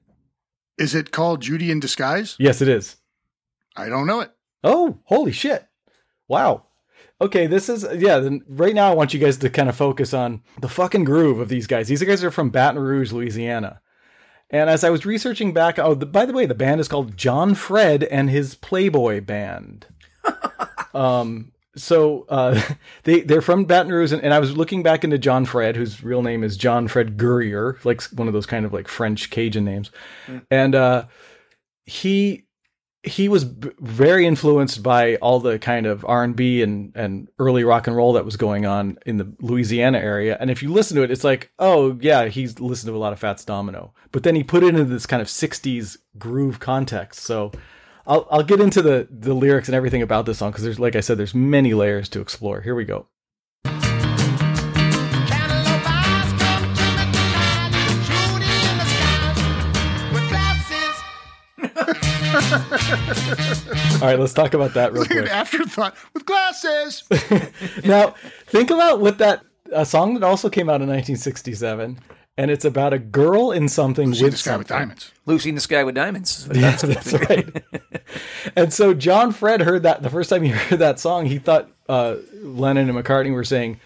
Is 0.79 0.95
it 0.95 1.11
called 1.11 1.43
Judy 1.43 1.69
in 1.69 1.79
Disguise? 1.79 2.35
Yes, 2.39 2.63
it 2.63 2.67
is. 2.67 2.95
I 3.75 3.89
don't 3.89 4.07
know 4.07 4.21
it. 4.21 4.31
Oh, 4.63 4.97
holy 5.03 5.31
shit. 5.31 5.67
Wow. 6.27 6.63
Okay, 7.21 7.45
this 7.45 7.69
is 7.69 7.85
yeah, 8.01 8.17
then 8.17 8.41
right 8.47 8.73
now 8.73 8.91
I 8.91 8.95
want 8.95 9.13
you 9.13 9.19
guys 9.19 9.37
to 9.37 9.51
kind 9.51 9.69
of 9.69 9.75
focus 9.75 10.11
on 10.11 10.41
the 10.59 10.67
fucking 10.67 11.03
groove 11.03 11.39
of 11.39 11.49
these 11.49 11.67
guys. 11.67 11.89
These 11.89 12.01
guys 12.01 12.23
are 12.23 12.31
from 12.31 12.49
Baton 12.49 12.81
Rouge, 12.81 13.11
Louisiana. 13.11 13.81
And 14.49 14.67
as 14.67 14.83
I 14.83 14.89
was 14.89 15.05
researching 15.05 15.53
back, 15.53 15.77
oh, 15.77 15.93
the, 15.93 16.07
by 16.07 16.25
the 16.25 16.33
way, 16.33 16.47
the 16.47 16.55
band 16.55 16.81
is 16.81 16.87
called 16.87 17.17
John 17.17 17.53
Fred 17.53 18.03
and 18.05 18.31
his 18.31 18.55
Playboy 18.55 19.21
Band. 19.21 19.85
um, 20.95 21.51
so 21.79 22.25
uh, 22.29 22.61
they 23.03 23.21
they're 23.21 23.41
from 23.41 23.65
Baton 23.65 23.91
Rouge, 23.91 24.11
and, 24.11 24.23
and 24.23 24.33
I 24.33 24.39
was 24.39 24.55
looking 24.55 24.83
back 24.83 25.03
into 25.03 25.17
John 25.17 25.45
Fred, 25.45 25.75
whose 25.75 26.03
real 26.03 26.21
name 26.21 26.43
is 26.43 26.57
John 26.57 26.87
Fred 26.87 27.17
Gourrier, 27.17 27.77
like 27.83 28.01
one 28.11 28.27
of 28.27 28.33
those 28.33 28.45
kind 28.45 28.65
of 28.65 28.73
like 28.73 28.87
French 28.87 29.29
Cajun 29.29 29.65
names, 29.65 29.91
and 30.51 30.75
uh, 30.75 31.05
he 31.85 32.45
he 33.03 33.29
was 33.29 33.45
b- 33.45 33.71
very 33.79 34.25
influenced 34.25 34.83
by 34.83 35.15
all 35.17 35.39
the 35.39 35.57
kind 35.57 35.85
of 35.85 36.03
R&B 36.05 36.61
and 36.61 36.91
and 36.95 37.29
early 37.39 37.63
rock 37.63 37.87
and 37.87 37.95
roll 37.95 38.13
that 38.13 38.25
was 38.25 38.35
going 38.35 38.65
on 38.65 38.97
in 39.05 39.17
the 39.17 39.33
Louisiana 39.39 39.99
area. 39.99 40.37
And 40.39 40.51
if 40.51 40.61
you 40.61 40.71
listen 40.71 40.97
to 40.97 41.03
it, 41.03 41.11
it's 41.11 41.23
like, 41.23 41.51
oh 41.59 41.97
yeah, 42.01 42.25
he's 42.25 42.59
listened 42.59 42.91
to 42.91 42.95
a 42.95 42.99
lot 42.99 43.13
of 43.13 43.19
Fats 43.19 43.45
Domino. 43.45 43.93
But 44.11 44.23
then 44.23 44.35
he 44.35 44.43
put 44.43 44.63
it 44.63 44.69
into 44.69 44.83
this 44.83 45.05
kind 45.05 45.21
of 45.21 45.27
60s 45.29 45.97
groove 46.17 46.59
context. 46.59 47.21
So 47.21 47.51
I'll 48.09 48.27
I'll 48.31 48.43
get 48.43 48.59
into 48.59 48.81
the 48.81 49.07
the 49.11 49.35
lyrics 49.35 49.67
and 49.67 49.75
everything 49.75 50.01
about 50.01 50.25
this 50.25 50.39
song 50.39 50.49
because 50.51 50.63
there's 50.63 50.79
like 50.79 50.95
I 50.95 50.99
said, 50.99 51.17
there's 51.19 51.35
many 51.35 51.75
layers 51.75 52.09
to 52.09 52.21
explore. 52.21 52.61
Here 52.61 52.73
we 52.75 52.83
go. 52.83 53.05
All 64.01 64.07
right, 64.07 64.19
let's 64.19 64.33
talk 64.33 64.53
about 64.53 64.73
that 64.73 64.91
real 64.93 65.01
Like 65.03 65.11
an 65.11 65.17
quick. 65.19 65.31
afterthought 65.31 65.95
with 66.13 66.25
glasses. 66.25 67.03
now, 67.83 68.15
think 68.47 68.69
about 68.71 68.99
what 69.01 69.17
that 69.17 69.43
a 69.71 69.85
song 69.85 70.13
that 70.15 70.23
also 70.23 70.49
came 70.49 70.69
out 70.69 70.81
in 70.81 70.87
1967, 70.87 71.99
and 72.39 72.49
it's 72.49 72.63
about 72.63 72.93
a 72.93 72.99
girl 72.99 73.51
in 73.51 73.67
something 73.67 74.13
See 74.13 74.23
with 74.23 74.31
the 74.31 74.37
sky 74.37 74.55
with 74.55 74.67
diamonds. 74.67 75.11
Lucy 75.25 75.49
in 75.49 75.55
the 75.55 75.61
Sky 75.61 75.83
with 75.83 75.93
Diamonds. 75.93 76.47
Yeah, 76.47 76.71
that's- 76.71 76.81
that's 76.81 77.29
right. 77.29 77.63
and 78.55 78.73
so 78.73 78.93
John 78.93 79.33
Fred 79.33 79.61
heard 79.61 79.83
that 79.83 80.01
the 80.01 80.09
first 80.09 80.29
time 80.29 80.43
he 80.43 80.49
heard 80.51 80.79
that 80.79 80.99
song, 81.01 81.25
he 81.25 81.37
thought 81.37 81.69
uh, 81.89 82.15
Lennon 82.41 82.89
and 82.89 82.97
McCartney 82.97 83.33
were 83.33 83.43
saying 83.43 83.81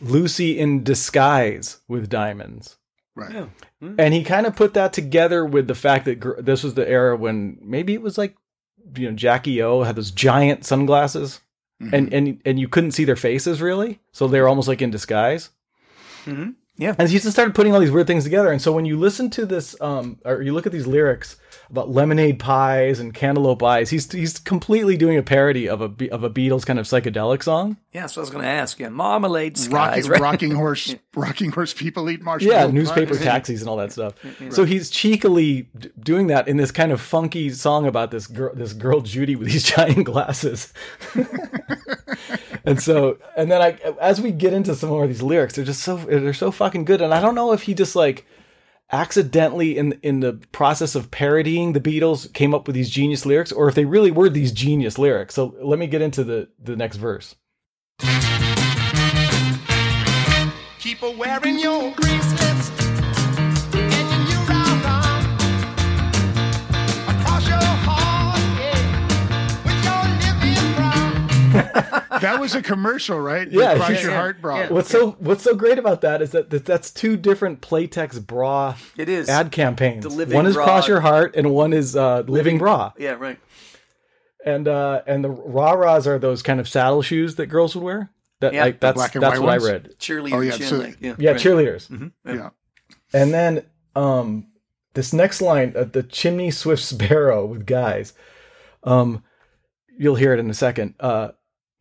"Lucy 0.00 0.58
in 0.58 0.82
disguise 0.82 1.80
with 1.86 2.08
diamonds." 2.08 2.78
Right. 3.14 3.46
Hmm. 3.80 3.94
And 3.98 4.14
he 4.14 4.24
kind 4.24 4.46
of 4.46 4.56
put 4.56 4.72
that 4.72 4.94
together 4.94 5.44
with 5.44 5.68
the 5.68 5.74
fact 5.74 6.06
that 6.06 6.18
gr- 6.18 6.40
this 6.40 6.62
was 6.62 6.72
the 6.72 6.88
era 6.88 7.14
when 7.14 7.58
maybe 7.60 7.92
it 7.92 8.00
was 8.00 8.16
like, 8.16 8.34
you 8.96 9.10
know, 9.10 9.14
Jackie 9.14 9.60
O 9.60 9.82
had 9.82 9.96
those 9.96 10.10
giant 10.10 10.64
sunglasses, 10.64 11.40
and 11.78 11.92
mm-hmm. 11.92 12.14
and 12.14 12.42
and 12.46 12.58
you 12.58 12.68
couldn't 12.68 12.92
see 12.92 13.04
their 13.04 13.16
faces 13.16 13.60
really, 13.60 14.00
so 14.12 14.26
they 14.26 14.40
were 14.40 14.48
almost 14.48 14.66
like 14.66 14.80
in 14.80 14.90
disguise. 14.90 15.50
Mm-hmm. 16.24 16.52
Yeah. 16.76 16.94
And 16.98 17.08
he 17.08 17.18
just 17.18 17.30
started 17.32 17.54
putting 17.54 17.74
all 17.74 17.80
these 17.80 17.90
weird 17.90 18.06
things 18.06 18.24
together. 18.24 18.50
And 18.50 18.60
so 18.60 18.72
when 18.72 18.86
you 18.86 18.98
listen 18.98 19.28
to 19.30 19.44
this, 19.44 19.78
um, 19.80 20.18
or 20.24 20.40
you 20.42 20.54
look 20.54 20.64
at 20.66 20.72
these 20.72 20.86
lyrics 20.86 21.36
about 21.70 21.90
lemonade 21.90 22.38
pies 22.38 22.98
and 22.98 23.12
cantaloupe 23.12 23.62
eyes, 23.62 23.90
he's 23.90 24.10
he's 24.10 24.38
completely 24.38 24.96
doing 24.96 25.18
a 25.18 25.22
parody 25.22 25.68
of 25.68 25.80
a 25.82 26.10
of 26.10 26.24
a 26.24 26.30
Beatles 26.30 26.64
kind 26.64 26.78
of 26.78 26.86
psychedelic 26.86 27.42
song. 27.42 27.76
Yeah, 27.92 28.06
so 28.06 28.20
I 28.20 28.22
was 28.22 28.30
going 28.30 28.42
to 28.42 28.48
ask 28.50 28.80
you. 28.80 28.88
Marmalade 28.88 29.58
skies, 29.58 30.08
Rocking, 30.08 30.10
right? 30.10 30.20
rocking 30.20 30.50
horse, 30.56 30.94
rocking 31.14 31.50
horse 31.52 31.74
people 31.74 32.08
eat 32.08 32.22
marshmallows. 32.22 32.66
Yeah, 32.66 32.66
newspaper 32.70 33.14
pies. 33.14 33.22
taxis 33.22 33.60
and 33.60 33.68
all 33.68 33.76
that 33.76 33.92
stuff. 33.92 34.14
So 34.50 34.64
he's 34.64 34.88
cheekily 34.88 35.68
d- 35.78 35.90
doing 36.00 36.28
that 36.28 36.48
in 36.48 36.56
this 36.56 36.70
kind 36.72 36.90
of 36.90 37.00
funky 37.02 37.50
song 37.50 37.86
about 37.86 38.10
this 38.10 38.26
girl, 38.26 38.54
this 38.54 38.72
girl 38.72 39.02
Judy 39.02 39.36
with 39.36 39.48
these 39.48 39.62
giant 39.76 40.04
glasses. 40.04 40.72
and 42.64 42.80
so, 42.80 43.18
and 43.36 43.50
then 43.50 43.60
I, 43.60 43.70
as 44.00 44.20
we 44.20 44.30
get 44.30 44.52
into 44.52 44.74
some 44.74 44.90
more 44.90 45.04
of 45.04 45.08
these 45.08 45.22
lyrics, 45.22 45.54
they're 45.54 45.64
just 45.64 45.82
so 45.82 45.96
they're 45.96 46.32
so 46.32 46.50
fucking 46.50 46.84
good. 46.84 47.00
And 47.00 47.12
I 47.12 47.20
don't 47.20 47.34
know 47.34 47.52
if 47.52 47.62
he 47.62 47.74
just 47.74 47.96
like 47.96 48.26
accidentally 48.90 49.76
in 49.76 49.98
in 50.02 50.20
the 50.20 50.34
process 50.52 50.94
of 50.94 51.10
parodying 51.10 51.72
the 51.72 51.80
Beatles 51.80 52.32
came 52.32 52.54
up 52.54 52.66
with 52.66 52.74
these 52.74 52.90
genius 52.90 53.26
lyrics, 53.26 53.52
or 53.52 53.68
if 53.68 53.74
they 53.74 53.84
really 53.84 54.10
were 54.10 54.28
these 54.28 54.52
genius 54.52 54.98
lyrics. 54.98 55.34
So 55.34 55.54
let 55.60 55.78
me 55.78 55.86
get 55.86 56.02
into 56.02 56.24
the 56.24 56.48
the 56.62 56.76
next 56.76 56.96
verse. 56.96 57.34
Keep 60.78 61.02
a 61.02 61.10
wearing 61.10 61.58
your 61.58 61.92
That 72.22 72.38
was 72.40 72.54
a 72.54 72.62
commercial, 72.62 73.18
right? 73.18 73.50
Yeah, 73.50 73.74
Crush 73.76 73.90
yeah, 73.90 74.00
your 74.02 74.10
yeah. 74.12 74.16
heart, 74.16 74.40
bro. 74.40 74.66
What's 74.68 74.90
so 74.90 75.12
What's 75.18 75.42
so 75.42 75.56
great 75.56 75.78
about 75.78 76.02
that 76.02 76.22
is 76.22 76.30
that, 76.32 76.50
that 76.50 76.64
that's 76.64 76.90
two 76.92 77.16
different 77.16 77.60
Playtex 77.62 78.24
bra 78.24 78.76
It 78.96 79.08
is. 79.08 79.28
ad 79.28 79.50
campaigns. 79.50 80.04
The 80.04 80.26
one 80.26 80.46
is 80.46 80.54
Bra. 80.54 80.64
Cross 80.64 80.86
Your 80.88 81.00
Heart 81.00 81.34
and 81.36 81.50
one 81.50 81.72
is 81.72 81.96
uh, 81.96 82.20
Living, 82.28 82.58
Bra. 82.58 82.92
Yeah, 82.96 83.12
right. 83.12 83.40
And 84.44 84.68
uh, 84.68 85.02
and 85.06 85.24
the 85.24 85.30
rah 85.30 85.72
rahs 85.72 86.06
are 86.06 86.18
those 86.18 86.42
kind 86.42 86.60
of 86.60 86.68
saddle 86.68 87.02
shoes 87.02 87.36
that 87.36 87.46
girls 87.46 87.74
would 87.74 87.82
wear. 87.84 88.10
That 88.40 88.52
Yeah. 88.54 88.64
like 88.64 88.78
that's 88.80 88.94
black 88.94 89.14
and 89.16 89.22
that's 89.22 89.40
white 89.40 89.46
what 89.46 89.60
ones? 89.60 89.64
I 89.66 89.72
read. 89.72 89.94
Cheerleader 89.98 90.32
Oh, 90.34 90.40
yeah, 90.40 90.52
so- 90.52 90.76
leg. 90.76 90.96
Yeah, 91.00 91.14
Yeah, 91.18 91.30
right. 91.32 91.40
cheerleaders. 91.40 92.12
yeah. 92.24 92.50
And 93.12 93.32
then 93.34 93.64
um, 93.96 94.46
this 94.94 95.12
next 95.12 95.40
line, 95.40 95.72
uh, 95.76 95.84
the 95.84 96.02
chimney 96.02 96.50
swift 96.50 96.82
sparrow 96.82 97.46
with 97.46 97.66
guys. 97.66 98.12
Um, 98.84 99.24
you'll 99.98 100.16
hear 100.16 100.32
it 100.34 100.38
in 100.40 100.50
a 100.50 100.54
second. 100.54 100.94
Uh, 101.00 101.30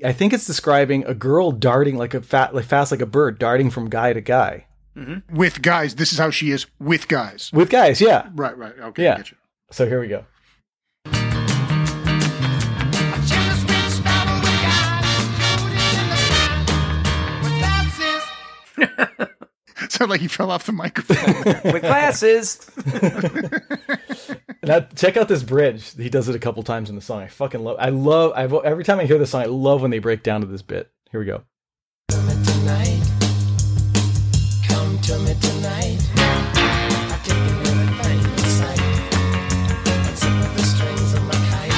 I 0.03 0.14
think 0.14 0.34
it's 0.34 0.48
describing 0.48 1.06
a 1.06 1.14
girl 1.14 1.52
darting 1.52 1.95
like 1.95 2.14
a 2.15 2.22
fat, 2.22 2.56
like 2.56 2.65
fast 2.65 2.91
like 2.91 3.02
a 3.02 3.06
bird, 3.06 3.38
darting 3.38 3.69
from 3.69 3.90
guy 3.90 4.14
to 4.14 4.22
guy 4.22 4.65
mm-hmm. 4.95 5.36
With 5.36 5.61
guys. 5.61 5.95
This 5.95 6.11
is 6.11 6.18
how 6.18 6.32
she 6.32 6.52
is 6.52 6.65
with 6.80 7.07
guys. 7.07 7.52
with 7.53 7.69
guys. 7.69 8.02
Yeah. 8.02 8.30
Right, 8.34 8.57
right. 8.57 8.73
Okay. 8.80 9.03
Yeah. 9.03 9.18
Get. 9.18 9.34
So 9.72 9.88
here 9.88 9.99
we 9.99 10.07
go. 10.07 10.26
Chimney 19.91 19.99
sweep 19.99 19.99
sparrow 19.99 19.99
with 19.99 19.99
guys, 19.99 19.99
Judy 19.99 19.99
in 19.99 19.99
the 19.99 19.99
sky 19.99 19.99
with 19.99 19.99
glasses. 19.99 19.99
Sound 19.99 20.09
like 20.11 20.22
he 20.22 20.27
fell 20.27 20.51
off 20.51 20.65
the 20.65 20.72
microphone. 20.72 21.63
With 21.73 21.81
glasses. 21.81 22.69
Now 24.63 24.81
check 24.95 25.18
out 25.18 25.27
this 25.27 25.41
bridge. 25.41 25.95
He 25.95 26.07
does 26.07 26.30
it 26.30 26.35
a 26.35 26.39
couple 26.39 26.61
times 26.61 26.91
in 26.91 26.95
the 26.95 27.01
song. 27.01 27.23
I 27.23 27.27
fucking 27.27 27.63
love. 27.63 27.77
I 27.80 27.89
love. 27.89 28.34
I 28.35 28.43
every 28.63 28.84
time 28.84 28.99
I 28.99 29.05
hear 29.05 29.18
this 29.18 29.31
song, 29.31 29.41
I 29.41 29.45
love 29.45 29.81
when 29.81 29.89
they 29.89 29.97
break 29.97 30.22
down 30.22 30.41
to 30.41 30.47
this 30.47 30.61
bit. 30.61 30.91
Here 31.09 31.19
we 31.19 31.26
go. 31.26 31.41
Tonight, 32.09 33.01
come 34.68 35.01
to 35.01 35.18
me 35.18 35.34
tonight. 35.41 35.97
I 36.13 37.19
take 37.23 37.38
everything 37.68 38.19
in 38.19 38.38
sight. 38.38 38.80
Unzip 39.88 40.55
the 40.55 40.61
strings 40.61 41.13
of 41.15 41.23
my 41.23 41.34
kite. 41.49 41.73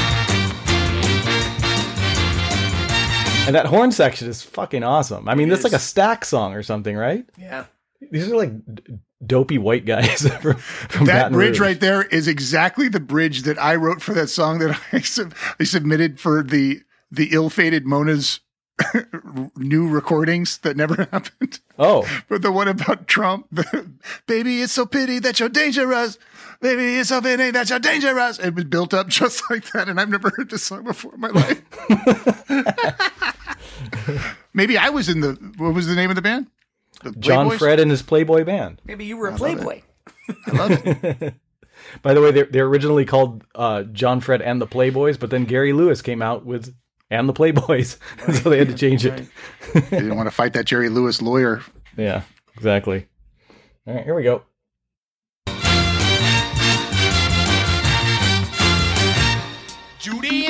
And 3.47 3.55
that 3.55 3.67
horn 3.67 3.93
section 3.93 4.27
is 4.27 4.41
fucking 4.43 4.83
awesome. 4.83 5.29
I 5.29 5.35
mean, 5.35 5.47
that's 5.47 5.63
like 5.63 5.71
a 5.71 5.77
Stax 5.77 6.25
song 6.25 6.53
or 6.53 6.63
something, 6.63 6.97
right? 6.97 7.25
Yeah. 7.37 7.63
These 8.11 8.29
are 8.31 8.35
like 8.35 8.51
d- 8.75 8.83
dopey 9.25 9.57
white 9.57 9.85
guys 9.85 10.27
from, 10.41 10.55
from 10.57 11.05
that 11.05 11.13
Baton 11.23 11.33
bridge 11.33 11.59
right 11.59 11.79
there 11.79 12.03
is 12.03 12.27
exactly 12.27 12.87
the 12.89 12.99
bridge 12.99 13.43
that 13.43 13.57
I 13.57 13.75
wrote 13.75 14.01
for 14.01 14.13
that 14.13 14.27
song 14.27 14.59
that 14.59 14.79
I, 14.91 14.99
sub- 15.01 15.33
I 15.59 15.63
submitted 15.63 16.19
for 16.19 16.43
the 16.43 16.81
the 17.11 17.29
ill-fated 17.31 17.85
Mona's 17.85 18.39
new 19.55 19.87
recordings 19.87 20.57
that 20.59 20.75
never 20.75 21.07
happened. 21.11 21.59
Oh, 21.77 22.07
But 22.27 22.41
the 22.41 22.51
one 22.51 22.67
about 22.67 23.07
Trump, 23.07 23.45
the, 23.51 23.91
baby, 24.25 24.61
it's 24.63 24.73
so 24.73 24.87
pity 24.87 25.19
that 25.19 25.39
you're 25.39 25.47
dangerous. 25.49 26.17
Baby, 26.59 26.95
it's 26.95 27.09
so 27.09 27.21
pity 27.21 27.51
that 27.51 27.69
you're 27.69 27.77
dangerous. 27.77 28.39
It 28.39 28.55
was 28.55 28.63
built 28.63 28.95
up 28.95 29.09
just 29.09 29.43
like 29.51 29.71
that, 29.73 29.89
and 29.89 29.99
I've 30.01 30.09
never 30.09 30.31
heard 30.35 30.49
this 30.49 30.63
song 30.63 30.85
before 30.85 31.13
in 31.13 31.19
my 31.21 31.29
life. 31.29 31.61
Maybe 34.53 34.77
I 34.77 34.89
was 34.89 35.09
in 35.09 35.21
the. 35.21 35.33
What 35.57 35.73
was 35.73 35.87
the 35.87 35.95
name 35.95 36.09
of 36.09 36.15
the 36.15 36.21
band? 36.21 36.47
The 37.03 37.11
John 37.11 37.49
Playboys? 37.49 37.57
Fred 37.59 37.79
and 37.79 37.91
his 37.91 38.01
Playboy 38.01 38.43
band. 38.43 38.81
Maybe 38.85 39.05
you 39.05 39.17
were 39.17 39.27
a 39.27 39.35
Playboy. 39.35 39.81
I 40.47 40.51
love 40.51 40.71
it. 40.71 41.33
By 42.01 42.13
the 42.13 42.21
way, 42.21 42.31
they're, 42.31 42.45
they're 42.45 42.65
originally 42.65 43.05
called 43.05 43.43
uh, 43.55 43.83
John 43.83 44.21
Fred 44.21 44.41
and 44.41 44.61
the 44.61 44.67
Playboys, 44.67 45.19
but 45.19 45.29
then 45.29 45.45
Gary 45.45 45.73
Lewis 45.73 46.01
came 46.01 46.21
out 46.21 46.45
with 46.45 46.73
and 47.09 47.29
the 47.29 47.33
Playboys, 47.33 47.97
so 48.41 48.49
they 48.49 48.57
had 48.57 48.69
to 48.69 48.73
change 48.73 49.05
it. 49.05 49.27
They 49.73 49.81
didn't 49.81 50.15
want 50.15 50.27
to 50.27 50.31
fight 50.31 50.53
that 50.53 50.65
Jerry 50.65 50.89
Lewis 50.89 51.21
lawyer. 51.21 51.61
Yeah, 51.95 52.23
exactly. 52.55 53.07
All 53.85 53.93
right, 53.93 54.03
here 54.03 54.15
we 54.15 54.23
go. 54.23 54.43
Judy 59.99 60.42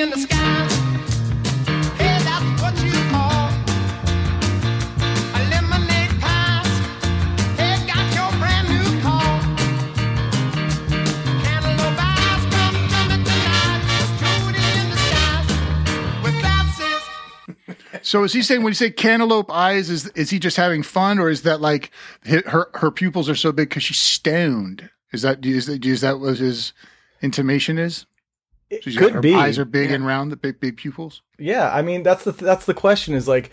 So 18.03 18.23
is 18.23 18.33
he 18.33 18.41
saying 18.41 18.61
when 18.63 18.71
you 18.71 18.75
say 18.75 18.91
cantaloupe 18.91 19.49
eyes, 19.51 19.89
is 19.89 20.07
is 20.09 20.29
he 20.29 20.37
just 20.39 20.57
having 20.57 20.83
fun, 20.83 21.17
or 21.19 21.29
is 21.29 21.41
that 21.43 21.61
like 21.61 21.89
her 22.45 22.69
her 22.75 22.91
pupils 22.91 23.29
are 23.29 23.35
so 23.35 23.51
big 23.51 23.69
because 23.69 23.83
she's 23.83 23.97
stoned? 23.99 24.89
Is 25.11 25.21
that 25.23 25.45
is 25.45 25.65
that, 25.67 25.85
is 25.85 26.01
that 26.01 26.19
what 26.19 26.37
his 26.37 26.73
intimation 27.21 27.77
is? 27.79 28.05
It 28.69 28.83
She's- 28.83 28.97
could 28.97 29.13
her 29.13 29.21
be. 29.21 29.33
eyes 29.35 29.59
are 29.59 29.65
big 29.65 29.91
and 29.91 30.05
round, 30.05 30.31
the 30.31 30.35
big 30.35 30.59
big 30.59 30.77
pupils. 30.77 31.21
Yeah, 31.37 31.71
I 31.73 31.81
mean 31.81 32.03
that's 32.03 32.23
the 32.23 32.31
that's 32.31 32.65
the 32.65 32.73
question 32.73 33.13
is 33.13 33.27
like, 33.27 33.51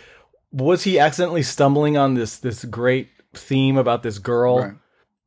was 0.50 0.84
he 0.84 0.98
accidentally 0.98 1.42
stumbling 1.42 1.96
on 1.96 2.14
this 2.14 2.38
this 2.38 2.64
great 2.64 3.08
theme 3.34 3.76
about 3.76 4.02
this 4.02 4.18
girl? 4.18 4.58
Right. 4.60 4.74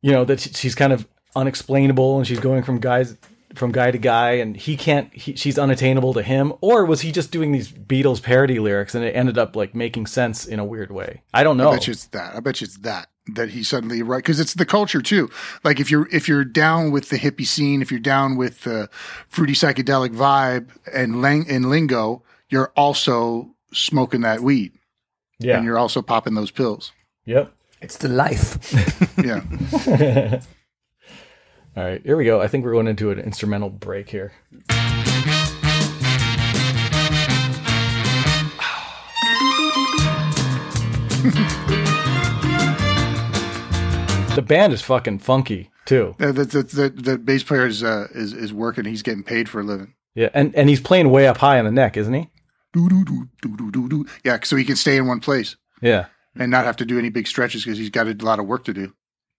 You 0.01 0.11
know 0.11 0.25
that 0.25 0.39
she's 0.41 0.75
kind 0.75 0.91
of 0.91 1.07
unexplainable 1.35 2.17
and 2.17 2.27
she's 2.27 2.39
going 2.39 2.63
from 2.63 2.79
guys 2.79 3.15
from 3.55 3.71
guy 3.71 3.91
to 3.91 3.97
guy, 3.97 4.31
and 4.33 4.55
he 4.55 4.77
can't. 4.77 5.13
He, 5.13 5.35
she's 5.35 5.57
unattainable 5.57 6.13
to 6.13 6.23
him, 6.23 6.53
or 6.61 6.85
was 6.85 7.01
he 7.01 7.11
just 7.11 7.31
doing 7.31 7.51
these 7.51 7.71
Beatles 7.71 8.21
parody 8.21 8.59
lyrics, 8.59 8.95
and 8.95 9.03
it 9.03 9.15
ended 9.15 9.37
up 9.37 9.55
like 9.55 9.75
making 9.75 10.07
sense 10.07 10.45
in 10.45 10.59
a 10.59 10.65
weird 10.65 10.91
way? 10.91 11.21
I 11.33 11.43
don't 11.43 11.57
know. 11.57 11.69
I 11.69 11.75
bet 11.75 11.87
you 11.87 11.91
it's 11.91 12.05
that. 12.07 12.35
I 12.35 12.39
bet 12.39 12.61
you 12.61 12.65
it's 12.65 12.77
that 12.79 13.09
that 13.35 13.51
he 13.51 13.63
suddenly 13.63 14.03
right 14.03 14.17
because 14.17 14.39
it's 14.39 14.53
the 14.53 14.65
culture 14.65 15.01
too. 15.01 15.29
Like 15.63 15.79
if 15.79 15.89
you're 15.89 16.07
if 16.11 16.27
you're 16.27 16.43
down 16.43 16.91
with 16.91 17.09
the 17.09 17.17
hippie 17.17 17.45
scene, 17.45 17.81
if 17.81 17.91
you're 17.91 17.99
down 17.99 18.35
with 18.35 18.61
the 18.61 18.89
fruity 19.29 19.53
psychedelic 19.53 20.13
vibe 20.15 20.69
and 20.93 21.21
lang- 21.21 21.49
and 21.49 21.69
lingo, 21.69 22.23
you're 22.49 22.73
also 22.75 23.55
smoking 23.71 24.21
that 24.21 24.41
weed 24.41 24.73
yeah. 25.39 25.57
and 25.57 25.65
you're 25.65 25.77
also 25.77 26.01
popping 26.01 26.33
those 26.33 26.51
pills. 26.51 26.91
Yep. 27.25 27.53
It's 27.81 27.97
the 27.97 28.09
life. 28.09 28.59
Yeah. 29.23 30.41
All 31.75 31.83
right, 31.83 32.01
here 32.05 32.15
we 32.15 32.25
go. 32.25 32.39
I 32.39 32.47
think 32.47 32.63
we're 32.65 32.73
going 32.73 32.87
into 32.87 33.09
an 33.09 33.19
instrumental 33.19 33.69
break 33.69 34.09
here. 34.09 34.31
the 44.35 44.43
band 44.45 44.73
is 44.73 44.81
fucking 44.81 45.19
funky 45.19 45.69
too. 45.85 46.15
the, 46.17 46.31
the, 46.33 46.45
the, 46.45 46.63
the, 46.63 46.89
the 46.89 47.17
bass 47.17 47.43
player 47.43 47.67
is, 47.67 47.83
uh, 47.83 48.07
is 48.13 48.33
is 48.33 48.53
working. 48.53 48.85
He's 48.85 49.01
getting 49.03 49.23
paid 49.23 49.47
for 49.49 49.61
a 49.61 49.63
living. 49.63 49.93
Yeah, 50.15 50.29
and 50.33 50.55
and 50.55 50.69
he's 50.69 50.79
playing 50.81 51.09
way 51.11 51.27
up 51.27 51.37
high 51.37 51.59
on 51.59 51.65
the 51.65 51.71
neck, 51.71 51.97
isn't 51.97 52.13
he? 52.13 52.29
Do 52.73 52.89
do 52.89 53.05
do 53.05 53.27
do 53.41 53.55
do 53.57 53.71
do 53.71 53.89
do. 53.89 54.05
Yeah, 54.23 54.39
so 54.43 54.55
he 54.55 54.65
can 54.65 54.75
stay 54.75 54.97
in 54.97 55.07
one 55.07 55.19
place 55.19 55.55
Yeah. 55.81 56.05
and 56.35 56.49
not 56.49 56.65
have 56.65 56.77
to 56.77 56.85
do 56.85 56.97
any 56.97 57.09
big 57.09 57.27
stretches 57.27 57.63
because 57.63 57.77
he's 57.77 57.89
got 57.91 58.07
a 58.07 58.13
lot 58.25 58.39
of 58.39 58.47
work 58.47 58.63
to 58.65 58.73
do. 58.73 58.93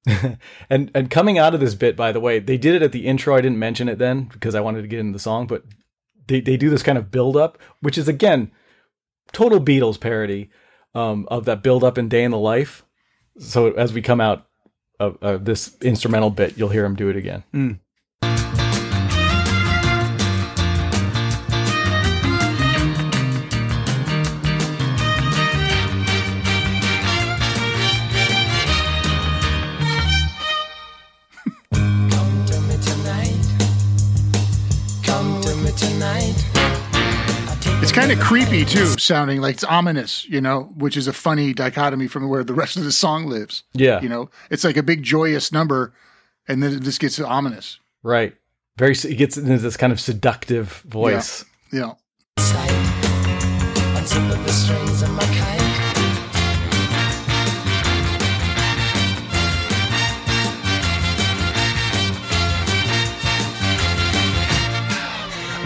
And 0.70 0.90
and 0.94 1.10
coming 1.10 1.38
out 1.38 1.54
of 1.54 1.60
this 1.60 1.74
bit, 1.74 1.96
by 1.96 2.12
the 2.12 2.20
way, 2.20 2.38
they 2.38 2.56
did 2.56 2.74
it 2.74 2.82
at 2.82 2.92
the 2.92 3.06
intro. 3.06 3.36
I 3.36 3.40
didn't 3.40 3.58
mention 3.58 3.88
it 3.88 3.98
then 3.98 4.24
because 4.24 4.54
I 4.54 4.60
wanted 4.60 4.82
to 4.82 4.88
get 4.88 5.00
into 5.00 5.12
the 5.12 5.18
song, 5.18 5.46
but 5.46 5.64
they 6.26 6.40
they 6.40 6.56
do 6.56 6.70
this 6.70 6.82
kind 6.82 6.98
of 6.98 7.10
build 7.10 7.36
up, 7.36 7.58
which 7.80 7.98
is 7.98 8.08
again 8.08 8.50
total 9.32 9.60
Beatles 9.60 10.00
parody 10.00 10.50
um, 10.94 11.26
of 11.30 11.44
that 11.46 11.62
build 11.62 11.84
up 11.84 11.98
in 11.98 12.08
Day 12.08 12.24
in 12.24 12.30
the 12.30 12.38
Life. 12.38 12.84
So 13.38 13.72
as 13.72 13.92
we 13.92 14.02
come 14.02 14.20
out 14.20 14.46
of, 15.00 15.18
of 15.20 15.44
this 15.44 15.76
instrumental 15.80 16.30
bit, 16.30 16.56
you'll 16.56 16.68
hear 16.68 16.84
him 16.84 16.96
do 16.96 17.08
it 17.08 17.16
again. 17.16 17.44
Come 17.52 17.80
It's 37.84 37.92
kind 37.92 38.10
of 38.10 38.18
creepy 38.18 38.64
too, 38.64 38.86
sounding 38.98 39.42
like 39.42 39.56
it's 39.56 39.64
ominous, 39.64 40.26
you 40.26 40.40
know, 40.40 40.72
which 40.74 40.96
is 40.96 41.06
a 41.06 41.12
funny 41.12 41.52
dichotomy 41.52 42.06
from 42.06 42.30
where 42.30 42.42
the 42.42 42.54
rest 42.54 42.78
of 42.78 42.84
the 42.84 42.90
song 42.90 43.26
lives. 43.26 43.62
Yeah. 43.74 44.00
You 44.00 44.08
know, 44.08 44.30
it's 44.48 44.64
like 44.64 44.78
a 44.78 44.82
big 44.82 45.02
joyous 45.02 45.52
number, 45.52 45.92
and 46.48 46.62
then 46.62 46.80
this 46.80 46.96
gets 46.96 47.20
ominous. 47.20 47.78
Right. 48.02 48.36
Very. 48.78 48.92
It 48.92 49.18
gets 49.18 49.36
into 49.36 49.58
this 49.58 49.76
kind 49.76 49.92
of 49.92 50.00
seductive 50.00 50.82
voice. 50.86 51.44
Yeah. 51.70 51.92
Sight. 52.38 52.70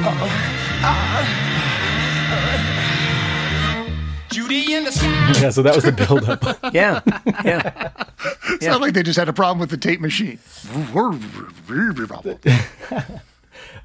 Unzip 0.01 0.48
the 4.49 4.63
strings 4.63 4.65
of 4.65 4.65
my 4.65 4.65
kite. 4.65 4.65
Judy 4.65 4.75
in 4.75 4.85
the 4.85 4.93
sky. 4.93 5.15
Yeah. 5.43 5.51
So 5.51 5.63
that 5.63 5.75
was 5.75 5.85
the 5.85 5.93
build 5.93 6.29
up. 6.29 6.43
yeah. 6.75 7.01
Yeah. 7.45 7.93
It's 8.51 8.67
not 8.67 8.81
like 8.81 8.95
they 8.95 9.03
just 9.03 9.19
had 9.19 9.29
a 9.29 9.33
problem 9.33 9.59
with 9.59 9.71
the 9.71 9.77
tape 9.77 10.01
machine. 10.01 10.39
All 10.91 11.13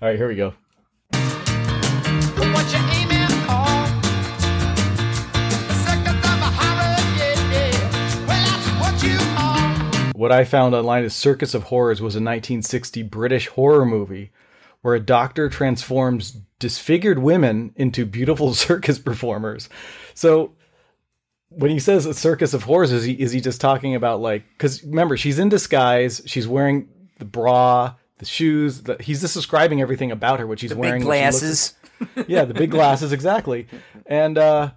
right. 0.01 0.17
Here 0.17 0.27
we 0.27 0.35
go. 0.35 0.53
What 2.53 2.71
you 2.71 2.79
aiming 2.79 3.27
for? 3.45 3.65
The 5.67 5.73
seconds 5.73 6.23
a 6.23 6.27
horror, 6.57 6.97
yeah, 7.17 7.51
yeah. 7.51 8.27
Well, 8.27 8.43
that's 8.45 8.67
what 8.79 9.03
you 9.03 9.17
are. 9.37 10.11
What 10.15 10.31
I 10.31 10.43
found 10.43 10.75
online 10.75 11.03
is 11.03 11.13
Circus 11.13 11.53
of 11.53 11.63
Horrors 11.63 12.01
was 12.01 12.15
a 12.15 12.19
1960 12.19 13.03
British 13.03 13.47
horror 13.47 13.85
movie 13.85 14.31
where 14.83 14.93
a 14.95 14.99
doctor 14.99 15.49
transforms 15.49 16.37
disfigured 16.59 17.17
women 17.19 17.73
into 17.75 18.05
beautiful 18.05 18.53
circus 18.53 18.99
performers. 18.99 19.67
So 20.13 20.53
when 21.49 21.71
he 21.71 21.79
says 21.79 22.05
a 22.05 22.13
circus 22.13 22.53
of 22.53 22.63
horrors, 22.63 22.91
is 22.91 23.03
he 23.03 23.13
is 23.13 23.31
he 23.31 23.41
just 23.41 23.59
talking 23.59 23.95
about 23.95 24.21
like 24.21 24.43
because 24.57 24.83
remember 24.83 25.17
she's 25.17 25.39
in 25.39 25.49
disguise, 25.49 26.21
she's 26.25 26.47
wearing 26.47 26.87
the 27.19 27.25
bra, 27.25 27.95
the 28.19 28.25
shoes, 28.25 28.83
the, 28.83 28.97
he's 28.99 29.21
just 29.21 29.33
describing 29.33 29.81
everything 29.81 30.11
about 30.11 30.39
her, 30.39 30.47
what 30.47 30.59
she's 30.59 30.69
The 30.71 30.77
wearing. 30.77 31.01
big 31.01 31.07
what 31.07 31.17
looks- 31.19 31.39
glasses. 31.41 31.73
yeah, 32.27 32.45
the 32.45 32.53
big 32.53 32.71
glasses, 32.71 33.11
exactly. 33.13 33.67
And 34.05 34.37
uh 34.37 34.71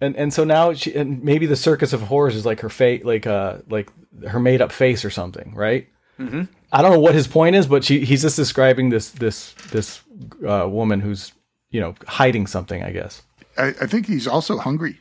and 0.00 0.14
and 0.16 0.32
so 0.32 0.44
now 0.44 0.72
she 0.74 0.94
and 0.94 1.22
maybe 1.24 1.46
the 1.46 1.56
circus 1.56 1.92
of 1.92 2.02
horrors 2.02 2.36
is 2.36 2.46
like 2.46 2.60
her 2.60 2.68
face 2.70 3.02
like 3.04 3.26
uh 3.26 3.58
like 3.68 3.90
her 4.28 4.38
made 4.40 4.60
up 4.62 4.72
face 4.72 5.04
or 5.04 5.10
something, 5.10 5.54
right? 5.54 5.88
Mhm. 6.18 6.48
I 6.72 6.82
don't 6.82 6.92
know 6.92 7.00
what 7.00 7.14
his 7.14 7.26
point 7.26 7.56
is, 7.56 7.66
but 7.66 7.84
she 7.84 8.04
he's 8.04 8.22
just 8.22 8.36
describing 8.36 8.90
this 8.90 9.10
this 9.10 9.54
this 9.70 10.02
uh, 10.46 10.68
woman 10.68 11.00
who's 11.00 11.32
you 11.70 11.80
know 11.80 11.94
hiding 12.06 12.46
something, 12.46 12.82
I 12.82 12.90
guess. 12.90 13.22
I, 13.56 13.68
I 13.68 13.86
think 13.86 14.06
he's 14.06 14.26
also 14.26 14.58
hungry. 14.58 15.00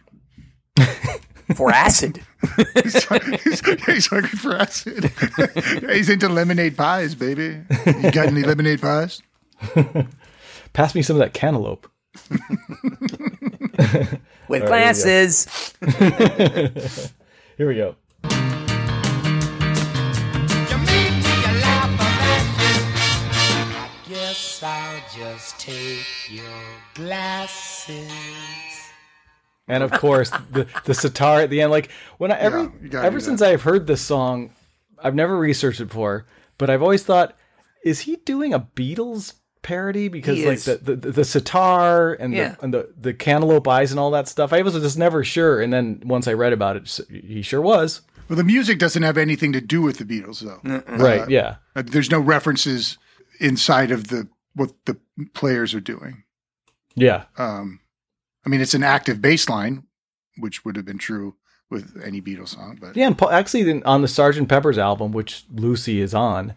For 1.55 1.71
acid. 1.71 2.23
he's, 2.83 3.07
he's, 3.43 3.85
he's 3.85 4.05
hungry 4.05 4.29
for 4.29 4.55
acid. 4.55 5.05
he's 5.89 6.07
into 6.07 6.29
lemonade 6.29 6.77
pies, 6.77 7.15
baby. 7.15 7.61
You 7.87 8.11
got 8.11 8.27
any 8.27 8.43
lemonade 8.43 8.79
pies? 8.79 9.23
Pass 10.73 10.93
me 10.93 11.01
some 11.01 11.15
of 11.15 11.21
that 11.21 11.33
cantaloupe. 11.33 11.89
With 14.47 14.61
All 14.61 14.69
right, 14.69 14.93
glasses. 14.93 15.73
Here 17.57 17.67
we 17.67 17.73
go. 17.73 17.95
Guess 24.59 24.63
I'll 24.63 25.01
just 25.17 25.59
take 25.59 26.05
your 26.29 26.43
glasses. 26.93 28.11
And 29.67 29.83
of 29.83 29.91
course, 29.91 30.31
the 30.51 30.67
the 30.85 30.93
sitar 30.93 31.41
at 31.41 31.49
the 31.49 31.61
end. 31.61 31.71
Like 31.71 31.91
when 32.17 32.31
I 32.31 32.37
ever 32.39 32.71
you 32.81 32.89
gotta 32.89 33.05
ever 33.07 33.19
do 33.19 33.23
since 33.25 33.41
I've 33.41 33.61
heard 33.61 33.87
this 33.87 34.01
song, 34.01 34.51
I've 35.01 35.15
never 35.15 35.37
researched 35.37 35.79
it 35.79 35.85
before, 35.85 36.25
but 36.57 36.69
I've 36.69 36.81
always 36.81 37.03
thought, 37.03 37.37
is 37.85 38.01
he 38.01 38.17
doing 38.17 38.53
a 38.53 38.59
Beatles 38.59 39.33
parody? 39.61 40.07
Because 40.09 40.37
He 40.37 40.45
like 40.45 40.55
is. 40.57 40.65
the, 40.65 40.77
the 40.95 40.95
the 41.11 41.23
sitar 41.25 42.13
and 42.13 42.33
Yeah. 42.33 42.55
the 42.55 42.63
and 42.63 42.73
the 42.73 42.93
the 42.99 43.13
cantaloupe 43.13 43.67
eyes 43.67 43.91
and 43.91 43.99
all 43.99 44.11
that 44.11 44.27
stuff. 44.27 44.51
I 44.51 44.61
was 44.63 44.73
just 44.73 44.97
never 44.97 45.23
sure, 45.23 45.61
and 45.61 45.71
then 45.71 46.01
once 46.05 46.27
I 46.27 46.33
read 46.33 46.51
about 46.53 46.75
it, 46.75 46.99
he 47.09 47.41
sure 47.43 47.61
was. 47.61 48.01
Well, 48.27 48.35
the 48.37 48.43
music 48.43 48.77
doesn't 48.79 49.03
have 49.03 49.17
anything 49.17 49.53
to 49.53 49.61
do 49.61 49.81
with 49.81 49.97
the 49.99 50.03
Beatles, 50.05 50.41
though. 50.41 50.59
Right? 50.97 51.21
Uh, 51.21 51.25
Yeah. 51.29 51.55
uh, 51.75 51.81
There's 51.85 52.11
no 52.11 52.19
references 52.19 52.97
inside 53.39 53.89
of 53.91 54.09
the 54.09 54.27
what 54.55 54.71
the 54.85 54.97
players 55.33 55.73
are 55.73 55.79
doing. 55.79 56.23
Yeah. 56.95 57.25
Um, 57.37 57.79
I 58.45 58.49
mean, 58.49 58.61
it's 58.61 58.73
an 58.73 58.83
active 58.83 59.21
bass 59.21 59.47
line, 59.49 59.83
which 60.37 60.65
would 60.65 60.75
have 60.75 60.85
been 60.85 60.97
true 60.97 61.35
with 61.69 62.01
any 62.03 62.19
Beatles 62.21 62.49
song, 62.49 62.77
but 62.81 62.95
Yeah, 62.97 63.07
and 63.07 63.17
Paul, 63.17 63.29
actually, 63.29 63.83
on 63.83 64.01
the 64.01 64.07
Sergeant 64.07 64.49
Pepper's 64.49 64.77
album, 64.79 65.11
which 65.11 65.45
Lucy 65.53 66.01
is 66.01 66.13
on, 66.15 66.55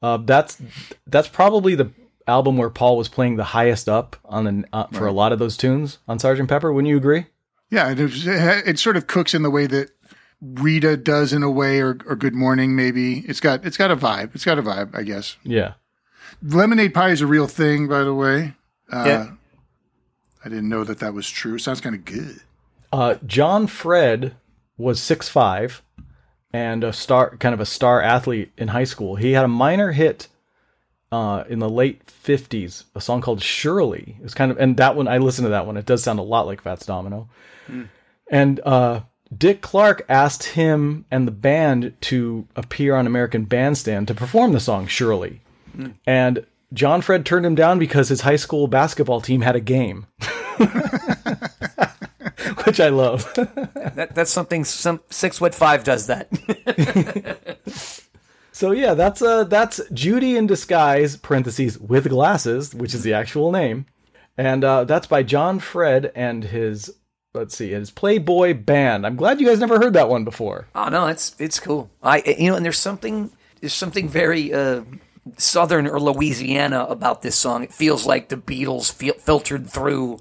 uh, 0.00 0.18
that's 0.18 0.60
that's 1.06 1.28
probably 1.28 1.74
the 1.74 1.90
album 2.28 2.56
where 2.56 2.70
Paul 2.70 2.96
was 2.96 3.08
playing 3.08 3.36
the 3.36 3.44
highest 3.44 3.88
up 3.88 4.16
on 4.24 4.44
the 4.44 4.64
uh, 4.72 4.86
for 4.92 5.06
a 5.06 5.12
lot 5.12 5.32
of 5.32 5.38
those 5.40 5.56
tunes 5.56 5.98
on 6.06 6.18
Sergeant 6.20 6.48
Pepper. 6.48 6.72
Wouldn't 6.72 6.88
you 6.88 6.96
agree? 6.96 7.26
Yeah, 7.70 7.90
it, 7.90 7.98
was- 7.98 8.26
it 8.26 8.78
sort 8.78 8.96
of 8.96 9.06
cooks 9.08 9.34
in 9.34 9.42
the 9.42 9.50
way 9.50 9.66
that 9.66 9.90
Rita 10.40 10.96
does 10.96 11.32
in 11.32 11.42
a 11.42 11.50
way, 11.50 11.80
or, 11.80 11.98
or 12.06 12.14
Good 12.14 12.34
Morning 12.34 12.76
maybe. 12.76 13.20
It's 13.26 13.40
got 13.40 13.64
it's 13.64 13.76
got 13.76 13.90
a 13.90 13.96
vibe. 13.96 14.34
It's 14.36 14.44
got 14.44 14.58
a 14.58 14.62
vibe, 14.62 14.94
I 14.94 15.02
guess. 15.02 15.36
Yeah. 15.42 15.72
Lemonade 16.44 16.92
pie 16.94 17.10
is 17.10 17.20
a 17.20 17.26
real 17.26 17.46
thing, 17.46 17.88
by 17.88 18.02
the 18.04 18.14
way. 18.14 18.54
Uh, 18.92 19.04
Yeah. 19.06 19.30
I 20.44 20.48
didn't 20.50 20.68
know 20.68 20.84
that 20.84 20.98
that 20.98 21.14
was 21.14 21.30
true. 21.30 21.58
Sounds 21.58 21.80
kind 21.80 21.94
of 21.94 22.04
good. 22.04 22.40
Uh, 22.92 23.14
John 23.26 23.66
Fred 23.66 24.34
was 24.76 25.00
six 25.00 25.28
five 25.28 25.80
and 26.52 26.84
a 26.84 26.92
star, 26.92 27.36
kind 27.38 27.54
of 27.54 27.60
a 27.60 27.66
star 27.66 28.02
athlete 28.02 28.52
in 28.58 28.68
high 28.68 28.84
school. 28.84 29.16
He 29.16 29.32
had 29.32 29.44
a 29.46 29.48
minor 29.48 29.92
hit 29.92 30.28
uh, 31.10 31.44
in 31.48 31.60
the 31.60 31.68
late 31.68 32.10
fifties, 32.10 32.84
a 32.94 33.00
song 33.00 33.22
called 33.22 33.40
"Shirley." 33.42 34.16
It 34.18 34.22
was 34.22 34.34
kind 34.34 34.50
of, 34.52 34.58
and 34.58 34.76
that 34.76 34.96
one 34.96 35.08
I 35.08 35.16
listened 35.16 35.46
to 35.46 35.50
that 35.50 35.66
one. 35.66 35.78
It 35.78 35.86
does 35.86 36.02
sound 36.02 36.18
a 36.18 36.22
lot 36.22 36.46
like 36.46 36.60
Fats 36.60 36.84
Domino. 36.84 37.28
And 38.30 38.60
uh, 38.60 39.00
Dick 39.36 39.62
Clark 39.62 40.04
asked 40.10 40.44
him 40.44 41.06
and 41.10 41.26
the 41.26 41.32
band 41.32 41.94
to 42.02 42.46
appear 42.54 42.94
on 42.96 43.06
American 43.06 43.44
Bandstand 43.44 44.08
to 44.08 44.14
perform 44.14 44.52
the 44.52 44.60
song 44.60 44.86
And 46.06 46.46
John 46.72 47.00
Fred 47.00 47.24
turned 47.24 47.46
him 47.46 47.54
down 47.54 47.78
because 47.78 48.08
his 48.08 48.22
high 48.22 48.36
school 48.36 48.66
basketball 48.66 49.20
team 49.20 49.42
had 49.42 49.56
a 49.56 49.60
game, 49.60 50.06
which 52.64 52.80
I 52.80 52.88
love. 52.88 53.32
That, 53.94 54.12
that's 54.12 54.32
something 54.32 54.64
some 54.64 54.98
six 55.08 55.38
foot 55.38 55.54
five 55.54 55.84
does 55.84 56.08
that. 56.08 56.26
So 58.54 58.70
yeah, 58.70 58.94
that's 58.94 59.20
uh 59.20 59.42
that's 59.44 59.80
Judy 59.92 60.36
in 60.36 60.46
disguise 60.46 61.16
parentheses 61.16 61.76
with 61.76 62.08
glasses, 62.08 62.72
which 62.72 62.94
is 62.94 63.02
the 63.02 63.12
actual 63.12 63.50
name, 63.50 63.86
and 64.38 64.62
uh, 64.62 64.84
that's 64.84 65.08
by 65.08 65.24
John 65.24 65.58
Fred 65.58 66.12
and 66.14 66.44
his 66.44 66.88
let's 67.34 67.56
see 67.56 67.70
his 67.70 67.90
Playboy 67.90 68.54
band. 68.54 69.04
I'm 69.04 69.16
glad 69.16 69.40
you 69.40 69.46
guys 69.48 69.58
never 69.58 69.78
heard 69.78 69.94
that 69.94 70.08
one 70.08 70.22
before. 70.24 70.68
Oh 70.72 70.88
no, 70.88 71.08
it's 71.08 71.34
it's 71.40 71.58
cool. 71.58 71.90
I 72.00 72.22
you 72.38 72.48
know, 72.50 72.54
and 72.56 72.64
there's 72.64 72.78
something 72.78 73.32
there's 73.60 73.74
something 73.74 74.08
very 74.08 74.54
uh, 74.54 74.82
southern 75.36 75.86
or 75.86 76.00
Louisiana 76.00 76.84
about 76.84 77.22
this 77.22 77.36
song. 77.36 77.62
It 77.62 77.72
feels 77.72 78.06
like 78.06 78.28
the 78.28 78.36
Beatles 78.36 78.92
fil- 78.92 79.14
filtered 79.14 79.68
through 79.68 80.20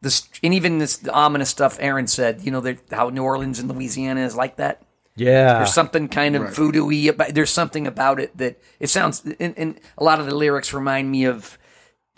this, 0.00 0.28
and 0.42 0.54
even 0.54 0.78
this 0.78 1.06
ominous 1.08 1.50
stuff. 1.50 1.76
Aaron 1.80 2.06
said, 2.06 2.42
you 2.42 2.50
know, 2.50 2.76
how 2.90 3.08
New 3.08 3.24
Orleans 3.24 3.58
and 3.58 3.68
Louisiana 3.70 4.20
is 4.20 4.36
like 4.36 4.56
that. 4.56 4.82
Yeah, 5.16 5.58
There's 5.58 5.74
something 5.74 6.06
kind 6.06 6.36
of 6.36 6.54
voodoo-y 6.54 7.08
about. 7.08 7.34
There's 7.34 7.50
something 7.50 7.88
about 7.88 8.20
it 8.20 8.36
that 8.38 8.60
it 8.78 8.88
sounds. 8.88 9.24
And, 9.40 9.54
and 9.58 9.80
a 9.96 10.04
lot 10.04 10.20
of 10.20 10.26
the 10.26 10.34
lyrics 10.34 10.72
remind 10.72 11.10
me 11.10 11.24
of. 11.24 11.58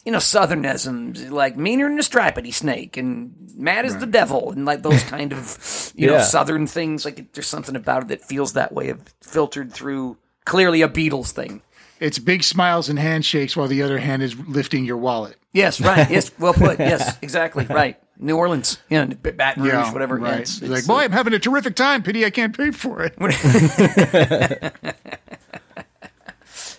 You 0.02 0.12
know, 0.12 0.18
southernisms 0.18 1.30
like 1.30 1.58
meaner 1.58 1.86
than 1.86 1.98
a 1.98 2.02
stripedy 2.02 2.54
snake 2.54 2.96
and 2.96 3.34
mad 3.54 3.84
as 3.84 3.98
the 3.98 4.06
devil 4.06 4.50
and 4.50 4.64
like 4.64 4.80
those 4.82 5.02
kind 5.14 5.30
of 5.30 5.92
you 5.94 6.06
know 6.06 6.20
southern 6.20 6.66
things. 6.66 7.04
Like 7.04 7.34
there's 7.34 7.46
something 7.46 7.76
about 7.76 8.04
it 8.04 8.08
that 8.08 8.24
feels 8.24 8.54
that 8.54 8.72
way, 8.72 8.88
of 8.88 9.14
filtered 9.20 9.70
through 9.74 10.16
clearly 10.46 10.80
a 10.80 10.88
Beatles 10.88 11.32
thing. 11.32 11.60
It's 12.00 12.18
big 12.18 12.42
smiles 12.42 12.88
and 12.88 12.98
handshakes 12.98 13.56
while 13.56 13.68
the 13.68 13.82
other 13.82 13.98
hand 13.98 14.22
is 14.22 14.36
lifting 14.48 14.84
your 14.84 14.96
wallet. 14.96 15.36
Yes, 15.52 15.80
right. 15.80 16.08
Yes, 16.10 16.30
well 16.38 16.54
put. 16.54 16.78
Yes, 16.78 17.18
exactly. 17.22 17.66
Right. 17.66 17.96
New 18.18 18.36
Orleans, 18.36 18.78
yeah, 18.90 19.04
B- 19.06 19.30
Baton 19.30 19.62
Rouge, 19.62 19.72
Yeah, 19.72 19.92
whatever. 19.92 20.16
Right. 20.16 20.40
it's, 20.40 20.52
It's 20.56 20.62
it's, 20.62 20.70
like, 20.70 20.86
boy, 20.86 21.04
I'm 21.04 21.12
having 21.12 21.32
a 21.32 21.38
terrific 21.38 21.74
time. 21.74 22.02
Pity 22.02 22.24
I 22.26 22.30
can't 22.30 22.56
pay 22.56 22.70
for 22.70 23.02
it. 23.02 23.14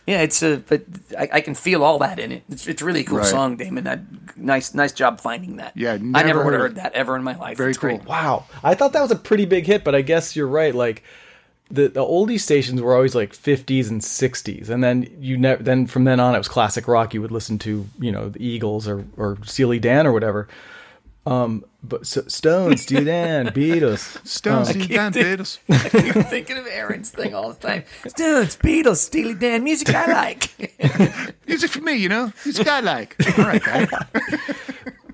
Yeah, 0.07 0.21
it's 0.23 0.41
a, 0.41 0.57
but 0.57 0.81
I, 1.17 1.29
I 1.33 1.41
can 1.41 1.53
feel 1.53 1.83
all 1.83 1.99
that 1.99 2.17
in 2.19 2.31
it. 2.31 2.43
It's, 2.49 2.67
it's 2.67 2.81
a 2.81 2.85
really 2.85 3.03
cool 3.03 3.19
Right. 3.19 3.25
song, 3.27 3.55
Damon. 3.55 3.87
I, 3.87 3.99
nice, 4.35 4.73
nice 4.73 4.91
job 4.91 5.21
finding 5.21 5.57
that. 5.57 5.73
Yeah, 5.77 5.93
I 5.93 5.97
never 5.97 6.27
never 6.27 6.43
would 6.43 6.53
have 6.53 6.61
heard 6.61 6.71
heard 6.71 6.75
that 6.77 6.93
ever 6.93 7.15
in 7.15 7.23
my 7.23 7.35
life. 7.37 7.55
Very 7.57 7.69
it's 7.69 7.77
great. 7.77 7.99
cool. 8.01 8.09
Wow, 8.09 8.45
I 8.63 8.73
thought 8.73 8.93
that 8.93 9.01
was 9.01 9.11
a 9.11 9.15
pretty 9.15 9.45
big 9.45 9.67
hit, 9.67 9.83
but 9.83 9.93
I 9.93 10.01
guess 10.01 10.35
you're 10.35 10.47
right. 10.47 10.73
Like 10.73 11.03
the 11.71 11.87
the 11.87 12.01
oldie 12.01 12.39
stations 12.39 12.81
were 12.81 12.93
always 12.93 13.15
like 13.15 13.33
50s 13.33 13.89
and 13.89 14.01
60s, 14.01 14.69
and 14.69 14.83
then 14.83 15.07
you 15.19 15.37
never 15.37 15.63
then 15.63 15.87
from 15.87 16.03
then 16.03 16.19
on 16.19 16.35
it 16.35 16.37
was 16.37 16.47
classic 16.47 16.87
rock. 16.87 17.13
You 17.13 17.21
would 17.21 17.31
listen 17.31 17.57
to 17.59 17.87
you 17.99 18.11
know 18.11 18.29
the 18.29 18.45
Eagles 18.45 18.87
or 18.87 19.05
or 19.17 19.37
Steely 19.43 19.79
Dan 19.79 20.05
or 20.05 20.11
whatever. 20.11 20.47
Um, 21.25 21.65
but 21.83 22.07
so, 22.07 22.23
Stones, 22.27 22.81
Steely 22.81 23.05
Dan, 23.05 23.47
Beatles, 23.49 24.25
Stones, 24.25 24.69
um, 24.69 24.73
Steve 24.73 24.89
Dan, 24.89 25.13
Beatles. 25.13 25.59
You're 26.15 26.23
thinking 26.23 26.57
of 26.57 26.65
Aaron's 26.67 27.11
thing 27.11 27.35
all 27.35 27.53
the 27.53 27.67
time. 27.67 27.83
Stones, 28.07 28.57
Beatles, 28.57 28.97
Steely 28.97 29.35
Dan, 29.35 29.63
music 29.63 29.93
I 29.93 30.11
like. 30.11 31.35
Music 31.47 31.69
for 31.69 31.81
me, 31.81 31.93
you 31.93 32.09
know. 32.09 32.33
Music 32.43 32.67
I 32.67 32.79
like. 32.79 33.15
All 33.37 33.45
right, 33.45 33.63
guy. 33.63 33.87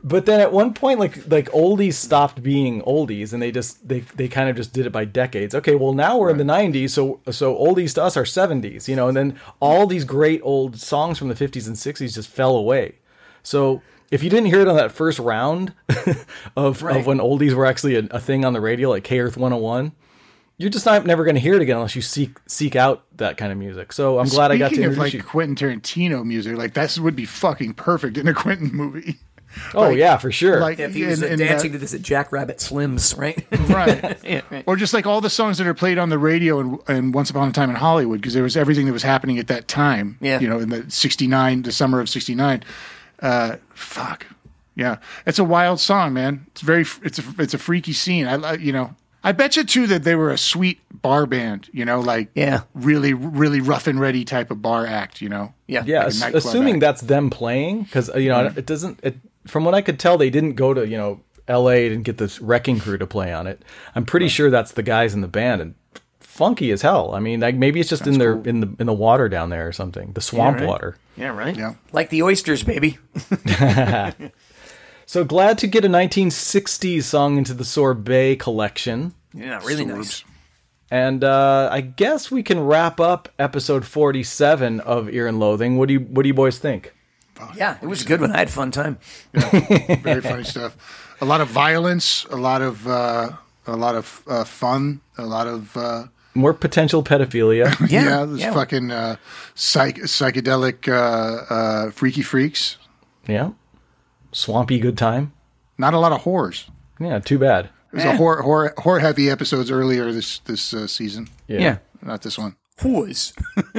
But 0.07 0.25
then 0.25 0.39
at 0.39 0.53
one 0.53 0.73
point, 0.73 0.99
like 0.99 1.29
like 1.29 1.49
oldies 1.49 1.95
stopped 1.95 2.41
being 2.41 2.81
oldies, 2.83 3.33
and 3.33 3.41
they 3.41 3.51
just 3.51 3.85
they 3.87 4.01
they 4.15 4.27
kind 4.29 4.49
of 4.49 4.55
just 4.55 4.71
did 4.71 4.85
it 4.85 4.91
by 4.91 5.03
decades. 5.03 5.53
Okay, 5.53 5.75
well 5.75 5.91
now 5.91 6.17
we're 6.17 6.29
in 6.29 6.37
the 6.37 6.43
'90s, 6.45 6.91
so 6.91 7.19
so 7.29 7.55
oldies 7.57 7.93
to 7.95 8.03
us 8.03 8.15
are 8.15 8.23
'70s, 8.23 8.87
you 8.87 8.95
know, 8.95 9.09
and 9.09 9.17
then 9.17 9.37
all 9.59 9.85
these 9.85 10.05
great 10.05 10.39
old 10.43 10.77
songs 10.79 11.17
from 11.17 11.27
the 11.27 11.35
'50s 11.35 11.67
and 11.67 11.75
'60s 11.75 12.13
just 12.13 12.29
fell 12.29 12.55
away. 12.55 12.95
So 13.43 13.81
if 14.09 14.23
you 14.23 14.29
didn't 14.29 14.45
hear 14.45 14.61
it 14.61 14.67
on 14.69 14.77
that 14.77 14.91
first 14.93 15.19
round 15.19 15.73
of 16.55 16.81
Right. 16.83 16.97
of 16.97 17.05
when 17.05 17.17
oldies 17.17 17.53
were 17.53 17.65
actually 17.65 17.95
a, 17.95 18.07
a 18.11 18.19
thing 18.19 18.45
on 18.45 18.53
the 18.53 18.61
radio, 18.61 18.89
like 18.89 19.03
K 19.03 19.19
Earth 19.19 19.35
101. 19.35 19.91
You're 20.59 20.71
just 20.71 20.85
not 20.87 21.05
never 21.05 21.23
going 21.23 21.35
to 21.35 21.41
hear 21.41 21.53
it 21.53 21.61
again 21.61 21.75
unless 21.75 21.95
you 21.95 22.01
seek 22.01 22.37
seek 22.47 22.75
out 22.75 23.03
that 23.17 23.37
kind 23.37 23.51
of 23.51 23.57
music. 23.59 23.93
So 23.93 24.19
I'm 24.19 24.27
glad 24.27 24.51
I 24.51 24.57
got 24.57 24.69
to 24.69 24.75
Speaking 24.75 24.91
of 24.91 24.97
like 24.97 25.13
you. 25.13 25.21
Quentin 25.21 25.55
Tarantino 25.55 26.23
music, 26.25 26.57
like 26.57 26.73
that 26.73 26.97
would 26.97 27.15
be 27.15 27.25
fucking 27.25 27.73
perfect 27.75 28.17
in 28.17 28.27
a 28.27 28.33
Quentin 28.33 28.71
movie. 28.73 29.17
Oh 29.73 29.81
like- 29.89 29.97
yeah, 29.97 30.17
for 30.17 30.31
sure. 30.31 30.59
Like 30.59 30.79
if 30.79 30.93
he 30.93 31.05
was 31.05 31.21
in- 31.21 31.29
uh, 31.29 31.33
in 31.33 31.39
dancing 31.39 31.71
that- 31.71 31.77
to 31.77 31.81
this 31.81 31.93
at 31.93 32.01
Jack 32.01 32.31
Rabbit 32.31 32.57
Slims, 32.57 33.17
right? 33.17 33.45
right. 33.69 34.17
yeah, 34.23 34.41
right. 34.49 34.63
Or 34.67 34.75
just 34.75 34.93
like 34.93 35.05
all 35.05 35.21
the 35.21 35.29
songs 35.29 35.57
that 35.57 35.67
are 35.67 35.73
played 35.73 35.97
on 35.97 36.09
the 36.09 36.17
radio 36.19 36.59
and, 36.59 36.79
and 36.87 37.13
Once 37.13 37.29
Upon 37.29 37.49
a 37.49 37.51
Time 37.51 37.69
in 37.69 37.75
Hollywood, 37.75 38.21
because 38.21 38.33
there 38.33 38.43
was 38.43 38.55
everything 38.57 38.85
that 38.85 38.93
was 38.93 39.03
happening 39.03 39.39
at 39.39 39.47
that 39.47 39.67
time. 39.67 40.17
Yeah. 40.21 40.39
You 40.39 40.49
know, 40.49 40.59
in 40.59 40.69
the 40.69 40.89
69, 40.89 41.63
the 41.63 41.71
summer 41.71 41.99
of 41.99 42.09
69. 42.09 42.63
Uh, 43.21 43.55
fuck. 43.73 44.25
Yeah. 44.75 44.97
It's 45.25 45.39
a 45.39 45.43
wild 45.43 45.79
song, 45.79 46.13
man. 46.13 46.45
It's 46.51 46.61
very, 46.61 46.85
it's 47.03 47.19
a, 47.19 47.23
it's 47.39 47.53
a 47.53 47.57
freaky 47.57 47.93
scene. 47.93 48.27
I, 48.27 48.53
you 48.53 48.71
know, 48.71 48.95
I 49.23 49.31
bet 49.31 49.57
you 49.57 49.63
too 49.63 49.87
that 49.87 50.03
they 50.03 50.13
were 50.15 50.29
a 50.29 50.37
sweet 50.37 50.79
bar 51.01 51.25
band, 51.25 51.67
you 51.73 51.83
know, 51.83 51.99
like 51.99 52.29
Yeah. 52.35 52.61
really, 52.75 53.13
really 53.13 53.59
rough 53.59 53.87
and 53.87 53.99
ready 53.99 54.23
type 54.23 54.51
of 54.51 54.61
bar 54.61 54.85
act, 54.85 55.19
you 55.21 55.29
know? 55.29 55.53
Yeah. 55.65 55.83
Yeah, 55.85 56.09
Like 56.21 56.33
a 56.35 56.37
assuming 56.37 56.75
act. 56.75 56.81
that's 56.81 57.01
them 57.01 57.29
playing, 57.31 57.83
because 57.83 58.09
you 58.15 58.29
know 58.29 58.53
it 58.55 58.65
doesn't. 58.65 58.99
It, 59.03 59.17
from 59.47 59.65
what 59.65 59.73
I 59.73 59.81
could 59.81 59.99
tell, 59.99 60.17
they 60.17 60.29
didn't 60.29 60.53
go 60.53 60.73
to 60.73 60.87
you 60.87 60.97
know 60.97 61.21
L.A. 61.47 61.91
and 61.91 62.03
get 62.03 62.17
this 62.17 62.39
wrecking 62.41 62.79
crew 62.79 62.97
to 62.97 63.07
play 63.07 63.33
on 63.33 63.47
it. 63.47 63.63
I'm 63.95 64.05
pretty 64.05 64.27
sure 64.27 64.49
that's 64.49 64.73
the 64.73 64.83
guys 64.83 65.13
in 65.13 65.21
the 65.21 65.27
band 65.27 65.61
and 65.61 65.75
funky 66.19 66.71
as 66.71 66.81
hell. 66.81 67.15
I 67.15 67.19
mean, 67.19 67.39
like 67.39 67.55
maybe 67.55 67.79
it's 67.79 67.89
just 67.89 68.05
in 68.05 68.19
their 68.19 68.35
in 68.43 68.59
the 68.59 68.75
in 68.79 68.85
the 68.85 68.93
water 68.93 69.29
down 69.29 69.49
there 69.49 69.67
or 69.67 69.71
something, 69.71 70.13
the 70.13 70.21
swamp 70.21 70.59
right. 70.59 70.67
water. 70.67 70.97
Yeah, 71.15 71.29
right. 71.29 71.55
Yeah. 71.55 71.75
Like 71.91 72.09
the 72.09 72.23
oysters, 72.23 72.63
baby. 72.63 72.97
So 75.07 75.23
glad 75.23 75.57
to 75.59 75.67
get 75.67 75.85
a 75.85 75.87
1960s 75.87 77.03
song 77.03 77.37
into 77.37 77.53
the 77.53 77.63
Sorbet 77.63 78.35
collection. 78.39 79.13
Yeah, 79.33 79.61
really 79.63 79.85
nice. 79.85 80.25
And 80.91 81.23
uh, 81.23 81.69
I 81.71 81.79
guess 81.79 82.29
we 82.29 82.43
can 82.43 82.59
wrap 82.59 82.99
up 82.99 83.29
episode 83.39 83.85
47 83.85 84.81
of 84.81 85.09
Ear 85.09 85.27
and 85.27 85.39
Loathing. 85.39 85.77
What 85.77 85.87
do 85.87 85.93
you 85.93 86.01
What 86.01 86.23
do 86.23 86.27
you 86.27 86.33
boys 86.33 86.59
think? 86.59 86.93
Yeah, 87.55 87.77
it 87.81 87.87
was 87.87 88.01
a 88.03 88.05
good 88.05 88.21
one. 88.21 88.31
I 88.31 88.39
had 88.39 88.47
a 88.47 88.51
fun 88.51 88.71
time. 88.71 88.97
Yeah, 89.33 89.95
Very 90.03 90.21
funny 90.21 90.43
stuff. 90.53 90.75
A 91.21 91.25
lot 91.25 91.41
of 91.41 91.47
violence, 91.47 92.25
a 92.29 92.35
lot 92.37 92.61
of, 92.61 92.87
uh, 92.87 93.31
a 93.65 93.75
lot 93.75 93.95
of 93.95 94.23
uh, 94.27 94.43
fun, 94.43 95.01
a 95.17 95.25
lot 95.25 95.47
of, 95.47 95.75
uh, 95.77 96.03
More 96.35 96.53
potential 96.53 97.03
pedophilia. 97.03 97.73
Yeah, 97.89 98.03
yeah, 98.03 98.25
this 98.25 98.41
yeah. 98.41 98.53
fucking 98.53 98.91
uh, 98.91 99.15
psych- 99.55 100.03
psychedelic 100.05 100.87
uh, 100.87 101.53
uh, 101.53 101.91
freaky 101.91 102.21
freaks. 102.23 102.77
yeah. 103.27 103.51
Swampy 104.31 104.77
good 104.79 104.97
time. 104.97 105.31
Not 105.77 105.93
a 105.93 105.99
lot 105.99 106.11
of 106.11 106.21
whores. 106.23 106.65
Yeah, 106.99 107.19
too 107.19 107.39
bad. 107.39 107.69
There's 107.91 108.03
a 108.05 108.17
whore, 108.17 108.43
whore, 108.43 108.73
whore 108.75 108.99
heavy 109.01 109.29
episodes 109.29 109.71
earlier 109.71 110.11
this 110.11 110.39
this 110.39 110.73
uh, 110.73 110.85
season. 110.87 111.27
Yeah. 111.47 111.59
Yeah. 111.59 111.77
Not 112.01 112.21
this 112.21 112.37
one. 112.37 112.55
Whores. 112.79 113.33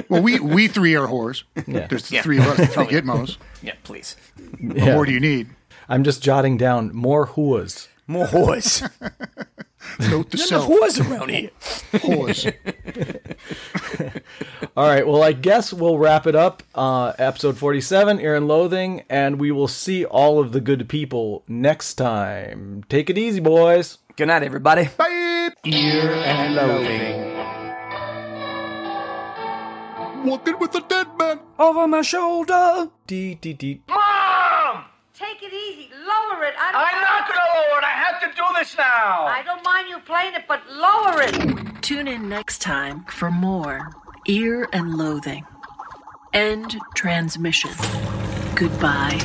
Well, 0.09 0.23
we 0.23 0.39
we 0.41 0.67
three 0.69 0.95
are 0.97 1.07
whores. 1.07 1.45
Yeah. 1.67 1.87
There's 1.87 2.09
the 2.09 2.17
Yeah. 2.17 2.23
three 2.23 2.39
of 2.39 2.47
us, 2.47 2.57
the 2.57 2.67
three 2.67 2.87
gitmos. 2.87 3.37
Yeah, 3.63 3.75
please. 3.85 4.17
What 4.61 4.77
Yeah. 4.77 4.95
more 4.95 5.07
do 5.07 5.13
you 5.13 5.21
need? 5.21 5.49
I'm 5.89 6.03
just 6.05 6.23
jotting 6.23 6.57
down 6.57 6.91
more 6.95 7.27
whoas. 7.29 7.89
More 8.07 8.27
whores. 8.27 8.83
Note 10.01 10.31
to 10.31 10.37
Enough 10.37 10.49
self. 10.49 10.69
whores 10.69 11.01
around 11.11 11.31
here. 11.31 11.51
Whores. 11.93 12.53
All 14.77 14.87
right, 14.89 15.07
well, 15.07 15.23
I 15.23 15.33
guess 15.33 15.73
we'll 15.73 15.99
wrap 15.99 16.27
it 16.27 16.35
up. 16.35 16.63
Uh, 16.75 17.13
episode 17.19 17.57
47, 17.57 18.21
Ear 18.21 18.35
and 18.37 18.47
Loathing, 18.49 19.03
and 19.09 19.39
we 19.41 19.51
will 19.51 19.69
see 19.69 20.05
all 20.05 20.39
of 20.41 20.53
the 20.53 20.61
good 20.61 20.89
people 20.89 21.43
next 21.49 21.95
time. 21.95 22.85
Take 22.89 23.09
it 23.11 23.17
easy, 23.19 23.41
boys. 23.41 23.99
Good 24.17 24.27
night, 24.29 24.43
everybody. 24.43 24.89
Bye. 24.97 25.51
Ear 25.65 26.13
and 26.13 26.55
Loathing. 26.55 27.58
Walking 30.25 30.59
with 30.59 30.75
a 30.75 30.81
dead 30.81 31.07
man. 31.19 31.41
Over 31.59 31.87
my 31.87 32.03
shoulder. 32.03 32.91
Dee, 33.07 33.35
dee, 33.37 33.53
dee. 33.53 33.83
Mom! 33.89 34.85
Take 35.15 35.43
it 35.43 35.53
easy. 35.53 35.91
Lower 35.93 36.45
it. 36.45 36.55
I 36.59 36.73
don't 36.73 36.81
I'm 36.81 37.01
not 37.03 37.29
gonna 37.29 37.41
lower 37.55 37.79
it. 37.79 37.85
I 37.85 37.91
have 37.91 38.21
to 38.21 38.37
do 38.37 38.45
this 38.59 38.77
now. 38.77 39.27
I 39.27 39.43
don't 39.45 39.65
mind 39.65 39.89
you 39.89 39.99
playing 40.01 40.35
it, 40.35 40.45
but 40.47 40.61
lower 40.71 41.23
it. 41.23 41.83
Tune 41.83 42.09
in 42.09 42.29
next 42.29 42.61
time 42.61 43.05
for 43.05 43.31
more 43.31 43.91
Ear 44.27 44.69
and 44.73 44.97
Loathing. 44.97 45.47
End 46.33 46.77
transmission. 46.95 47.71
Goodbye. 48.55 49.19